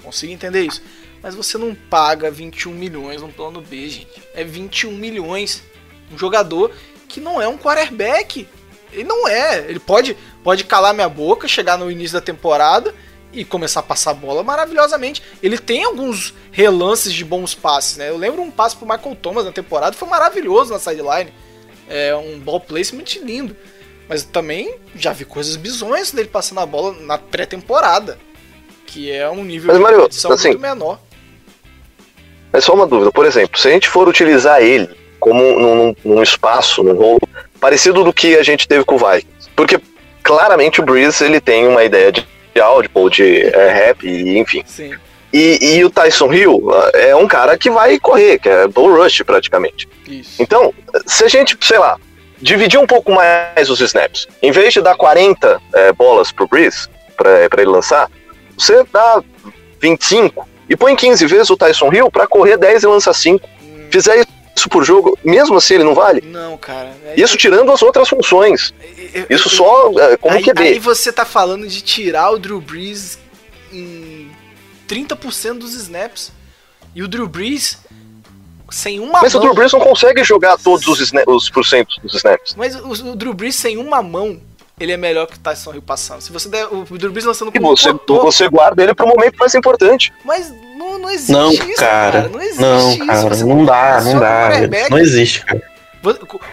Consigo 0.04 0.34
entender 0.34 0.66
isso. 0.66 0.84
Mas 1.24 1.34
você 1.34 1.58
não 1.58 1.74
paga 1.74 2.30
21 2.30 2.74
milhões 2.74 3.22
no 3.22 3.30
plano 3.30 3.62
B, 3.62 3.88
gente. 3.88 4.22
É 4.34 4.44
21 4.44 4.92
milhões. 4.92 5.64
Um 6.12 6.18
jogador 6.18 6.72
que 7.08 7.22
não 7.22 7.42
é 7.42 7.48
um 7.48 7.58
quarterback. 7.58 8.46
Ele 8.92 9.06
não 9.06 9.26
é. 9.26 9.70
Ele 9.70 9.80
pode, 9.80 10.18
pode 10.44 10.66
calar 10.66 10.94
minha 10.94 11.08
boca, 11.08 11.48
chegar 11.48 11.78
no 11.78 11.90
início 11.90 12.16
da 12.16 12.22
temporada 12.22 12.94
e 13.32 13.44
começar 13.44 13.82
a 13.82 13.84
passar 13.84 14.12
a 14.12 14.14
bola 14.14 14.44
maravilhosamente. 14.44 15.22
Ele 15.42 15.58
tem 15.58 15.84
alguns 15.84 16.34
relances 16.52 17.14
de 17.14 17.24
bons 17.24 17.54
passes, 17.54 17.98
né? 17.98 18.10
Eu 18.10 18.18
lembro 18.18 18.42
um 18.42 18.52
passe 18.52 18.76
pro 18.76 18.88
Michael 18.88 19.16
Thomas 19.16 19.46
na 19.46 19.52
temporada, 19.52 19.96
foi 19.96 20.08
maravilhoso 20.08 20.72
na 20.72 20.80
sideline. 20.80 21.34
É 21.90 22.16
um 22.16 22.40
ball 22.40 22.60
placement 22.60 23.06
lindo. 23.24 23.56
Mas 24.10 24.24
também 24.24 24.76
já 24.96 25.12
vi 25.12 25.26
coisas 25.26 25.56
bizonhas 25.56 26.12
dele 26.12 26.30
passando 26.30 26.60
a 26.60 26.66
bola 26.66 26.94
na 27.02 27.18
pré-temporada. 27.18 28.18
Que 28.86 29.12
é 29.12 29.30
um 29.30 29.44
nível 29.44 29.74
Mas, 29.74 29.82
Mario, 29.82 30.00
competição 30.00 30.32
assim, 30.32 30.50
muito 30.50 30.62
menor. 30.62 31.00
É 32.54 32.62
só 32.62 32.74
uma 32.74 32.88
dúvida. 32.88 33.12
Por 33.12 33.26
exemplo, 33.26 33.60
se 33.60 33.68
a 33.68 33.72
gente 33.72 33.90
for 33.90 34.08
utilizar 34.08 34.62
ele 34.62 34.90
como 35.20 35.42
num, 35.60 35.96
num 36.06 36.24
espaço, 36.24 36.84
num 36.84 36.96
rolo 36.96 37.20
parecido 37.60 38.04
do 38.04 38.14
que 38.14 38.38
a 38.38 38.44
gente 38.44 38.68
teve 38.68 38.86
com 38.86 38.96
o 38.96 38.98
Vikings. 38.98 39.50
Porque 39.56 39.80
claramente 40.24 40.80
o 40.80 40.86
Breeze 40.86 41.24
ele 41.24 41.42
tem 41.42 41.68
uma 41.68 41.84
ideia 41.84 42.12
de 42.12 42.28
áudio 42.60 42.92
ou 42.94 43.10
de 43.10 43.44
é, 43.44 43.70
rap, 43.70 44.08
enfim. 44.08 44.64
Sim. 44.66 44.94
E, 45.34 45.78
e 45.78 45.86
o 45.86 45.90
Tyson 45.90 46.32
Hill 46.34 46.70
ah, 46.72 46.92
é 46.94 47.16
um 47.16 47.28
cara 47.28 47.58
que 47.58 47.70
vai 47.70 48.00
correr, 48.00 48.40
que 48.40 48.50
é 48.50 48.68
bull 48.68 48.96
rush 48.96 49.22
praticamente. 49.24 49.88
Isso. 50.08 50.42
Então, 50.42 50.74
se 51.06 51.26
a 51.26 51.28
gente, 51.28 51.58
sei 51.62 51.78
lá, 51.78 51.98
dividir 52.42 52.80
um 52.80 52.88
pouco 52.88 53.12
mais 53.12 53.70
os 53.70 53.82
snaps, 53.82 54.28
em 54.42 54.52
vez 54.52 54.74
de 54.74 54.82
dar 54.82 54.96
40 54.96 55.62
é, 55.74 55.92
bolas 55.92 56.32
pro 56.32 56.48
Breeze, 56.48 56.88
pra, 57.16 57.50
pra 57.50 57.62
ele 57.62 57.72
lançar, 57.72 58.10
você 58.58 58.84
dá 58.92 59.22
25 59.82 60.48
e 60.70 60.76
põe 60.76 60.96
15 60.96 61.26
vezes 61.26 61.50
o 61.50 61.58
Tyson 61.58 61.92
Hill 61.92 62.10
pra 62.10 62.28
correr 62.28 62.58
10 62.58 62.84
e 62.84 62.88
lançar 62.88 63.14
5. 63.14 63.48
Fizer 63.90 64.18
isso 64.18 64.37
por 64.66 64.84
jogo, 64.84 65.18
mesmo 65.24 65.56
assim 65.58 65.76
ele 65.76 65.84
não 65.84 65.94
vale? 65.94 66.22
Não, 66.22 66.58
cara. 66.58 66.96
é- 67.06 67.20
Isso 67.20 67.36
tirando 67.38 67.72
as 67.72 67.82
outras 67.82 68.08
funções. 68.10 68.74
eu- 69.14 69.26
Isso 69.30 69.48
eu- 69.50 69.52
só 69.52 69.92
é, 70.00 70.18
como 70.18 70.36
aí, 70.36 70.44
QB. 70.44 70.62
aí 70.64 70.80
você 70.80 71.12
tá 71.12 71.26
falando 71.26 71.68
de 71.68 71.82
tirar 71.82 72.32
o 72.32 72.40
Drew 72.40 72.62
Brees 72.62 73.20
em 73.72 74.32
30% 74.88 75.60
dos 75.60 75.74
snaps. 75.74 76.32
E 76.96 77.04
o 77.04 77.08
Drew 77.08 77.28
Brees 77.28 77.78
sem 78.72 79.00
uma 79.00 79.22
Mas 79.22 79.34
o 79.34 79.38
mão. 79.38 79.46
Drew 79.46 79.56
Brees 79.56 79.72
não 79.74 79.80
consegue 79.80 80.24
jogar 80.24 80.58
todos 80.58 80.88
os, 80.88 81.12
os 81.28 81.50
porcentos 81.50 81.98
dos 82.02 82.14
snaps. 82.16 82.56
Mas 82.56 82.76
o, 82.76 83.12
o 83.12 83.16
Drew 83.16 83.34
Brees 83.34 83.56
sem 83.56 83.78
uma 83.78 84.02
mão, 84.02 84.42
ele 84.80 84.92
é 84.92 84.98
melhor 84.98 85.26
que 85.26 85.36
o 85.36 85.40
Tyson 85.40 85.74
Hill 85.74 85.82
passando. 85.82 86.22
Se 86.22 86.32
você 86.32 86.48
der 86.50 86.68
o 86.68 86.84
Drew 86.86 87.12
Brees 87.12 87.26
lançando 87.26 87.52
como 87.52 87.76
você, 87.76 87.92
cotor, 87.92 88.24
você 88.24 88.48
guarda 88.48 88.84
ele 88.84 88.94
pro 88.94 89.08
momento 89.08 89.36
mais 89.38 89.56
importante. 89.56 90.14
mas 90.24 90.54
não, 90.78 91.00
não 91.00 91.10
existe 91.10 91.32
Não, 91.32 91.52
isso, 91.52 91.76
cara. 91.78 92.30
Não 92.30 92.40
existe 92.40 92.62
Não, 92.62 92.90
isso. 92.92 93.06
cara. 93.06 93.30
Você 93.30 93.44
Não 93.44 93.66
dá, 93.66 93.94
posiciona 93.96 94.20
não 94.20 94.66
o 94.66 94.70
dá. 94.70 94.90
Não 94.90 94.98
existe, 95.00 95.46
cara. 95.46 95.64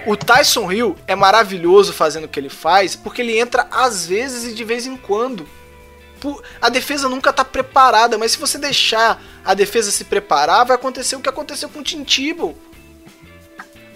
O 0.06 0.16
Tyson 0.16 0.72
Hill 0.72 0.96
é 1.06 1.14
maravilhoso 1.14 1.92
fazendo 1.92 2.24
o 2.24 2.28
que 2.28 2.40
ele 2.40 2.48
faz, 2.48 2.96
porque 2.96 3.20
ele 3.22 3.38
entra 3.38 3.66
às 3.70 4.06
vezes 4.06 4.50
e 4.50 4.54
de 4.54 4.64
vez 4.64 4.86
em 4.86 4.96
quando. 4.96 5.46
A 6.62 6.70
defesa 6.70 7.06
nunca 7.10 7.30
tá 7.30 7.44
preparada, 7.44 8.16
mas 8.16 8.32
se 8.32 8.38
você 8.38 8.56
deixar 8.56 9.22
a 9.44 9.52
defesa 9.52 9.90
se 9.90 10.04
preparar, 10.04 10.64
vai 10.64 10.74
acontecer 10.76 11.14
o 11.14 11.20
que 11.20 11.28
aconteceu 11.28 11.68
com 11.68 11.80
o 11.80 11.82
Tim 11.82 12.02
Tebow. 12.02 12.56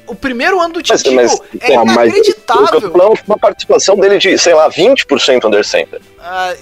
O 0.08 0.14
primeiro 0.14 0.60
ano 0.60 0.74
do 0.74 0.82
Tim 0.82 0.92
Mas, 0.92 1.02
mas, 1.04 1.40
é 1.60 1.76
mas 1.76 1.94
tô 1.94 2.02
inacreditável. 2.02 2.92
é 3.00 3.20
uma 3.26 3.38
participação 3.38 3.96
dele 3.96 4.18
de, 4.18 4.36
sei 4.38 4.54
lá, 4.54 4.70
20% 4.70 5.44
under 5.44 5.64
center. 5.64 6.00
Ah, 6.18 6.54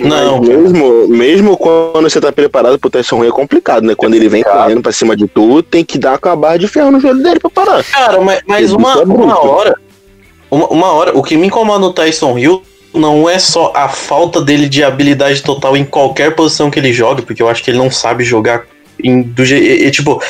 Não, 0.00 0.38
Mas 0.40 0.48
mesmo, 0.48 1.08
mesmo 1.08 1.56
quando 1.56 2.02
você 2.08 2.20
tá 2.20 2.32
preparado 2.32 2.78
pro 2.78 2.90
Tyson 2.90 3.22
Hill 3.22 3.30
é 3.30 3.32
complicado, 3.32 3.84
né? 3.84 3.94
Quando 3.94 4.14
ele 4.14 4.28
vem 4.28 4.42
Complicado. 4.42 4.64
correndo 4.64 4.82
pra 4.82 4.92
cima 4.92 5.16
de 5.16 5.26
tu, 5.28 5.62
tem 5.62 5.84
que 5.84 5.98
dar 5.98 6.18
com 6.18 6.28
a 6.28 6.36
barra 6.36 6.56
de 6.56 6.66
ferro 6.68 6.90
no 6.90 7.00
joelho 7.00 7.22
dele 7.22 7.38
pra 7.40 7.50
parar. 7.50 7.84
Cara, 7.84 8.20
mas, 8.20 8.40
mas 8.46 8.72
uma, 8.72 8.92
é 8.94 9.04
uma 9.04 9.38
hora. 9.40 9.76
Uma, 10.50 10.66
uma 10.68 10.92
hora, 10.92 11.16
o 11.16 11.22
que 11.22 11.36
me 11.36 11.46
incomoda 11.48 11.80
no 11.80 11.92
Tyson 11.92 12.36
Hill 12.38 12.62
não 12.92 13.28
é 13.28 13.38
só 13.40 13.72
a 13.74 13.88
falta 13.88 14.40
dele 14.40 14.68
de 14.68 14.84
habilidade 14.84 15.42
total 15.42 15.76
em 15.76 15.84
qualquer 15.84 16.34
posição 16.34 16.70
que 16.70 16.78
ele 16.78 16.92
joga, 16.92 17.22
porque 17.22 17.42
eu 17.42 17.48
acho 17.48 17.62
que 17.62 17.70
ele 17.70 17.78
não 17.78 17.90
sabe 17.90 18.22
jogar 18.24 18.64
em, 19.02 19.20
do 19.22 19.44
jeito. 19.44 19.90
Tipo. 19.90 20.22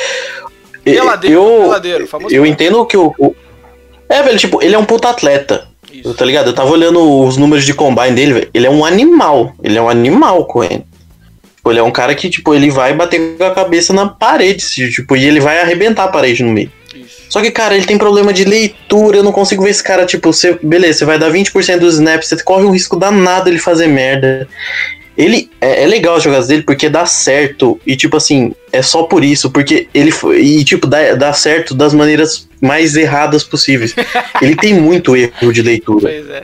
Peladeiro, 0.93 1.35
eu, 1.35 1.61
peladeiro, 1.63 2.07
famoso 2.07 2.33
eu 2.35 2.45
entendo 2.45 2.85
que 2.85 2.95
o, 2.97 3.13
o- 3.17 3.35
É, 4.09 4.21
velho, 4.21 4.37
tipo, 4.37 4.61
ele 4.63 4.75
é 4.75 4.77
um 4.77 4.85
puta 4.85 5.09
atleta. 5.09 5.67
Isso. 5.91 6.13
Tá 6.13 6.25
ligado? 6.25 6.47
Eu 6.47 6.53
tava 6.53 6.69
olhando 6.71 6.99
os 7.23 7.37
números 7.37 7.65
de 7.65 7.73
combine 7.73 8.11
dele, 8.15 8.33
velho. 8.33 8.49
Ele 8.53 8.67
é 8.67 8.69
um 8.69 8.83
animal. 8.85 9.53
Ele 9.63 9.77
é 9.77 9.81
um 9.81 9.89
animal 9.89 10.45
correndo. 10.45 10.83
Tipo, 11.55 11.71
ele 11.71 11.79
é 11.79 11.83
um 11.83 11.91
cara 11.91 12.13
que, 12.13 12.29
tipo, 12.29 12.53
ele 12.53 12.69
vai 12.69 12.93
bater 12.93 13.37
com 13.37 13.43
a 13.43 13.51
cabeça 13.51 13.91
na 13.93 14.07
parede, 14.07 14.63
tipo, 14.91 15.15
e 15.15 15.25
ele 15.25 15.39
vai 15.39 15.59
arrebentar 15.61 16.03
a 16.03 16.07
parede 16.09 16.43
no 16.43 16.51
meio. 16.51 16.71
Isso. 16.93 17.23
Só 17.29 17.41
que, 17.41 17.49
cara, 17.49 17.75
ele 17.75 17.85
tem 17.85 17.97
problema 17.97 18.31
de 18.31 18.43
leitura. 18.45 19.17
Eu 19.17 19.23
não 19.23 19.31
consigo 19.31 19.63
ver 19.63 19.69
esse 19.71 19.81
cara, 19.83 20.05
tipo, 20.05 20.31
você, 20.31 20.59
beleza, 20.61 20.99
você 20.99 21.05
vai 21.05 21.17
dar 21.17 21.31
20% 21.31 21.79
dos 21.79 21.95
snaps, 21.95 22.27
você 22.29 22.43
corre 22.43 22.63
um 22.65 22.71
risco 22.71 22.95
danado 22.97 23.49
ele 23.49 23.57
fazer 23.57 23.87
merda. 23.87 24.47
Ele 25.17 25.49
é, 25.61 25.83
é 25.83 25.87
legal 25.87 26.15
as 26.15 26.23
jogadas 26.23 26.47
dele 26.47 26.63
porque 26.63 26.89
dá 26.89 27.05
certo. 27.05 27.79
E, 27.85 27.95
tipo 27.95 28.17
assim, 28.17 28.53
é 28.71 28.81
só 28.81 29.03
por 29.03 29.23
isso. 29.23 29.49
Porque 29.49 29.87
ele 29.93 30.11
foi. 30.11 30.41
E, 30.41 30.63
tipo, 30.63 30.85
dá, 30.87 31.13
dá 31.15 31.31
certo 31.33 31.73
das 31.73 31.93
maneiras 31.93 32.47
mais 32.61 32.95
erradas 32.95 33.43
possíveis. 33.43 33.95
ele 34.41 34.55
tem 34.55 34.73
muito 34.73 35.15
erro 35.15 35.53
de 35.53 35.61
leitura. 35.61 36.09
Pois 36.09 36.29
é. 36.29 36.43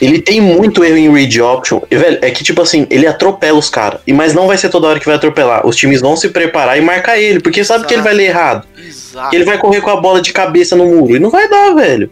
Ele 0.00 0.20
tem 0.20 0.40
muito 0.40 0.84
erro 0.84 0.96
em 0.96 1.12
read 1.12 1.40
option. 1.40 1.80
E, 1.90 1.96
velho, 1.96 2.18
é 2.20 2.30
que, 2.30 2.42
tipo 2.42 2.60
assim, 2.60 2.86
ele 2.90 3.06
atropela 3.06 3.56
os 3.58 3.70
caras. 3.70 4.00
E 4.06 4.12
Mas 4.12 4.34
não 4.34 4.46
vai 4.48 4.58
ser 4.58 4.68
toda 4.68 4.88
hora 4.88 4.98
que 4.98 5.06
vai 5.06 5.14
atropelar. 5.14 5.64
Os 5.66 5.76
times 5.76 6.00
vão 6.00 6.16
se 6.16 6.28
preparar 6.28 6.76
e 6.76 6.80
marcar 6.80 7.18
ele. 7.18 7.38
Porque 7.40 7.62
sabe 7.64 7.86
que 7.86 7.94
ele 7.94 8.02
vai 8.02 8.12
ler 8.12 8.24
errado. 8.26 8.66
Exato. 8.76 9.30
Que 9.30 9.36
ele 9.36 9.44
vai 9.44 9.58
correr 9.58 9.80
com 9.80 9.90
a 9.90 9.96
bola 10.00 10.20
de 10.20 10.32
cabeça 10.32 10.74
no 10.74 10.84
muro. 10.86 11.14
E 11.16 11.20
não 11.20 11.30
vai 11.30 11.48
dar, 11.48 11.72
velho. 11.74 12.10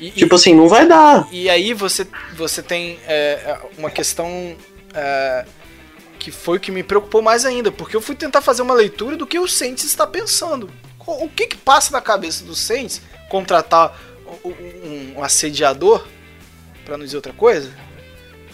E- 0.00 0.08
e- 0.08 0.10
Tipo 0.10 0.34
assim, 0.34 0.54
não 0.54 0.68
vai 0.68 0.86
dar. 0.88 1.26
E 1.30 1.48
aí 1.48 1.72
você, 1.72 2.04
você 2.36 2.60
tem 2.60 2.98
é, 3.06 3.56
uma 3.78 3.90
questão 3.90 4.52
é, 4.94 5.44
que 6.18 6.30
foi 6.30 6.56
o 6.56 6.60
que 6.60 6.70
me 6.72 6.82
preocupou 6.82 7.20
mais 7.20 7.44
ainda, 7.44 7.70
porque 7.72 7.96
eu 7.96 8.00
fui 8.00 8.14
tentar 8.14 8.40
fazer 8.40 8.62
uma 8.62 8.74
leitura 8.74 9.16
do 9.16 9.26
que 9.26 9.38
o 9.38 9.46
Saints 9.48 9.84
está 9.84 10.06
pensando. 10.06 10.70
O 11.06 11.28
que 11.28 11.46
que 11.48 11.56
passa 11.56 11.92
na 11.92 12.00
cabeça 12.00 12.44
do 12.44 12.54
Saints 12.54 13.02
contratar 13.28 13.98
um, 14.44 14.48
um- 14.48 15.14
um 15.18 15.22
assediador, 15.24 16.06
para 16.84 16.96
não 16.96 17.04
dizer 17.04 17.16
outra 17.16 17.32
coisa, 17.34 17.70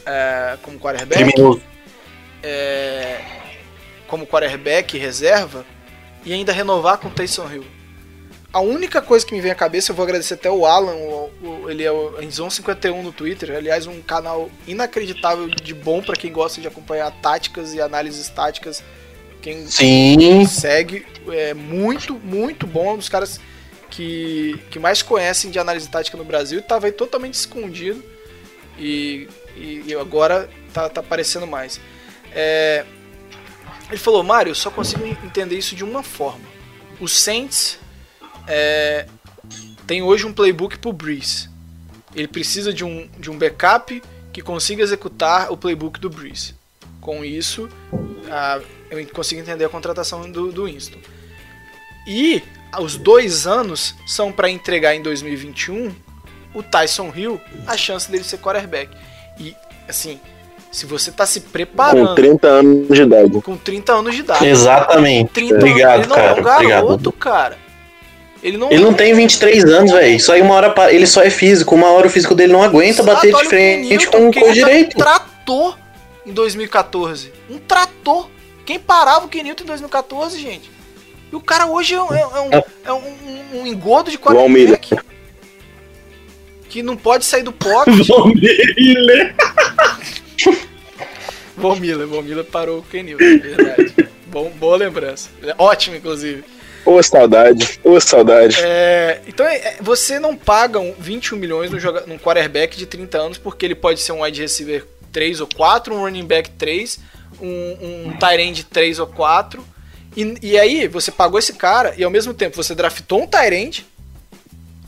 é, 0.05 0.57
como 0.63 0.79
quarterback, 0.81 1.23
Criminoso. 1.33 1.63
é, 2.43 3.21
como 4.09 4.27
quarterback 4.27 4.99
reserva 4.99 5.65
e 6.25 6.33
ainda 6.33 6.53
renovar 6.53 6.99
com 6.99 7.09
o 7.09 7.11
Taysom 7.11 7.49
Hill. 7.51 7.65
A 8.53 8.61
única 8.61 9.01
coisa 9.01 9.25
que 9.25 9.33
me 9.33 9.41
vem 9.41 9.53
à 9.53 9.55
cabeça, 9.55 9.93
eu 9.93 9.97
vou 9.97 10.03
agradecer 10.03 10.35
até 10.35 10.51
o 10.51 10.67
Alan, 10.67 10.95
o- 10.95 11.31
o- 11.43 11.71
ele 11.71 11.85
é 11.85 11.93
o 11.93 12.21
Enzon51 12.21 13.01
no 13.03 13.13
Twitter, 13.13 13.55
aliás, 13.57 13.87
um 13.87 14.03
canal 14.03 14.51
inacreditável 14.67 15.47
de 15.49 15.73
bom 15.73 16.03
para 16.03 16.17
quem 16.17 16.33
gosta 16.33 16.61
de 16.61 16.67
acompanhar 16.67 17.13
táticas 17.23 17.73
e 17.75 17.81
análises 17.81 18.29
táticas. 18.29 18.83
Quem 19.41 19.67
Sim. 19.69 20.45
segue 20.47 21.07
é 21.29 21.55
muito, 21.55 22.15
muito 22.15 22.67
bom, 22.67 22.95
um 22.95 22.97
dos 22.97 23.09
caras 23.09 23.41
que, 23.89 24.61
que 24.71 24.79
mais 24.81 25.01
conhecem 25.01 25.51
de 25.51 25.59
análise 25.59 25.89
tática 25.89 26.17
no 26.17 26.25
Brasil 26.25 26.59
e 26.59 26.63
tava 26.63 26.87
aí 26.87 26.93
totalmente 26.93 27.35
escondido 27.35 28.05
e, 28.79 29.29
e, 29.57 29.83
e 29.87 29.95
agora 29.95 30.51
tá, 30.75 30.89
tá 30.89 31.01
aparecendo 31.01 31.47
mais. 31.47 31.81
É, 32.35 32.85
ele 33.89 33.99
falou, 33.99 34.23
Mário, 34.25 34.51
eu 34.51 34.55
só 34.57 34.71
consigo 34.71 35.07
entender 35.07 35.57
isso 35.57 35.75
de 35.77 35.85
uma 35.85 36.03
forma. 36.03 36.45
O 37.01 37.09
Saints 37.09 37.79
é, 38.51 39.07
tem 39.87 40.03
hoje 40.03 40.27
um 40.27 40.33
playbook 40.33 40.79
pro 40.79 40.93
Breeze. 40.93 41.49
Ele 42.15 42.29
precisa 42.29 42.73
de 42.73 42.85
um, 42.85 43.09
de 43.19 43.31
um 43.31 43.39
backup 43.39 44.03
que 44.33 44.43
consiga 44.43 44.83
executar 44.83 45.51
o 45.53 45.57
playbook 45.57 45.99
do 46.01 46.11
Breeze. 46.11 46.55
Com 47.01 47.25
isso, 47.25 47.69
a- 48.31 48.61
eu 48.91 49.07
consigo 49.09 49.41
entender 49.41 49.65
a 49.65 49.69
contratação 49.69 50.31
do, 50.31 50.51
do 50.53 50.65
Winston. 50.67 50.99
E 52.07 52.43
os 52.79 52.97
dois 52.97 53.47
anos 53.47 53.95
são 54.07 54.33
para 54.33 54.51
entregar 54.51 54.95
em 54.95 55.03
2021 55.03 55.95
o 56.55 56.63
Tyson 56.63 57.13
Hill 57.15 57.41
a 57.67 57.77
chance 57.77 58.11
dele 58.11 58.25
ser 58.25 58.39
quarterback. 58.39 58.91
E 59.39 59.55
assim, 59.89 60.21
Se 60.73 60.87
você 60.87 61.11
tá 61.11 61.27
se 61.27 61.41
Com 61.41 61.51
preparando 61.51 62.15
30 62.15 62.47
anos 62.47 62.97
de 62.97 63.03
idade. 63.03 63.41
com 63.43 63.57
30 63.57 63.93
anos 63.93 64.15
de 64.15 64.21
idade. 64.21 64.47
Exatamente. 64.47 65.33
30 65.33 65.55
Obrigado, 65.57 65.95
anos, 65.95 66.07
ele 66.07 66.09
não 66.09 66.17
cara. 66.17 66.29
é 66.29 66.33
um 66.41 66.69
garoto, 66.69 66.93
Obrigado. 66.93 67.13
cara. 67.13 67.59
Ele 68.43 68.57
não, 68.57 68.71
Ele 68.71 68.83
não 68.83 68.95
tem 68.95 69.13
23 69.15 69.65
anos, 69.65 69.93
velho. 69.93 70.19
Só 70.21 70.35
uma 70.39 70.55
hora 70.55 70.71
pa- 70.71 70.91
ele 70.93 71.07
só 71.07 71.23
é 71.23 71.29
físico. 71.31 71.75
Uma 71.75 71.91
hora 71.91 72.07
o 72.07 72.11
físico 72.11 72.35
dele 72.35 72.53
não 72.53 72.63
aguenta 72.63 73.03
Exato, 73.03 73.07
bater 73.07 73.35
de 73.35 73.35
o 73.35 73.49
frente 73.49 74.07
com 74.07 74.29
o 74.29 74.31
Kenilton 74.31 74.53
direito. 74.53 74.95
Um 74.97 74.99
trator 74.99 75.79
em 76.27 76.33
2014. 76.33 77.33
Um 77.51 77.59
trator. 77.59 78.29
Quem 78.65 78.79
parava 78.79 79.27
o 79.27 79.29
Kenilton 79.29 79.65
em 79.65 79.67
2014, 79.67 80.41
gente? 80.41 80.71
E 81.33 81.37
o 81.37 81.41
cara 81.41 81.67
hoje 81.67 81.95
é 81.95 82.01
um, 82.03 82.13
é 82.15 82.27
um, 82.27 82.51
é 82.87 82.93
um, 82.93 82.97
um- 82.97 83.61
um 83.63 83.67
engodo 83.67 84.11
de 84.11 84.17
quarterback. 84.19 84.97
Que 86.69 86.83
não 86.83 86.97
pode 86.97 87.25
sair 87.25 87.43
do 87.43 87.53
pocket. 87.53 87.95
Miller, 91.79 92.07
Von 92.07 92.23
Miller 92.23 92.45
parou 92.45 92.79
o 92.79 92.83
Kenilton, 92.83 93.23
é 93.25 93.37
verdade. 93.37 93.95
Bom, 94.27 94.51
boa 94.51 94.77
lembrança. 94.77 95.29
Ótimo, 95.59 95.97
inclusive. 95.97 96.43
Ô, 96.91 97.01
saudade. 97.05 97.79
Ô, 97.85 98.01
saudade. 98.01 98.57
É, 98.61 99.23
então 99.29 99.47
é, 99.47 99.57
é, 99.57 99.77
você 99.81 100.19
não 100.19 100.37
paga 100.37 100.81
um 100.81 100.93
21 100.99 101.39
milhões 101.39 101.71
num, 101.71 101.79
joga, 101.79 102.05
num 102.05 102.19
quarterback 102.19 102.77
de 102.77 102.85
30 102.85 103.17
anos 103.17 103.39
porque 103.39 103.65
ele 103.65 103.77
pode 103.77 104.01
ser 104.01 104.11
um 104.11 104.23
wide 104.23 104.41
receiver 104.41 104.85
3 105.13 105.41
ou 105.41 105.47
4, 105.47 105.95
um 105.95 106.01
running 106.01 106.27
back 106.27 106.51
3, 106.51 106.99
um, 107.41 108.09
um 108.09 108.17
tight 108.19 108.43
end 108.43 108.65
3 108.65 108.99
ou 108.99 109.07
4. 109.07 109.65
E, 110.17 110.35
e 110.43 110.59
aí 110.59 110.89
você 110.89 111.13
pagou 111.13 111.39
esse 111.39 111.53
cara 111.53 111.95
e 111.97 112.03
ao 112.03 112.11
mesmo 112.11 112.35
tempo 112.35 112.57
você 112.57 112.75
draftou 112.75 113.23
um 113.23 113.27
tight 113.29 113.55
end, 113.55 113.87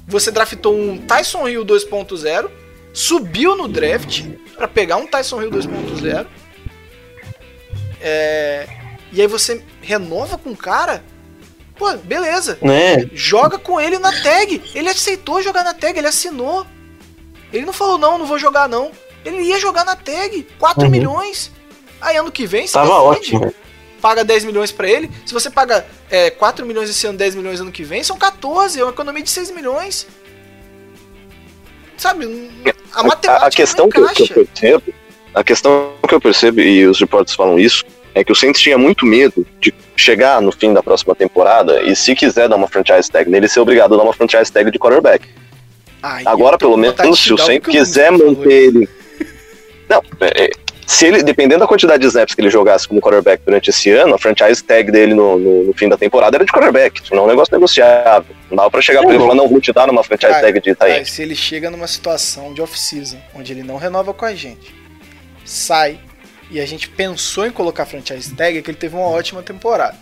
você 0.04 0.32
draftou 0.32 0.76
um 0.76 0.98
Tyson 0.98 1.48
Hill 1.48 1.64
2.0, 1.64 2.50
subiu 2.92 3.56
no 3.56 3.68
draft 3.68 4.24
para 4.56 4.66
pegar 4.66 4.96
um 4.96 5.06
Tyson 5.06 5.40
Hill 5.40 5.52
2.0. 5.52 6.26
É, 8.00 8.66
e 9.12 9.20
aí 9.20 9.28
você 9.28 9.62
renova 9.80 10.36
com 10.36 10.50
o 10.50 10.56
cara. 10.56 11.11
Pô, 11.82 11.96
beleza. 11.96 12.58
Né? 12.62 13.08
Joga 13.12 13.58
com 13.58 13.80
ele 13.80 13.98
na 13.98 14.12
tag. 14.22 14.62
Ele 14.72 14.88
aceitou 14.88 15.42
jogar 15.42 15.64
na 15.64 15.74
tag, 15.74 15.98
ele 15.98 16.06
assinou. 16.06 16.64
Ele 17.52 17.66
não 17.66 17.72
falou, 17.72 17.98
não, 17.98 18.16
não 18.18 18.24
vou 18.24 18.38
jogar 18.38 18.68
não. 18.68 18.92
Ele 19.24 19.42
ia 19.42 19.58
jogar 19.58 19.84
na 19.84 19.96
tag. 19.96 20.46
4 20.60 20.84
Uhum. 20.84 20.88
milhões. 20.90 21.50
Aí 22.00 22.16
ano 22.16 22.30
que 22.30 22.46
vem 22.46 22.68
você 22.68 22.74
Tava 22.74 23.00
ótimo, 23.02 23.40
velho. 23.40 23.54
Paga 24.00 24.24
10 24.24 24.44
milhões 24.44 24.70
pra 24.70 24.88
ele. 24.88 25.10
Se 25.26 25.34
você 25.34 25.50
paga 25.50 25.84
é, 26.08 26.30
4 26.30 26.64
milhões 26.64 26.88
esse 26.88 27.04
ano, 27.04 27.18
10 27.18 27.34
milhões 27.34 27.60
ano 27.60 27.72
que 27.72 27.82
vem, 27.82 28.04
são 28.04 28.16
14. 28.16 28.78
É 28.78 28.84
uma 28.84 28.92
economia 28.92 29.22
de 29.24 29.30
6 29.30 29.50
milhões. 29.50 30.06
Sabe? 31.96 32.50
A 32.92 33.00
A, 33.00 33.02
matemática 33.02 33.46
a 33.46 33.50
questão 33.50 33.84
não 33.86 33.90
que 33.90 33.98
eu, 33.98 34.08
que 34.08 34.22
eu 34.22 34.46
percebo, 34.46 34.82
a 35.34 35.42
questão 35.42 35.92
que 36.08 36.14
eu 36.14 36.20
percebo, 36.20 36.60
e 36.60 36.86
os 36.86 37.00
reportes 37.00 37.34
falam 37.34 37.58
isso, 37.58 37.84
é 38.14 38.22
que 38.24 38.32
o 38.32 38.34
Saints 38.34 38.60
tinha 38.60 38.76
muito 38.78 39.06
medo 39.06 39.46
de 39.60 39.72
chegar 39.96 40.40
no 40.40 40.52
fim 40.52 40.72
da 40.72 40.82
próxima 40.82 41.14
temporada 41.14 41.82
e 41.82 41.94
se 41.96 42.14
quiser 42.14 42.48
dar 42.48 42.56
uma 42.56 42.68
franchise 42.68 43.10
tag 43.10 43.30
nele, 43.30 43.48
ser 43.48 43.60
obrigado 43.60 43.94
a 43.94 43.96
dar 43.96 44.02
uma 44.02 44.12
franchise 44.12 44.50
tag 44.52 44.70
de 44.70 44.78
quarterback. 44.78 45.26
Ai, 46.02 46.22
Agora, 46.26 46.58
pelo 46.58 46.76
menos, 46.76 46.96
se 47.20 47.32
o 47.32 47.38
Saints 47.38 47.68
quiser 47.70 48.10
manter 48.10 48.50
ele. 48.68 48.88
Não, 49.88 50.02
é, 50.20 50.44
é, 50.46 50.50
se 50.86 51.06
ele, 51.06 51.22
dependendo 51.22 51.60
da 51.60 51.66
quantidade 51.66 52.00
de 52.00 52.08
snaps 52.08 52.34
que 52.34 52.40
ele 52.40 52.50
jogasse 52.50 52.88
como 52.88 53.00
quarterback 53.00 53.42
durante 53.44 53.70
esse 53.70 53.88
ano, 53.90 54.14
a 54.14 54.18
franchise 54.18 54.62
tag 54.64 54.90
dele 54.90 55.14
no, 55.14 55.38
no- 55.38 55.62
no 55.64 55.72
fim 55.74 55.88
da 55.88 55.96
temporada 55.96 56.36
era 56.36 56.44
de 56.44 56.50
quarterback. 56.52 57.00
Isso 57.02 57.14
não 57.14 57.22
é 57.22 57.26
um 57.26 57.28
negócio 57.28 57.54
negociável. 57.54 58.34
Não 58.50 58.56
dava 58.56 58.70
pra 58.70 58.80
chegar 58.82 59.00
pra 59.02 59.10
ele 59.10 59.18
e 59.18 59.20
falar, 59.26 59.34
não, 59.36 59.48
vou 59.48 59.60
te 59.60 59.72
dar 59.72 59.88
uma 59.88 60.02
franchise 60.02 60.32
Cara, 60.32 60.42
tag 60.46 60.60
de 60.60 60.74
Tyrant. 60.74 61.06
se 61.06 61.22
ele 61.22 61.36
chega 61.36 61.70
numa 61.70 61.86
situação 61.86 62.52
de 62.52 62.60
off-season, 62.60 63.18
onde 63.34 63.52
ele 63.52 63.62
não 63.62 63.76
renova 63.76 64.12
com 64.12 64.24
a 64.24 64.34
gente, 64.34 64.74
sai, 65.44 65.98
e 66.52 66.60
a 66.60 66.66
gente 66.66 66.88
pensou 66.88 67.46
em 67.46 67.50
colocar 67.50 67.86
franchise 67.86 68.32
tag, 68.34 68.58
é 68.58 68.62
que 68.62 68.70
ele 68.70 68.78
teve 68.78 68.94
uma 68.94 69.06
ótima 69.08 69.42
temporada. 69.42 69.98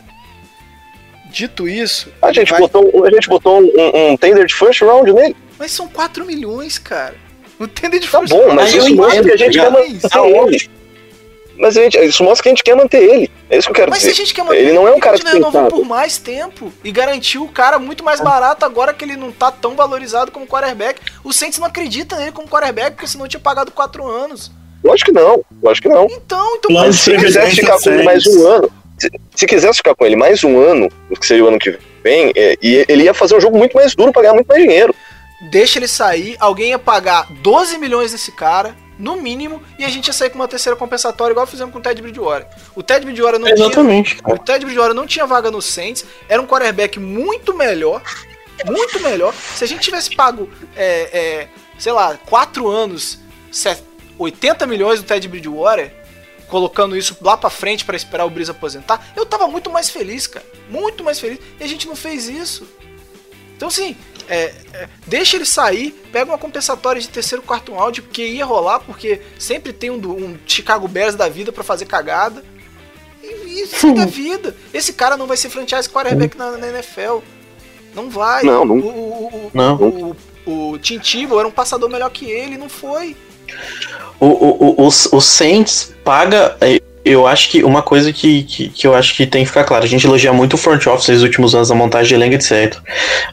Dito 1.31 1.69
isso, 1.69 2.13
A 2.21 2.33
gente, 2.33 2.51
vai- 2.51 2.61
botou, 2.61 3.07
a 3.07 3.11
gente 3.11 3.29
botou 3.29 3.61
um, 3.61 4.11
um 4.13 4.17
tender 4.17 4.45
de 4.47 4.55
first 4.55 4.81
round 4.83 5.13
nele. 5.13 5.37
mas 5.59 5.71
são 5.71 5.87
4 5.89 6.27
milhões, 6.27 6.77
cara. 6.77 7.15
Não 7.59 7.69
tem 7.69 7.89
de 7.91 8.09
Tá 8.09 8.21
bom, 8.23 8.53
mas 8.55 8.73
Aí 8.73 8.79
eu 8.79 8.85
isso 8.87 8.97
mostra 8.97 9.23
que 9.23 9.31
a 9.33 9.37
gente 9.37 9.59
quer 9.59 9.71
manter 9.71 9.87
ele. 10.19 10.71
Mas 11.59 11.77
a 11.77 11.83
gente, 11.83 11.99
isso 11.99 12.25
mostra 12.25 12.43
que 12.43 12.49
a 12.49 12.53
gente 12.53 12.63
quer 12.65 12.75
manter 12.75 13.03
ele. 13.03 13.31
É 13.51 13.59
isso 13.59 13.67
que 13.67 13.73
eu 13.73 13.75
quero 13.75 13.91
Mas 13.91 14.01
se 14.01 14.09
a 14.09 14.11
dizer. 14.13 14.23
gente 14.25 14.35
quer 14.35 14.43
manter 14.45 14.61
Ele 14.63 14.73
não 14.73 14.89
é 14.89 14.93
um 14.93 14.95
que 14.95 15.01
cara 15.03 15.19
não 15.19 15.25
renovou 15.27 15.51
dispensável. 15.51 15.71
por 15.79 15.85
mais 15.87 16.17
tempo 16.17 16.73
e 16.83 16.91
garantiu 16.91 17.45
o 17.45 17.49
cara 17.49 17.79
muito 17.79 18.03
mais 18.03 18.19
barato 18.19 18.65
agora 18.65 18.95
que 18.95 19.05
ele 19.05 19.15
não 19.15 19.31
tá 19.31 19.51
tão 19.53 19.77
valorizado 19.77 20.33
como 20.33 20.47
quarterback. 20.47 21.03
O 21.23 21.35
Saints 21.35 21.59
não 21.59 21.67
acredita 21.67 22.17
nele 22.17 22.33
como 22.33 22.49
quarterback 22.49 22.93
porque 22.97 23.07
senão 23.07 23.29
tinha 23.29 23.39
pagado 23.41 23.71
4 23.73 24.07
anos. 24.07 24.51
Lógico 24.83 25.12
que 25.12 25.18
não, 25.18 25.45
lógico 25.62 25.89
que 25.89 25.95
não. 25.95 26.07
Então, 26.11 26.57
então 26.57 26.72
Mas 26.74 26.97
se 26.97 27.16
quisesse 27.16 27.57
ficar 27.57 27.78
com 27.81 27.91
ele 27.91 28.03
mais 28.03 28.26
um 28.26 28.47
ano, 28.47 28.70
se, 28.99 29.11
se 29.37 29.47
quisesse 29.47 29.76
ficar 29.78 29.95
com 29.95 30.07
ele 30.07 30.16
mais 30.16 30.43
um 30.43 30.59
ano, 30.59 30.89
que 31.18 31.26
seria 31.26 31.45
o 31.45 31.49
ano 31.49 31.59
que 31.59 31.78
vem, 32.03 32.33
é, 32.35 32.57
e 32.62 32.85
ele 32.89 33.05
ia 33.05 33.14
fazer 33.14 33.37
um 33.37 33.41
jogo 33.41 33.59
muito 33.59 33.74
mais 33.76 33.95
duro 33.95 34.12
pra 34.12 34.22
ganhar 34.22 34.35
muito 34.35 34.47
mais 34.49 34.62
dinheiro. 34.62 34.95
deixa 35.51 35.78
ele 35.78 35.89
sair, 35.89 36.37
alguém 36.41 36.70
ia 36.70 36.78
pagar 36.78 37.26
12 37.43 37.76
milhões 37.78 38.12
nesse 38.12 38.33
cara, 38.33 38.74
no 38.99 39.16
mínimo, 39.16 39.62
e 39.78 39.85
a 39.85 39.89
gente 39.89 40.07
ia 40.09 40.12
sair 40.12 40.28
com 40.31 40.37
uma 40.39 40.49
terceira 40.49 40.76
compensatória, 40.76 41.33
igual 41.33 41.47
fizemos 41.47 41.72
com 41.72 41.78
o 41.78 41.83
Ted 41.83 42.01
Bridgewater. 42.03 42.47
O 42.74 42.83
Ted 42.83 43.05
Bridgewater 43.05 43.39
não 43.41 43.47
tinha. 43.47 43.66
Exatamente, 43.66 44.18
O 44.18 44.22
cara. 44.22 44.39
Ted 44.39 44.64
Bridgewater 44.64 44.95
não 44.95 45.07
tinha 45.07 45.26
vaga 45.26 45.51
no 45.51 45.61
Saints, 45.62 46.05
era 46.28 46.41
um 46.41 46.47
quarterback 46.47 46.99
muito 47.01 47.55
melhor, 47.55 48.03
muito 48.66 49.01
melhor. 49.01 49.33
Se 49.57 49.64
a 49.64 49.66
gente 49.66 49.81
tivesse 49.81 50.14
pago, 50.14 50.49
é, 50.76 51.09
é, 51.12 51.49
sei 51.78 51.93
lá, 51.93 52.18
4 52.26 52.68
anos, 52.68 53.18
set- 53.51 53.83
80 54.21 54.66
milhões 54.66 55.01
do 55.01 55.07
Ted 55.07 55.27
Bridgewater, 55.27 55.93
colocando 56.49 56.97
isso 56.97 57.16
lá 57.21 57.37
pra 57.37 57.49
frente 57.49 57.85
pra 57.85 57.97
esperar 57.97 58.25
o 58.27 58.31
Breeze 58.31 58.51
aposentar, 58.51 59.12
eu 59.16 59.25
tava 59.25 59.47
muito 59.47 59.71
mais 59.71 59.89
feliz, 59.89 60.27
cara. 60.27 60.45
Muito 60.68 61.03
mais 61.03 61.18
feliz. 61.18 61.39
E 61.59 61.64
a 61.64 61.66
gente 61.66 61.87
não 61.87 61.97
fez 61.97 62.29
isso. 62.29 62.66
Então, 63.57 63.68
assim, 63.68 63.97
é, 64.29 64.55
é, 64.73 64.89
deixa 65.07 65.37
ele 65.37 65.45
sair, 65.45 65.93
pega 66.12 66.31
uma 66.31 66.39
compensatória 66.39 67.01
de 67.01 67.09
terceiro, 67.09 67.43
quarto 67.43 67.73
round, 67.73 68.03
porque 68.03 68.27
ia 68.27 68.45
rolar, 68.45 68.81
porque 68.81 69.21
sempre 69.39 69.73
tem 69.73 69.91
um, 69.91 69.97
um 69.97 70.39
Chicago 70.47 70.89
Bears 70.89 71.14
da 71.14 71.29
vida 71.29 71.53
pra 71.53 71.62
fazer 71.64 71.87
cagada. 71.87 72.43
E, 73.23 73.62
e 73.62 73.66
segue 73.66 74.01
a 74.01 74.07
vida. 74.07 74.57
Esse 74.73 74.93
cara 74.93 75.16
não 75.16 75.27
vai 75.27 75.37
ser 75.37 75.51
franchise 75.51 75.89
quarterback 75.89 76.37
na, 76.37 76.53
na 76.53 76.68
NFL. 76.68 77.18
Não 77.95 78.09
vai. 78.09 78.43
Não, 78.45 78.62
O, 78.62 78.64
nunca. 78.64 78.87
o, 78.87 78.91
o, 78.91 79.51
Não. 79.53 79.77
o, 79.77 80.16
o, 80.47 80.71
o 80.73 80.79
Tim 80.79 80.99
Tebow 80.99 81.39
era 81.39 81.49
um 81.49 81.53
passador 81.53 81.89
melhor 81.91 82.11
que 82.11 82.31
ele, 82.31 82.57
não 82.57 82.68
foi. 82.68 83.16
O, 84.19 84.27
o, 84.27 84.75
o, 84.83 84.87
o, 84.87 85.21
Saints 85.21 85.95
paga. 86.05 86.57
eh, 86.61 86.81
Eu 87.05 87.27
acho 87.27 87.51
que 87.51 87.65
uma 87.65 87.83
coisa 87.83 88.13
que, 88.13 88.43
que, 88.43 88.69
que 88.69 88.87
eu 88.87 88.95
acho 88.95 89.17
que 89.17 89.27
tem 89.27 89.43
que 89.43 89.49
ficar 89.49 89.65
claro, 89.65 89.85
a 89.85 89.89
gente 89.89 90.07
elogia 90.07 90.33
muito 90.33 90.55
o 90.55 90.59
front 90.59 90.87
office 90.87 91.09
nos 91.09 91.23
últimos 91.23 91.55
anos, 91.55 91.71
a 91.71 91.75
montagem 91.75 92.09
de 92.09 92.14
elenco, 92.14 92.35
etc. 92.35 92.77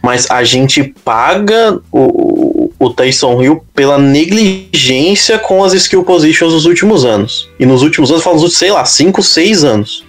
Mas 0.02 0.32
a 0.32 0.44
gente 0.46 0.84
paga 1.04 1.78
o, 1.92 2.72
o, 2.80 2.94
Tyson 2.94 3.42
Hill 3.44 3.66
pela 3.76 3.98
negligência 3.98 5.38
com 5.38 5.64
as 5.64 5.74
skill 5.74 6.04
positions 6.04 6.54
nos 6.54 6.66
últimos 6.66 7.04
anos. 7.04 7.50
E 7.60 7.66
nos 7.66 7.84
últimos 7.84 8.10
anos, 8.10 8.24
falo, 8.24 8.48
sei 8.48 8.72
lá, 8.72 8.86
5, 8.86 9.22
6 9.22 9.64
anos. 9.66 10.06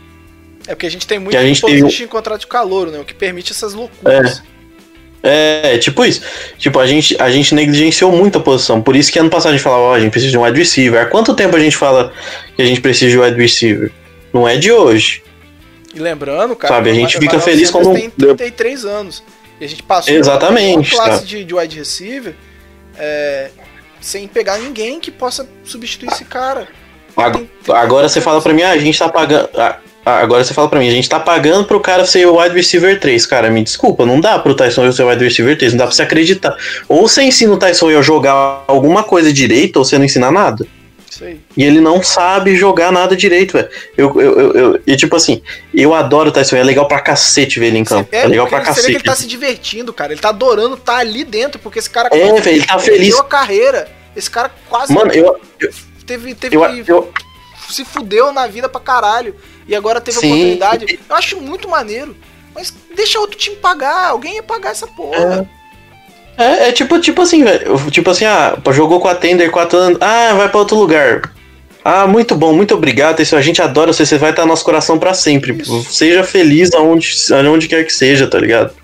É 0.69 0.75
porque 0.75 0.87
a 0.87 0.91
gente 0.91 1.07
tem 1.07 1.19
muito 1.19 1.37
a 1.37 1.43
gente 1.43 1.61
teve 1.61 1.81
position 1.81 2.05
em 2.05 2.09
contrato 2.09 2.41
de 2.43 2.47
calor, 2.47 2.89
né? 2.91 3.01
O 3.01 3.05
que 3.05 3.15
permite 3.15 3.53
essas 3.53 3.75
loucuras. 3.75 4.39
É, 4.39 4.58
tipo 5.81 6.05
isso. 6.05 6.23
Tipo, 6.59 6.79
a 6.79 6.87
gente, 6.87 7.17
a 7.21 7.31
gente 7.31 7.55
negligenciou 7.55 8.11
muito 8.13 8.39
a 8.39 8.41
posição. 8.41 8.81
Por 8.81 8.95
isso 8.97 9.11
que 9.13 9.19
ano 9.19 9.31
passado 9.31 9.51
a 9.53 9.57
gente 9.57 9.63
falava, 9.65 9.83
ó, 9.83 9.95
a 9.95 10.01
gente 10.01 10.11
precisa 10.11 10.31
de 10.31 10.39
um 10.39 10.43
wide 10.45 10.59
receiver. 10.59 11.01
Há 11.03 11.07
quanto 11.07 11.35
tempo 11.35 11.57
a 11.57 11.61
gente 11.61 11.77
fala 11.77 12.13
que 12.57 12.63
a 12.63 12.65
gente 12.65 12.81
precisa 12.81 13.11
de 13.11 13.19
um 13.19 13.23
wide 13.23 13.37
receiver? 13.41 13.91
Não 14.33 14.47
é 14.47 14.57
de 14.57 14.71
hoje. 14.71 15.23
E 15.95 15.99
lembrando, 15.99 16.55
cara, 16.55 16.75
Sabe, 16.75 16.91
a 16.91 16.95
gente 16.95 17.19
fica 17.19 17.41
feliz 17.41 17.71
quando- 17.71 17.93
tem 17.95 18.11
33 18.11 18.85
anos. 18.85 19.23
E 19.61 19.65
a 19.65 19.69
gente 19.69 19.83
passou 19.83 20.15
Exatamente, 20.15 20.95
uma 20.95 21.05
classe 21.05 21.21
tá. 21.23 21.27
de, 21.27 21.45
de 21.45 21.55
wide 21.55 21.77
receiver 21.77 22.35
é, 22.97 23.51
sem 24.01 24.29
pegar 24.29 24.59
ninguém 24.59 25.01
que 25.01 25.11
possa 25.11 25.49
substituir 25.65 26.13
esse 26.13 26.25
cara. 26.25 26.69
Ag- 27.17 27.39
Tem- 27.39 27.51
tem- 27.65 27.75
Agora 27.75 28.09
você 28.09 28.21
fala 28.21 28.41
pra 28.41 28.53
mim, 28.53 28.63
ah, 28.63 28.71
a 28.71 28.79
gente 28.79 28.97
tá 28.97 29.09
pagando. 29.09 29.49
ah, 29.57 29.79
ah, 30.09 30.21
Agora 30.21 30.43
você 30.45 30.55
fala 30.55 30.69
pra 30.69 30.79
mim, 30.79 30.89
a 30.89 30.93
gente 30.93 31.09
tá 31.09 31.21
pagando 31.21 31.65
pro 31.67 31.81
cara 31.81 32.05
ser 32.07 32.27
o 32.27 32.41
wide 32.41 32.55
receiver 32.55 32.99
3. 32.99 33.27
Cara, 33.27 33.51
me 33.51 33.63
desculpa, 33.63 34.05
não 34.07 34.21
dá 34.21 34.39
pro 34.39 34.55
Tyson 34.55 34.85
Hill 34.85 34.93
ser 34.93 35.03
o 35.05 35.09
wide 35.09 35.23
receiver 35.25 35.57
3, 35.57 35.73
não 35.73 35.79
dá 35.79 35.85
pra 35.87 35.95
você 35.95 36.03
acreditar. 36.03 36.57
Ou 36.89 37.09
você 37.09 37.23
ensina 37.23 37.53
o 37.53 37.57
Tyson 37.59 37.91
Hill 37.91 37.99
a 37.99 38.03
jogar 38.03 38.65
alguma 38.67 39.03
coisa 39.03 39.33
direito, 39.33 39.77
ou 39.77 39.85
você 39.85 39.99
não 39.99 40.05
ensina 40.05 40.31
nada. 40.31 40.67
E 41.57 41.65
ele 41.65 41.81
não 41.81 42.01
sabe 42.01 42.55
jogar 42.55 42.93
nada 42.93 43.17
direito, 43.17 43.55
velho. 43.55 43.69
Eu, 43.97 44.21
eu, 44.21 44.39
eu, 44.41 44.53
eu- 44.53 44.81
e 44.87 44.97
tipo 44.97 45.17
assim, 45.17 45.43
eu 45.75 45.93
adoro 45.93 46.29
o 46.29 46.33
Tyson 46.33 46.55
é 46.57 46.63
legal 46.63 46.87
pra 46.87 47.01
cacete 47.01 47.59
ver 47.59 47.67
ele 47.67 47.79
em 47.79 47.85
campo. 47.85 48.09
É, 48.13 48.25
legal 48.25 48.47
pra 48.47 48.61
você 48.65 48.83
vê 48.83 48.87
que 48.87 48.93
ele 48.93 48.95
cacete. 49.01 49.05
tá 49.05 49.17
se 49.17 49.27
divertindo, 49.27 49.93
cara. 49.93 50.13
Ele 50.13 50.21
tá 50.21 50.29
adorando 50.29 50.75
estar 50.77 50.99
ali 50.99 51.25
dentro, 51.25 51.59
porque 51.59 51.81
esse 51.81 51.91
cara 51.91 52.09
É, 52.13 52.29
quase 52.29 52.41
velho, 52.43 52.57
ele 52.59 52.67
tá 52.67 52.79
feliz. 52.79 53.19
a 53.19 53.25
carreira. 53.25 53.89
Esse 54.15 54.31
cara 54.31 54.51
quase 54.69 54.93
Mano, 54.93 55.13
eu, 55.13 55.41
teve, 56.07 56.35
teve 56.35 56.55
eu, 56.55 56.65
eu, 56.87 57.13
se 57.73 57.85
fudeu 57.85 58.33
na 58.33 58.47
vida 58.47 58.69
pra 58.69 58.81
caralho. 58.81 59.35
E 59.67 59.75
agora 59.75 60.01
teve 60.01 60.19
a 60.19 60.21
Sim. 60.21 60.29
oportunidade. 60.29 61.01
Eu 61.09 61.17
acho 61.17 61.41
muito 61.41 61.69
maneiro. 61.69 62.17
Mas 62.55 62.75
deixa 62.95 63.21
outro 63.21 63.37
time 63.37 63.57
pagar. 63.57 64.09
Alguém 64.09 64.37
ia 64.37 64.43
pagar 64.43 64.71
essa 64.71 64.87
porra. 64.87 65.49
É, 66.37 66.69
é 66.69 66.73
tipo, 66.73 66.99
tipo 67.01 67.21
assim, 67.21 67.45
velho. 67.45 67.91
Tipo 67.91 68.11
assim, 68.11 68.25
ah, 68.25 68.57
jogou 68.73 69.01
com 69.01 69.09
a 69.09 69.15
Tender 69.15 69.51
4 69.51 69.79
anos. 69.79 69.99
Ah, 70.01 70.35
vai 70.35 70.49
pra 70.49 70.61
outro 70.61 70.77
lugar. 70.77 71.33
Ah, 71.85 72.07
muito 72.07 72.35
bom, 72.35 72.53
muito 72.53 72.75
obrigado. 72.75 73.21
Isso 73.21 73.35
a 73.35 73.41
gente 73.41 73.63
adora 73.63 73.93
você, 73.93 74.05
você 74.05 74.19
vai 74.19 74.31
estar 74.31 74.43
no 74.43 74.49
nosso 74.49 74.65
coração 74.65 74.99
pra 74.99 75.15
sempre. 75.15 75.53
Isso. 75.53 75.85
Seja 75.85 76.23
feliz 76.23 76.73
aonde, 76.75 77.09
aonde 77.33 77.69
quer 77.69 77.85
que 77.85 77.93
seja, 77.93 78.27
tá 78.27 78.39
ligado? 78.39 78.75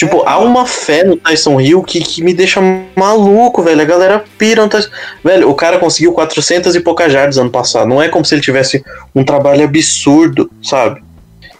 Tipo, 0.00 0.18
É. 0.18 0.22
há 0.30 0.38
uma 0.38 0.64
fé 0.66 1.04
no 1.04 1.14
Tyson 1.14 1.60
Hill 1.60 1.82
que, 1.82 2.00
que 2.00 2.22
me 2.22 2.32
deixa 2.32 2.58
maluco, 2.96 3.62
velho. 3.62 3.82
A 3.82 3.84
galera 3.84 4.24
pira 4.38 4.62
no 4.62 4.68
Tyson. 4.68 4.88
Velho, 5.22 5.50
o 5.50 5.54
cara 5.54 5.78
conseguiu 5.78 6.12
400 6.14 6.74
e 6.74 6.80
poucas 6.80 7.12
jardas 7.12 7.36
ano 7.36 7.50
passado. 7.50 7.86
Não 7.86 8.02
é 8.02 8.08
como 8.08 8.24
se 8.24 8.34
ele 8.34 8.40
tivesse 8.40 8.82
um 9.14 9.22
trabalho 9.22 9.62
absurdo, 9.62 10.50
sabe? 10.62 11.02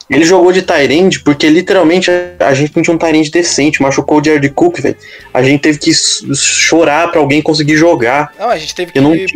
Ele 0.09 0.25
jogou 0.25 0.51
de 0.51 0.63
Tyrande 0.63 1.21
porque 1.21 1.49
literalmente 1.49 2.11
a 2.41 2.53
gente 2.53 2.73
não 2.75 2.83
tinha 2.83 2.95
um 2.95 2.99
Tyrande 2.99 3.31
decente. 3.31 3.81
Machucou 3.81 4.21
o 4.21 4.25
Jared 4.25 4.49
Cook, 4.49 4.81
velho. 4.81 4.97
A 5.33 5.41
gente 5.43 5.61
teve 5.61 5.79
que 5.79 5.93
chorar 6.35 7.13
pra 7.13 7.21
alguém 7.21 7.41
conseguir 7.43 7.77
jogar. 7.77 8.33
Não, 8.39 8.49
a 8.49 8.57
gente 8.59 8.75
teve 8.75 8.91
que 8.91 9.01
não 9.01 9.13
tinha 9.13 9.29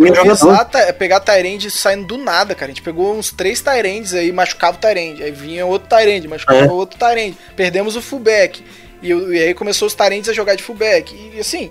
pegar 0.99 1.21
Tyrande 1.21 1.71
saindo 1.71 2.07
do 2.07 2.19
nada, 2.19 2.55
cara. 2.55 2.73
A 2.73 2.75
gente 2.75 2.83
pegou 2.83 3.15
uns 3.17 3.31
três 3.31 3.61
Tyrands 3.61 4.15
aí, 4.15 4.33
machucava 4.33 4.77
o 4.77 4.81
Tyrande. 4.81 5.23
Aí 5.23 5.31
vinha 5.31 5.65
outro 5.65 5.89
Tyrande, 5.97 6.27
machucava 6.27 6.65
É. 6.65 6.71
outro 6.71 6.99
Tyrande. 6.99 7.37
Perdemos 7.55 7.95
o 7.95 8.03
fullback. 8.03 8.65
E, 9.05 9.13
e 9.13 9.39
aí 9.43 9.55
começou 9.55 9.87
os 9.87 9.95
Tyrands 9.95 10.29
a 10.29 10.33
jogar 10.33 10.55
de 10.55 10.63
fullback. 10.63 11.15
E 11.35 11.39
assim, 11.39 11.71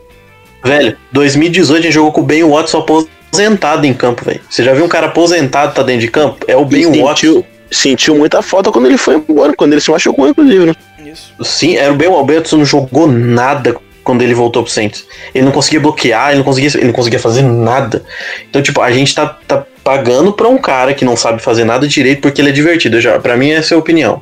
Velho, 0.64 0.95
2018 1.11 1.80
a 1.80 1.81
gente 1.84 1.93
jogou 1.93 2.11
com 2.11 2.22
o 2.22 2.23
Ben 2.23 2.43
Watson 2.43 2.77
aposentado 2.77 3.85
em 3.85 3.93
campo, 3.93 4.23
velho. 4.23 4.39
Você 4.49 4.64
já 4.64 4.73
viu 4.73 4.85
um 4.85 4.88
cara 4.88 5.07
aposentado 5.07 5.73
tá 5.73 5.84
dentro 5.84 6.01
de 6.01 6.07
campo? 6.07 6.38
É 6.47 6.55
o 6.55 6.64
Ben 6.64 6.84
E 6.84 7.01
Watson. 7.01 7.07
sentiu, 7.07 7.45
sentiu 7.69 8.15
muita 8.15 8.41
falta 8.41 8.72
quando 8.72 8.85
ele 8.85 8.97
foi 8.97 9.15
embora, 9.15 9.53
quando 9.53 9.73
ele 9.73 9.81
se 9.81 9.91
machucou, 9.91 10.30
inclusive, 10.30 10.65
né? 10.68 10.73
isso. 11.05 11.34
Sim, 11.43 11.76
era 11.76 11.91
o 11.91 11.95
Ben 11.95 12.10
Watson 12.10 12.57
não 12.57 12.65
jogou 12.65 13.07
nada 13.07 13.76
quando 14.03 14.22
ele 14.22 14.34
voltou 14.34 14.64
pro 14.64 14.72
Saints. 14.72 15.05
Ele 15.34 15.45
não 15.45 15.51
conseguia 15.51 15.80
bloquear, 15.80 16.30
ele 16.30 16.38
não 16.38 16.43
conseguia, 16.43 16.69
ele 16.76 16.85
não 16.85 16.93
conseguia 16.93 17.19
fazer 17.19 17.41
nada. 17.41 18.03
Então, 18.49 18.61
tipo, 18.61 18.81
a 18.81 18.91
gente 18.91 19.14
tá, 19.14 19.38
tá 19.47 19.65
pagando 19.84 20.34
pra 20.34 20.47
um 20.47 20.57
cara 20.57 20.93
que 20.93 21.03
não 21.05 21.15
sabe 21.15 21.41
fazer 21.41 21.65
nada 21.65 21.88
direito 21.88 22.22
porque 22.22 22.41
ele 22.41 22.49
é 22.49 22.53
divertido. 22.53 22.99
Já, 23.01 23.19
pra 23.19 23.35
mim, 23.38 23.51
essa 23.51 23.73
é 23.73 23.76
a 23.76 23.80
opinião. 23.80 24.22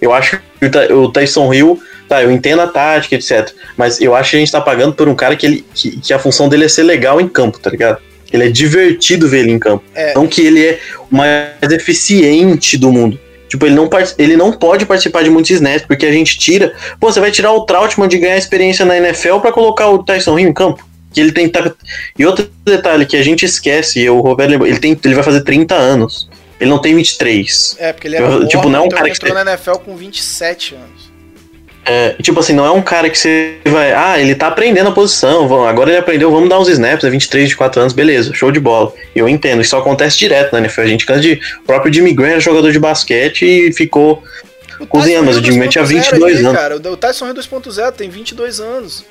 Eu 0.00 0.12
acho 0.12 0.40
que 0.58 0.92
o 0.92 1.10
Tyson 1.10 1.52
Hill, 1.52 1.80
tá, 2.10 2.22
eu 2.22 2.30
entendo 2.30 2.60
a 2.60 2.66
tática, 2.66 3.14
etc. 3.14 3.50
Mas 3.76 4.00
eu 4.00 4.14
acho 4.14 4.30
que 4.32 4.36
a 4.36 4.38
gente 4.40 4.52
tá 4.52 4.60
pagando 4.60 4.92
por 4.94 5.08
um 5.08 5.14
cara 5.14 5.36
que, 5.36 5.46
ele, 5.46 5.64
que, 5.72 5.98
que 6.00 6.12
a 6.12 6.18
função 6.18 6.48
dele 6.48 6.64
é 6.64 6.68
ser 6.68 6.82
legal 6.82 7.20
em 7.20 7.28
campo, 7.28 7.58
tá 7.58 7.70
ligado? 7.70 7.98
Ele 8.32 8.44
é 8.44 8.48
divertido 8.48 9.28
ver 9.28 9.40
ele 9.40 9.52
em 9.52 9.58
campo. 9.58 9.84
É. 9.94 10.14
Não 10.14 10.26
que 10.26 10.40
ele 10.42 10.64
é 10.64 10.78
o 11.10 11.16
mais 11.16 11.48
eficiente 11.70 12.76
do 12.76 12.92
mundo. 12.92 13.18
Tipo, 13.48 13.66
ele 13.66 13.74
não, 13.74 13.88
ele 14.18 14.36
não 14.36 14.52
pode 14.52 14.86
participar 14.86 15.24
de 15.24 15.30
muitos 15.30 15.50
snaps, 15.50 15.84
porque 15.86 16.06
a 16.06 16.12
gente 16.12 16.38
tira. 16.38 16.72
Pô, 17.00 17.10
você 17.10 17.18
vai 17.18 17.32
tirar 17.32 17.52
o 17.52 17.64
Trautmann 17.66 18.08
de 18.08 18.18
ganhar 18.18 18.36
experiência 18.36 18.84
na 18.84 18.96
NFL 18.96 19.38
pra 19.40 19.50
colocar 19.50 19.88
o 19.88 20.02
Tyson 20.04 20.38
Hill 20.38 20.48
em 20.48 20.52
campo. 20.52 20.86
Que 21.12 21.20
ele 21.20 21.32
tem. 21.32 21.48
tá- 21.48 21.72
E 22.16 22.24
outro 22.24 22.48
detalhe 22.64 23.04
que 23.04 23.16
a 23.16 23.22
gente 23.22 23.44
esquece, 23.44 23.98
e 24.00 24.08
o 24.08 24.20
Roberto 24.20 24.50
lembrou, 24.50 24.68
ele, 24.68 24.78
tem, 24.78 24.96
ele 25.04 25.14
vai 25.14 25.24
fazer 25.24 25.42
30 25.42 25.74
anos. 25.74 26.28
Ele 26.60 26.70
não 26.70 26.78
tem 26.80 26.94
23. 26.94 27.74
É, 27.80 27.92
porque 27.92 28.06
ele 28.06 28.18
Eu- 28.18 28.46
tipo, 28.46 28.68
não 28.68 28.78
é 28.78 28.82
um 28.82 28.86
então 28.86 28.98
cara 28.98 29.08
ele 29.08 29.18
que 29.18 29.26
entrou 29.26 29.44
na 29.44 29.50
NFL 29.52 29.78
com 29.84 29.96
27 29.96 30.76
anos. 30.76 31.09
É, 31.84 32.14
tipo 32.22 32.38
assim, 32.38 32.52
não 32.52 32.64
é 32.64 32.70
um 32.70 32.82
cara 32.82 33.08
que 33.08 33.18
você 33.18 33.54
vai. 33.66 33.92
Ah, 33.92 34.18
ele 34.20 34.34
tá 34.34 34.48
aprendendo 34.48 34.88
a 34.90 34.92
posição. 34.92 35.48
vamos- 35.48 35.66
Agora 35.68 35.90
ele 35.90 35.98
aprendeu, 35.98 36.30
vamos 36.30 36.48
dar 36.48 36.60
uns 36.60 36.68
snaps, 36.68 37.04
é 37.04 37.10
23, 37.10 37.44
24 37.48 37.80
anos, 37.80 37.92
beleza, 37.92 38.34
show 38.34 38.52
de 38.52 38.60
bola. 38.60 38.92
Eu 39.16 39.28
entendo, 39.28 39.62
isso 39.62 39.74
acontece 39.76 40.18
direto 40.18 40.52
na 40.52 40.58
NFL. 40.58 40.82
A 40.82 40.86
gente 40.86 41.06
cansa 41.06 41.20
de. 41.20 41.40
O 41.62 41.66
próprio 41.66 41.92
Jimmy 41.92 42.12
Graham 42.12 42.32
era 42.32 42.40
jogador 42.40 42.70
de 42.70 42.78
basquete 42.78 43.42
e 43.44 43.72
ficou. 43.72 44.22
O 44.78 44.86
Cozinha, 44.86 45.20
mas 45.22 45.36
Tyson 45.36 45.40
o 45.48 45.52
Jimmy 45.52 45.68
tinha 45.68 45.84
2.0 45.84 45.88
22 45.88 46.38
aí, 46.38 46.44
anos. 46.44 46.58
Cara, 46.60 46.76
o 46.76 46.96
Tyson 46.96 47.26
Hill 47.26 47.34
2.0 47.34 47.92
tem 47.92 48.08
22 48.08 48.60
anos. 48.60 49.04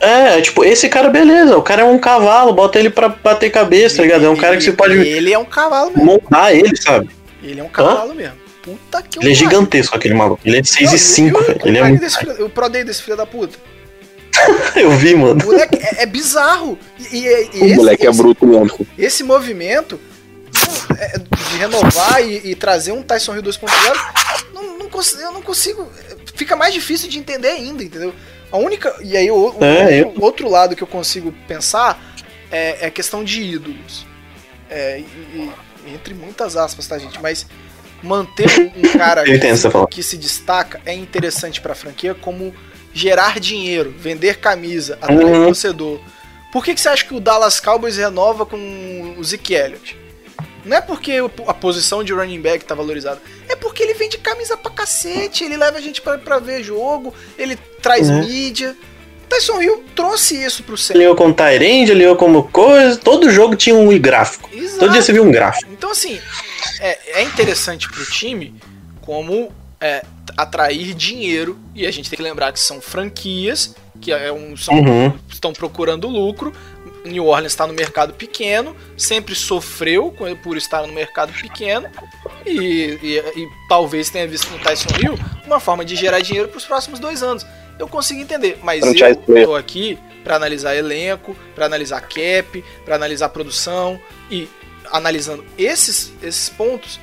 É, 0.00 0.40
tipo, 0.40 0.64
esse 0.64 0.88
cara, 0.88 1.08
beleza, 1.10 1.56
o 1.58 1.62
cara 1.62 1.82
é 1.82 1.84
um 1.84 1.98
cavalo, 1.98 2.52
bota 2.54 2.78
ele 2.78 2.88
pra 2.88 3.08
bater 3.10 3.50
cabeça, 3.50 3.96
tá 3.98 4.02
ligado? 4.02 4.24
É 4.24 4.28
um 4.30 4.36
cara 4.36 4.56
que 4.56 4.62
você 4.64 4.72
pode 4.72 4.94
Ele 4.94 5.32
é 5.32 5.38
um 5.38 5.44
cavalo 5.44 5.90
mesmo. 5.90 6.04
montar 6.04 6.54
ele, 6.54 6.74
sabe? 6.76 7.10
Ele 7.42 7.60
é 7.60 7.62
um 7.62 7.68
cavalo 7.68 8.14
mesmo. 8.14 8.34
Puta 8.76 9.02
que 9.02 9.18
Ele 9.18 9.30
é 9.30 9.34
gigantesco, 9.34 9.96
aquele 9.96 10.14
maluco. 10.14 10.40
Ele 10.44 10.58
é 10.58 10.62
6 10.64 10.88
Não, 10.88 10.94
e 10.94 10.98
5, 10.98 11.36
eu- 11.36 11.40
eu- 11.42 11.46
velho. 11.46 11.60
Ele 11.68 11.78
é 11.78 11.80
eu 11.80 11.86
muito. 11.86 12.00
desse 12.00 12.18
filho- 12.18 12.32
Eu 12.32 12.48
prodei 12.50 12.84
desse 12.84 13.02
filho 13.02 13.16
da 13.16 13.26
puta. 13.26 13.58
Eu 14.76 14.90
vi, 14.92 15.14
mano. 15.14 15.42
O 15.42 15.46
moleque 15.46 15.76
é, 15.76 16.02
é 16.02 16.06
bizarro. 16.06 16.78
E, 16.98 17.16
e- 17.16 17.50
e 17.54 17.60
O 17.60 17.64
esse, 17.66 17.74
moleque 17.76 18.06
é 18.06 18.12
bruto 18.12 18.46
mesmo. 18.46 18.86
esse 18.96 19.22
movimento 19.24 20.00
é, 20.98 21.18
de 21.18 21.58
renovar 21.58 22.22
e, 22.22 22.50
e 22.50 22.54
trazer 22.54 22.92
um 22.92 23.02
Tyson 23.02 23.34
Hill 23.34 23.42
2.0, 23.42 23.68
não, 24.54 24.62
não 24.78 24.90
eu 25.20 25.32
não 25.32 25.42
consigo. 25.42 25.90
Fica 26.34 26.56
mais 26.56 26.72
difícil 26.72 27.08
de 27.08 27.18
entender 27.18 27.48
ainda, 27.48 27.82
entendeu? 27.82 28.14
A 28.52 28.56
única. 28.56 28.94
E 29.02 29.16
aí, 29.16 29.30
o, 29.30 29.36
o 29.36 29.64
É, 29.64 30.04
outro, 30.04 30.22
outro 30.24 30.48
lado 30.50 30.74
que 30.76 30.82
eu 30.82 30.86
consigo 30.86 31.32
pensar 31.46 32.00
é, 32.50 32.84
é 32.84 32.86
a 32.86 32.90
questão 32.90 33.22
de 33.24 33.42
ídolos. 33.42 34.06
É, 34.70 34.98
e- 35.00 35.02
e- 35.02 35.50
entre 35.94 36.14
muitas 36.14 36.56
aspas, 36.56 36.86
tá, 36.86 36.98
gente? 36.98 37.20
Mas 37.20 37.46
manter 38.02 38.72
um, 38.76 38.98
cara 38.98 39.22
que 39.24 39.38
tá 39.38 39.86
que 39.86 40.02
se 40.02 40.16
destaca 40.16 40.80
é 40.86 40.94
interessante 40.94 41.60
pra 41.60 41.74
franquia 41.74 42.14
como 42.14 42.54
gerar 42.92 43.38
dinheiro, 43.38 43.94
vender 43.96 44.38
camisa, 44.38 44.98
atrair 45.00 45.24
Uhum. 45.26 45.46
torcedor. 45.46 46.00
Por 46.52 46.64
que, 46.64 46.74
que 46.74 46.80
você 46.80 46.88
acha 46.88 47.04
que 47.04 47.14
o 47.14 47.20
Dallas 47.20 47.60
Cowboys 47.60 47.96
renova 47.96 48.44
com 48.44 49.14
o 49.16 49.22
Zeke 49.22 49.54
Elliott? 49.54 49.96
Não 50.64 50.76
é 50.76 50.80
porque 50.80 51.12
a 51.46 51.54
posição 51.54 52.02
de 52.04 52.12
running 52.12 52.40
back 52.40 52.64
tá 52.64 52.74
valorizada. 52.74 53.20
É 53.48 53.54
porque 53.56 53.82
ele 53.82 53.94
vende 53.94 54.18
camisa 54.18 54.56
pra 54.56 54.70
cacete, 54.70 55.44
ele 55.44 55.56
leva 55.56 55.78
a 55.78 55.80
gente 55.80 56.02
pra, 56.02 56.18
pra 56.18 56.38
ver 56.38 56.62
jogo, 56.62 57.14
ele 57.38 57.56
traz 57.80 58.10
Uhum. 58.10 58.20
mídia. 58.20 58.76
Tyson 59.28 59.62
Hill 59.62 59.84
trouxe 59.94 60.34
isso 60.44 60.64
pro 60.64 60.74
Ele 60.74 60.82
centro. 60.82 60.98
leu 61.02 61.14
como 61.14 61.32
Tyrande, 61.32 61.92
ele 61.92 62.00
leu 62.04 62.16
como 62.16 62.42
coisa. 62.48 62.96
Todo 62.98 63.30
jogo 63.30 63.54
tinha 63.54 63.76
um 63.76 63.96
gráfico. 63.96 64.50
Exato. 64.52 64.80
Todo 64.80 64.90
dia 64.92 65.00
você 65.02 65.12
viu 65.12 65.22
um 65.24 65.30
gráfico. 65.30 65.70
Então, 65.72 65.92
assim, 65.92 66.20
é, 66.80 67.20
é 67.20 67.22
interessante 67.22 67.88
pro 67.88 68.04
time 68.04 68.54
como 69.00 69.52
é, 69.80 70.04
atrair 70.36 70.94
dinheiro. 70.94 71.58
E 71.74 71.86
a 71.86 71.90
gente 71.90 72.08
tem 72.10 72.16
que 72.16 72.22
lembrar 72.22 72.52
que 72.52 72.60
são 72.60 72.80
franquias, 72.80 73.74
que 74.00 74.12
é 74.12 74.32
um, 74.32 74.56
são, 74.56 74.74
Uhum. 74.74 75.18
estão 75.28 75.52
procurando 75.52 76.08
lucro. 76.08 76.52
New 77.04 77.26
Orleans 77.26 77.52
está 77.52 77.66
no 77.66 77.72
mercado 77.72 78.12
pequeno, 78.12 78.76
sempre 78.96 79.34
sofreu 79.34 80.14
por 80.42 80.56
estar 80.58 80.86
no 80.86 80.92
mercado 80.92 81.32
pequeno. 81.32 81.88
E, 82.44 82.50
e- 83.02 83.18
e 83.42 83.48
talvez 83.68 84.10
tenha 84.10 84.26
visto 84.28 84.50
no 84.50 84.58
Tyson 84.58 84.90
Hill 85.00 85.18
uma 85.46 85.58
forma 85.58 85.82
de 85.84 85.96
gerar 85.96 86.20
dinheiro 86.20 86.48
para 86.48 86.58
os 86.58 86.64
próximos 86.66 86.98
dois 87.00 87.22
anos. 87.22 87.44
Eu 87.78 87.88
consigo 87.88 88.20
entender, 88.20 88.58
mas 88.62 88.80
Franchise 88.80 89.18
eu 89.26 89.44
tô 89.46 89.54
aqui 89.56 89.98
para 90.22 90.36
analisar 90.36 90.76
elenco, 90.76 91.34
para 91.54 91.64
analisar 91.64 92.02
cap, 92.02 92.62
para 92.84 92.96
analisar 92.96 93.30
produção 93.30 93.98
e 94.30 94.46
analisando 94.92 95.44
esses, 95.58 96.12
esses 96.22 96.48
pontos, 96.48 96.98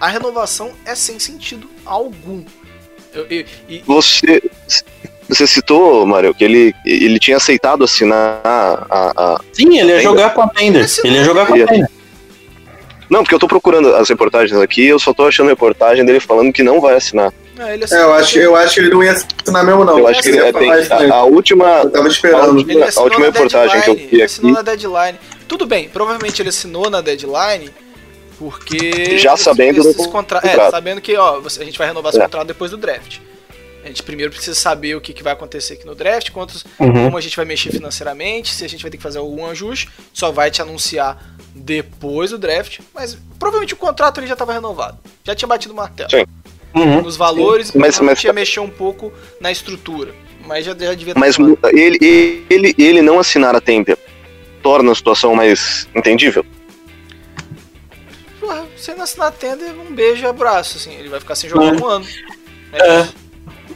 a 0.00 0.08
renovação 0.08 0.72
é 0.84 0.94
sem 0.94 1.18
sentido 1.18 1.68
algum. 1.84 2.42
Eu- 3.14 3.26
eu- 3.28 3.44
e- 3.68 3.82
Você, 3.86 4.42
você 5.28 5.46
citou, 5.46 6.06
Mário, 6.06 6.34
que 6.34 6.44
ele, 6.44 6.74
ele 6.86 7.18
tinha 7.18 7.36
aceitado 7.36 7.84
assinar 7.84 8.40
a, 8.44 9.12
a- 9.16 9.40
Sim, 9.52 9.78
ele 9.78 9.92
ia 9.92 10.00
jogar 10.00 10.30
com 10.30 10.42
a 10.42 10.48
Tender. 10.48 10.86
Ele 11.04 11.16
ia 11.16 11.24
jogar 11.24 11.46
com 11.46 11.54
a. 11.54 11.66
Tender. 11.66 11.88
Não, 13.08 13.24
porque 13.24 13.34
eu 13.34 13.40
tô 13.40 13.48
procurando 13.48 13.92
as 13.96 14.08
reportagens 14.08 14.56
aqui, 14.60 14.86
eu 14.86 14.98
só 15.00 15.12
tô 15.12 15.26
achando 15.26 15.48
reportagem 15.48 16.04
dele 16.04 16.20
falando 16.20 16.52
que 16.52 16.62
não 16.62 16.80
vai 16.80 16.94
assinar. 16.94 17.32
ah, 17.58 17.74
ele 17.74 17.84
É, 17.90 18.02
eu 18.02 18.12
acho, 18.14 18.38
eu 18.38 18.54
acho 18.54 18.74
que 18.74 18.80
ele 18.80 18.90
não 18.90 19.02
ia 19.02 19.10
assinar 19.10 19.64
mesmo, 19.64 19.84
não. 19.84 19.98
eu 19.98 20.06
acho 20.06 20.22
que 20.22 20.28
ele 20.28 20.36
ia 20.38 20.44
é, 20.46 20.52
tem, 20.52 20.70
a, 21.10 21.14
a 21.14 21.24
última. 21.24 21.80
Eu 21.82 21.90
tava 21.90 22.06
esperando. 22.06 22.42
A 22.44 23.02
última 23.02 23.18
na 23.18 23.26
reportagem 23.32 23.80
que 23.80 23.90
eu 23.90 23.94
deadline, 23.96 24.06
vi 24.10 24.14
ele 24.16 24.22
assinou 24.22 24.52
aqui- 24.52 24.56
na 24.58 24.62
deadline. 24.62 25.18
Tudo 25.50 25.66
bem, 25.66 25.88
provavelmente 25.88 26.40
ele 26.40 26.48
assinou 26.48 26.88
na 26.88 27.00
deadline 27.00 27.70
porque. 28.38 29.18
Já 29.18 29.36
sabendo 29.36 29.82
do 29.82 30.08
contra... 30.08 30.38
É, 30.46 30.70
sabendo 30.70 31.00
que 31.00 31.16
ó, 31.16 31.40
a 31.44 31.64
gente 31.64 31.76
vai 31.76 31.88
renovar 31.88 32.10
esse 32.10 32.20
É. 32.20 32.22
contrato 32.22 32.46
depois 32.46 32.70
do 32.70 32.76
draft. 32.76 33.18
A 33.82 33.88
gente 33.88 34.00
primeiro 34.04 34.30
precisa 34.30 34.54
saber 34.54 34.94
o 34.94 35.00
que, 35.00 35.12
que 35.12 35.24
vai 35.24 35.32
acontecer 35.32 35.72
aqui 35.74 35.84
no 35.84 35.96
draft, 35.96 36.30
quantos, 36.30 36.64
Uhum. 36.78 36.92
como 37.06 37.16
a 37.18 37.20
gente 37.20 37.34
vai 37.34 37.44
mexer 37.44 37.72
financeiramente, 37.72 38.54
se 38.54 38.64
a 38.64 38.68
gente 38.68 38.80
vai 38.82 38.92
ter 38.92 38.96
que 38.98 39.02
fazer 39.02 39.18
algum 39.18 39.44
ajuste, 39.46 39.88
só 40.12 40.30
vai 40.30 40.52
te 40.52 40.62
anunciar 40.62 41.18
depois 41.52 42.30
do 42.30 42.38
draft. 42.38 42.78
Mas 42.94 43.18
provavelmente 43.36 43.74
o 43.74 43.76
contrato 43.76 44.20
ele 44.20 44.28
já 44.28 44.34
estava 44.34 44.52
renovado. 44.52 44.98
Já 45.24 45.34
tinha 45.34 45.48
batido 45.48 45.74
o 45.74 45.76
martelo. 45.76 46.10
Sim. 46.10 46.24
Uhum. 46.76 47.02
Nos 47.02 47.16
valores, 47.16 47.72
Mas- 47.74 47.98
mas, 47.98 48.00
mas- 48.06 48.22
ia 48.24 48.32
mexer 48.32 48.60
um 48.60 48.70
pouco 48.70 49.12
na 49.40 49.50
estrutura. 49.50 50.14
Mas 50.46 50.64
já, 50.64 50.76
já 50.78 50.94
devia 50.94 51.14
Mas 51.16 51.36
ele, 51.72 52.44
ele, 52.48 52.74
ele 52.78 53.02
não 53.02 53.18
assinar 53.18 53.54
a 53.56 53.60
tender 53.60 53.98
torna 54.62 54.92
a 54.92 54.94
situação 54.94 55.34
mais 55.34 55.88
entendível? 55.94 56.44
Porra, 58.38 58.66
você 58.76 58.94
não 58.94 59.02
assinar 59.04 59.28
a 59.28 59.32
tenda, 59.32 59.64
um 59.66 59.94
beijo 59.94 60.22
e 60.24 60.26
abraço, 60.26 60.78
assim. 60.78 60.94
Ele 60.94 61.08
vai 61.08 61.20
ficar 61.20 61.34
sem 61.34 61.48
jogar 61.50 61.74
É. 61.74 61.78
um 61.80 61.86
ano. 61.86 62.06
É 62.72 63.06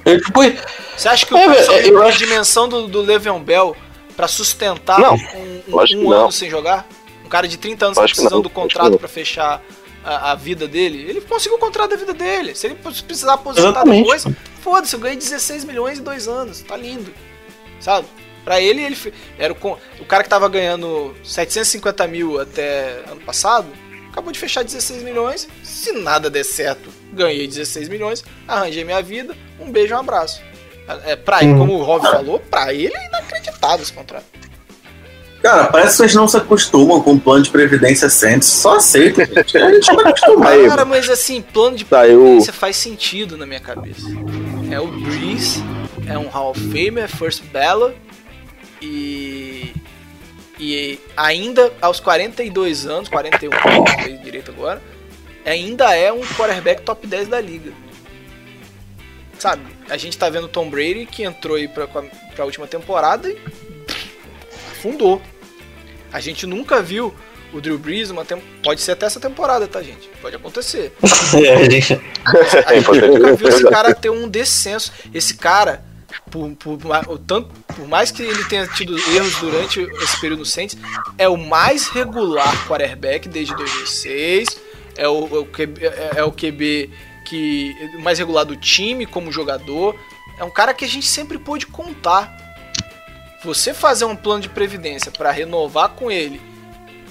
É. 0.07 0.19
tipo, 0.19 0.41
Você 0.97 1.09
acha 1.09 1.27
que 1.27 1.35
o 1.35 1.37
É, 1.37 1.45
Hill 1.45 1.53
eu 1.53 1.83
tem 1.83 1.97
a 1.97 2.05
acho- 2.07 2.19
dimensão 2.19 2.69
do, 2.69 2.87
do 2.87 3.01
Le'Veon 3.03 3.41
Bell 3.43 3.77
pra 4.17 4.29
sustentar 4.29 4.99
Não, 5.01 5.15
um, 5.15 5.17
um- 5.17 5.63
um 5.77 5.81
ano 5.81 6.11
não. 6.25 6.31
sem 6.31 6.49
jogar? 6.49 6.87
Um 7.25 7.29
cara 7.29 7.49
de 7.49 7.57
30 7.57 7.87
anos 7.87 7.99
Lógico 7.99 8.15
que 8.17 8.21
precisando 8.23 8.35
não, 8.37 8.43
do 8.43 8.51
contrato 8.51 8.99
pra 8.99 9.09
fechar 9.09 9.63
a, 10.05 10.33
a 10.33 10.35
vida 10.35 10.69
dele? 10.69 11.05
Ele 11.09 11.21
conseguiu 11.23 11.57
o 11.57 11.61
contrato 11.61 11.91
da 11.91 11.97
vida 11.97 12.13
dele. 12.15 12.55
Se 12.55 12.67
ele 12.69 12.77
precisar 12.77 13.35
aposentar 13.35 13.69
Exatamente. 13.71 14.03
depois, 14.03 14.25
foda-se, 14.63 14.95
eu 14.95 15.01
ganhei 15.01 15.17
16 15.17 15.65
milhões 15.65 15.99
em 15.99 16.03
dois 16.03 16.29
anos. 16.29 16.61
Tá 16.63 16.77
lindo. 16.77 17.13
Sabe? 17.81 18.07
Pra 18.45 18.61
ele, 18.61 18.83
ele 18.83 19.15
era 19.39 19.53
o, 19.55 19.79
o 20.01 20.05
cara 20.05 20.23
que 20.23 20.29
tava 20.29 20.49
ganhando 20.49 21.15
750 21.25 22.07
mil 22.07 22.39
até 22.41 23.01
ano 23.11 23.21
passado, 23.23 23.67
acabou 24.13 24.31
de 24.33 24.39
fechar 24.39 24.63
16 24.63 25.03
milhões. 25.03 25.49
Se 25.63 25.93
nada 25.93 26.29
der 26.29 26.45
certo, 26.45 26.91
ganhei 27.13 27.47
16 27.49 27.89
milhões, 27.89 28.23
arranjei 28.47 28.85
minha 28.85 29.01
vida, 29.03 29.35
um 29.59 29.71
beijo, 29.71 29.95
um 29.95 29.99
abraço. 29.99 30.43
É, 31.07 31.17
pra 31.17 31.43
ele, 31.43 31.55
como 31.55 31.73
o 31.79 31.83
Rob 31.83 32.03
falou, 32.03 32.39
pra 32.39 32.75
ele 32.75 32.93
é 32.95 33.07
inacreditável 33.09 33.83
esse 33.83 33.93
contrato. 33.93 34.27
Cara, 35.43 35.67
parece 35.67 35.91
que 35.91 35.97
vocês 35.99 36.15
não 36.15 36.27
se 36.27 36.37
acostumam 36.39 37.03
com 37.03 37.13
o 37.15 37.21
plano 37.21 37.43
de 37.43 37.51
previdência 37.51 38.09
Santos. 38.09 38.49
Só 38.49 38.77
aceita, 38.77 39.27
gente. 39.27 39.59
A 39.59 39.71
gente 39.75 39.95
vai 39.95 40.09
acostumar. 40.09 40.53
Aí, 40.53 40.67
Cara, 40.67 40.85
mas 40.87 41.09
assim, 41.11 41.43
plano 41.43 41.77
de 41.77 41.85
Tá, 41.85 42.07
eu- 42.09 42.21
previdência 42.21 42.53
faz 42.53 42.77
sentido 42.77 43.37
na 43.37 43.45
minha 43.45 43.61
cabeça. 43.61 44.07
É 44.71 44.81
o 44.81 44.87
Breeze, 44.87 45.63
é 46.07 46.17
um 46.19 46.29
Hall 46.29 46.51
of 46.51 46.61
Famer, 46.71 47.09
First 47.09 47.43
Ballot 47.53 47.95
e. 48.85 49.73
E 50.59 51.01
ainda 51.17 51.73
aos 51.81 51.99
42 51.99 52.87
anos, 52.87 53.09
41 53.09 53.51
não 53.51 53.87
sei 54.05 54.17
direito 54.19 54.53
agora, 54.53 54.81
ainda 55.45 55.97
é 55.97 56.13
um 56.13 56.21
quarterback 56.21 56.83
top 56.83 57.07
10 57.09 57.27
da 57.27 57.41
liga. 57.41 57.73
Sabe, 59.37 59.65
a 59.91 59.97
gente 59.97 60.17
tá 60.17 60.31
vendo 60.31 60.45
o 60.45 60.49
Tom 60.49 60.71
Brady 60.71 61.07
que 61.07 61.25
entrou 61.25 61.57
aí 61.57 61.67
pra, 61.67 61.89
pra 61.89 62.45
última 62.45 62.69
temporada 62.69 63.29
e 63.29 63.37
fundou. 64.81 65.21
A 66.13 66.21
gente 66.21 66.47
nunca 66.47 66.81
viu 66.81 67.13
o 67.53 67.61
Drew 67.61 67.79
Brees 67.79 68.11
uma 68.11 68.25
tem... 68.25 68.41
pode 68.63 68.81
ser 68.81 68.93
até 68.93 69.07
essa 69.07 69.21
temporada, 69.21 69.67
tá, 69.67 69.83
gente? 69.83 70.09
Pode 70.21 70.37
acontecer. 70.37 70.93
É, 71.35 71.55
a 71.55 71.71
gente- 71.71 72.01
nunca 73.09 73.35
viu 73.35 73.49
esse 73.49 73.69
cara 73.69 73.95
ter 73.95 74.11
um 74.11 74.29
descenso. 74.29 74.93
Esse 75.13 75.35
cara, 75.35 75.85
por, 76.31 76.51
por, 76.57 76.79
tanto, 77.27 77.49
por 77.75 77.87
mais 77.89 78.11
que 78.11 78.23
ele 78.23 78.45
tenha 78.45 78.67
tido 78.67 78.97
erros 79.15 79.35
durante 79.41 79.81
esse 79.81 80.21
período 80.21 80.41
no 80.41 80.47
Saints, 80.47 80.77
é 81.19 81.29
o 81.29 81.37
mais 81.37 81.89
regular 81.89 82.67
quarterback 82.67 83.29
desde 83.29 83.55
2006. 83.55 84.61
É 84.97 85.09
o, 85.09 85.27
é 85.27 85.39
o 85.41 85.45
QB, 85.47 85.85
é- 85.87 86.11
é 86.17 86.25
o 86.25 86.31
QB 86.33 86.91
que 87.27 87.75
mais 88.01 88.19
regular 88.19 88.45
do 88.45 88.55
time 88.57 89.07
como 89.07 89.33
jogador. 89.33 89.99
É 90.39 90.45
um 90.45 90.51
cara 90.51 90.73
que 90.75 90.85
a 90.85 90.89
gente 90.89 91.07
sempre 91.07 91.39
pôde 91.39 91.67
contar. 91.67 92.43
Você 93.45 93.75
fazer 93.75 94.05
um 94.07 94.17
plano 94.17 94.41
de 94.41 94.49
previdência 94.49 95.11
pra 95.13 95.31
renovar 95.31 95.91
com 95.91 96.11
ele, 96.11 96.41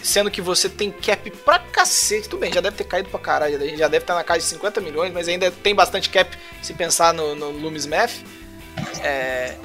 sendo 0.01 0.31
que 0.31 0.41
você 0.41 0.67
tem 0.67 0.89
cap 0.91 1.29
pra 1.45 1.59
cacete, 1.59 2.27
tudo 2.27 2.39
bem, 2.39 2.51
já 2.51 2.59
deve 2.59 2.75
ter 2.75 2.85
caído 2.85 3.09
pra 3.09 3.19
caralho, 3.19 3.59
já- 3.59 3.75
já 3.77 3.87
deve 3.87 4.03
estar 4.03 4.15
na 4.15 4.23
casa 4.23 4.39
de 4.39 4.45
50 4.45 4.81
milhões, 4.81 5.13
mas 5.13 5.27
ainda 5.27 5.51
tem 5.51 5.75
bastante 5.75 6.09
cap 6.09 6.35
se 6.61 6.73
pensar 6.73 7.13
no, 7.13 7.35
no 7.35 7.51
Loomis 7.51 7.85
Math. 7.85 8.13
É. 9.01 9.55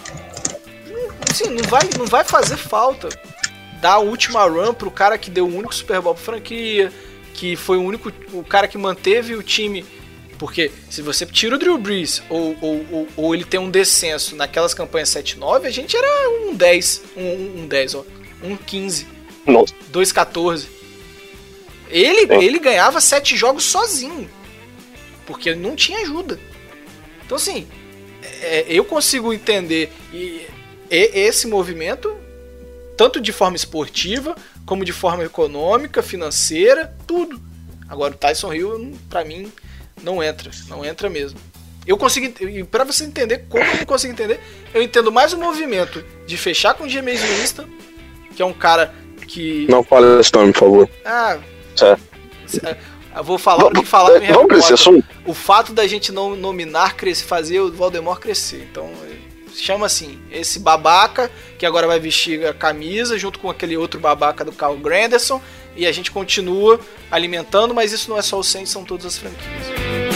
Assim, 1.31 1.51
não 1.51 1.65
vai, 1.65 1.83
não 1.97 2.07
vai 2.07 2.25
fazer 2.25 2.57
falta 2.57 3.09
dar 3.81 3.93
a 3.93 3.99
última 3.99 4.45
run 4.45 4.75
pro 4.75 4.91
cara 4.91 5.17
que 5.17 5.31
deu 5.31 5.47
o 5.47 5.55
único 5.55 5.75
Super 5.75 6.01
Bowl 6.01 6.15
pra 6.15 6.23
franquia, 6.23 6.93
que 7.35 7.57
foi 7.57 7.77
o 7.77 7.83
único. 7.83 8.13
o 8.33 8.43
cara 8.45 8.69
que 8.69 8.79
manteve 8.79 9.35
o 9.35 9.43
time. 9.43 9.85
Porque 10.39 10.71
se 10.89 11.03
você 11.03 11.27
tira 11.27 11.57
o 11.57 11.59
Drew 11.59 11.77
Brees 11.77 12.23
ou, 12.29 12.57
ou, 12.61 12.87
ou, 12.93 13.09
ou 13.17 13.35
ele 13.35 13.45
tem 13.45 13.59
um 13.59 13.71
descenso 13.71 14.37
naquelas 14.37 14.73
campanhas 14.73 15.09
7-9, 15.11 15.65
a 15.65 15.71
gente 15.71 15.97
era 15.97 16.31
um 16.43 16.55
10. 16.55 17.03
Um, 17.17 17.23
um, 17.23 17.63
um 17.63 17.67
10, 17.67 17.95
ó. 17.97 18.05
Um 18.43 18.57
15. 18.57 19.07
Nossa. 19.45 19.75
2-14. 19.93 20.67
Ele, 21.91 22.27
Sim. 22.27 22.45
ele 22.45 22.59
ganhava 22.61 23.01
sete 23.01 23.37
jogos 23.37 23.65
sozinho. 23.65 24.31
Porque 25.27 25.55
não 25.55 25.75
tinha 25.75 26.01
ajuda. 26.01 26.39
Então, 27.25 27.37
assim, 27.37 27.67
é, 28.43 28.67
eu 28.69 28.85
consigo 28.85 29.33
entender 29.33 29.93
e, 30.13 30.47
e- 30.91 31.11
esse 31.15 31.47
movimento, 31.47 32.15
tanto 32.97 33.21
de 33.21 33.33
forma 33.33 33.57
esportiva, 33.57 34.35
como 34.67 34.85
de 34.85 34.93
forma 34.93 35.25
econômica, 35.25 36.03
financeira, 36.03 36.95
tudo. 37.07 37.41
Agora, 37.89 38.13
o 38.15 38.17
Tyson 38.17 38.53
Hill, 38.53 38.93
pra 39.09 39.25
mim, 39.25 39.51
não 40.03 40.23
entra. 40.23 40.51
Não 40.69 40.85
entra 40.85 41.09
mesmo. 41.09 41.39
Eu 41.87 41.97
consigo. 41.97 42.27
E 42.47 42.63
pra 42.65 42.85
você 42.85 43.05
entender 43.05 43.47
como 43.49 43.65
eu 43.65 43.77
não 43.79 43.87
consigo 43.87 44.13
entender, 44.13 44.39
eu 44.75 44.83
entendo 44.83 45.11
mais 45.11 45.33
o 45.33 45.39
movimento 45.39 46.05
de 46.27 46.37
fechar 46.37 46.75
com 46.75 46.85
o 46.85 46.89
James 46.89 47.21
Winston, 47.23 47.65
que 48.37 48.43
é 48.43 48.45
um 48.45 48.53
cara 48.53 48.95
que. 49.27 49.67
Não 49.71 49.83
fale 49.83 50.21
esse 50.21 50.33
nome, 50.35 50.53
por 50.53 50.59
favor. 50.59 50.91
Ah. 51.05 51.39
Certo. 51.75 52.03
Eu 53.19 53.25
vou 53.25 53.37
falar 53.37 53.67
o 53.67 53.73
que 53.73 53.85
falar 53.85 54.23
É, 54.23 54.33
pra 54.47 54.59
esse 54.59 54.73
assunto? 54.73 55.05
O 55.27 55.35
fato 55.35 55.73
da 55.73 55.87
gente 55.87 56.13
não 56.13 56.37
nominar 56.37 56.95
crescer, 56.95 57.25
fazer 57.25 57.61
o 57.61 57.73
Valdemar 57.73 58.19
crescer. 58.19 58.69
Então, 58.71 58.91
chama 59.55 59.87
assim, 59.87 60.21
esse 60.31 60.61
babaca 60.61 61.31
que 61.59 61.67
agora 61.67 61.87
vai 61.87 61.99
vestir 61.99 62.47
a 62.47 62.55
camisa 62.55 63.19
junto 63.19 63.41
com 63.41 63.51
aquele 63.51 63.77
outro 63.77 63.99
babaca 63.99 64.45
do 64.45 64.53
Carl 64.53 64.77
Granderson 64.77 65.43
e 65.77 65.85
a 65.85 65.93
gente 65.93 66.13
continua 66.13 66.79
alimentando, 67.11 67.75
mas 67.75 67.93
isso 67.93 68.09
não 68.09 68.17
é 68.17 68.23
só 68.23 68.39
o 68.39 68.45
Saints, 68.45 68.71
são 68.71 68.85
todas 68.85 69.07
as 69.07 69.19
franquias. 69.19 70.08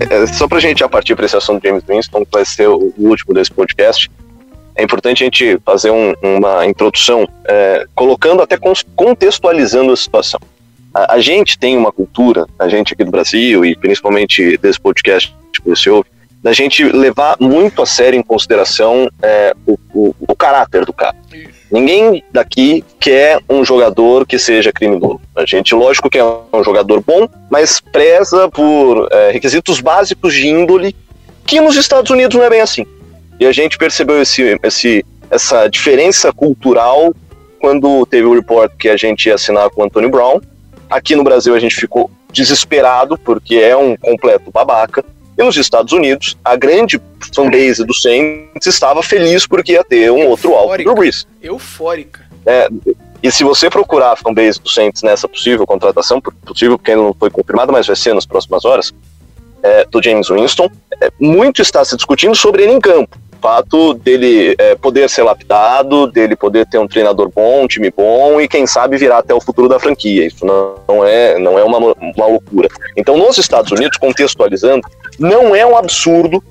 É, 0.00 0.26
só 0.26 0.46
pra 0.46 0.60
gente 0.60 0.78
já 0.80 0.88
partir 0.88 1.14
para 1.16 1.26
esse 1.26 1.36
assunto 1.36 1.60
do 1.62 1.66
James 1.68 1.84
Winston, 1.88 2.24
que 2.24 2.30
vai 2.32 2.44
ser 2.44 2.68
o 2.68 2.92
último 2.98 3.32
desse 3.34 3.50
podcast, 3.50 4.10
é 4.74 4.82
importante 4.82 5.22
a 5.22 5.26
gente 5.26 5.58
fazer 5.64 5.90
um- 5.90 6.14
uma 6.22 6.66
introdução, 6.66 7.26
é, 7.46 7.86
colocando 7.94 8.42
até 8.42 8.58
contextualizando 8.94 9.92
a 9.92 9.96
situação. 9.96 10.38
A, 10.94 11.14
a 11.14 11.20
gente 11.20 11.58
tem 11.58 11.76
uma 11.76 11.90
cultura, 11.90 12.46
a 12.58 12.68
gente 12.68 12.92
aqui 12.92 13.04
do 13.04 13.10
Brasil 13.10 13.64
e 13.64 13.74
principalmente 13.74 14.56
desse 14.58 14.78
podcast 14.78 15.34
que 15.52 15.62
você 15.68 15.88
ouve, 15.88 16.08
da 16.42 16.52
gente 16.52 16.84
levar 16.84 17.36
muito 17.40 17.82
a 17.82 17.86
sério 17.86 18.18
em 18.18 18.22
consideração 18.22 19.08
é, 19.22 19.54
o, 19.66 19.78
o- 19.94 20.14
o 20.20 20.36
caráter 20.36 20.84
do 20.84 20.92
cara. 20.92 21.16
Ninguém 21.70 22.22
daqui 22.32 22.84
quer 23.00 23.40
um 23.48 23.64
jogador 23.64 24.26
que 24.26 24.38
seja 24.38 24.72
criminoso. 24.72 25.20
A 25.34 25.44
gente, 25.44 25.74
lógico, 25.74 26.08
que 26.08 26.18
é 26.18 26.24
um 26.24 26.62
jogador 26.64 27.02
bom, 27.04 27.28
mas 27.50 27.80
preza 27.80 28.48
por 28.48 29.08
é, 29.10 29.32
requisitos 29.32 29.80
básicos 29.80 30.32
de 30.32 30.46
índole, 30.46 30.94
que 31.44 31.60
nos 31.60 31.76
Estados 31.76 32.10
Unidos 32.10 32.36
não 32.36 32.44
é 32.44 32.50
bem 32.50 32.60
assim. 32.60 32.86
E 33.38 33.46
a 33.46 33.52
gente 33.52 33.76
percebeu 33.76 34.22
esse, 34.22 34.58
esse, 34.62 35.04
essa 35.30 35.68
diferença 35.68 36.32
cultural 36.32 37.12
quando 37.60 38.06
teve 38.06 38.26
o 38.26 38.34
report 38.34 38.72
que 38.78 38.88
a 38.88 38.96
gente 38.96 39.26
ia 39.26 39.34
assinar 39.34 39.68
com 39.70 39.82
o 39.82 39.84
Antônio 39.84 40.08
Brown. 40.08 40.40
Aqui 40.88 41.16
no 41.16 41.24
Brasil 41.24 41.54
a 41.54 41.58
gente 41.58 41.74
ficou 41.74 42.10
desesperado, 42.32 43.18
porque 43.18 43.56
é 43.56 43.76
um 43.76 43.96
completo 43.96 44.50
babaca. 44.50 45.04
E 45.38 45.42
nos 45.42 45.56
Estados 45.56 45.92
Unidos, 45.92 46.36
a 46.44 46.56
grande 46.56 47.00
fanbase 47.34 47.84
do 47.84 47.94
Saints 47.94 48.66
estava 48.66 49.02
feliz 49.02 49.46
porque 49.46 49.72
ia 49.72 49.84
ter 49.84 50.10
um 50.10 50.28
outro 50.28 50.52
Eufórica. 50.52 50.90
do 50.90 50.96
Brees. 50.96 51.26
Eufórica. 51.42 52.26
É, 52.46 52.68
e 53.22 53.30
se 53.30 53.44
você 53.44 53.68
procurar 53.68 54.12
a 54.12 54.16
fanbase 54.16 54.60
do 54.60 54.68
Saints 54.68 55.02
nessa 55.02 55.28
possível 55.28 55.66
contratação, 55.66 56.20
possível 56.20 56.78
porque 56.78 56.92
ainda 56.92 57.02
não 57.02 57.14
foi 57.14 57.28
confirmada, 57.28 57.70
mas 57.70 57.86
vai 57.86 57.96
ser 57.96 58.14
nas 58.14 58.24
próximas 58.24 58.64
horas, 58.64 58.94
é, 59.62 59.84
do 59.84 60.02
James 60.02 60.28
Winston, 60.28 60.70
é, 61.02 61.10
muito 61.18 61.60
está 61.60 61.84
se 61.84 61.96
discutindo 61.96 62.34
sobre 62.34 62.62
ele 62.62 62.72
em 62.72 62.80
campo. 62.80 63.18
Fato 63.40 63.94
dele 63.94 64.54
é, 64.58 64.74
poder 64.74 65.08
ser 65.08 65.22
lapidado, 65.22 66.06
dele 66.06 66.36
poder 66.36 66.66
ter 66.66 66.78
um 66.78 66.88
treinador 66.88 67.30
bom, 67.34 67.64
um 67.64 67.66
time 67.66 67.90
bom 67.90 68.40
e 68.40 68.48
quem 68.48 68.66
sabe 68.66 68.96
virar 68.96 69.18
até 69.18 69.34
o 69.34 69.40
futuro 69.40 69.68
da 69.68 69.78
franquia. 69.78 70.26
Isso 70.26 70.44
não, 70.44 71.04
é, 71.04 71.38
não 71.38 71.58
é 71.58 71.64
uma, 71.64 71.78
uma 71.78 72.26
loucura. 72.26 72.68
Então, 72.96 73.16
nos 73.16 73.38
Estados 73.38 73.70
Unidos, 73.72 73.98
contextualizando, 73.98 74.86
não 75.18 75.54
é 75.54 75.64
um 75.64 75.76
absurdo 75.76 76.42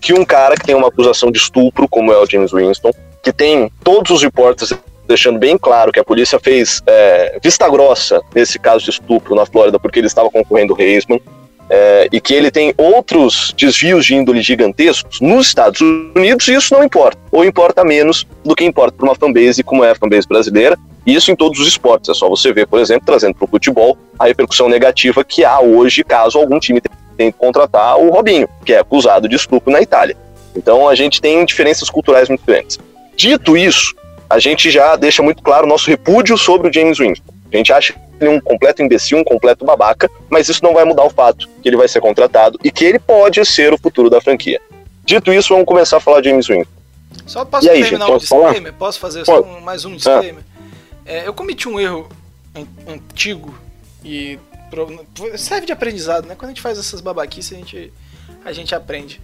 que 0.00 0.12
um 0.12 0.24
cara 0.24 0.54
que 0.54 0.66
tem 0.66 0.74
uma 0.74 0.88
acusação 0.88 1.30
de 1.30 1.38
estupro, 1.38 1.88
como 1.88 2.12
é 2.12 2.18
o 2.18 2.26
James 2.26 2.52
Winston, 2.52 2.90
que 3.22 3.32
tem 3.32 3.70
todos 3.82 4.10
os 4.10 4.22
repórteres 4.22 4.74
deixando 5.06 5.38
bem 5.38 5.56
claro 5.56 5.92
que 5.92 6.00
a 6.00 6.04
polícia 6.04 6.38
fez 6.38 6.82
é, 6.86 7.38
vista 7.42 7.68
grossa 7.68 8.20
nesse 8.34 8.58
caso 8.58 8.84
de 8.84 8.90
estupro 8.90 9.34
na 9.34 9.46
Flórida 9.46 9.78
porque 9.78 9.98
ele 9.98 10.06
estava 10.06 10.30
concorrendo 10.30 10.74
Reisman, 10.74 11.20
é, 11.68 12.08
e 12.12 12.20
que 12.20 12.34
ele 12.34 12.50
tem 12.50 12.74
outros 12.76 13.54
desvios 13.56 14.04
de 14.06 14.14
índole 14.14 14.42
gigantescos 14.42 15.20
nos 15.20 15.46
Estados 15.46 15.80
Unidos, 15.80 16.46
isso 16.48 16.74
não 16.74 16.84
importa. 16.84 17.18
Ou 17.30 17.44
importa 17.44 17.84
menos 17.84 18.26
do 18.44 18.54
que 18.54 18.64
importa 18.64 18.96
para 18.96 19.06
uma 19.06 19.14
fanbase 19.14 19.62
como 19.62 19.84
é 19.84 19.90
a 19.90 19.94
fanbase 19.94 20.26
brasileira, 20.26 20.78
e 21.06 21.14
isso 21.14 21.30
em 21.30 21.36
todos 21.36 21.58
os 21.60 21.68
esportes. 21.68 22.10
É 22.10 22.14
só 22.14 22.28
você 22.28 22.52
ver, 22.52 22.66
por 22.66 22.80
exemplo, 22.80 23.06
trazendo 23.06 23.34
para 23.34 23.44
o 23.44 23.48
futebol 23.48 23.96
a 24.18 24.26
repercussão 24.26 24.68
negativa 24.68 25.24
que 25.24 25.44
há 25.44 25.60
hoje 25.60 26.02
caso 26.02 26.38
algum 26.38 26.58
time 26.58 26.80
tenha 27.16 27.32
que 27.32 27.38
contratar 27.38 27.96
o 27.98 28.10
Robinho, 28.10 28.48
que 28.64 28.72
é 28.72 28.78
acusado 28.78 29.28
de 29.28 29.36
estupro 29.36 29.72
na 29.72 29.80
Itália. 29.80 30.16
Então 30.56 30.88
a 30.88 30.94
gente 30.94 31.20
tem 31.20 31.44
diferenças 31.44 31.90
culturais 31.90 32.28
muito 32.28 32.44
grandes. 32.46 32.78
Dito 33.16 33.56
isso, 33.56 33.94
a 34.28 34.38
gente 34.38 34.70
já 34.70 34.96
deixa 34.96 35.22
muito 35.22 35.42
claro 35.42 35.66
o 35.66 35.68
nosso 35.68 35.88
repúdio 35.88 36.36
sobre 36.36 36.68
o 36.68 36.72
James 36.72 36.98
Winston. 36.98 37.32
A 37.52 37.56
gente 37.56 37.72
acha 37.72 37.94
um 38.20 38.40
completo 38.40 38.82
imbecil, 38.82 39.18
um 39.18 39.24
completo 39.24 39.64
babaca, 39.64 40.10
mas 40.30 40.48
isso 40.48 40.62
não 40.62 40.72
vai 40.74 40.84
mudar 40.84 41.04
o 41.04 41.10
fato 41.10 41.48
que 41.62 41.68
ele 41.68 41.76
vai 41.76 41.88
ser 41.88 42.00
contratado 42.00 42.58
e 42.62 42.70
que 42.70 42.84
ele 42.84 42.98
pode 42.98 43.44
ser 43.44 43.72
o 43.72 43.78
futuro 43.78 44.08
da 44.08 44.20
franquia. 44.20 44.60
Dito 45.04 45.32
isso, 45.32 45.50
vamos 45.50 45.66
começar 45.66 45.98
a 45.98 46.00
falar 46.00 46.20
de 46.20 46.30
James 46.30 46.46
Winston. 46.46 46.72
Só 47.26 47.44
posso 47.44 47.66
E 47.66 47.70
aí, 47.70 47.82
terminar 47.82 48.06
gente, 48.06 48.10
um 48.10 48.14
posso 48.14 48.26
falar? 48.26 48.42
disclaimer? 48.44 48.72
Posso 48.74 49.00
fazer 49.00 49.24
só 49.24 49.40
um- 49.42 49.60
mais 49.60 49.84
um 49.84 49.94
disclaimer? 49.96 50.42
É, 51.04 51.26
eu 51.26 51.34
cometi 51.34 51.68
um 51.68 51.78
erro 51.78 52.08
an- 52.54 52.92
antigo 52.92 53.54
e 54.04 54.38
serve 55.36 55.66
de 55.66 55.72
aprendizado, 55.72 56.26
né? 56.26 56.34
Quando 56.34 56.46
a 56.50 56.54
gente 56.54 56.60
faz 56.62 56.78
essas 56.78 57.00
babaquices, 57.00 57.52
a 57.52 57.56
gente, 57.56 57.92
a 58.44 58.52
gente 58.52 58.74
aprende. 58.74 59.20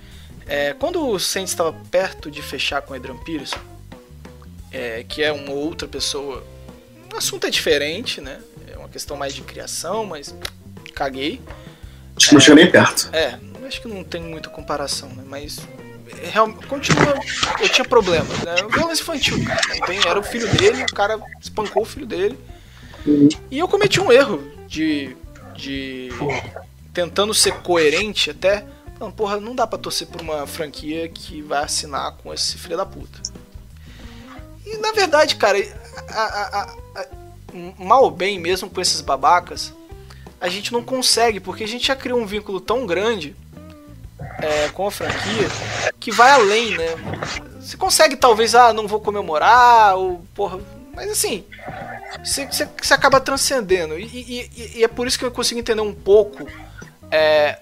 É, 0.46 0.74
quando 0.78 1.08
o 1.08 1.18
Saints 1.18 1.52
estava 1.52 1.72
perto 1.90 2.30
de 2.30 2.42
fechar 2.42 2.82
com 2.82 2.92
o 2.92 2.96
Adrian 2.96 3.16
Peterson, 3.16 3.58
é, 4.72 5.04
que 5.08 5.22
é 5.22 5.32
uma 5.32 5.52
outra 5.52 5.88
pessoa, 5.88 6.44
o 7.12 7.16
assunto 7.16 7.46
é 7.46 7.50
diferente, 7.50 8.20
né? 8.20 8.38
É 8.90 8.92
questão 8.92 9.16
mais 9.16 9.32
de 9.34 9.42
criação, 9.42 10.04
mas 10.04 10.34
caguei. 10.94 11.40
Acho 12.16 12.28
que 12.28 12.34
não 12.34 12.40
chega 12.40 12.56
nem 12.56 12.70
perto. 12.70 13.08
É, 13.12 13.38
acho 13.66 13.80
que 13.80 13.88
não 13.88 14.02
tem 14.02 14.20
muita 14.20 14.48
comparação, 14.50 15.08
né? 15.10 15.22
Mas 15.26 15.58
é, 16.22 16.26
real- 16.28 16.52
continua. 16.68 17.14
Eu 17.60 17.68
tinha 17.68 17.84
problemas, 17.84 18.36
né? 18.40 18.56
Violência 18.68 19.02
infantil, 19.02 19.42
cara. 19.44 19.60
Tem- 19.86 20.00
era 20.06 20.18
o 20.18 20.22
filho 20.22 20.48
dele, 20.56 20.82
o 20.82 20.94
cara 20.94 21.18
espancou 21.40 21.82
o 21.82 21.86
filho 21.86 22.06
dele. 22.06 22.38
E 23.50 23.58
eu 23.58 23.68
cometi 23.68 24.00
um 24.00 24.10
erro 24.12 24.42
de. 24.66 25.16
de. 25.54 26.10
tentando 26.92 27.32
ser 27.32 27.54
coerente 27.62 28.30
até. 28.30 28.66
Não, 28.98 29.10
porra, 29.10 29.40
não 29.40 29.54
dá 29.54 29.66
pra 29.66 29.78
torcer 29.78 30.06
por 30.08 30.20
uma 30.20 30.46
franquia 30.46 31.08
que 31.08 31.40
vai 31.40 31.62
assinar 31.64 32.12
com 32.18 32.34
esse 32.34 32.58
filho 32.58 32.76
da 32.76 32.84
puta. 32.84 33.18
E 34.66 34.76
na 34.76 34.92
verdade, 34.92 35.36
cara, 35.36 35.56
a- 36.10 36.22
a- 36.22 36.76
a- 37.00 37.06
mal 37.78 38.04
ou 38.04 38.10
bem 38.10 38.38
mesmo 38.38 38.68
com 38.70 38.80
esses 38.80 39.00
babacas, 39.00 39.72
a 40.40 40.48
gente 40.48 40.72
não 40.72 40.82
consegue, 40.82 41.40
porque 41.40 41.64
a 41.64 41.68
gente 41.68 41.86
já 41.86 41.96
criou 41.96 42.18
um 42.20 42.26
vínculo 42.26 42.60
tão 42.60 42.86
grande 42.86 43.36
é, 44.42 44.68
com 44.68 44.86
a 44.86 44.90
franquia 44.90 45.48
que 45.98 46.10
vai 46.10 46.30
além, 46.30 46.76
né? 46.76 46.88
Você 47.60 47.76
consegue 47.76 48.16
talvez, 48.16 48.54
ah, 48.54 48.72
não 48.72 48.88
vou 48.88 49.00
comemorar, 49.00 49.96
ou 49.96 50.24
porra. 50.34 50.58
Mas 50.94 51.10
assim, 51.10 51.44
você, 52.24 52.46
você- 52.46 52.68
você 52.80 52.94
acaba 52.94 53.20
transcendendo. 53.20 53.98
E, 53.98 54.04
e- 54.04 54.50
e- 54.78 54.84
é 54.84 54.88
por 54.88 55.06
isso 55.06 55.18
que 55.18 55.24
eu 55.24 55.30
consigo 55.30 55.60
entender 55.60 55.82
um 55.82 55.94
pouco 55.94 56.46
é, 57.10 57.58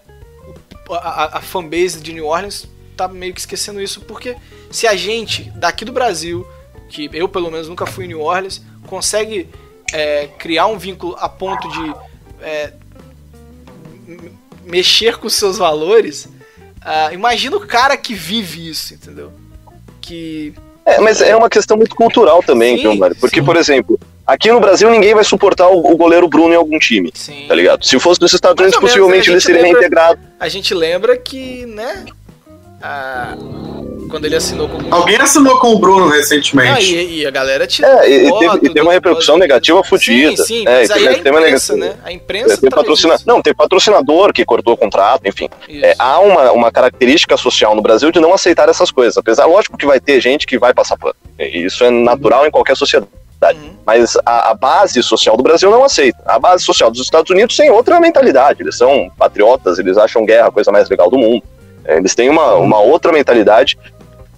a- 0.90 1.38
a 1.38 1.40
fanbase 1.40 2.00
de 2.00 2.12
New 2.12 2.26
Orleans 2.26 2.66
tá 2.96 3.06
meio 3.08 3.32
que 3.34 3.40
esquecendo 3.40 3.80
isso, 3.80 4.00
porque 4.02 4.36
se 4.70 4.86
a 4.86 4.94
gente 4.96 5.50
daqui 5.56 5.84
do 5.84 5.92
Brasil, 5.92 6.46
que 6.88 7.08
eu 7.12 7.28
pelo 7.28 7.50
menos 7.50 7.68
nunca 7.68 7.86
fui 7.86 8.04
em 8.04 8.08
New 8.08 8.20
Orleans, 8.20 8.60
consegue 8.86 9.48
é, 9.92 10.28
criar 10.38 10.66
um 10.66 10.78
vínculo 10.78 11.16
a 11.18 11.28
ponto 11.28 11.68
de 11.68 11.94
é, 12.42 12.72
mexer 14.64 15.16
com 15.18 15.28
seus 15.28 15.58
valores, 15.58 16.28
ah, 16.82 17.12
imagina 17.12 17.56
o 17.56 17.66
cara 17.66 17.96
que 17.96 18.14
vive 18.14 18.68
isso, 18.68 18.94
entendeu? 18.94 19.32
Que. 20.00 20.54
É, 20.84 21.00
mas 21.00 21.20
é 21.20 21.36
uma 21.36 21.50
questão 21.50 21.76
muito 21.76 21.94
cultural 21.94 22.42
também, 22.42 22.78
Sim, 22.78 22.96
Mário? 22.98 23.16
Porque, 23.16 23.40
sim. 23.40 23.44
por 23.44 23.56
exemplo, 23.56 24.00
aqui 24.26 24.50
no 24.50 24.58
Brasil 24.60 24.88
ninguém 24.88 25.14
vai 25.14 25.24
suportar 25.24 25.68
o, 25.68 25.92
o 25.92 25.96
goleiro 25.96 26.26
Bruno 26.28 26.54
em 26.54 26.56
algum 26.56 26.78
time, 26.78 27.10
Sim. 27.14 27.44
tá 27.46 27.54
ligado? 27.54 27.84
Se 27.84 27.98
fosse 28.00 28.20
nos 28.20 28.32
Estados 28.32 28.60
Unidos, 28.62 28.80
possivelmente 28.80 29.30
ele 29.30 29.40
seria 29.40 29.60
lembra- 29.62 29.80
reintegrado. 29.80 30.20
A 30.40 30.48
gente 30.48 30.72
lembra 30.72 31.16
que, 31.18 31.66
né? 31.66 32.06
Ah, 32.82 33.34
quando 34.10 34.24
ele 34.24 34.36
assinou 34.36 34.68
com 34.68 34.78
Alguém 34.94 35.16
assinou 35.16 35.58
com 35.58 35.68
o 35.74 35.78
Bruno 35.78 36.08
Ah, 36.12 36.16
recentemente. 36.16 36.94
e, 36.94 37.20
e 37.20 37.26
a 37.26 37.30
galera 37.30 37.66
tira 37.66 37.88
É, 38.06 38.10
e, 38.10 38.26
e 38.26 38.28
foto 38.28 38.38
teve, 38.40 38.56
e 38.56 38.60
teve 38.68 38.80
uma 38.80 38.90
do- 38.90 38.94
repercussão 38.94 39.36
negativa 39.36 39.82
Sim, 39.82 39.88
fodida. 39.88 40.44
sim, 40.44 40.60
é, 40.66 40.80
mas 40.80 40.90
aí 40.90 41.02
teve, 41.02 41.08
a 41.14 41.22
teve 41.22 41.30
uma 41.30 41.40
imprensa, 41.40 41.72
negativa. 41.74 41.96
né? 41.96 42.02
A 42.08 42.12
imprensa 42.12 42.48
Teve 42.48 42.60
traz 42.60 42.74
patrocina... 42.74 43.14
isso. 43.14 43.24
Não, 43.26 43.42
teve 43.42 43.54
patrocinador 43.56 44.32
que 44.32 44.44
cortou 44.44 44.74
o 44.74 44.76
contrato, 44.76 45.22
enfim. 45.26 45.48
É, 45.68 45.94
há 45.98 46.20
uma, 46.20 46.52
uma 46.52 46.72
característica 46.72 47.36
social 47.36 47.74
no 47.74 47.82
Brasil 47.82 48.10
de 48.12 48.20
não 48.20 48.32
aceitar 48.32 48.68
essas 48.68 48.90
coisas. 48.90 49.16
Apesar, 49.18 49.46
lógico 49.46 49.76
que 49.76 49.86
vai 49.86 50.00
ter 50.00 50.20
gente 50.20 50.46
que 50.46 50.58
vai 50.58 50.72
passar 50.72 50.96
pano. 50.96 51.14
E 51.38 51.64
Isso 51.64 51.84
é 51.84 51.90
natural 51.90 52.46
em 52.46 52.50
qualquer 52.50 52.76
sociedade. 52.76 53.10
Uhum. 53.42 53.70
Mas 53.86 54.16
a, 54.26 54.50
a 54.50 54.54
base 54.54 55.00
social 55.02 55.36
do 55.36 55.42
Brasil 55.42 55.70
não 55.70 55.84
aceita. 55.84 56.18
A 56.26 56.38
base 56.38 56.64
social 56.64 56.90
dos 56.90 57.00
Estados 57.02 57.30
Unidos 57.30 57.56
tem 57.56 57.70
outra 57.70 58.00
mentalidade. 58.00 58.62
Eles 58.62 58.76
são 58.76 59.10
patriotas, 59.16 59.78
eles 59.78 59.96
acham 59.96 60.24
guerra 60.24 60.48
a 60.48 60.50
coisa 60.50 60.72
mais 60.72 60.88
legal 60.88 61.08
do 61.10 61.16
mundo. 61.18 61.42
É, 61.88 61.96
Eles 61.96 62.14
têm 62.14 62.28
uma, 62.28 62.54
uma 62.54 62.78
outra 62.78 63.10
mentalidade. 63.10 63.78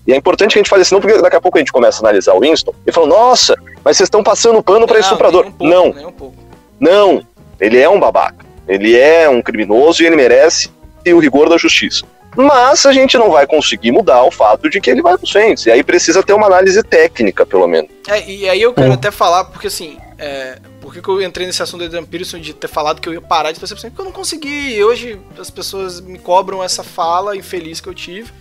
E 0.07 0.13
é 0.13 0.17
importante 0.17 0.53
que 0.53 0.59
a 0.59 0.63
gente 0.63 0.71
faça 0.71 0.83
isso, 0.83 0.95
não 0.95 1.01
porque 1.01 1.21
daqui 1.21 1.37
a 1.37 1.41
pouco 1.41 1.59
a 1.59 1.61
gente 1.61 1.73
começa 1.73 1.99
a 1.99 2.09
analisar 2.09 2.33
o 2.35 2.41
Winston 2.41 2.73
e 2.87 2.93
fala, 2.93 3.09
nossa, 3.09 3.55
mas 3.85 3.97
vocês 3.97 4.07
estão 4.07 4.23
passando 4.23 4.63
pano 4.63 4.87
para 4.87 5.01
estuprador. 5.01 5.47
um 5.47 5.53
pouco, 5.53 5.65
não, 5.65 5.93
nem 5.93 6.07
um 6.07 6.13
pouco. 6.13 6.37
não. 6.79 7.23
Ele 7.61 7.79
é 7.79 7.89
um 7.89 8.01
babaca. 8.01 8.47
Ele 8.67 8.97
é 8.97 9.29
um 9.29 9.43
criminoso 9.43 10.03
e 10.03 10.07
ele 10.07 10.17
merece 10.17 10.71
o 11.07 11.19
rigor 11.19 11.49
da 11.49 11.59
justiça. 11.59 12.07
Mas 12.37 12.87
a 12.87 12.93
gente 12.93 13.19
não 13.19 13.31
vai 13.31 13.47
conseguir 13.47 13.91
mudar 13.91 14.23
o 14.23 14.31
fato 14.31 14.71
de 14.71 14.81
que 14.81 14.89
ele 14.89 15.03
vai 15.03 15.19
pro 15.19 15.27
Saints. 15.27 15.67
E 15.67 15.71
aí 15.71 15.83
precisa 15.83 16.23
ter 16.23 16.33
uma 16.33 16.47
análise 16.47 16.83
técnica, 16.83 17.45
pelo 17.45 17.67
menos. 17.67 17.91
É, 18.09 18.25
e 18.31 18.49
aí 18.49 18.63
eu 18.63 18.73
quero 18.73 18.93
até 18.93 19.11
falar, 19.11 19.45
porque 19.45 19.67
assim, 19.67 19.99
é, 20.19 20.59
por 20.91 20.95
que 20.95 21.03
que 21.03 21.09
eu 21.09 21.23
entrei 21.23 21.47
nesse 21.47 21.63
assunto 21.63 21.83
do 21.83 21.85
Adrian 21.85 22.05
Peterson 22.05 22.41
de 22.41 22.53
ter 22.53 22.67
falado 22.67 23.01
que 23.01 23.09
eu 23.09 23.13
ia 23.13 23.21
parar 23.21 23.53
de 23.53 23.61
torcer 23.61 23.77
pro 23.77 23.81
Saints? 23.83 23.95
Porque 23.95 24.01
eu 24.09 24.13
não 24.13 24.13
consegui. 24.13 24.75
E 24.75 24.83
hoje 24.83 25.21
as 25.39 25.49
pessoas 25.49 26.01
me 26.01 26.19
cobram 26.19 26.61
essa 26.65 26.83
fala 26.83 27.37
infeliz 27.37 27.81
que 27.81 27.89
eu 27.89 27.95
tive. 27.95 28.33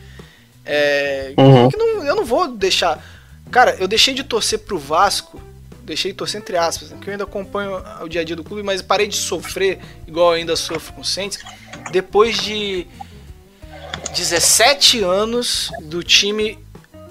É, 0.65 1.31
Uhum. 1.38 1.69
que 1.69 1.77
não- 1.77 2.03
eu 2.03 2.15
não 2.15 2.26
vou 2.26 2.47
deixar. 2.47 3.05
Cara, 3.51 3.76
eu 3.80 3.88
deixei 3.88 4.15
de 4.15 4.23
torcer 4.23 4.57
pro 4.57 4.80
Vasco. 4.80 5.39
Deixei 5.84 6.11
de 6.11 6.17
torcer 6.17 6.41
entre 6.41 6.57
aspas, 6.57 6.89
né, 6.89 6.95
porque 6.95 7.09
eu 7.09 7.13
ainda 7.13 7.23
acompanho 7.23 7.84
o 8.01 8.07
dia 8.09 8.21
a 8.21 8.23
dia 8.23 8.35
do 8.35 8.43
clube, 8.43 8.63
mas 8.63 8.81
parei 8.81 9.05
de 9.07 9.15
sofrer 9.15 9.80
igual 10.07 10.31
eu 10.31 10.39
ainda 10.39 10.55
sofro 10.55 10.93
com 10.93 11.01
o 11.01 11.05
Saints 11.05 11.38
depois 11.91 12.35
de 12.35 12.88
17 14.15 15.01
anos 15.03 15.69
do 15.84 16.01
time 16.03 16.57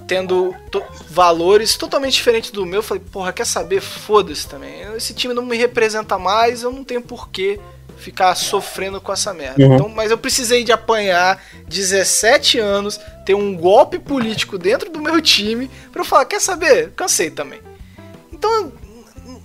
tendo 0.09 0.53
to- 0.71 0.83
valores 1.11 1.77
totalmente 1.77 2.15
diferentes 2.15 2.51
do 2.51 2.67
meu. 2.67 2.79
Eu 2.79 2.83
falei, 2.83 3.03
porra, 3.13 3.33
quer 3.33 3.45
saber? 3.47 3.81
Foda-se 3.81 4.49
também. 4.49 4.81
Esse 4.97 5.15
time 5.15 5.33
não 5.35 5.45
me 5.45 5.57
representa 5.57 6.19
mais, 6.19 6.63
eu 6.63 6.73
não 6.73 6.83
tenho 6.83 7.03
porquê 7.03 7.61
ficar 7.99 8.35
sofrendo 8.35 9.01
com 9.01 9.13
essa 9.13 9.35
merda. 9.35 9.63
Uhum. 9.63 9.75
Então, 9.75 9.89
mas 9.89 10.11
eu 10.11 10.17
precisei 10.19 10.65
de 10.65 10.73
apanhar 10.73 11.43
17 11.67 12.59
anos, 12.59 12.99
ter 13.27 13.35
um 13.35 13.55
golpe 13.57 13.99
político 13.99 14.57
dentro 14.57 14.91
do 14.91 15.01
meu 15.01 15.21
time, 15.21 15.71
pra 15.93 16.01
eu 16.01 16.05
falar, 16.07 16.25
quer 16.25 16.41
saber? 16.41 16.91
Cansei 16.97 17.31
também. 17.31 17.61
Então, 18.33 18.73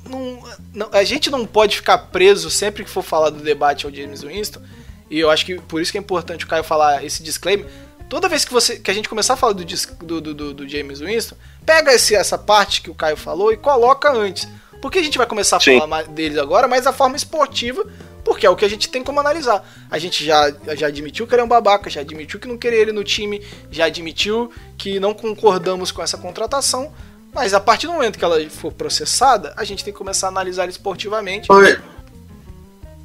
não- 0.07 0.43
não- 0.73 0.89
a 0.91 1.03
gente 1.03 1.29
não 1.29 1.45
pode 1.45 1.75
ficar 1.77 1.97
preso 1.97 2.49
sempre 2.49 2.83
que 2.83 2.89
for 2.89 3.01
falar 3.03 3.31
do 3.31 3.43
debate 3.43 3.85
ao 3.85 3.91
James 3.93 4.21
Winston. 4.21 4.61
E 5.09 5.19
eu 5.19 5.29
acho 5.29 5.45
que 5.45 5.59
por 5.59 5.81
isso 5.81 5.91
que 5.91 5.97
é 5.97 6.01
importante 6.01 6.45
o 6.45 6.47
Caio 6.47 6.63
falar 6.63 7.03
esse 7.03 7.21
disclaimer. 7.21 7.65
Toda 8.09 8.29
vez 8.29 8.45
que, 8.45 8.53
você, 8.53 8.77
que 8.77 8.91
a 8.91 8.93
gente 8.93 9.09
começar 9.09 9.33
a 9.33 9.37
falar 9.37 9.53
do, 9.53 9.63
do, 9.65 10.21
do, 10.21 10.33
do- 10.33 10.53
do 10.53 10.67
James 10.69 10.99
Winston, 10.99 11.35
pega 11.65 11.91
esse, 11.93 12.13
essa 12.15 12.37
parte 12.37 12.81
que 12.81 12.89
o 12.89 12.93
Caio 12.95 13.17
falou 13.17 13.51
e 13.51 13.57
coloca 13.57 14.11
antes. 14.11 14.47
Porque 14.81 14.99
a 14.99 15.03
gente 15.03 15.17
vai 15.17 15.25
começar 15.25 15.57
a 15.57 15.59
Sim. 15.59 15.75
falar 15.75 15.87
mais 15.87 16.07
deles 16.09 16.37
agora, 16.37 16.67
mas 16.67 16.83
da 16.83 16.91
forma 16.91 17.15
esportiva, 17.15 17.85
porque 18.23 18.45
é 18.45 18.49
o 18.49 18.55
que 18.55 18.65
a 18.65 18.69
gente 18.69 18.89
tem 18.89 19.01
como 19.03 19.19
analisar. 19.19 19.65
A 19.89 19.97
gente 19.97 20.23
já, 20.25 20.53
já 20.75 20.87
admitiu 20.87 21.25
que 21.25 21.33
ele 21.33 21.41
é 21.41 21.45
um 21.45 21.47
babaca, 21.47 21.89
já 21.89 22.01
admitiu 22.01 22.39
que 22.39 22.47
não 22.47 22.57
queria 22.57 22.79
ele 22.79 22.91
no 22.91 23.03
time, 23.03 23.41
já 23.71 23.85
admitiu 23.85 24.51
que 24.77 24.99
não 24.99 25.13
concordamos 25.13 25.91
com 25.91 26.01
essa 26.03 26.17
contratação. 26.17 26.91
Mas 27.33 27.53
a 27.53 27.59
partir 27.59 27.87
do 27.87 27.93
momento 27.93 28.19
que 28.19 28.25
ela 28.25 28.47
for 28.49 28.71
processada, 28.73 29.53
a 29.57 29.63
gente 29.63 29.83
tem 29.83 29.91
que 29.93 29.97
começar 29.97 30.27
a 30.27 30.29
analisar 30.29 30.63
ele 30.63 30.71
esportivamente. 30.73 31.47
Foi, 31.47 31.77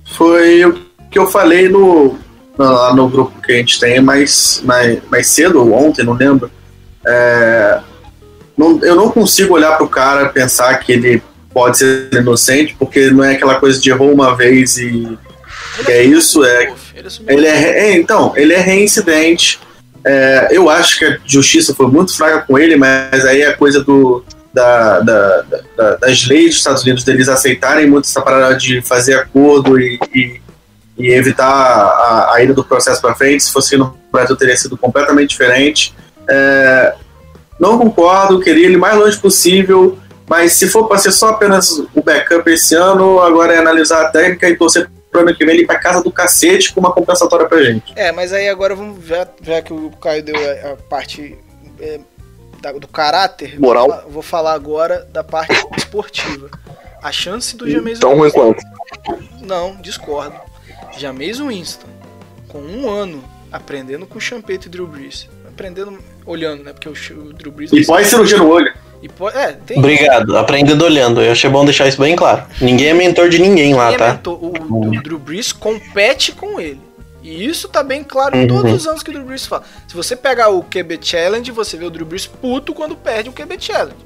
foi 0.05 0.65
o 0.65 0.85
que 1.11 1.19
eu 1.19 1.27
falei 1.27 1.69
no, 1.69 2.19
lá 2.59 2.95
no 2.95 3.09
grupo 3.09 3.41
que 3.41 3.53
a 3.53 3.57
gente 3.57 3.79
tem 3.79 4.01
mais, 4.01 4.61
mais, 4.65 4.99
mais 5.11 5.29
cedo, 5.31 5.61
ou 5.61 5.73
ontem, 5.73 6.05
não 6.05 6.13
lembro. 6.15 6.51
É, 7.07 7.81
não, 8.57 8.81
eu 8.85 8.97
não 8.97 9.11
consigo 9.11 9.55
olhar 9.55 9.77
pro 9.77 9.89
cara 9.89 10.25
e 10.27 10.29
pensar 10.33 10.75
que 10.79 10.93
ele 10.93 11.23
pode 11.55 11.79
ser 11.79 12.09
inocente, 12.13 12.75
porque 12.79 13.11
não 13.11 13.25
é 13.25 13.35
aquela 13.35 13.55
coisa 13.57 13.81
de 13.81 13.91
errou 13.91 14.13
uma 14.13 14.37
vez 14.37 14.77
e 14.79 15.17
é 15.87 16.03
isso, 16.03 16.45
é- 16.45 16.73
Ele 17.29 17.47
é, 17.47 17.91
é, 17.91 17.97
então, 17.97 18.33
ele 18.37 18.53
é 18.53 18.59
reincidente. 18.61 19.61
É, 20.05 20.49
eu 20.51 20.69
acho 20.69 20.99
que 20.99 21.05
a 21.05 21.19
justiça 21.25 21.75
foi 21.75 21.87
muito 21.87 22.17
fraca 22.17 22.45
com 22.47 22.59
ele, 22.59 22.77
mas 22.77 23.25
aí 23.25 23.43
é 23.43 23.53
coisa 23.53 23.83
do, 23.83 24.25
da, 24.53 25.01
da- 25.01 25.45
da- 25.77 25.97
das 25.97 26.27
leis 26.27 26.47
dos 26.51 26.57
Estados 26.59 26.83
Unidos 26.83 27.05
deles 27.05 27.29
aceitarem 27.29 27.89
muito 27.89 28.07
essa 28.07 28.21
parada 28.21 28.57
de 28.57 28.81
fazer 28.83 29.15
acordo 29.15 29.79
e, 29.79 29.99
e- 30.15 30.41
e 30.99 31.11
evitar 31.11 31.47
a, 31.47 32.35
a 32.35 32.43
ida 32.43 32.53
do 32.53 32.65
processo 32.65 33.01
para 33.01 33.15
frente. 33.15 33.45
Se 33.45 33.53
fosse 33.53 33.77
no 33.77 33.97
Brasil, 34.12 34.37
teria 34.37 34.57
sido 34.57 34.77
completamente 34.77 35.31
diferente. 35.31 35.95
É, 36.29 36.95
não 37.59 37.79
concordo, 37.79 38.41
queria 38.41 38.66
ele 38.66 38.77
mais 38.77 38.97
longe 38.97 39.16
possível, 39.19 39.99
mas 40.29 40.53
se 40.55 40.69
for 40.69 40.87
para 40.89 40.99
ser 40.99 41.12
só 41.12 41.29
apenas 41.31 41.70
o 41.95 42.03
backup 42.05 42.49
esse 42.51 42.75
ano, 42.75 43.20
agora 43.20 43.55
é 43.55 43.59
analisar 43.59 44.03
a 44.07 44.09
técnica 44.11 44.49
e 44.49 44.57
torcer 44.57 44.91
pro 45.11 45.23
ano 45.23 45.35
que 45.35 45.45
vem 45.45 45.55
ele 45.55 45.62
ir 45.65 45.66
pra 45.66 45.79
casa 45.79 46.03
do 46.03 46.11
cacete 46.12 46.73
com 46.75 46.81
uma 46.81 46.93
compensatória 46.93 47.47
pra 47.47 47.62
gente. 47.62 47.93
É, 47.97 48.12
mas 48.12 48.33
aí 48.33 48.49
agora 48.49 48.75
vamos 48.75 49.05
já, 49.07 49.27
já 49.43 49.62
que 49.62 49.73
o 49.73 49.91
Caio 50.01 50.23
deu 50.23 50.35
a, 50.37 50.73
a 50.73 50.77
parte 50.77 51.39
é, 51.81 51.99
da- 52.61 52.73
do 52.73 52.87
caráter, 52.87 53.59
Moral. 53.59 53.87
Vou, 53.87 53.97
falar, 53.97 54.09
vou 54.11 54.23
falar 54.23 54.53
agora 54.53 55.09
da 55.12 55.25
parte 55.25 55.55
esportiva. 55.77 56.51
A 57.03 57.11
chance 57.12 57.57
do 57.57 57.70
James 57.70 57.99
Tão 58.01 58.16
ruim 58.16 58.31
quanto. 58.31 58.61
Não, 59.41 59.77
discordo. 59.77 60.35
James 60.99 61.39
Winston, 61.39 61.87
com 62.49 62.59
um 62.59 62.89
ano 62.91 63.23
aprendendo 63.53 64.07
com 64.07 64.19
o 64.19 64.20
Champeto 64.20 64.66
e 64.66 64.69
Drew 64.70 64.87
Brees. 64.87 65.29
Aprendendo, 65.47 65.99
olhando, 66.27 66.62
né? 66.65 66.73
Porque 66.73 66.89
o, 66.89 66.93
o 67.19 67.33
Drew 67.33 67.51
Brees. 67.53 67.73
E 67.73 67.85
pós 67.87 68.07
cirurgia 68.07 68.39
no 68.39 68.49
olho. 68.49 68.73
E 69.03 69.09
po- 69.09 69.29
é, 69.31 69.53
tem 69.53 69.79
Obrigado, 69.79 70.37
aprendendo 70.37 70.85
olhando. 70.85 71.20
Eu 71.23 71.33
achei 71.33 71.49
bom 71.49 71.65
deixar 71.65 71.87
isso 71.87 72.01
bem 72.01 72.16
claro. 72.16 72.45
Ninguém 72.61 72.89
é 72.89 72.95
mentor 72.95 73.29
de 73.29 73.39
ninguém 73.39 73.75
lá, 73.75 73.87
Quem 73.89 73.95
é 73.95 73.99
tá? 73.99 74.12
mentor- 74.15 74.39
o, 74.43 74.89
o 74.89 75.03
Drew 75.03 75.19
Brees 75.19 75.53
compete 75.53 76.33
com 76.33 76.61
ele. 76.61 76.81
E 77.23 77.45
isso 77.45 77.69
tá 77.69 77.83
bem 77.83 78.03
claro 78.05 78.37
em 78.37 78.43
Uhum. 78.43 78.47
todos 78.49 78.73
os 78.73 78.87
anos 78.87 79.03
que 79.03 79.11
o 79.11 79.12
Drew 79.12 79.25
Brees 79.25 79.47
fala. 79.47 79.65
Se 79.87 79.95
você 79.95 80.16
pegar 80.16 80.49
o 80.49 80.62
QB 80.62 80.99
Challenge, 81.01 81.51
você 81.53 81.77
vê 81.77 81.85
o 81.85 81.91
Drew 81.91 82.07
Brees 82.07 82.27
puto 82.27 82.73
quando 82.75 82.97
perde 82.97 83.29
um 83.29 83.33
QB 83.33 83.57
Challenge. 83.61 83.97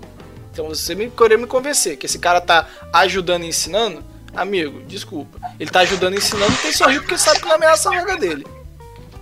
Então 0.52 0.66
você 0.68 0.94
me 0.94 1.08
querer 1.10 1.38
me 1.38 1.46
convencer 1.46 1.96
que 1.96 2.04
esse 2.06 2.18
cara 2.18 2.40
tá 2.40 2.66
ajudando 2.92 3.44
e 3.44 3.48
ensinando, 3.48 4.02
amigo, 4.34 4.82
desculpa. 4.82 5.38
Ele 5.58 5.70
tá 5.70 5.80
ajudando 5.80 6.14
e 6.14 6.18
ensinando 6.18 6.56
tem 6.58 6.72
sorriso 6.72 7.00
porque 7.02 7.18
sabe 7.18 7.40
que 7.40 7.46
não 7.46 7.54
ameaça 7.54 7.90
a 7.90 7.92
vaga 7.92 8.16
dele. 8.16 8.46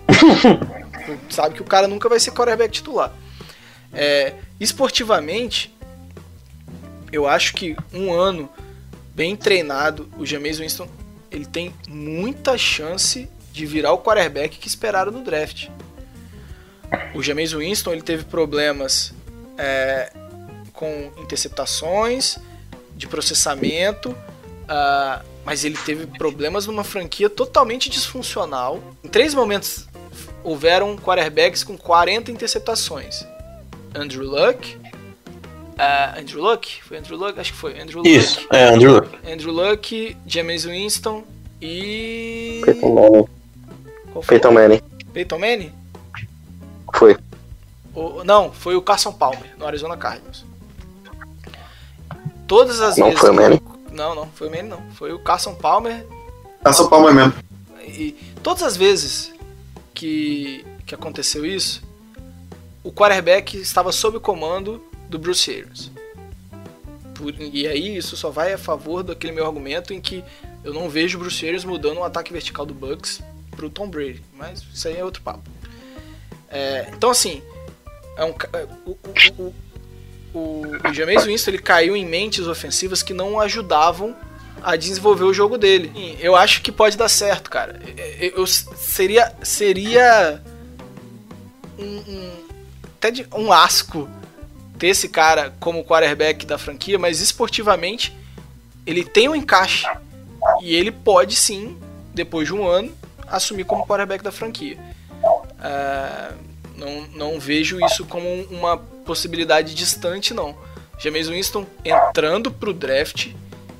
sabe 1.31 1.57
que 1.57 1.63
o 1.63 1.65
cara 1.65 1.89
nunca 1.89 2.09
vai 2.09 2.21
ser 2.21 2.33
quarterback 2.33 2.73
titular. 2.73 3.13
É, 3.93 4.35
esportivamente, 4.59 5.75
eu 7.13 7.27
acho 7.27 7.55
que 7.55 7.77
um 7.93 8.13
ano 8.13 8.49
bem 9.15 9.37
treinado, 9.37 10.09
o 10.17 10.25
Jameis 10.25 10.59
Winston 10.59 10.89
ele 11.31 11.47
tem 11.47 11.75
muita 11.89 12.59
chance 12.59 13.29
de 13.53 13.67
virar 13.67 13.93
o 13.93 13.99
quarterback 13.99 14.59
que 14.59 14.69
esperaram 14.69 15.13
no 15.13 15.23
draft. 15.23 15.69
O 17.15 17.23
Jameis 17.23 17.53
Winston 17.53 17.93
ele 17.93 18.03
teve 18.03 18.25
problemas 18.25 19.13
é, 19.57 20.13
com 20.73 21.13
interceptações, 21.19 22.39
de 22.97 23.07
processamento, 23.07 24.17
ah, 24.71 25.21
mas 25.45 25.65
ele 25.65 25.77
teve 25.77 26.07
problemas 26.07 26.67
numa 26.67 26.85
franquia 26.85 27.29
totalmente 27.29 27.91
disfuncional. 27.91 28.81
Em 29.05 29.09
três 29.09 29.35
momentos 29.35 29.87
houveram 30.45 30.97
quarterbacks 30.97 31.63
com 31.65 31.77
40 31.77 32.31
interceptações. 32.31 33.27
Andrew 33.95 34.25
Luck, 34.25 34.79
ah, 35.77 36.15
Andrew 36.19 36.41
Luck, 36.43 36.83
foi 36.85 36.99
Andrew 36.99 37.19
Luck, 37.19 37.39
acho 37.41 37.53
que 37.53 37.59
foi 37.59 37.79
Andrew 37.81 37.99
Luck. 37.99 38.09
Isso, 38.09 38.47
é, 38.53 38.69
Andrew 38.69 38.93
Luck. 38.95 39.19
Andrew 39.29 39.53
Luck, 39.53 40.17
James 40.27 40.65
Winston 40.65 41.25
e. 41.61 42.63
Peyton 42.65 42.95
Manning. 42.95 43.25
Qual 44.13 44.23
foi? 44.23 44.39
Peyton 44.39 44.53
Manning. 44.53 44.81
Peyton 45.13 45.39
Manning? 45.39 45.73
Foi. 46.95 47.17
O- 47.95 48.23
não, 48.23 48.53
foi 48.53 48.77
o 48.77 48.83
Carson 48.83 49.13
Palmer, 49.13 49.53
no 49.59 49.67
Arizona 49.67 49.97
Cardinals. 49.97 50.45
Todas 52.47 52.81
as 52.81 52.97
Não 52.97 53.07
vezes. 53.07 53.21
foi 53.21 53.31
o 53.31 53.35
Manning? 53.35 53.61
Não, 53.91 54.15
não, 54.15 54.27
foi 54.31 54.49
o 54.49 54.51
Manning 54.51 54.69
não. 54.69 54.91
Foi 54.93 55.13
o 55.13 55.19
Carson 55.19 55.55
Palmer. 55.55 56.07
Passa 56.63 56.83
o 56.83 56.89
palma 56.89 57.13
mesmo. 57.13 57.35
E 57.87 58.13
todas 58.43 58.63
as 58.63 58.77
vezes 58.77 59.33
que, 59.95 60.65
que 60.87 60.95
aconteceu 60.95 61.45
isso, 61.45 61.83
o 62.85 62.93
quarterback 62.93 63.57
estava 63.57 63.93
sob 63.93 64.19
o 64.19 64.21
comando 64.21 64.83
do 65.09 65.19
Bruce 65.19 65.51
Arians. 65.51 65.91
Por- 67.15 67.35
e 67.41 67.67
aí 67.67 67.97
isso 67.97 68.17
só 68.17 68.31
vai 68.31 68.53
a 68.53 68.59
favor 68.59 69.03
daquele 69.03 69.33
meu 69.33 69.47
argumento 69.47 69.93
em 69.93 70.01
que 70.01 70.23
eu 70.63 70.73
não 70.73 70.89
vejo 70.89 71.17
o 71.19 71.21
Bruce 71.21 71.45
Arians 71.47 71.65
mudando 71.65 71.99
o 71.99 72.05
ataque 72.05 72.33
vertical 72.33 72.65
do 72.65 72.75
Bucks 72.75 73.21
pro 73.51 73.69
Tom 73.71 73.89
Brady, 73.89 74.23
mas 74.35 74.63
isso 74.73 74.89
aí 74.89 74.97
é 74.97 75.05
outro 75.05 75.23
papo. 75.23 75.43
É, 76.49 76.91
então 76.95 77.11
assim, 77.11 77.43
é 78.17 78.25
um, 78.25 78.35
o, 78.87 78.91
o, 78.91 79.43
o, 79.43 79.55
o, 80.35 80.63
o 80.89 80.93
Jameis 80.95 81.25
Winston 81.25 81.51
ele 81.51 81.59
caiu 81.59 81.97
em 81.97 82.05
mentes 82.07 82.47
ofensivas 82.47 83.03
que 83.03 83.13
não 83.13 83.41
ajudavam 83.41 84.15
a 84.63 84.77
desenvolver 84.77 85.25
o 85.25 85.33
jogo 85.33 85.57
dele. 85.57 86.17
Eu 86.21 86.37
acho 86.37 86.61
que 86.63 86.71
pode 86.71 86.97
dar 86.97 87.09
certo, 87.09 87.49
cara. 87.51 87.81
Eu, 88.19 88.31
eu- 88.41 88.47
seria 88.47 89.33
seria 89.43 90.41
um, 91.79 91.85
um- 91.85 92.45
até 92.97 93.11
de, 93.11 93.27
um 93.35 93.53
asco 93.53 94.09
ter 94.79 94.89
esse 94.89 95.09
cara 95.09 95.55
como 95.61 95.85
quarterback 95.85 96.45
da 96.47 96.59
franquia, 96.59 96.99
mas 96.99 97.21
esportivamente 97.21 98.15
ele 98.87 99.05
tem 99.05 99.29
um 99.29 99.35
encaixe 99.35 99.87
e 100.63 100.75
ele 100.75 100.91
pode 100.91 101.37
sim, 101.37 101.77
depois 102.15 102.47
de 102.49 102.55
um 102.55 102.67
ano, 102.67 102.93
assumir 103.29 103.65
como 103.65 103.87
quarterback 103.87 104.23
da 104.25 104.33
franquia. 104.33 104.79
Ah, 105.59 106.33
não, 106.81 107.03
não 107.33 107.39
vejo 107.41 107.79
isso 107.87 108.05
como 108.07 108.27
uma 108.51 108.77
possibilidade 108.77 109.75
distante, 109.75 110.35
não. 110.35 110.57
James 110.99 111.29
Winston 111.29 111.67
entrando 111.85 112.51
pro 112.51 112.73
draft 112.73 113.29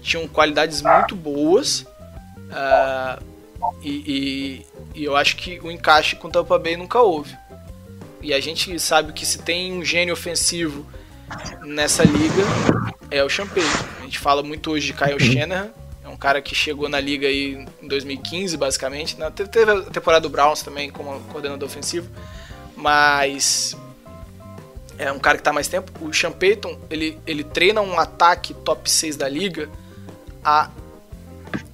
tinham 0.03 0.27
qualidades 0.29 0.81
muito 1.01 1.15
boas 1.17 1.85
ah, 2.51 3.19
e, 3.83 3.91
e- 3.91 4.67
e 4.95 5.05
eu 5.05 5.15
acho 5.17 5.37
que 5.37 5.61
o 5.63 5.71
encaixe 5.71 6.17
com 6.17 6.29
o 6.29 6.31
Tampa 6.31 6.59
Bay 6.59 6.77
nunca 6.77 7.01
houve. 7.01 7.37
E 8.23 8.33
a 8.35 8.41
gente 8.41 8.79
sabe 8.79 9.13
que 9.13 9.25
se 9.25 9.39
tem 9.39 9.73
um 9.73 9.85
gênio 9.85 10.13
ofensivo 10.15 10.87
nessa 11.65 12.03
liga 12.05 12.43
é 13.11 13.23
o 13.23 13.29
Champagne. 13.29 13.67
A 14.01 14.03
gente 14.05 14.19
fala 14.19 14.43
muito 14.43 14.71
hoje 14.71 14.87
de 14.89 14.93
Kyle 14.95 15.19
Shanahan, 15.21 15.71
é 16.05 16.09
um 16.09 16.17
cara 16.17 16.43
que 16.43 16.55
chegou 16.55 16.89
na 16.89 16.99
liga 17.01 17.27
aí 17.29 17.67
em 17.83 17.87
2015, 17.89 18.57
basicamente. 18.57 19.17
Te- 19.35 19.47
Teve 19.49 19.71
a 19.71 19.83
temporada 19.83 20.23
do 20.23 20.29
Browns 20.31 20.63
também 20.63 20.91
como 20.91 21.19
coordenador 21.31 21.69
ofensivo, 21.69 22.09
mas 22.81 23.77
é 24.99 25.13
um 25.13 25.19
cara 25.19 25.39
que 25.39 25.45
tá 25.45 25.51
há 25.51 25.53
mais 25.53 25.69
tempo. 25.69 25.93
O 26.01 26.13
Sean 26.13 26.33
Payton, 26.33 26.79
ele, 26.91 27.19
ele 27.27 27.45
treina 27.45 27.81
um 27.81 27.99
ataque 27.99 28.55
top 28.55 28.91
6 28.91 29.17
da 29.17 29.29
liga 29.29 29.69
há 30.45 30.71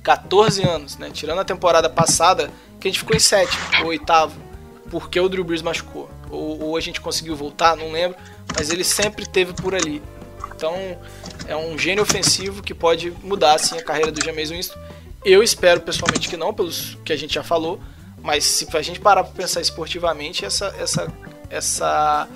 14 0.02 0.62
anos, 0.62 0.96
né? 0.96 1.10
Tirando 1.12 1.40
a 1.40 1.44
temporada 1.44 1.88
passada, 1.88 2.50
que 2.80 2.88
a 2.88 2.90
gente 2.90 3.00
ficou 3.00 3.16
em 3.16 3.20
sétimo 3.20 3.62
ou 3.80 3.86
oitavo, 3.86 4.38
porque 4.90 5.18
o 5.18 5.28
Drew 5.28 5.44
Brees 5.44 5.62
machucou. 5.62 6.10
Ou, 6.30 6.62
ou 6.62 6.76
a 6.76 6.80
gente 6.80 7.00
conseguiu 7.00 7.36
voltar, 7.36 7.76
não 7.76 7.90
lembro, 7.90 8.16
mas 8.56 8.70
ele 8.70 8.84
sempre 8.84 9.26
teve 9.26 9.52
por 9.52 9.74
ali. 9.74 10.02
Então, 10.54 10.74
é 11.46 11.56
um 11.56 11.78
gênio 11.78 12.02
ofensivo 12.02 12.62
que 12.62 12.72
pode 12.72 13.10
mudar 13.22 13.54
assim 13.54 13.78
a 13.78 13.82
carreira 13.82 14.10
do 14.10 14.24
James 14.24 14.50
Winston. 14.50 14.78
Eu 15.24 15.42
espero 15.42 15.80
pessoalmente 15.80 16.28
que 16.28 16.36
não, 16.36 16.54
pelos 16.54 16.96
que 17.04 17.12
a 17.12 17.16
gente 17.16 17.34
já 17.34 17.42
falou, 17.42 17.80
mas 18.26 18.44
se 18.44 18.66
a 18.74 18.82
gente 18.82 18.98
parar 18.98 19.22
para 19.22 19.32
pensar 19.32 19.60
esportivamente, 19.60 20.44
essa 20.44 20.74
essa 20.80 21.06
essa 21.48 22.26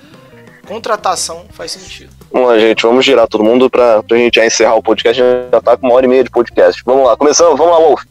contratação 0.65 1.45
faz 1.51 1.73
sentido. 1.73 2.09
Vamos 2.31 2.47
lá, 2.47 2.57
gente. 2.57 2.83
Vamos 2.83 3.03
girar 3.03 3.27
todo 3.27 3.43
mundo 3.43 3.69
pra, 3.69 4.01
pra 4.01 4.17
gente 4.17 4.35
já 4.35 4.45
encerrar 4.45 4.75
o 4.75 4.81
podcast. 4.81 5.21
Já 5.51 5.59
tá 5.61 5.75
com 5.75 5.87
uma 5.87 5.95
hora 5.95 6.05
e 6.05 6.09
meia 6.09 6.23
de 6.23 6.29
podcast. 6.29 6.81
Vamos 6.85 7.05
lá, 7.05 7.17
começando. 7.17 7.57
Vamos 7.57 7.73
lá, 7.73 7.79
Wolf. 7.79 8.03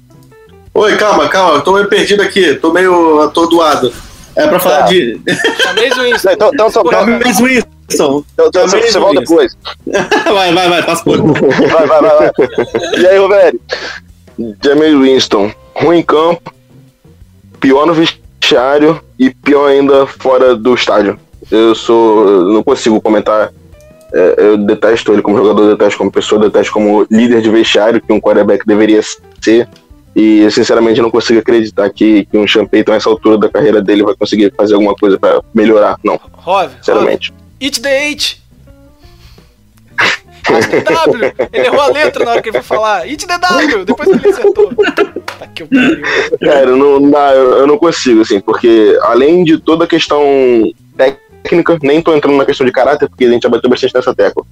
Oi, 0.75 0.97
calma, 0.97 1.29
calma, 1.29 1.55
eu 1.57 1.63
tô 1.63 1.73
meio 1.73 1.89
perdido 1.89 2.23
aqui, 2.23 2.55
tô 2.55 2.73
meio 2.73 3.23
atordoado. 3.23 3.93
É 4.37 4.47
pra 4.47 4.61
falar 4.61 4.81
Tá. 4.81 4.87
de. 4.89 5.21
James 5.75 5.99
Winston. 5.99 6.31
Então, 6.31 6.51
então, 6.53 6.69
então, 6.69 6.83
então, 6.87 7.07
James 7.07 7.41
Winston. 7.41 7.67
então, 7.91 8.25
então, 8.47 8.69
James 8.69 8.93
você 8.93 8.99
volta 8.99 9.21
depois. 9.21 9.57
vai, 10.33 10.53
vai, 10.53 10.69
vai, 10.69 10.83
passa 10.85 11.03
por. 11.03 11.17
Vai, 11.19 11.87
vai, 11.87 12.01
vai, 12.01 12.19
vai. 12.19 12.31
E 12.99 13.07
aí, 13.07 13.19
Roberto? 13.19 13.61
James 14.63 15.01
Winston, 15.01 15.53
ruim 15.75 15.99
em 15.99 16.03
campo, 16.03 16.55
pior 17.61 17.87
no 17.87 17.95
vestiário 17.95 19.01
e 19.19 19.31
pior 19.31 19.69
ainda 19.69 20.07
fora 20.07 20.57
do 20.57 20.75
estádio. 20.75 21.19
Eu 21.51 21.75
sou. 21.75 22.29
eu 22.29 22.45
não 22.53 22.63
consigo 22.63 23.01
comentar. 23.01 23.53
É, 24.13 24.35
eu 24.39 24.59
detesto 24.59 25.13
ele 25.13 25.23
como 25.23 25.37
jogador, 25.37 25.71
detesto 25.71 25.99
como 25.99 26.11
pessoa, 26.11 26.41
detesto 26.41 26.73
como 26.73 27.07
líder 27.11 27.41
de 27.43 27.51
vestiário 27.51 28.01
que 28.01 28.13
um 28.13 28.21
quarterback 28.21 28.67
deveria 28.67 29.01
ser. 29.41 29.69
E 30.17 30.41
eu, 30.41 30.51
sinceramente 30.51 31.01
não 31.01 31.11
consigo 31.11 31.39
acreditar 31.39 31.89
que, 31.91 32.25
que 32.25 32.37
um 32.37 32.47
Sean 32.47 32.67
Payton, 32.67 32.93
nessa 32.93 33.09
altura 33.09 33.39
da 33.39 33.49
carreira 33.49 33.81
dele, 33.81 34.03
vai 34.03 34.15
conseguir 34.17 34.53
fazer 34.57 34.75
alguma 34.75 34.95
coisa 34.97 35.17
pra 35.17 35.41
melhorar. 35.55 35.97
Não, 36.03 36.19
Rove, 36.33 36.75
sinceramente. 36.79 37.33
Eat 37.61 37.81
the 37.81 38.09
eight. 38.09 38.40
Eat 40.49 40.69
the 40.69 40.81
W. 40.81 41.33
Ele 41.53 41.67
errou 41.67 41.81
a 41.81 41.89
letra 41.89 42.25
na 42.25 42.31
hora 42.33 42.43
que 42.43 42.49
ele 42.49 42.63
foi 42.63 42.77
falar. 42.77 43.07
Eat 43.07 43.27
the 43.27 43.39
W. 43.39 43.85
Depois 43.85 44.09
ele 44.09 44.29
acertou. 44.29 44.73
Tá 45.39 45.47
que 45.47 45.65
pariu. 45.65 46.03
Cara, 46.41 46.77
não 46.77 47.11
eu 47.33 47.67
não 47.67 47.79
consigo, 47.79 48.23
assim, 48.23 48.41
porque 48.41 48.99
além 49.03 49.45
de 49.45 49.59
toda 49.59 49.85
a 49.85 49.89
questão 49.89 50.23
técnica, 51.43 51.79
nem 51.83 52.03
tô 52.03 52.15
entrando 52.15 52.37
na 52.37 52.45
questão 52.45 52.67
de 52.67 52.73
caráter, 52.73 53.09
porque 53.09 53.25
a 53.25 53.31
gente 53.31 53.43
já 53.43 53.49
bateu 53.49 53.71
bastante 53.71 53.95
nessa 53.95 54.15
tecla. 54.15 54.45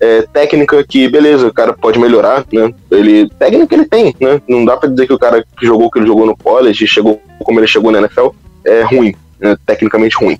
É, 0.00 0.22
técnica 0.22 0.82
que, 0.84 1.08
beleza, 1.08 1.46
o 1.46 1.52
cara 1.52 1.72
pode 1.72 1.98
melhorar, 1.98 2.44
né? 2.52 2.74
Ele, 2.90 3.28
técnica 3.38 3.74
ele 3.74 3.86
tem, 3.86 4.14
né? 4.20 4.40
Não 4.48 4.64
dá 4.64 4.76
pra 4.76 4.88
dizer 4.88 5.06
que 5.06 5.12
o 5.12 5.18
cara 5.18 5.42
que 5.42 5.64
jogou 5.64 5.86
o 5.86 5.90
que 5.90 5.98
ele 5.98 6.06
jogou 6.06 6.26
no 6.26 6.36
college, 6.36 6.86
chegou 6.86 7.22
como 7.44 7.60
ele 7.60 7.66
chegou 7.66 7.92
na 7.92 8.00
NFL, 8.00 8.28
é 8.64 8.82
ruim, 8.82 9.14
né? 9.40 9.56
tecnicamente 9.64 10.16
ruim. 10.16 10.38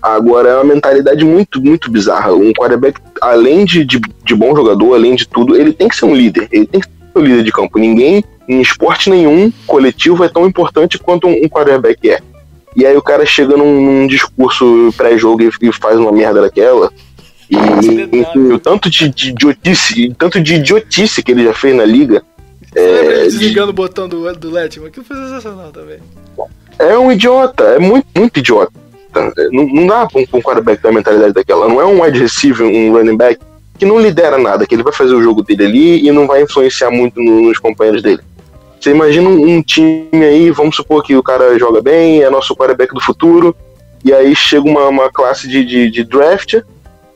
Agora 0.00 0.48
é 0.48 0.54
uma 0.54 0.64
mentalidade 0.64 1.24
muito, 1.24 1.60
muito 1.60 1.90
bizarra. 1.90 2.32
Um 2.32 2.52
quarterback, 2.52 3.00
além 3.20 3.64
de, 3.64 3.84
de, 3.84 4.00
de 4.24 4.34
bom 4.34 4.54
jogador, 4.54 4.94
além 4.94 5.14
de 5.14 5.26
tudo, 5.26 5.56
ele 5.56 5.72
tem 5.72 5.88
que 5.88 5.96
ser 5.96 6.04
um 6.04 6.14
líder. 6.14 6.48
Ele 6.52 6.66
tem 6.66 6.80
que 6.80 6.86
ser 6.86 7.18
um 7.18 7.22
líder 7.22 7.42
de 7.42 7.52
campo. 7.52 7.78
Ninguém, 7.78 8.24
em 8.48 8.60
esporte 8.60 9.10
nenhum, 9.10 9.52
coletivo 9.66 10.24
é 10.24 10.28
tão 10.28 10.46
importante 10.46 10.98
quanto 10.98 11.26
um, 11.26 11.44
um 11.44 11.48
quarterback 11.48 12.10
é. 12.10 12.20
E 12.76 12.86
aí 12.86 12.96
o 12.96 13.02
cara 13.02 13.26
chega 13.26 13.56
num, 13.56 13.80
num 13.80 14.06
discurso 14.06 14.92
pré-jogo 14.96 15.42
e, 15.42 15.50
e 15.68 15.72
faz 15.72 15.98
uma 15.98 16.12
merda 16.12 16.40
daquela. 16.40 16.92
E, 17.50 17.56
enfim, 17.56 18.52
o 18.52 18.58
tanto 18.58 18.88
de, 18.90 19.08
de 19.08 19.30
idiotice, 19.30 20.14
tanto 20.18 20.40
de 20.40 20.54
idiotice 20.56 21.22
que 21.22 21.32
ele 21.32 21.44
já 21.44 21.54
fez 21.54 21.74
na 21.74 21.84
liga. 21.84 22.22
Você 22.72 22.78
É, 22.78 23.22
desligando 23.24 23.70
o 23.70 23.74
botão 23.74 24.08
do, 24.08 24.32
do 24.34 24.50
Letman? 24.50 24.88
Aquilo 24.88 25.04
foi 25.04 25.16
sensacional 25.16 25.70
também. 25.72 25.98
é 26.78 26.96
um 26.96 27.10
idiota, 27.10 27.64
é 27.64 27.78
muito, 27.78 28.06
muito 28.14 28.38
idiota. 28.38 28.72
Não, 29.50 29.66
não 29.66 29.86
dá 29.86 30.06
pra 30.06 30.20
um, 30.20 30.26
pra 30.26 30.38
um 30.38 30.42
quarterback 30.42 30.82
ter 30.82 30.88
a 30.88 30.92
mentalidade 30.92 31.32
daquela. 31.32 31.68
Não 31.68 31.80
é 31.80 31.84
um 31.84 32.02
wide 32.02 32.18
receiver, 32.18 32.66
um 32.66 32.92
running 32.92 33.16
back 33.16 33.38
que 33.78 33.86
não 33.86 34.00
lidera 34.00 34.38
nada, 34.38 34.66
que 34.66 34.74
ele 34.74 34.82
vai 34.82 34.92
fazer 34.92 35.14
o 35.14 35.22
jogo 35.22 35.42
dele 35.42 35.64
ali 35.64 36.06
e 36.06 36.10
não 36.10 36.26
vai 36.26 36.42
influenciar 36.42 36.90
muito 36.90 37.22
no- 37.22 37.42
nos 37.42 37.58
companheiros 37.58 38.02
dele. 38.02 38.20
Você 38.80 38.90
imagina 38.90 39.28
um, 39.28 39.62
time 39.62 40.08
aí, 40.12 40.50
vamos 40.50 40.76
supor 40.76 41.02
que 41.02 41.16
o 41.16 41.22
cara 41.22 41.58
joga 41.58 41.80
bem, 41.80 42.22
é 42.22 42.30
nosso 42.30 42.54
quarterback 42.56 42.92
do 42.94 43.00
futuro, 43.00 43.54
e 44.04 44.12
aí 44.12 44.34
chega 44.34 44.68
uma, 44.68 44.88
uma 44.88 45.10
classe 45.10 45.48
de, 45.48 45.64
de, 45.64 45.90
de 45.90 46.04
draft 46.04 46.60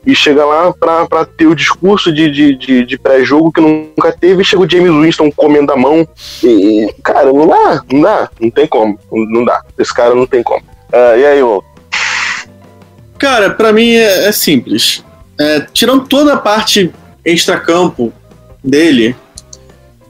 e 0.04 0.14
chega 0.14 0.44
lá 0.44 0.72
pra 0.72 1.24
ter 1.24 1.46
o 1.46 1.54
discurso 1.54 2.12
de, 2.12 2.28
de, 2.30 2.56
de, 2.56 2.84
de 2.84 2.98
pré-jogo 2.98 3.52
que 3.52 3.60
nunca 3.60 4.12
teve, 4.12 4.42
e 4.42 4.44
chega 4.44 4.62
o 4.62 4.68
James 4.68 4.90
Winston 4.92 5.30
comendo 5.30 5.72
a 5.72 5.76
mão. 5.76 6.06
E, 6.42 6.92
cara, 7.02 7.32
não 7.32 7.46
dá, 7.46 7.82
não 7.92 8.00
dá, 8.00 8.30
não 8.40 8.50
tem 8.50 8.66
como, 8.66 8.98
não 9.12 9.44
dá. 9.44 9.62
Esse 9.78 9.94
cara 9.94 10.14
não 10.14 10.26
tem 10.26 10.42
como. 10.42 10.62
Ah, 10.92 11.16
e 11.16 11.24
aí, 11.24 11.42
ô? 11.42 11.62
Cara, 13.22 13.50
pra 13.50 13.72
mim 13.72 13.92
é, 13.92 14.26
é 14.26 14.32
simples. 14.32 15.04
É, 15.38 15.60
tirando 15.72 16.08
toda 16.08 16.32
a 16.32 16.36
parte 16.36 16.92
extracampo 17.24 18.12
dele, 18.64 19.14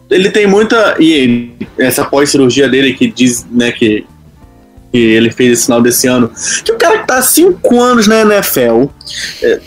ele 0.09 0.30
tem 0.30 0.47
muita. 0.47 0.97
E 0.98 1.51
essa 1.78 2.06
pós-cirurgia 2.06 2.70
dele 2.70 2.94
que 2.94 3.12
diz, 3.12 3.47
né, 3.51 3.70
que, 3.70 4.06
que 4.90 4.97
ele 4.97 5.30
fez 5.30 5.52
esse 5.52 5.64
final 5.66 5.82
desse 5.82 6.06
ano. 6.06 6.32
Que 6.64 6.72
o 6.72 6.78
cara 6.78 7.01
que 7.01 7.06
tá 7.06 7.18
há 7.18 7.22
5 7.22 7.80
anos 7.82 8.06
na 8.06 8.22
NFL. 8.22 8.86
é, 9.43 9.60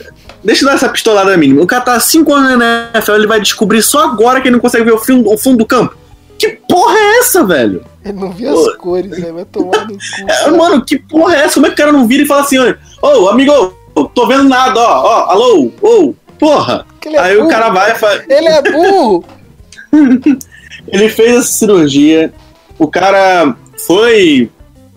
deixa 0.44 0.64
eu 0.64 0.68
dar 0.68 0.74
essa 0.74 0.90
pistolada 0.90 1.38
mínima. 1.38 1.62
O 1.62 1.68
cara 1.68 1.84
tá 1.84 1.94
há 1.94 2.00
5 2.00 2.34
anos 2.34 2.58
na 2.58 2.90
NFL, 2.96 3.12
ele 3.12 3.28
vai 3.28 3.40
descobrir 3.40 3.84
só 3.84 4.06
agora 4.06 4.42
que 4.42 4.48
ele 4.48 4.56
não 4.56 4.60
consegue 4.60 4.86
ver 4.86 4.94
o 4.94 5.32
o 5.32 5.38
fundo 5.38 5.60
do 5.60 5.68
campo. 5.68 5.96
Que 6.38 6.50
porra 6.68 6.96
é 6.98 7.20
essa, 7.20 7.44
velho? 7.46 7.84
Ele 8.04 8.20
não 8.20 8.32
via 8.32 8.52
as 8.52 8.76
cores, 8.76 9.18
né? 9.18 9.32
Vai 9.32 9.46
tomar 9.46 9.86
no 9.86 9.94
cu. 9.94 10.00
É, 10.28 10.52
mano, 10.52 10.84
que 10.86 10.98
porra 11.00 11.36
é 11.36 11.40
essa? 11.46 11.56
Como 11.56 11.66
é 11.66 11.70
que 11.70 11.76
o 11.76 11.78
cara 11.78 11.92
não 11.92 12.08
vira 12.08 12.24
e 12.24 12.28
fala 12.28 12.42
assim, 12.42 12.58
olha, 12.58 12.78
ô, 13.02 13.30
amigo, 13.30 13.74
tô 14.14 14.28
vendo 14.28 14.44
nada, 14.44 14.80
ó, 14.80 15.04
ó, 15.04 15.32
alô, 15.32 15.72
ô, 15.82 16.14
porra. 16.38 16.86
Que 17.00 17.10
ele 17.10 17.18
é 17.18 17.20
Aí 17.22 17.36
o 17.38 17.42
burro. 17.42 17.50
cara 17.52 17.70
vai 17.70 17.92
e 17.92 17.96
fala, 17.96 18.24
Ele 18.28 18.48
é 18.48 18.62
burro! 18.62 19.26
ele 20.92 21.10
fez 21.10 21.38
essa 21.38 21.48
cirurgia, 21.48 22.34
o 22.78 22.88
cara 22.88 23.56
foi 23.88 24.50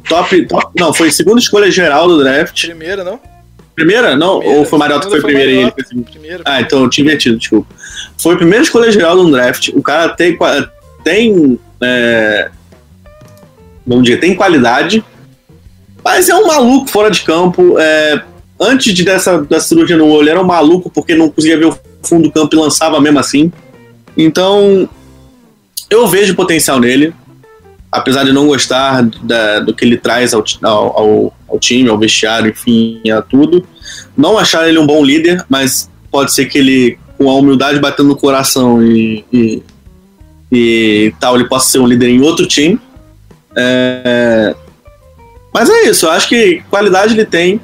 top, 0.09 0.47
top 0.47 0.73
não, 0.79 0.93
foi 0.93 1.11
segunda 1.11 1.39
escolha 1.39 1.71
geral 1.71 2.09
do 2.09 2.19
draft. 2.23 2.67
Primeira, 2.67 3.05
não? 3.05 3.21
Primeira? 3.75 4.17
Não, 4.17 4.39
Primeira, 4.39 4.59
ou 4.61 4.67
foi 4.67 4.79
Mariota 4.79 5.05
que 5.07 5.11
foi 5.13 5.21
foi 5.21 5.31
primeira 5.31 5.51
e 5.53 5.55
ele 5.55 5.65
Mariota. 5.67 5.85
foi? 5.95 6.03
Primeira. 6.03 6.43
Ah, 6.45 6.61
então 6.61 6.83
eu 6.83 6.91
tinha 6.91 7.05
invertido, 7.05 7.39
desculpa. 7.39 7.73
Foi 8.19 8.35
a 8.35 8.37
primeira 8.37 8.65
escolha 8.65 8.91
geral 8.91 9.17
do 9.17 9.31
draft. 9.31 9.69
O 9.73 9.83
cara 9.83 10.09
tem, 10.09 10.37
tem 11.09 11.59
é, 11.81 12.51
vamos 13.87 14.05
dizer, 14.05 14.19
tem 14.21 14.35
qualidade, 14.35 15.03
mas 16.05 16.29
é 16.29 16.35
um 16.35 16.47
maluco 16.47 16.89
fora 16.91 17.11
de 17.11 17.23
campo. 17.23 17.79
É, 17.79 18.23
antes 18.61 18.93
de 18.93 19.05
dessa, 19.05 19.39
dessa 19.43 19.69
cirurgia 19.69 19.97
no 19.97 20.07
olho, 20.09 20.29
era 20.29 20.41
um 20.41 20.45
maluco 20.47 20.91
porque 20.91 21.15
não 21.15 21.31
conseguia 21.31 21.57
ver 21.59 21.67
o 21.67 21.79
fundo 22.03 22.25
do 22.25 22.33
campo 22.33 22.55
e 22.55 22.59
lançava 22.59 23.01
mesmo 23.01 23.19
assim. 23.19 23.51
Então, 24.17 24.89
eu 25.89 26.07
vejo 26.07 26.35
potencial 26.35 26.79
nele, 26.79 27.15
apesar 27.91 28.25
de 28.25 28.33
não 28.33 28.47
gostar 28.47 29.03
da- 29.23 29.61
do 29.61 29.73
que 29.75 29.85
ele 29.85 29.97
traz 29.97 30.35
ao, 30.35 30.45
ao- 30.63 31.33
ao 31.49 31.59
time, 31.59 31.89
ao 31.89 31.99
vestiário, 31.99 32.51
enfim, 32.51 33.01
a 33.11 33.23
tudo. 33.23 33.67
Não 34.17 34.37
achar 34.37 34.69
ele 34.69 34.79
um 34.79 34.87
bom 34.87 35.03
líder, 35.03 35.45
mas 35.49 35.89
pode 36.11 36.35
ser 36.35 36.47
que 36.47 36.59
ele, 36.59 36.99
com 37.17 37.31
a 37.31 37.35
humildade 37.35 37.79
batendo 37.79 38.09
no 38.11 38.17
coração 38.17 38.83
e, 38.83 39.25
e, 39.33 39.63
e 40.51 41.13
tal, 41.21 41.35
ele 41.37 41.49
possa 41.49 41.69
ser 41.71 41.79
um 41.79 41.87
líder 41.87 42.09
em 42.09 42.21
outro 42.23 42.47
time. 42.47 42.79
É, 43.57 44.55
Mas 45.53 45.69
é 45.71 45.83
isso, 45.89 46.07
eu 46.07 46.11
acho 46.11 46.29
que 46.29 46.63
qualidade 46.71 47.15
ele 47.15 47.25
tem, 47.25 47.61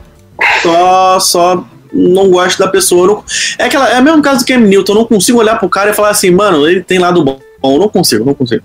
só, 0.63 1.21
só 1.21 1.65
não 1.93 2.29
gosto 2.31 2.59
da 2.59 2.67
pessoa. 2.69 3.03
eu 3.07 3.07
não- 3.15 3.25
É, 3.59 3.65
aquela, 3.65 3.89
é 3.91 4.01
o 4.01 4.03
mesmo 4.03 4.21
caso 4.23 4.41
do 4.41 4.47
Cam 4.47 4.59
Newton, 4.59 4.93
eu 4.93 4.99
não 4.99 5.05
consigo 5.05 5.39
olhar 5.39 5.59
pro 5.59 5.69
cara 5.69 5.91
e 5.91 5.95
falar 5.95 6.11
assim, 6.11 6.31
mano, 6.31 6.67
ele 6.69 6.83
tem 6.83 6.99
lado 6.99 7.23
bom. 7.23 7.39
Eu 7.63 7.79
não 7.79 7.89
consigo, 7.89 8.25
não 8.25 8.35
consigo. 8.35 8.63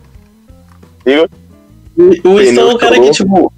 O 2.23 2.37
Winston 2.37 2.61
é 2.61 2.73
um 2.73 2.77
cara 2.77 2.99
que, 2.99 3.11
tipo. 3.11 3.53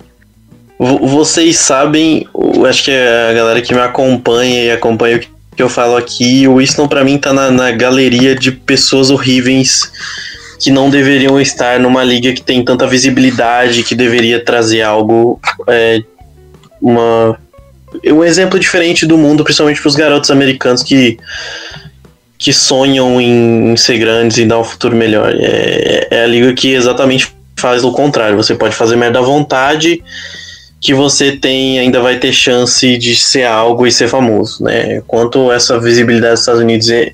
vo- 0.80 1.08
Vocês 1.08 1.58
sabem, 1.58 2.28
eu 2.56 2.66
acho 2.66 2.84
que 2.86 2.92
a 2.92 3.34
galera 3.34 3.62
que 3.62 3.74
me 3.74 3.80
acompanha 3.80 4.64
e 4.66 4.72
acompanha 4.72 5.18
o 5.18 5.20
que 5.20 5.30
que 5.56 5.62
eu 5.62 5.68
falo 5.70 5.98
aqui, 5.98 6.48
o 6.48 6.56
Winston 6.60 6.88
pra 6.88 7.04
mim 7.04 7.18
tá 7.18 7.34
na, 7.34 7.52
na 7.52 7.72
galeria 7.72 8.34
de 8.34 8.52
pessoas 8.54 9.10
horríveis 9.10 9.92
que 10.62 10.70
não 10.70 10.92
deveriam 10.92 11.42
estar 11.42 11.80
numa 11.80 12.04
liga 12.04 12.32
que 12.34 12.42
tem 12.42 12.64
tanta 12.64 12.86
visibilidade, 12.86 13.84
que 13.84 13.96
deveria 13.96 14.44
trazer 14.46 14.84
algo. 14.84 15.40
é, 15.68 16.04
uma, 16.80 17.38
um 18.06 18.24
exemplo 18.24 18.60
diferente 18.60 19.06
do 19.06 19.18
mundo, 19.18 19.44
principalmente 19.44 19.82
pros 19.82 19.96
garotos 19.96 20.30
americanos 20.30 20.84
que. 20.84 21.18
Que 22.38 22.52
sonham 22.52 23.22
em, 23.22 23.72
em 23.72 23.78
ser 23.78 24.00
grandes 24.00 24.38
e 24.40 24.46
dar 24.46 24.58
um 24.58 24.64
futuro 24.64 24.96
melhor. 24.96 25.32
É, 25.40 26.08
é 26.10 26.24
a 26.24 26.28
liga 26.28 26.52
que 26.56 26.74
exatamente 26.74 27.32
faz 27.56 27.84
o 27.84 27.92
contrário. 27.92 28.36
Você 28.36 28.56
pode 28.56 28.74
fazer 28.74 28.96
merda 28.96 29.20
à 29.20 29.22
vontade, 29.22 30.04
que 30.80 30.92
você 30.92 31.34
tem 31.34 31.78
ainda 31.78 32.02
vai 32.02 32.18
ter 32.18 32.34
chance 32.34 32.98
de 32.98 33.16
ser 33.16 33.44
algo 33.44 33.86
e 33.86 33.92
ser 33.92 34.08
famoso, 34.08 34.64
né? 34.64 35.04
Quanto 35.06 35.52
essa 35.52 35.80
visibilidade 35.80 36.34
dos 36.34 36.40
Estados 36.40 36.62
Unidos 36.62 36.90
é, 36.90 37.12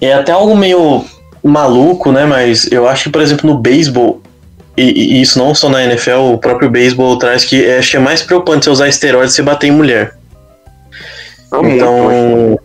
é 0.00 0.14
até 0.14 0.32
algo 0.32 0.56
meio 0.56 1.04
maluco, 1.48 2.12
né? 2.12 2.24
Mas 2.24 2.70
eu 2.70 2.88
acho 2.88 3.04
que, 3.04 3.10
por 3.10 3.22
exemplo, 3.22 3.48
no 3.48 3.58
beisebol, 3.58 4.20
e, 4.76 5.16
e 5.18 5.22
isso 5.22 5.38
não 5.38 5.54
só 5.54 5.68
na 5.68 5.82
NFL, 5.84 6.32
o 6.34 6.38
próprio 6.38 6.68
beisebol 6.70 7.18
traz 7.18 7.44
que 7.44 7.64
é, 7.64 7.78
acho 7.78 7.90
que 7.92 7.96
é 7.96 8.00
mais 8.00 8.22
preocupante 8.22 8.64
você 8.64 8.70
usar 8.70 8.88
esteroides 8.88 9.32
e 9.32 9.36
você 9.36 9.42
bater 9.42 9.68
em 9.68 9.72
mulher. 9.72 10.14
Mas- 11.50 11.72
Então, 11.72 12.58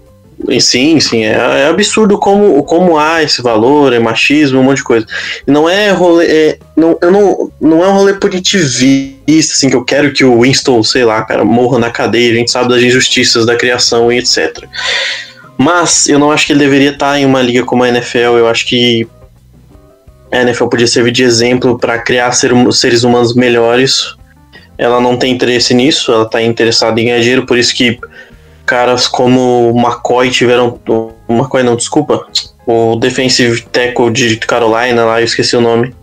e 0.49 0.59
sim, 0.59 0.99
sim, 0.99 1.23
é, 1.23 1.33
é 1.33 1.67
absurdo 1.67 2.17
como, 2.17 2.63
como 2.63 2.97
há 2.97 3.21
esse 3.21 3.41
valor, 3.41 3.93
é 3.93 3.99
machismo, 3.99 4.59
um 4.59 4.63
monte 4.63 4.77
de 4.77 4.83
coisa. 4.83 5.05
Não 5.45 5.69
é 5.69 5.91
rolê, 5.91 6.25
é, 6.25 6.57
não, 6.75 6.97
eu 6.99 7.11
não, 7.11 7.51
não 7.61 7.83
é 7.83 7.87
um 7.87 7.93
rolê 7.93 8.13
punitivista, 8.13 9.53
assim, 9.53 9.69
que 9.69 9.75
eu 9.75 9.85
quero 9.85 10.11
que 10.11 10.25
o 10.25 10.41
Winston, 10.41 10.81
sei 10.83 11.05
lá, 11.05 11.21
cara, 11.23 11.45
morra 11.45 11.77
na 11.77 11.91
cadeia, 11.91 12.31
a 12.33 12.35
gente 12.35 12.51
sabe 12.51 12.69
das 12.69 12.81
injustiças 12.81 13.45
da 13.45 13.55
criação 13.55 14.11
e 14.11 14.17
etc. 14.17 14.63
Mas 15.61 16.09
eu 16.09 16.17
não 16.17 16.31
acho 16.31 16.47
que 16.47 16.53
ele 16.53 16.59
deveria 16.59 16.89
estar 16.89 17.19
em 17.19 17.25
uma 17.25 17.39
liga 17.39 17.63
como 17.63 17.83
a 17.83 17.87
NFL, 17.87 18.17
eu 18.39 18.47
acho 18.47 18.65
que 18.65 19.07
a 20.31 20.41
NFL 20.41 20.65
podia 20.65 20.87
servir 20.87 21.11
de 21.11 21.21
exemplo 21.23 21.77
para 21.77 21.99
criar 21.99 22.31
ser- 22.31 22.51
seres 22.73 23.03
humanos 23.03 23.35
melhores. 23.35 24.15
Ela 24.75 24.99
não 24.99 25.17
tem 25.17 25.31
interesse 25.31 25.75
nisso, 25.75 26.11
ela 26.11 26.23
está 26.23 26.41
interessada 26.41 26.99
em 26.99 27.05
ganhar 27.05 27.19
dinheiro, 27.19 27.45
por 27.45 27.59
isso 27.59 27.75
que 27.75 27.99
caras 28.65 29.07
como 29.07 29.71
o 29.71 29.79
McCoy 29.79 30.31
tiveram. 30.31 30.79
O 30.87 31.11
McCoy 31.29 31.61
não, 31.61 31.75
desculpa. 31.75 32.25
O 32.65 32.95
defensive 32.95 33.61
tackle 33.71 34.09
de 34.09 34.37
Carolina 34.37 35.05
lá, 35.05 35.21
eu 35.21 35.25
esqueci 35.25 35.55
o 35.55 35.61
nome. 35.61 35.93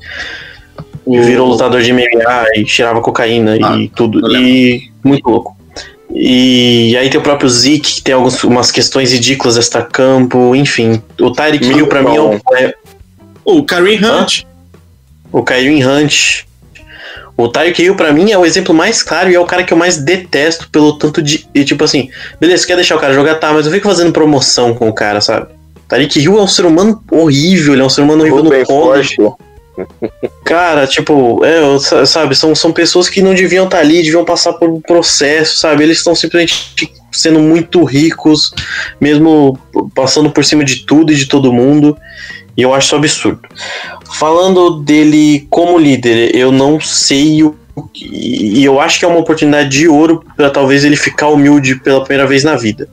E 1.05 1.19
virou 1.21 1.49
lutador 1.49 1.83
de 1.83 1.93
MMA 1.93 2.45
e 2.55 2.65
tirava 2.65 3.01
cocaína 3.01 3.57
Ah, 3.61 3.77
e 3.77 3.89
tudo. 3.89 4.21
E 4.37 4.89
muito 5.03 5.29
louco. 5.29 5.58
E 6.21 6.97
aí 6.97 7.09
tem 7.09 7.21
o 7.21 7.23
próprio 7.23 7.49
Zeke, 7.49 7.95
que 7.95 8.03
tem 8.03 8.13
algumas 8.13 8.73
questões 8.73 9.13
ridículas 9.13 9.57
extra 9.57 9.83
campo, 9.83 10.55
enfim. 10.57 11.01
O 11.21 11.31
Tyreek 11.31 11.65
Hill 11.65 11.87
pra 11.87 12.03
mim 12.03 12.17
é 12.17 12.21
um, 12.21 12.41
é, 12.57 12.75
O 13.45 13.63
Kareem 13.63 14.05
Hunt, 14.05 14.43
o 15.31 15.43
Kyrie 15.43 15.85
Hunt. 15.85 16.45
O 17.37 17.49
Tyreek 17.49 17.81
Hill, 17.81 17.95
pra 17.95 18.13
mim, 18.13 18.33
é 18.33 18.39
o 18.39 18.45
exemplo 18.45 18.75
mais 18.75 19.01
claro 19.01 19.31
e 19.31 19.35
é 19.35 19.41
o 19.41 19.45
cara 19.45 19.63
que 19.63 19.73
eu 19.73 19.77
mais 19.77 19.97
detesto 19.99 20.69
pelo 20.71 20.99
tanto 20.99 21.23
de. 21.23 21.47
E, 21.55 21.65
tipo 21.65 21.85
assim, 21.85 22.11
beleza, 22.41 22.67
quer 22.67 22.75
deixar 22.75 22.97
o 22.97 22.99
cara 22.99 23.15
jogar? 23.15 23.37
Tá, 23.37 23.53
mas 23.53 23.65
eu 23.65 23.73
fico 23.73 23.87
fazendo 23.87 24.13
promoção 24.13 24.75
com 24.75 24.89
o 24.89 24.93
cara, 24.93 25.21
sabe? 25.21 25.47
Tyreek 25.89 26.19
Hill 26.19 26.37
é 26.37 26.43
um 26.43 26.49
ser 26.49 26.67
humano 26.67 27.01
horrível, 27.13 27.75
ele 27.75 27.83
é 27.83 27.85
um 27.85 27.91
ser 27.91 28.01
humano 28.01 28.23
horrível 28.23 28.43
no 28.43 28.67
college. 28.67 29.15
forte. 29.15 29.37
Cara, 30.45 30.87
tipo, 30.87 31.45
é, 31.45 31.61
sabe, 32.07 32.35
são, 32.35 32.55
são 32.55 32.73
pessoas 32.73 33.09
que 33.09 33.21
não 33.21 33.35
deviam 33.35 33.67
estar 33.67 33.79
ali, 33.79 34.03
deviam 34.03 34.25
passar 34.25 34.55
por 34.55 34.69
um 34.69 34.81
processo, 34.81 35.59
sabe? 35.59 35.83
Eles 35.83 35.99
estão 35.99 36.15
simplesmente 36.15 36.75
sendo 37.13 37.41
muito 37.41 37.85
ricos, 37.85 38.53
mesmo 39.01 39.59
passando 39.95 40.31
por 40.31 40.45
cima 40.45 40.65
de 40.65 40.85
tudo 40.87 41.13
e 41.13 41.17
de 41.17 41.27
todo 41.27 41.53
mundo. 41.53 41.97
E 42.57 42.63
eu 42.63 42.75
acho 42.75 42.87
isso 42.87 42.97
absurdo. 42.97 43.41
Falando 44.19 44.81
dele 44.81 45.47
como 45.51 45.79
líder, 45.79 46.35
eu 46.35 46.51
não 46.51 46.81
sei 46.81 47.43
o 47.43 47.57
e 47.95 48.65
eu 48.65 48.81
acho 48.81 48.99
que 48.99 49.05
é 49.05 49.09
uma 49.09 49.21
oportunidade 49.21 49.69
de 49.69 49.87
ouro 49.87 50.25
para 50.37 50.51
talvez 50.51 50.85
ele 50.85 50.97
ficar 50.97 51.29
humilde 51.29 51.77
pela 51.77 52.03
primeira 52.03 52.27
vez 52.27 52.43
na 52.43 52.57
vida. 52.57 52.89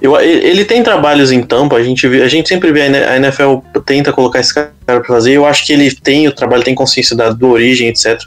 Eu, 0.00 0.18
ele 0.20 0.64
tem 0.64 0.82
trabalhos 0.82 1.32
em 1.32 1.42
Tampa, 1.42 1.76
a 1.76 1.82
gente, 1.82 2.06
a 2.06 2.28
gente 2.28 2.48
sempre 2.48 2.70
vê 2.70 2.82
a 2.82 3.16
NFL 3.16 3.56
tenta 3.84 4.12
colocar 4.12 4.40
esse 4.40 4.54
cara 4.54 4.70
pra 4.84 5.04
fazer. 5.04 5.32
Eu 5.32 5.46
acho 5.46 5.64
que 5.64 5.72
ele 5.72 5.90
tem 5.94 6.28
o 6.28 6.32
trabalho, 6.32 6.62
tem 6.62 6.74
consciência 6.74 7.16
da, 7.16 7.30
da 7.30 7.46
origem, 7.46 7.88
etc. 7.88 8.20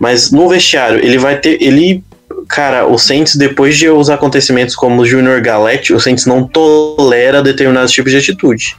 Mas 0.00 0.30
no 0.32 0.48
vestiário, 0.48 0.98
ele 1.04 1.18
vai 1.18 1.38
ter. 1.38 1.62
Ele. 1.62 2.02
Cara, 2.48 2.86
o 2.86 2.98
Saints, 2.98 3.36
depois 3.36 3.76
de 3.76 3.88
os 3.88 4.10
acontecimentos 4.10 4.74
como 4.74 5.02
o 5.02 5.06
Junior 5.06 5.40
Galete, 5.40 5.92
o 5.92 6.00
Saints 6.00 6.26
não 6.26 6.46
tolera 6.46 7.42
determinados 7.42 7.92
tipos 7.92 8.12
de 8.12 8.18
atitude. 8.18 8.76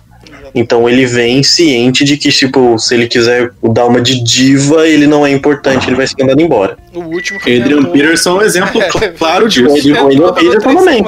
Então 0.53 0.87
ele 0.87 1.05
vem 1.05 1.43
ciente 1.43 2.03
de 2.03 2.17
que, 2.17 2.29
tipo, 2.29 2.77
se 2.79 2.93
ele 2.93 3.07
quiser 3.07 3.51
dar 3.61 3.85
uma 3.85 4.01
de 4.01 4.23
diva, 4.23 4.87
ele 4.87 5.05
não 5.05 5.25
é 5.25 5.31
importante, 5.31 5.87
ele 5.87 5.95
vai 5.95 6.07
ser 6.07 6.15
mandado 6.19 6.41
embora. 6.41 6.77
O 6.99 7.03
último 7.13 7.39
que 7.39 7.57
Adrian 7.59 7.77
inventou- 7.77 7.91
Peterson 7.93 8.29
é 8.29 8.33
um 8.33 8.41
exemplo 8.41 8.81
É, 9.01 9.07
claro 9.09 9.47
disso. 9.49 9.67
o 9.93 10.05
Adrian 10.05 10.33
Peterson 10.33 10.75
também. 10.75 11.03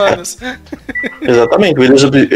Exatamente. 1.22 1.80
O 1.80 1.84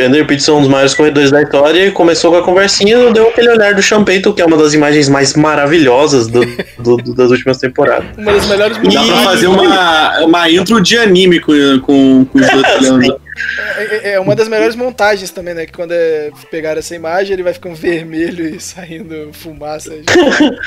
Andrew 0.06 0.26
Peterson 0.26 0.52
é 0.52 0.56
um 0.56 0.62
dos 0.62 0.70
maiores 0.70 0.94
corredores 0.94 1.32
da 1.32 1.42
história 1.42 1.88
e 1.88 1.92
começou 1.92 2.32
com 2.32 2.38
a 2.38 2.44
conversinha 2.44 3.12
deu 3.12 3.28
aquele 3.30 3.50
olhar 3.50 3.74
do 3.74 3.82
Champeito, 3.82 4.34
que 4.34 4.42
é 4.42 4.46
uma 4.46 4.58
das 4.58 4.74
imagens 4.74 5.10
mais 5.10 5.34
maravilhosas 5.34 6.28
do- 6.28 6.46
do- 6.80 6.98
do- 6.98 7.14
das 7.16 7.32
últimas 7.32 7.58
temporadas. 7.58 8.06
Uma 8.18 8.34
das 8.34 8.46
melhores 8.48 8.78
Dá 8.78 9.04
pra 9.04 9.18
fazer 9.24 9.48
uma, 9.48 10.20
uma 10.26 10.50
intro 10.50 10.82
de 10.82 10.98
anime 10.98 11.40
com, 11.40 11.54
com, 11.82 12.26
com 12.26 12.40
os 12.40 12.50
dois 12.50 12.90
olhando. 12.90 13.20
É, 13.76 14.12
é 14.12 14.20
uma 14.20 14.36
das 14.36 14.48
melhores 14.48 14.76
montagens 14.76 15.32
também, 15.32 15.56
né? 15.56 15.66
Que 15.66 15.72
quando 15.72 15.92
é, 15.92 16.30
pegaram 16.52 16.78
essa 16.78 16.94
imagem, 16.96 17.34
ele 17.34 17.42
vai 17.42 17.52
ficando 17.52 17.74
vermelho 17.76 18.46
e 18.46 18.60
saindo 18.60 19.30
fumaça. 19.34 19.92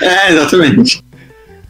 É, 0.03 0.33
exatamente. 0.33 1.01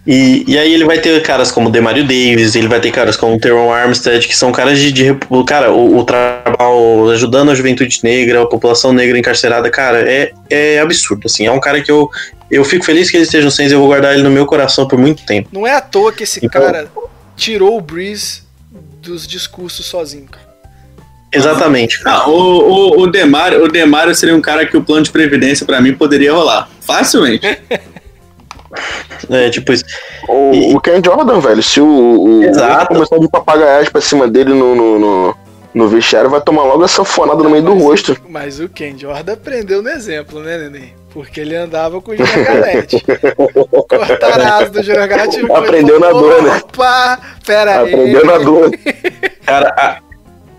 E, 0.07 0.45
e 0.47 0.57
aí 0.57 0.73
ele 0.73 0.85
vai 0.85 0.99
ter 0.99 1.21
caras 1.23 1.51
como 1.51 1.69
Demario 1.69 2.05
Davis, 2.05 2.55
ele 2.55 2.69
vai 2.69 2.79
ter 2.81 2.93
caras 2.93 3.17
como 3.17 3.41
Teron 3.41 3.73
Armstead, 3.73 4.29
que 4.29 4.37
são 4.37 4.53
caras 4.53 4.79
de, 4.79 4.93
de 4.93 5.17
cara, 5.45 5.73
o, 5.73 5.99
o 5.99 6.05
trabalho 6.05 7.11
ajudando 7.11 7.51
a 7.51 7.55
juventude 7.55 7.99
negra, 8.05 8.43
a 8.43 8.47
população 8.47 8.93
negra 8.93 9.19
encarcerada, 9.19 9.69
cara, 9.69 10.09
é, 10.09 10.33
é 10.49 10.79
absurdo, 10.79 11.23
assim, 11.27 11.47
é 11.47 11.51
um 11.51 11.59
cara 11.59 11.83
que 11.83 11.91
eu, 11.91 12.09
eu 12.49 12.65
fico 12.65 12.85
feliz 12.85 13.11
que 13.11 13.17
ele 13.17 13.25
esteja 13.25 13.45
no 13.45 13.51
Saints, 13.51 13.73
eu 13.73 13.81
vou 13.81 13.89
guardar 13.89 14.15
ele 14.15 14.23
no 14.23 14.31
meu 14.31 14.47
coração 14.47 14.87
por 14.87 14.97
muito 14.97 15.27
tempo. 15.27 15.49
Não 15.51 15.67
é 15.67 15.75
à 15.75 15.81
toa 15.81 16.13
que 16.13 16.23
esse 16.23 16.39
Então- 16.45 16.63
cara 16.63 16.87
tirou 17.37 17.77
o 17.77 17.81
Breeze 17.81 18.43
dos 19.03 19.27
discursos 19.27 19.87
sozinho, 19.87 20.27
cara. 20.31 20.47
Exatamente. 21.33 22.01
Ah, 22.05 22.29
o, 22.31 22.33
o, 22.33 23.01
o, 23.03 23.07
Demário, 23.09 23.65
o 23.65 23.69
Demário 23.69 24.15
seria 24.15 24.35
um 24.35 24.41
cara 24.41 24.65
que 24.65 24.77
o 24.77 24.83
plano 24.83 25.03
de 25.03 25.11
previdência 25.11 25.67
pra 25.67 25.81
mim 25.81 25.93
poderia 25.93 26.33
rolar. 26.33 26.69
Facilmente. 26.81 27.45
É, 29.31 29.51
tipo 29.51 29.73
isso. 29.73 29.85
O, 30.29 30.53
E- 30.55 30.75
o 30.75 30.81
Ken 30.81 31.01
Jordan, 31.05 31.41
velho, 31.41 31.63
se 31.63 31.81
o, 31.81 31.87
o 32.23 32.45
Exato. 32.45 32.89
começar 32.95 33.19
de 33.19 33.29
papagaiás 33.29 33.89
pra 33.89 34.01
cima 34.01 34.29
dele 34.29 34.55
no, 34.55 34.75
no, 34.75 34.99
no, 34.99 35.37
no 35.75 35.89
vestiário, 35.89 36.31
vai 36.31 36.41
tomar 36.41 36.63
logo 36.65 36.85
essa 36.85 37.05
fonada 37.05 37.43
no 37.43 37.51
meio 37.51 37.63
do 37.63 37.75
Mas- 37.75 37.83
rosto. 37.83 38.17
Mas 38.29 38.61
o 38.61 38.69
Ken 38.69 38.97
Jordan 38.97 39.33
aprendeu 39.33 39.83
no 39.83 39.89
exemplo, 39.89 40.41
né, 40.41 40.59
Neném? 40.59 40.95
Porque 41.11 41.41
ele 41.41 41.57
andava 41.57 42.01
com 42.01 42.11
o 42.13 42.17
Júnior 42.17 42.45
Galete. 42.45 43.03
Cortaram 43.89 44.45
a 44.45 44.57
asa 44.59 44.71
do 44.71 44.83
Júnior 44.83 45.09
Galete 45.09 45.39
e 45.41 45.47
foi, 45.47 45.57
Aprendeu 45.57 45.99
na 45.99 46.11
dor, 46.11 46.43
né? 46.43 46.61
Opa, 46.63 47.19
pera 47.47 47.81
aí. 47.81 47.95
Aprendeu 47.95 48.25
na 48.27 48.39
dor. 48.39 48.71
Cara, 49.47 49.75
a- 49.79 49.97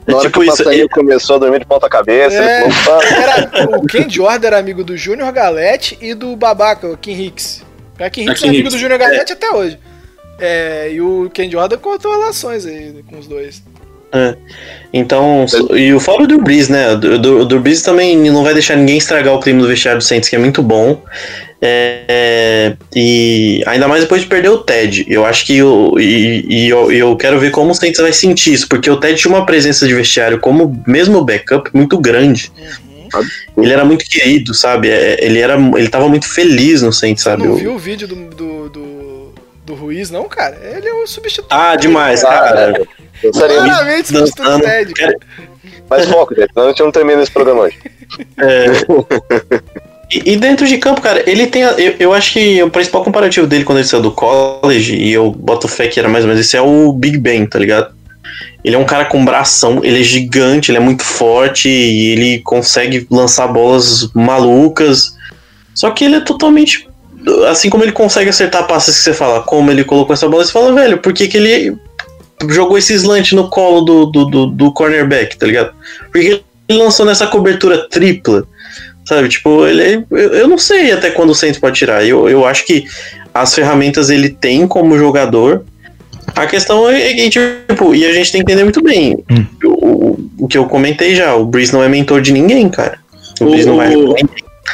Na 0.07 0.17
hora 0.17 0.25
tipo 0.25 0.39
que 0.39 0.45
o 0.45 0.49
isso, 0.49 0.57
passarinho 0.57 0.81
ele- 0.83 0.89
começou 0.89 1.35
a 1.35 1.39
dormir 1.39 1.59
de 1.59 1.65
ponta 1.65 1.87
cabeça, 1.89 2.37
É. 2.37 2.63
ele 2.63 2.71
falou, 2.71 3.01
"Pá, 3.01 3.07
Era, 3.07 3.77
o 3.77 3.85
Ken 3.85 4.09
Jordan 4.09 4.47
era 4.47 4.57
amigo 4.57 4.83
do 4.83 4.97
Júnior 4.97 5.31
Galete 5.31 5.97
e 6.01 6.13
do 6.15 6.35
babaca, 6.35 6.87
o 6.87 6.97
Kim 6.97 7.11
Hicks. 7.13 7.63
Kim 8.09 8.29
Hicks 8.29 8.43
é 8.43 8.47
amigo 8.47 8.69
do 8.69 8.77
Júnior 8.77 8.99
Galete 8.99 9.33
até 9.33 9.49
hoje. 9.49 9.79
É, 10.39 10.91
e 10.93 11.01
o 11.01 11.29
Ken 11.33 11.49
Jordan 11.49 11.77
cortou 11.77 12.11
relações 12.11 12.65
aí 12.65 13.03
com 13.09 13.17
os 13.17 13.27
dois. 13.27 13.63
Então, 14.93 15.45
e 15.75 15.93
o 15.93 15.99
fora 15.99 16.25
do 16.25 16.41
Breeze, 16.41 16.71
né? 16.71 16.91
O 16.91 16.97
do, 16.97 17.45
do 17.45 17.59
Breeze 17.59 17.83
também 17.83 18.15
não 18.31 18.43
vai 18.43 18.53
deixar 18.53 18.75
ninguém 18.75 18.97
estragar 18.97 19.33
o 19.33 19.39
clima 19.39 19.61
do 19.61 19.67
vestiário 19.67 19.99
do 19.99 20.03
Saints, 20.03 20.29
que 20.29 20.35
é 20.35 20.39
muito 20.39 20.63
bom. 20.63 21.01
É, 21.59 22.03
é, 22.07 22.77
e 22.95 23.63
ainda 23.65 23.87
mais 23.87 24.01
depois 24.01 24.21
de 24.21 24.27
perder 24.27 24.49
o 24.49 24.59
Ted. 24.59 25.05
Eu 25.09 25.25
acho 25.25 25.45
que 25.45 25.61
o, 25.61 25.99
e, 25.99 26.45
e 26.47 26.69
eu, 26.69 26.91
eu 26.91 27.15
quero 27.17 27.39
ver 27.39 27.51
como 27.51 27.71
o 27.71 27.75
Saints 27.75 27.99
vai 27.99 28.13
sentir 28.13 28.53
isso, 28.53 28.67
porque 28.69 28.89
o 28.89 28.97
Ted 28.97 29.19
tinha 29.19 29.33
uma 29.33 29.45
presença 29.45 29.87
de 29.87 29.93
vestiário 29.93 30.39
como 30.39 30.81
mesmo 30.87 31.23
backup 31.25 31.69
muito 31.73 31.97
grande. 31.99 32.51
Ele 33.57 33.71
era 33.73 33.83
muito 33.85 34.05
querido, 34.05 34.53
sabe? 34.53 34.89
É, 34.89 35.17
Ele 35.23 35.39
era, 35.39 35.55
ele 35.77 35.89
tava 35.89 36.07
muito 36.09 36.27
feliz 36.27 36.81
no 36.81 36.91
Saints, 36.93 37.23
Você 37.23 37.29
sabe? 37.29 37.43
não 37.43 37.51
Eu- 37.51 37.55
viu 37.57 37.73
o 37.75 37.77
vídeo 37.79 38.07
do, 38.07 38.15
do, 38.29 38.69
do, 38.69 39.33
do 39.65 39.75
Ruiz, 39.75 40.09
não, 40.11 40.25
cara? 40.29 40.57
Ele 40.75 40.87
é 40.87 40.93
o 40.93 41.07
substituto. 41.07 41.51
Ah, 41.51 41.75
demais, 41.75 42.21
cara. 42.23 42.73
cara. 42.73 42.87
passarinho." 43.33 43.63
Claramente 43.63 44.07
substituto 44.07 44.43
dançando. 44.43 44.63
Ted. 44.93 44.93
Mas 45.89 46.05
foco, 46.05 46.35
gente, 46.35 46.51
senão 46.53 46.65
a 46.65 46.69
gente 46.69 46.83
não 46.83 46.91
termina 46.91 47.21
esse 47.21 47.31
programa 47.31 47.61
hoje. 47.61 47.77
E, 50.09 50.33
e 50.33 50.35
dentro 50.37 50.65
de 50.65 50.77
campo, 50.77 51.01
cara, 51.01 51.21
ele 51.29 51.47
tem. 51.47 51.63
a- 51.65 51.73
eu, 51.73 51.95
eu 51.99 52.13
acho 52.13 52.33
que 52.33 52.63
o 52.63 52.69
principal 52.69 53.03
comparativo 53.03 53.45
dele 53.45 53.65
quando 53.65 53.79
ele 53.79 53.87
saiu 53.87 54.01
do 54.01 54.11
college, 54.11 54.95
e 54.95 55.11
eu 55.11 55.31
boto 55.31 55.67
fé 55.67 55.87
que 55.87 55.99
era 55.99 56.07
mais 56.07 56.23
ou 56.23 56.29
menos 56.29 56.45
esse, 56.45 56.55
é 56.55 56.61
o 56.61 56.93
Big 56.93 57.17
Ben, 57.17 57.45
tá 57.45 57.59
ligado? 57.59 57.93
Ele 58.67 58.75
é 58.75 58.79
um 58.79 58.83
cara 58.83 59.05
com 59.05 59.23
bração, 59.23 59.79
ele 59.81 60.01
é 60.01 60.03
gigante, 60.03 60.71
ele 60.71 60.77
é 60.77 60.81
muito 60.81 61.01
forte 61.01 61.69
e 61.69 62.11
ele 62.11 62.39
consegue 62.39 63.07
lançar 63.09 63.47
bolas 63.47 64.09
malucas. 64.13 65.15
Só 65.73 65.89
que 65.91 66.03
ele 66.03 66.17
é 66.17 66.19
totalmente. 66.19 66.85
Assim 67.49 67.69
como 67.69 67.85
ele 67.85 67.93
consegue 67.93 68.29
acertar 68.29 68.67
passes 68.67 68.97
que 68.97 69.03
você 69.03 69.13
fala, 69.13 69.41
como 69.41 69.71
ele 69.71 69.85
colocou 69.85 70.13
essa 70.13 70.27
bola, 70.27 70.43
você 70.43 70.51
fala, 70.51 70.73
velho, 70.73 70.97
por 70.97 71.13
que, 71.13 71.29
que 71.29 71.37
ele 71.37 71.77
jogou 72.49 72.77
esse 72.77 72.93
slant 72.93 73.31
no 73.31 73.49
colo 73.49 73.79
do, 73.85 74.05
do, 74.07 74.25
do, 74.25 74.45
do 74.47 74.73
cornerback, 74.73 75.37
tá 75.37 75.45
ligado? 75.45 75.73
Por 76.11 76.19
que 76.19 76.43
ele 76.67 76.77
lançou 76.77 77.05
nessa 77.05 77.25
cobertura 77.25 77.87
tripla? 77.87 78.45
Sabe, 79.05 79.29
tipo, 79.29 79.65
ele 79.65 79.81
é- 79.81 80.03
eu, 80.11 80.45
não 80.49 80.57
sei 80.57 80.91
até 80.91 81.09
quando 81.09 81.29
o 81.29 81.35
Saints 81.35 81.57
pode 81.57 81.77
tirar. 81.77 82.05
Eu, 82.05 82.27
eu 82.27 82.45
acho 82.45 82.65
que 82.65 82.83
as 83.33 83.55
ferramentas 83.55 84.09
ele 84.09 84.27
tem 84.27 84.67
como 84.67 84.97
jogador. 84.97 85.63
A 86.37 86.47
questão 86.47 86.89
é 86.89 87.13
que, 87.13 87.29
tipo, 87.29 87.93
e 87.95 88.05
a 88.05 88.13
gente 88.13 88.31
tem 88.31 88.43
que 88.43 88.51
entender 88.51 88.63
muito 88.63 88.81
bem. 88.83 89.23
Hum. 89.29 89.45
O, 89.63 90.17
o- 90.39 90.47
que 90.47 90.57
eu 90.57 90.65
comentei 90.65 91.15
já, 91.15 91.35
o 91.35 91.45
Breeze 91.45 91.73
não 91.73 91.83
é 91.83 91.89
mentor 91.89 92.21
de 92.21 92.31
ninguém, 92.31 92.69
cara. 92.69 92.99
O 93.41 93.45
O- 93.45 93.49
Breeze 93.49 93.67
não 93.67 93.77
vai. 93.77 93.95
o- 93.95 94.15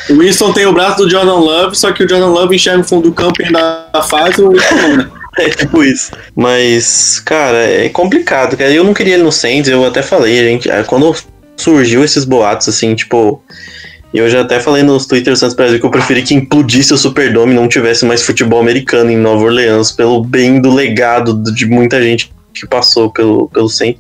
O 0.10 0.18
Winston 0.20 0.52
tem 0.54 0.66
o 0.66 0.74
braço 0.74 0.98
do 0.98 1.10
Jordan 1.10 1.36
Love, 1.36 1.76
só 1.78 1.92
que 1.92 2.04
o 2.04 2.10
Jordan 2.10 2.28
Love 2.28 2.56
enxerga 2.56 2.82
o 2.82 2.84
fundo 2.84 3.10
do 3.10 3.14
campo 3.14 3.42
e 3.42 3.46
ainda 3.46 3.88
faz 4.10 4.38
o 4.40 4.50
Winston 4.50 4.76
não, 4.76 4.98
né? 4.98 5.08
É 5.40 5.50
tipo 5.50 5.84
isso. 5.84 6.12
Mas, 6.36 7.20
cara, 7.26 7.58
é 7.58 7.90
complicado, 7.90 8.56
cara. 8.56 8.70
Eu 8.72 8.84
não 8.84 8.94
queria 8.94 9.16
ele 9.16 9.24
no 9.24 9.32
Saints, 9.32 9.68
eu 9.70 9.84
até 9.84 10.04
falei, 10.04 10.36
gente. 10.38 10.70
Quando 10.86 11.16
surgiu 11.58 12.04
esses 12.04 12.24
boatos, 12.24 12.68
assim, 12.70 12.94
tipo. 12.94 13.42
Eu 14.14 14.30
já 14.30 14.42
até 14.42 14.60
falei 14.60 14.84
nos 14.84 15.08
Twitter 15.08 15.36
Santos 15.36 15.56
Brasil 15.56 15.80
que 15.80 15.86
eu 15.86 15.90
preferi 15.90 16.22
que 16.22 16.36
implodisse 16.36 16.94
o 16.94 16.98
Superdome 16.98 17.52
e 17.52 17.56
não 17.56 17.68
tivesse 17.68 18.06
mais 18.06 18.22
futebol 18.22 18.60
americano 18.60 19.10
em 19.10 19.18
Nova 19.18 19.44
Orleans, 19.44 19.92
pelo 19.92 20.24
bem 20.24 20.62
do 20.62 20.72
legado 20.72 21.34
de 21.52 21.66
muita 21.66 22.02
gente 22.02 22.32
que 22.54 22.68
passou 22.68 23.10
pelo, 23.10 23.50
pelo 23.50 23.68
Saints. 23.68 24.00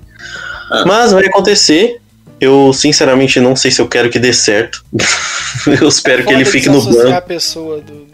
Ah. 0.72 0.84
Mas 0.86 1.12
vai 1.12 1.26
acontecer. 1.26 2.00
Eu, 2.40 2.74
sinceramente, 2.74 3.40
não 3.40 3.56
sei 3.56 3.72
se 3.72 3.82
eu 3.82 3.88
quero 3.88 4.10
que 4.10 4.20
dê 4.20 4.34
certo. 4.34 4.84
eu 5.82 5.88
espero 5.88 6.26
que 6.26 6.34
ele 6.34 6.46
fique 6.46 6.70
no 6.70 6.82
banco. 6.82 7.14
a 7.14 7.22
pessoa 7.22 7.80
do, 7.80 8.06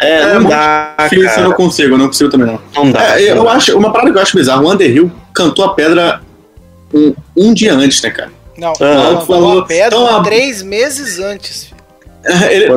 É, 0.00 0.20
É, 0.20 0.34
não 0.34 0.48
dá, 0.48 0.96
Difícil, 1.04 1.22
eu 1.22 1.30
cara. 1.30 1.42
não 1.42 1.52
consigo, 1.52 1.94
eu 1.94 1.98
não 1.98 2.06
consigo 2.08 2.30
também 2.30 2.46
não. 2.46 2.60
Não 2.74 2.90
dá. 2.90 3.18
É, 3.18 3.30
não 3.30 3.36
eu 3.38 3.44
dá. 3.44 3.52
acho, 3.52 3.78
uma 3.78 3.92
parada 3.92 4.10
que 4.10 4.18
eu 4.18 4.22
acho 4.22 4.36
bizarro, 4.36 4.66
o 4.66 4.72
Underhill 4.72 5.10
cantou 5.32 5.64
a 5.64 5.74
pedra 5.74 6.20
um, 6.92 7.14
um 7.36 7.54
dia 7.54 7.72
antes, 7.72 8.02
né, 8.02 8.10
cara? 8.10 8.37
Não, 8.58 8.72
Ah, 8.80 9.12
não, 9.12 9.26
falou- 9.26 9.52
uma 9.56 9.66
pedra 9.66 9.86
então 9.98 10.16
a- 10.18 10.22
três 10.22 10.62
meses 10.62 11.18
antes. 11.18 11.64
filho. 11.64 11.78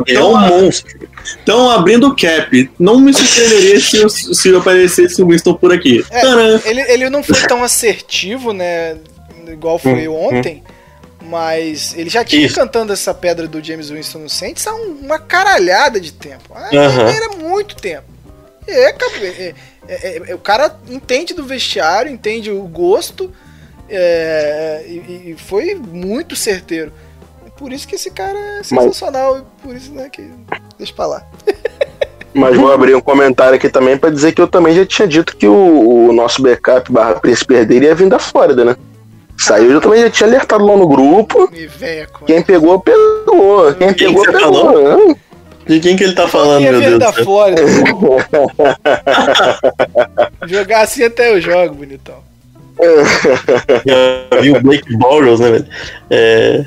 Ele 0.06 0.16
é 0.16 0.22
um 0.24 0.36
monstro. 0.38 1.08
Estão 1.24 1.68
abrindo 1.70 2.06
o 2.08 2.16
cap. 2.16 2.70
Não 2.78 2.98
me 3.00 3.12
surpreenderia 3.12 3.80
se, 3.80 3.96
eu- 3.98 4.08
se 4.08 4.54
aparecesse 4.56 5.20
o 5.20 5.26
Winston 5.28 5.54
por 5.54 5.72
aqui. 5.72 6.02
É, 6.10 6.68
ele, 6.70 6.80
ele 6.82 7.10
não 7.10 7.22
foi 7.22 7.36
tão 7.48 7.62
assertivo, 7.64 8.52
né? 8.52 8.96
Igual 9.48 9.78
foi 9.78 10.06
ontem. 10.08 10.62
Mas 11.24 11.94
ele 11.96 12.08
já 12.10 12.24
tinha 12.24 12.46
Isso. 12.46 12.54
cantando 12.54 12.92
essa 12.92 13.12
pedra 13.14 13.46
do 13.46 13.62
James 13.62 13.90
Winston 13.90 14.18
no 14.20 14.28
Saints 14.30 14.66
há 14.66 14.74
um- 14.74 14.98
uma 15.02 15.18
caralhada 15.18 16.00
de 16.00 16.12
tempo. 16.12 16.50
Ah. 16.54 16.68
Era 16.72 17.36
muito 17.36 17.76
tempo. 17.76 18.04
É, 18.66 18.92
cara, 18.92 19.12
é- 19.18 19.54
é- 19.88 20.22
é- 20.28 20.34
o 20.34 20.38
cara 20.38 20.76
entende 20.88 21.34
do 21.34 21.44
vestiário, 21.44 22.10
entende 22.10 22.50
o 22.50 22.62
gosto. 22.62 23.32
É, 23.92 24.84
e, 24.86 25.30
e 25.30 25.36
foi 25.36 25.74
muito 25.74 26.34
certeiro. 26.34 26.92
Por 27.56 27.72
isso 27.72 27.86
que 27.86 27.94
esse 27.94 28.10
cara 28.10 28.38
é 28.58 28.62
sensacional. 28.62 29.38
e 29.38 29.42
Por 29.62 29.76
isso, 29.76 29.92
né, 29.92 30.08
que. 30.10 30.28
Deixa 30.78 30.92
pra 30.92 31.06
lá. 31.06 31.26
Mas 32.34 32.56
vou 32.56 32.72
abrir 32.72 32.94
um 32.94 33.00
comentário 33.00 33.56
aqui 33.56 33.68
também 33.68 33.96
pra 33.96 34.08
dizer 34.08 34.32
que 34.32 34.40
eu 34.40 34.48
também 34.48 34.74
já 34.74 34.86
tinha 34.86 35.06
dito 35.06 35.36
que 35.36 35.46
o, 35.46 36.08
o 36.08 36.12
nosso 36.12 36.42
backup 36.42 36.90
barra 36.90 37.20
príncipe 37.20 37.54
herdeiro 37.54 37.84
ia 37.84 37.94
vir 37.94 38.08
da 38.08 38.18
Flórida, 38.18 38.64
né? 38.64 38.74
Saiu, 39.38 39.70
eu 39.70 39.80
também 39.82 40.00
já 40.00 40.10
tinha 40.10 40.28
alertado 40.28 40.64
lá 40.64 40.76
no 40.76 40.88
grupo. 40.88 41.46
Quem 42.26 42.42
pegou, 42.42 42.80
pegou. 42.80 43.74
Quem 43.74 43.92
Quem 43.92 44.14
pegou, 44.14 44.24
pegou. 44.24 45.16
De 45.66 45.78
quem 45.78 45.94
que 45.94 46.04
ele 46.04 46.14
tá 46.14 46.26
falando, 46.26 46.66
é 46.66 46.70
meu 46.70 46.80
Deus 46.80 46.98
da? 46.98 47.12
Flórida. 47.12 47.62
Jogar 50.46 50.82
assim 50.82 51.04
até 51.04 51.32
eu 51.32 51.40
jogo, 51.40 51.76
bonitão. 51.76 52.16
Vi 54.42 54.50
o 54.50 54.62
Blake 54.62 54.96
Bortles, 54.96 55.40
né, 55.40 55.50
velho? 55.50 55.66
É... 56.10 56.64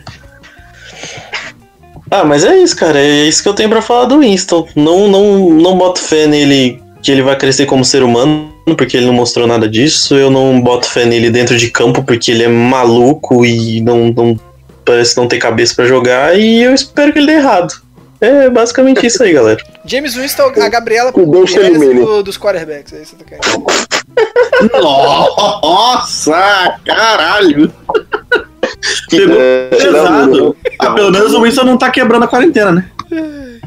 Ah, 2.10 2.24
mas 2.24 2.44
é 2.44 2.58
isso, 2.58 2.76
cara. 2.76 3.00
É 3.00 3.28
isso 3.28 3.44
que 3.44 3.50
eu 3.50 3.54
tenho 3.54 3.70
pra 3.70 3.82
falar 3.82 4.06
do 4.06 4.20
Winston. 4.20 4.68
Não, 4.76 5.08
não, 5.08 5.50
não 5.50 5.78
boto 5.78 6.00
fé 6.00 6.28
nele 6.28 6.82
que 7.02 7.12
ele 7.12 7.22
vai 7.22 7.36
crescer 7.36 7.66
como 7.66 7.86
ser 7.86 8.04
humano, 8.04 8.52
porque 8.78 8.98
ele 8.98 9.06
não 9.06 9.14
mostrou 9.14 9.48
nada 9.48 9.68
disso. 9.68 10.16
Eu 10.16 10.30
não 10.30 10.62
boto 10.62 10.90
fé 10.90 11.06
nele 11.06 11.30
dentro 11.30 11.58
de 11.58 11.70
campo, 11.70 12.04
porque 12.04 12.32
ele 12.32 12.44
é 12.44 12.48
maluco 12.48 13.46
e 13.46 13.82
não, 13.82 14.08
não 14.08 14.40
parece 14.84 15.18
não 15.18 15.28
ter 15.28 15.38
cabeça 15.38 15.76
pra 15.76 15.86
jogar. 15.86 16.38
E 16.38 16.64
eu 16.64 16.74
espero 16.74 17.12
que 17.12 17.20
ele 17.20 17.28
dê 17.28 17.34
errado. 17.34 17.85
É 18.22 18.50
basicamente 18.50 19.06
isso 19.06 19.22
aí, 19.24 19.34
galera. 19.34 19.62
James 19.84 20.16
Winston, 20.16 20.52
a 20.62 20.70
Gabriela 20.70 21.12
elimine. 21.60 22.06
do, 22.06 22.24
dos 22.24 22.38
quarterbacks. 22.38 22.94
É 22.94 23.02
isso 23.02 23.16
que 23.16 23.34
eu 23.34 23.40
tô. 23.40 23.66
Nossa, 25.62 26.80
caralho. 26.86 27.72
Pegou 29.10 29.38
É, 29.40 29.68
pesado. 29.70 30.58
Ah, 30.80 30.92
pelo 30.94 31.12
menos 31.12 31.34
o 31.34 31.42
Winston 31.42 31.64
não 31.64 31.78
tá 31.78 31.90
quebrando 31.92 32.24
a 32.24 32.28
quarentena, 32.28 32.72
né? 32.72 32.90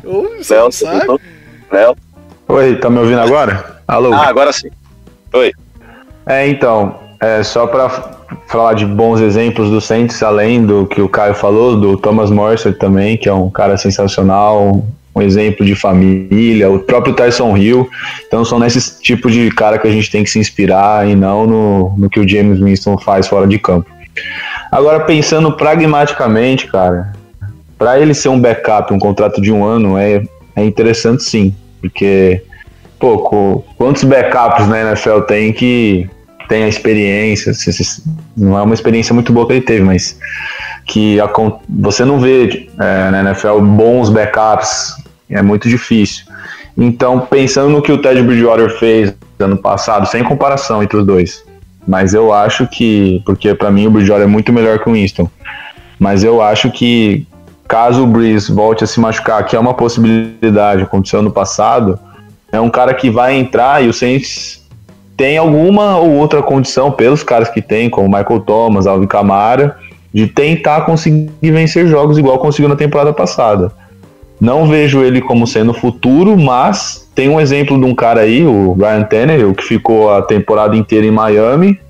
Ou 0.05 0.37
você 0.37 0.55
Léo, 0.55 0.65
não 0.65 0.73
sabe? 0.73 1.21
Léo. 1.71 1.97
Oi, 2.49 2.77
tá 2.77 2.89
me 2.89 2.99
ouvindo 2.99 3.21
agora? 3.21 3.83
Alô? 3.87 4.13
Ah, 4.13 4.29
agora 4.29 4.53
sim. 4.53 4.71
É, 6.27 6.49
então, 6.49 7.08
é, 7.21 7.43
só 7.43 7.67
pra 7.67 7.89
falar 8.47 8.75
de 8.75 8.85
bons 8.87 9.21
exemplos 9.21 9.71
do 9.71 9.81
Saints, 9.81 10.23
além 10.23 10.65
do 10.65 10.87
que 10.87 11.01
o 11.01 11.09
Caio 11.09 11.35
falou, 11.35 11.79
do 11.79 11.97
Thomas 11.97 12.31
Morrison 12.31 12.73
também, 12.73 13.17
que 13.17 13.29
é 13.29 13.33
um 13.33 13.51
cara 13.51 13.77
sensacional, 13.77 14.85
um 15.15 15.23
exemplo 15.23 15.65
de 15.67 15.75
família, 15.75 16.71
o 16.71 16.79
próprio 16.79 17.15
Tyson 17.15 17.57
Hill. 17.57 17.89
Então 18.27 18.45
são 18.45 18.59
nesses 18.59 18.99
tipos 19.01 19.33
de 19.33 19.51
cara 19.51 19.79
que 19.79 19.89
a 19.89 19.91
gente 19.91 20.11
tem 20.11 20.23
que 20.23 20.31
se 20.31 20.39
inspirar 20.39 21.09
e 21.09 21.15
não 21.17 21.47
no, 21.47 21.95
no 21.97 22.11
que 22.11 22.21
o 22.21 22.29
James 22.29 22.61
Winston 22.61 22.97
faz 22.99 23.27
fora 23.27 23.47
de 23.47 23.59
campo. 23.59 23.91
Agora, 24.71 25.01
pensando 25.01 25.53
pragmaticamente, 25.53 26.67
cara, 26.67 27.13
para 27.79 27.99
ele 27.99 28.13
ser 28.15 28.29
um 28.29 28.41
backup, 28.41 28.93
um 28.93 28.99
contrato 28.99 29.41
de 29.41 29.51
um 29.53 29.65
ano, 29.65 29.97
é, 29.97 30.23
é 30.55 30.65
interessante 30.65 31.23
sim, 31.23 31.55
porque, 31.81 32.43
pô, 32.99 33.19
co- 33.19 33.65
quantos 33.77 34.05
backups 34.05 34.67
na 34.69 34.81
NFL 34.91 35.21
tem 35.21 35.53
que 35.53 36.09
tem 36.49 36.65
a 36.65 36.69
experiência, 36.69 37.53
não 38.37 38.59
é 38.59 38.63
uma 38.63 38.75
experiência 38.75 39.15
muito 39.15 39.33
boa 39.33 39.47
que 39.47 39.53
ele 39.53 39.61
teve, 39.61 39.83
mas 39.83 40.19
que 40.87 41.21
acon- 41.21 41.61
você 41.69 42.05
não 42.05 42.19
vê 42.19 42.69
é, 42.81 43.11
na 43.11 43.21
NFL 43.21 43.61
bons 43.61 44.09
backups, 44.09 44.95
é 45.31 45.43
muito 45.43 45.69
difícil. 45.69 46.25
Então, 46.77 47.21
pensando 47.21 47.69
no 47.71 47.83
que 47.83 47.93
o 47.93 48.01
Ted 48.01 48.23
Bridgewater 48.23 48.71
fez 48.79 49.13
ano 49.39 49.59
passado, 49.59 50.07
sem 50.07 50.25
comparação 50.25 50.83
entre 50.83 50.97
os 50.97 51.05
dois, 51.05 51.45
mas 51.87 52.15
eu 52.15 52.33
acho 52.33 52.67
que, 52.67 53.23
porque 53.27 53.55
para 53.55 53.71
mim 53.71 53.87
o 53.87 53.91
Bridgewater 53.91 54.25
é 54.25 54.31
muito 54.31 54.53
melhor 54.53 54.79
que 54.79 54.89
o 54.89 54.93
Winston, 54.93 55.29
mas 55.99 56.25
eu 56.25 56.41
acho 56.41 56.71
que 56.71 57.27
caso 57.67 58.05
o 58.05 58.07
Breeze 58.07 58.51
volte 58.51 58.85
a 58.85 58.87
se 58.87 58.99
machucar, 58.99 59.45
que 59.45 59.55
é 59.55 59.59
uma 59.59 59.75
possibilidade, 59.75 60.83
aconteceu 60.83 61.21
no 61.21 61.31
passado, 61.31 61.99
é 62.51 62.59
um 62.59 62.71
cara 62.71 62.95
que 62.95 63.11
vai 63.11 63.37
entrar 63.37 63.85
e 63.85 63.89
o 63.89 63.93
Saints 63.93 64.67
tem 65.19 65.37
alguma 65.37 65.99
ou 65.99 66.13
outra 66.13 66.41
condição 66.41 66.93
pelos 66.93 67.25
caras 67.25 67.51
que 67.51 67.61
tem, 67.61 67.91
como 67.91 68.07
Michael 68.07 68.39
Thomas, 68.41 68.87
Alvin 68.87 69.09
Kamara, 69.09 69.77
de 70.15 70.29
tentar 70.29 70.83
conseguir 70.83 71.29
vencer 71.43 71.89
jogos 71.89 72.17
igual 72.17 72.39
conseguiu 72.39 72.69
na 72.69 72.77
temporada 72.77 73.13
passada. 73.13 73.73
Não 74.41 74.69
vejo 74.69 75.03
ele 75.03 75.21
como 75.21 75.45
sendo 75.45 75.75
futuro, 75.75 76.39
mas 76.39 77.11
tem 77.17 77.29
um 77.29 77.41
exemplo 77.41 77.77
de 77.77 77.85
um 77.85 77.97
cara 77.97 78.21
aí, 78.21 78.47
o 78.47 78.75
Ryan 78.75 79.03
Tannehill, 79.03 79.55
que 79.55 79.65
ficou 79.65 80.15
a 80.15 80.23
temporada 80.23 80.77
inteira 80.77 81.05
em 81.05 81.11
Miami 81.11 81.81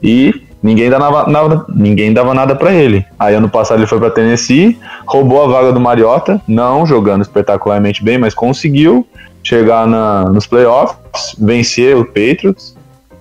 e 0.00 0.32
ninguém 0.62 0.88
dava 0.88 1.26
nada, 1.26 1.64
ninguém 1.74 2.12
dava 2.12 2.32
nada 2.32 2.54
para 2.54 2.72
ele. 2.72 3.04
Aí 3.18 3.34
ano 3.34 3.48
passado 3.48 3.80
ele 3.80 3.88
foi 3.88 3.98
para 3.98 4.10
Tennessee, 4.10 4.78
roubou 5.04 5.42
a 5.42 5.48
vaga 5.48 5.72
do 5.72 5.80
Mariota, 5.80 6.40
não 6.46 6.86
jogando 6.86 7.22
espetacularmente 7.22 8.04
bem, 8.04 8.16
mas 8.16 8.32
conseguiu 8.32 9.04
chegar 9.42 9.86
na, 9.86 10.24
nos 10.24 10.46
playoffs, 10.46 11.34
vencer 11.38 11.96
o 11.96 12.04
Patriots 12.04 12.76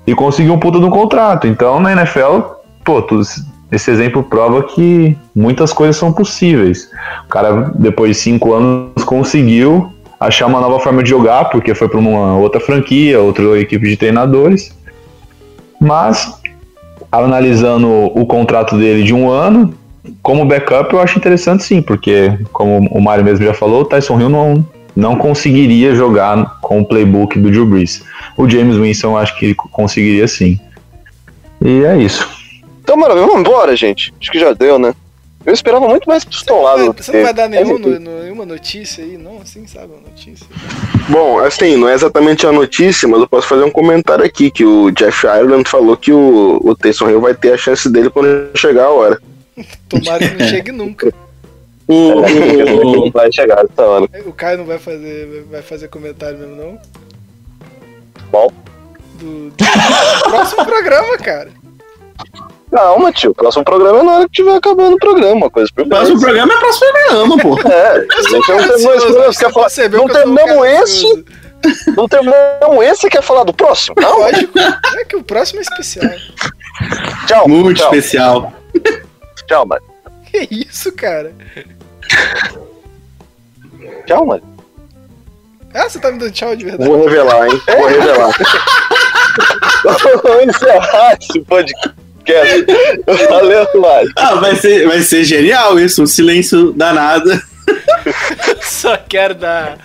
e 0.06 0.14
conseguir 0.14 0.52
um 0.52 0.60
puta 0.60 0.80
de 0.80 0.86
um 0.86 0.90
contrato. 0.90 1.48
Então 1.48 1.80
na 1.80 1.92
NFL, 1.92 2.40
pô, 2.84 3.04
esse 3.72 3.92
exemplo 3.92 4.24
prova 4.24 4.64
que 4.64 5.16
muitas 5.36 5.72
coisas 5.72 5.96
são 5.96 6.12
possíveis. 6.12 6.90
O 7.26 7.30
cara, 7.30 7.72
depois 7.76 8.18
de 8.18 8.24
cinco 8.24 8.54
anos, 8.54 9.04
conseguiu 9.04 9.92
achar 10.20 10.48
uma 10.48 10.60
nova 10.60 10.80
forma 10.80 11.02
de 11.02 11.10
jogar, 11.10 11.46
porque 11.46 11.74
foi 11.74 11.88
para 11.88 12.00
uma 12.00 12.36
outra 12.38 12.60
franquia, 12.60 13.22
outra 13.22 13.60
equipe 13.60 13.88
de 13.88 13.96
treinadores. 13.96 14.76
Mas, 15.80 16.34
analisando 17.12 17.88
o 17.88 18.26
contrato 18.26 18.78
dele 18.78 19.04
de 19.04 19.14
um 19.14 19.30
ano, 19.30 19.74
como 20.22 20.46
backup, 20.46 20.94
eu 20.94 21.00
acho 21.00 21.18
interessante 21.18 21.64
sim, 21.64 21.82
porque, 21.82 22.38
como 22.52 22.90
o 22.90 23.00
Mário 23.00 23.24
mesmo 23.24 23.46
já 23.46 23.54
falou, 23.54 23.82
o 23.82 23.86
Tyson 23.86 24.20
Hill 24.20 24.30
não, 24.30 24.66
não 25.00 25.16
conseguiria 25.18 25.96
jogar 25.96 26.60
com 26.62 26.82
o 26.82 26.86
playbook 26.86 27.40
do 27.40 27.50
Drew 27.50 27.66
Brees. 27.66 28.04
O 28.38 28.48
James 28.50 28.76
Winston 28.78 29.18
acho 29.18 29.38
que 29.40 29.46
ele 29.48 29.56
conseguiria 29.56 30.28
sim. 30.28 30.60
E 31.64 31.84
é 31.84 31.98
isso. 31.98 32.28
Então, 32.84 32.96
mano, 32.98 33.16
vamos 33.16 33.40
embora, 33.40 33.76
gente. 33.76 34.14
Acho 34.20 34.32
que 34.32 34.40
já 34.40 34.54
deu, 34.54 34.78
né? 34.80 34.94
Eu 35.46 35.54
esperava 35.54 35.88
muito 35.88 36.08
mais 36.08 36.24
pro 36.26 36.38
seu 36.38 36.62
lado. 36.62 36.94
Você, 36.98 37.04
você 37.04 37.12
não 37.18 37.24
vai 37.24 37.34
dar 37.34 37.48
nenhum, 37.50 37.78
no- 37.80 38.00
no- 38.00 38.24
nenhuma 38.24 38.46
notícia 38.46 39.04
aí, 39.04 39.18
não? 39.18 39.40
Assim, 39.42 39.66
sabe, 39.66 39.88
uma 39.94 40.02
notícia. 40.02 40.46
Bom, 41.08 41.40
assim, 41.40 41.78
não 41.78 41.88
é 41.88 41.94
exatamente 41.94 42.46
a 42.46 42.52
notícia, 42.52 43.08
mas 43.08 43.22
eu 43.22 43.28
posso 43.28 43.48
fazer 43.48 43.64
um 43.64 43.72
comentário 43.72 44.24
aqui, 44.26 44.52
que 44.52 44.66
o 44.66 44.92
Jeff 44.92 45.26
Ireland 45.26 45.68
falou 45.70 45.96
que 45.96 46.12
o, 46.12 46.60
o 46.64 46.76
Taysom 46.76 47.10
Hill 47.10 47.22
vai 47.22 47.34
ter 47.34 47.54
a 47.54 47.58
chance 47.58 47.90
dele 47.90 48.10
quando 48.10 48.28
chegar 48.56 48.86
a 48.86 48.92
hora. 48.92 49.22
Tomara 49.88 50.28
que 50.28 50.36
não 50.36 50.48
chegue 50.48 50.72
nunca. 50.72 51.12
O, 51.90 52.22
o, 53.08 53.12
Vai 53.12 53.32
chegar 53.32 53.66
essa 53.66 53.84
hora. 53.84 54.06
O 54.26 54.32
Caio 54.32 54.60
não 54.60 54.66
vai 54.66 54.78
fazer, 54.78 55.46
vai 55.50 55.64
fazer 55.64 55.88
comentário 55.88 56.38
mesmo, 56.38 56.56
não? 56.56 56.80
Qual? 58.30 58.54
Do, 59.16 59.50
do 59.50 60.30
próximo 60.30 60.66
programa, 60.66 61.18
cara. 61.18 61.50
Calma, 62.72 63.12
tio. 63.12 63.32
O 63.32 63.36
próximo 63.36 63.64
programa 63.64 64.00
é 64.00 64.04
na 64.04 64.12
hora 64.12 64.26
que 64.26 64.34
tiver 64.34 64.56
acabando 64.56 64.94
o 64.94 65.00
programa. 65.00 65.34
Uma 65.34 65.50
coisa 65.50 65.72
por 65.74 65.84
o 65.84 65.90
próximo 65.90 66.20
programa 66.20 66.54
é 66.54 66.58
próximo 66.60 66.88
programa, 66.92 67.38
pô. 67.38 67.68
É, 67.68 67.98
a 67.98 68.22
gente 68.22 68.32
não 68.32 68.42
tem 68.42 68.86
mais 68.86 69.04
programas. 69.04 69.38
Quer 69.38 69.52
falar? 69.52 69.70
Não 69.92 70.06
um 70.06 70.08
terminamos 70.08 70.68
esse? 70.68 71.26
Não 71.98 72.08
terminamos 72.08 72.86
esse 72.86 73.08
e 73.08 73.10
quer 73.10 73.24
falar 73.24 73.44
do 73.44 73.54
próximo? 73.54 73.96
Não? 74.00 74.20
Lógico. 74.20 74.60
É 74.60 75.06
que 75.06 75.16
o 75.16 75.24
próximo 75.24 75.60
é 75.60 75.64
especial. 75.64 76.12
Tchau. 77.26 77.48
Muito 77.48 77.78
tchau, 77.78 77.88
especial. 77.88 78.54
Tchau, 79.48 79.66
mano. 79.66 79.82
Que 80.32 80.48
isso, 80.52 80.92
cara? 80.92 81.34
Tchau, 84.06 84.26
mano. 84.26 84.44
Ah, 85.74 85.88
você 85.88 86.00
tá 86.00 86.12
me 86.12 86.18
dando 86.18 86.32
tchau 86.32 86.56
de 86.56 86.66
verdade? 86.66 86.90
Vou 86.90 87.06
revelar, 87.06 87.48
hein? 87.48 87.62
Vou 87.68 87.88
revelar. 87.88 88.32
Vamos 90.24 90.56
encerrar 90.56 91.18
esse 91.22 91.40
podcast. 91.42 92.66
Valeu, 93.30 93.68
mano. 93.76 94.12
Ah, 94.16 94.36
vai 94.36 94.56
ser, 94.56 94.88
vai 94.88 95.02
ser 95.02 95.24
genial 95.24 95.80
isso, 95.80 96.02
um 96.02 96.08
silêncio 96.08 96.72
danado. 96.74 97.30
Só 98.62 98.98
quero 98.98 99.36
dar, 99.36 99.78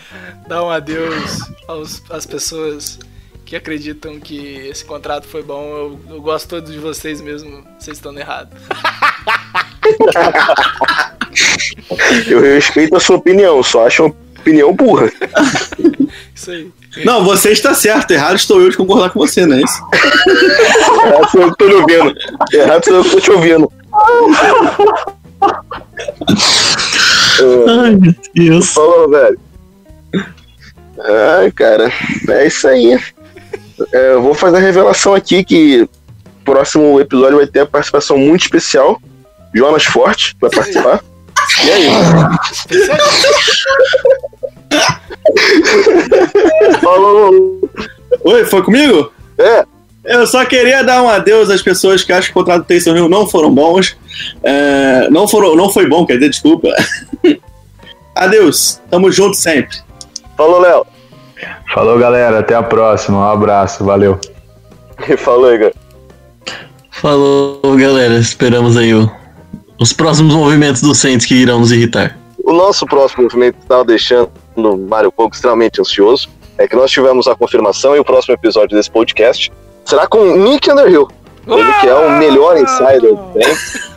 dar 0.49 0.65
um 0.65 0.71
adeus 0.71 1.41
aos, 1.69 2.03
às 2.11 2.25
pessoas 2.25 2.99
que 3.45 3.55
acreditam 3.55 4.19
que 4.19 4.69
esse 4.69 4.85
contrato 4.85 5.27
foi 5.27 5.43
bom. 5.43 5.65
Eu, 5.69 6.01
eu 6.15 6.23
gosto 6.23 6.49
todos 6.49 6.73
de 6.73 6.79
vocês 6.79 7.21
mesmo, 7.21 7.63
vocês 7.79 7.99
estão 7.99 8.17
errados. 8.19 8.59
Eu 12.29 12.41
respeito 12.41 12.97
a 12.97 13.01
sua 13.01 13.17
opinião, 13.17 13.63
só 13.63 13.87
acho 13.87 14.05
uma 14.05 14.15
opinião 14.39 14.73
burra. 14.73 15.11
Isso 16.35 16.51
aí. 16.51 16.71
Não, 17.05 17.25
você 17.25 17.51
está 17.51 17.75
certo, 17.75 18.13
errado 18.13 18.37
estou 18.37 18.61
eu 18.61 18.71
de 18.71 18.77
concordar 18.77 19.11
com 19.11 19.19
você, 19.19 19.45
não 19.47 19.57
é 19.57 19.63
isso? 19.63 19.83
Errado 21.05 21.31
sou 21.31 21.41
eu 21.43 21.51
que 21.51 21.59
tô 21.59 21.69
te 21.69 21.75
ouvindo. 21.75 22.15
Errado 22.53 22.85
sou 22.85 22.95
eu 22.95 23.05
que 23.05 23.11
tô 23.11 23.21
te 23.21 23.31
ouvindo. 23.33 23.73
Ai, 27.69 27.97
meu 27.97 28.15
Deus. 28.35 28.69
Falou, 28.73 29.11
velho. 29.11 29.41
Ai, 31.37 31.51
cara, 31.51 31.93
é 32.29 32.47
isso 32.47 32.69
aí. 32.69 32.97
É, 33.93 34.13
eu 34.13 34.23
vou 34.23 34.35
fazer 34.35 34.59
a 34.59 34.61
revelação 34.61 35.15
aqui 35.15 35.43
que 35.43 35.83
o 35.83 35.89
próximo 36.45 37.01
episódio 37.01 37.39
vai 37.39 37.47
ter 37.47 37.61
a 37.61 37.67
participação 37.67 38.17
muito 38.17 38.43
especial. 38.43 39.01
Jonas 39.55 39.85
Forte 39.85 40.37
vai 40.41 40.51
participar. 40.51 41.01
E 41.65 41.71
aí? 41.71 41.89
Falou. 46.81 47.61
Oi, 48.25 48.45
foi 48.45 48.63
comigo? 48.63 49.13
É, 49.39 49.65
Eu 50.05 50.27
só 50.27 50.45
queria 50.45 50.83
dar 50.83 51.03
um 51.03 51.09
adeus 51.09 51.51
às 51.51 51.63
pessoas 51.63 52.03
que 52.05 52.13
acham 52.13 52.27
que 52.27 52.31
o 52.33 52.35
contrato 52.35 52.63
do 52.63 52.67
Taysom 52.67 52.97
Hill 52.97 53.09
não 53.09 53.27
foram 53.27 53.53
bons. 53.53 53.97
É, 54.43 55.09
não, 55.11 55.27
foram, 55.27 55.57
não 55.57 55.71
foi 55.73 55.89
bom, 55.89 56.05
quer 56.07 56.15
dizer, 56.15 56.31
desculpa. 56.31 56.69
adeus, 58.15 58.81
tamo 58.91 59.11
junto 59.11 59.37
sempre. 59.37 59.79
Falou, 60.37 60.61
Léo. 60.61 60.87
Falou, 61.73 61.99
galera. 61.99 62.41
Até 62.41 62.55
a 62.55 62.63
próxima. 62.63 63.19
Um 63.19 63.25
abraço. 63.25 63.85
Valeu. 63.85 64.19
Falou, 65.19 65.53
Igor. 65.55 65.73
Falou, 66.91 67.61
galera. 67.77 68.15
Esperamos 68.15 68.77
aí 68.77 68.95
o- 68.95 69.11
os 69.79 69.93
próximos 69.93 70.35
movimentos 70.35 70.81
do 70.81 70.95
Saints 70.95 71.27
que 71.27 71.35
irão 71.35 71.61
nos 71.61 71.73
irritar. 71.73 72.17
O 72.45 72.53
nosso 72.53 72.87
próximo 72.87 73.25
movimento 73.25 73.57
estava 73.61 73.85
deixando 73.85 74.31
o 74.57 74.77
Mário 74.77 75.11
Pouco 75.11 75.35
extremamente 75.35 75.81
ansioso 75.81 76.29
é 76.59 76.69
que 76.69 76.77
nós 76.77 76.91
tivemos 76.91 77.27
a 77.27 77.35
confirmação 77.35 77.97
e 77.97 77.99
o 77.99 78.05
próximo 78.05 78.35
episódio 78.35 78.77
desse 78.77 78.91
podcast 78.91 79.51
será 79.85 80.07
com 80.07 80.37
Nick 80.37 80.71
Underhill. 80.71 81.09
Ele 81.47 81.73
que 81.81 81.87
é 81.89 81.95
o 81.95 82.19
melhor 82.19 82.57
insider 82.57 83.15
do 83.15 83.33
Saints. 83.33 83.95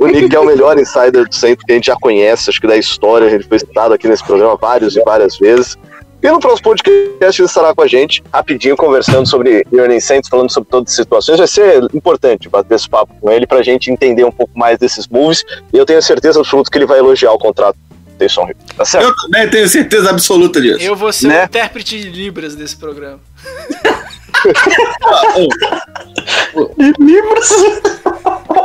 O 0.00 0.06
Nick 0.06 0.34
é 0.34 0.38
o 0.38 0.44
melhor 0.44 0.78
insider 0.78 1.26
do 1.26 1.34
centro 1.34 1.64
que 1.64 1.72
a 1.72 1.74
gente 1.74 1.86
já 1.86 1.96
conhece, 1.96 2.50
acho 2.50 2.60
que 2.60 2.66
da 2.66 2.76
história, 2.76 3.26
a 3.26 3.30
gente 3.30 3.48
foi 3.48 3.58
citado 3.58 3.94
aqui 3.94 4.06
nesse 4.06 4.24
programa 4.24 4.56
várias 4.56 4.94
e 4.94 5.02
várias 5.02 5.38
vezes. 5.38 5.76
E 6.20 6.28
no 6.30 6.40
próximo 6.40 6.64
podcast 6.64 7.40
ele 7.40 7.46
estará 7.46 7.72
com 7.74 7.82
a 7.82 7.86
gente, 7.86 8.22
rapidinho, 8.32 8.76
conversando 8.76 9.28
sobre 9.28 9.64
Earning 9.72 10.00
Saints, 10.00 10.28
falando 10.28 10.50
sobre 10.50 10.68
todas 10.68 10.90
as 10.90 10.96
situações. 10.96 11.38
Vai 11.38 11.46
ser 11.46 11.84
importante 11.94 12.48
bater 12.48 12.74
esse 12.74 12.88
papo 12.88 13.14
com 13.20 13.30
ele 13.30 13.46
pra 13.46 13.62
gente 13.62 13.90
entender 13.90 14.24
um 14.24 14.32
pouco 14.32 14.58
mais 14.58 14.78
desses 14.78 15.06
moves. 15.06 15.44
E 15.72 15.78
eu 15.78 15.86
tenho 15.86 16.02
certeza 16.02 16.40
absoluta 16.40 16.70
que 16.70 16.78
ele 16.78 16.86
vai 16.86 16.98
elogiar 16.98 17.30
o 17.32 17.38
contrato 17.38 17.76
do 17.76 18.18
Taysom 18.18 18.48
Hill. 18.48 18.56
Tá 18.76 18.84
certo? 18.84 19.04
Eu 19.06 19.14
também 19.14 19.48
tenho 19.48 19.68
certeza 19.68 20.10
absoluta 20.10 20.60
disso. 20.60 20.80
Eu 20.80 20.96
vou 20.96 21.12
ser 21.12 21.28
Né? 21.28 21.42
o 21.42 21.44
intérprete 21.44 22.00
de 22.00 22.10
Libras 22.10 22.56
desse 22.56 22.76
programa. 22.76 23.20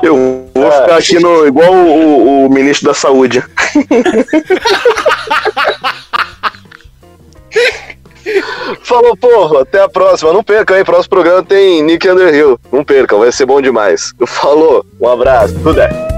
Eu 0.01 0.49
vou 0.53 0.71
ficar 0.71 0.97
aqui 0.97 1.19
no, 1.19 1.47
igual 1.47 1.73
o, 1.73 2.45
o 2.45 2.49
ministro 2.49 2.87
da 2.87 2.93
saúde. 2.93 3.41
Falou, 8.81 9.15
porra, 9.15 9.61
até 9.61 9.81
a 9.81 9.89
próxima. 9.89 10.33
Não 10.33 10.43
percam, 10.43 10.77
hein? 10.77 10.83
Próximo 10.83 11.09
programa 11.09 11.43
tem 11.43 11.81
Nick 11.81 12.07
Underhill. 12.07 12.59
Não 12.71 12.83
percam, 12.83 13.19
vai 13.19 13.31
ser 13.31 13.45
bom 13.45 13.61
demais. 13.61 14.13
Falou, 14.25 14.85
um 14.99 15.07
abraço, 15.07 15.53
tudo 15.61 15.81
é. 15.81 16.12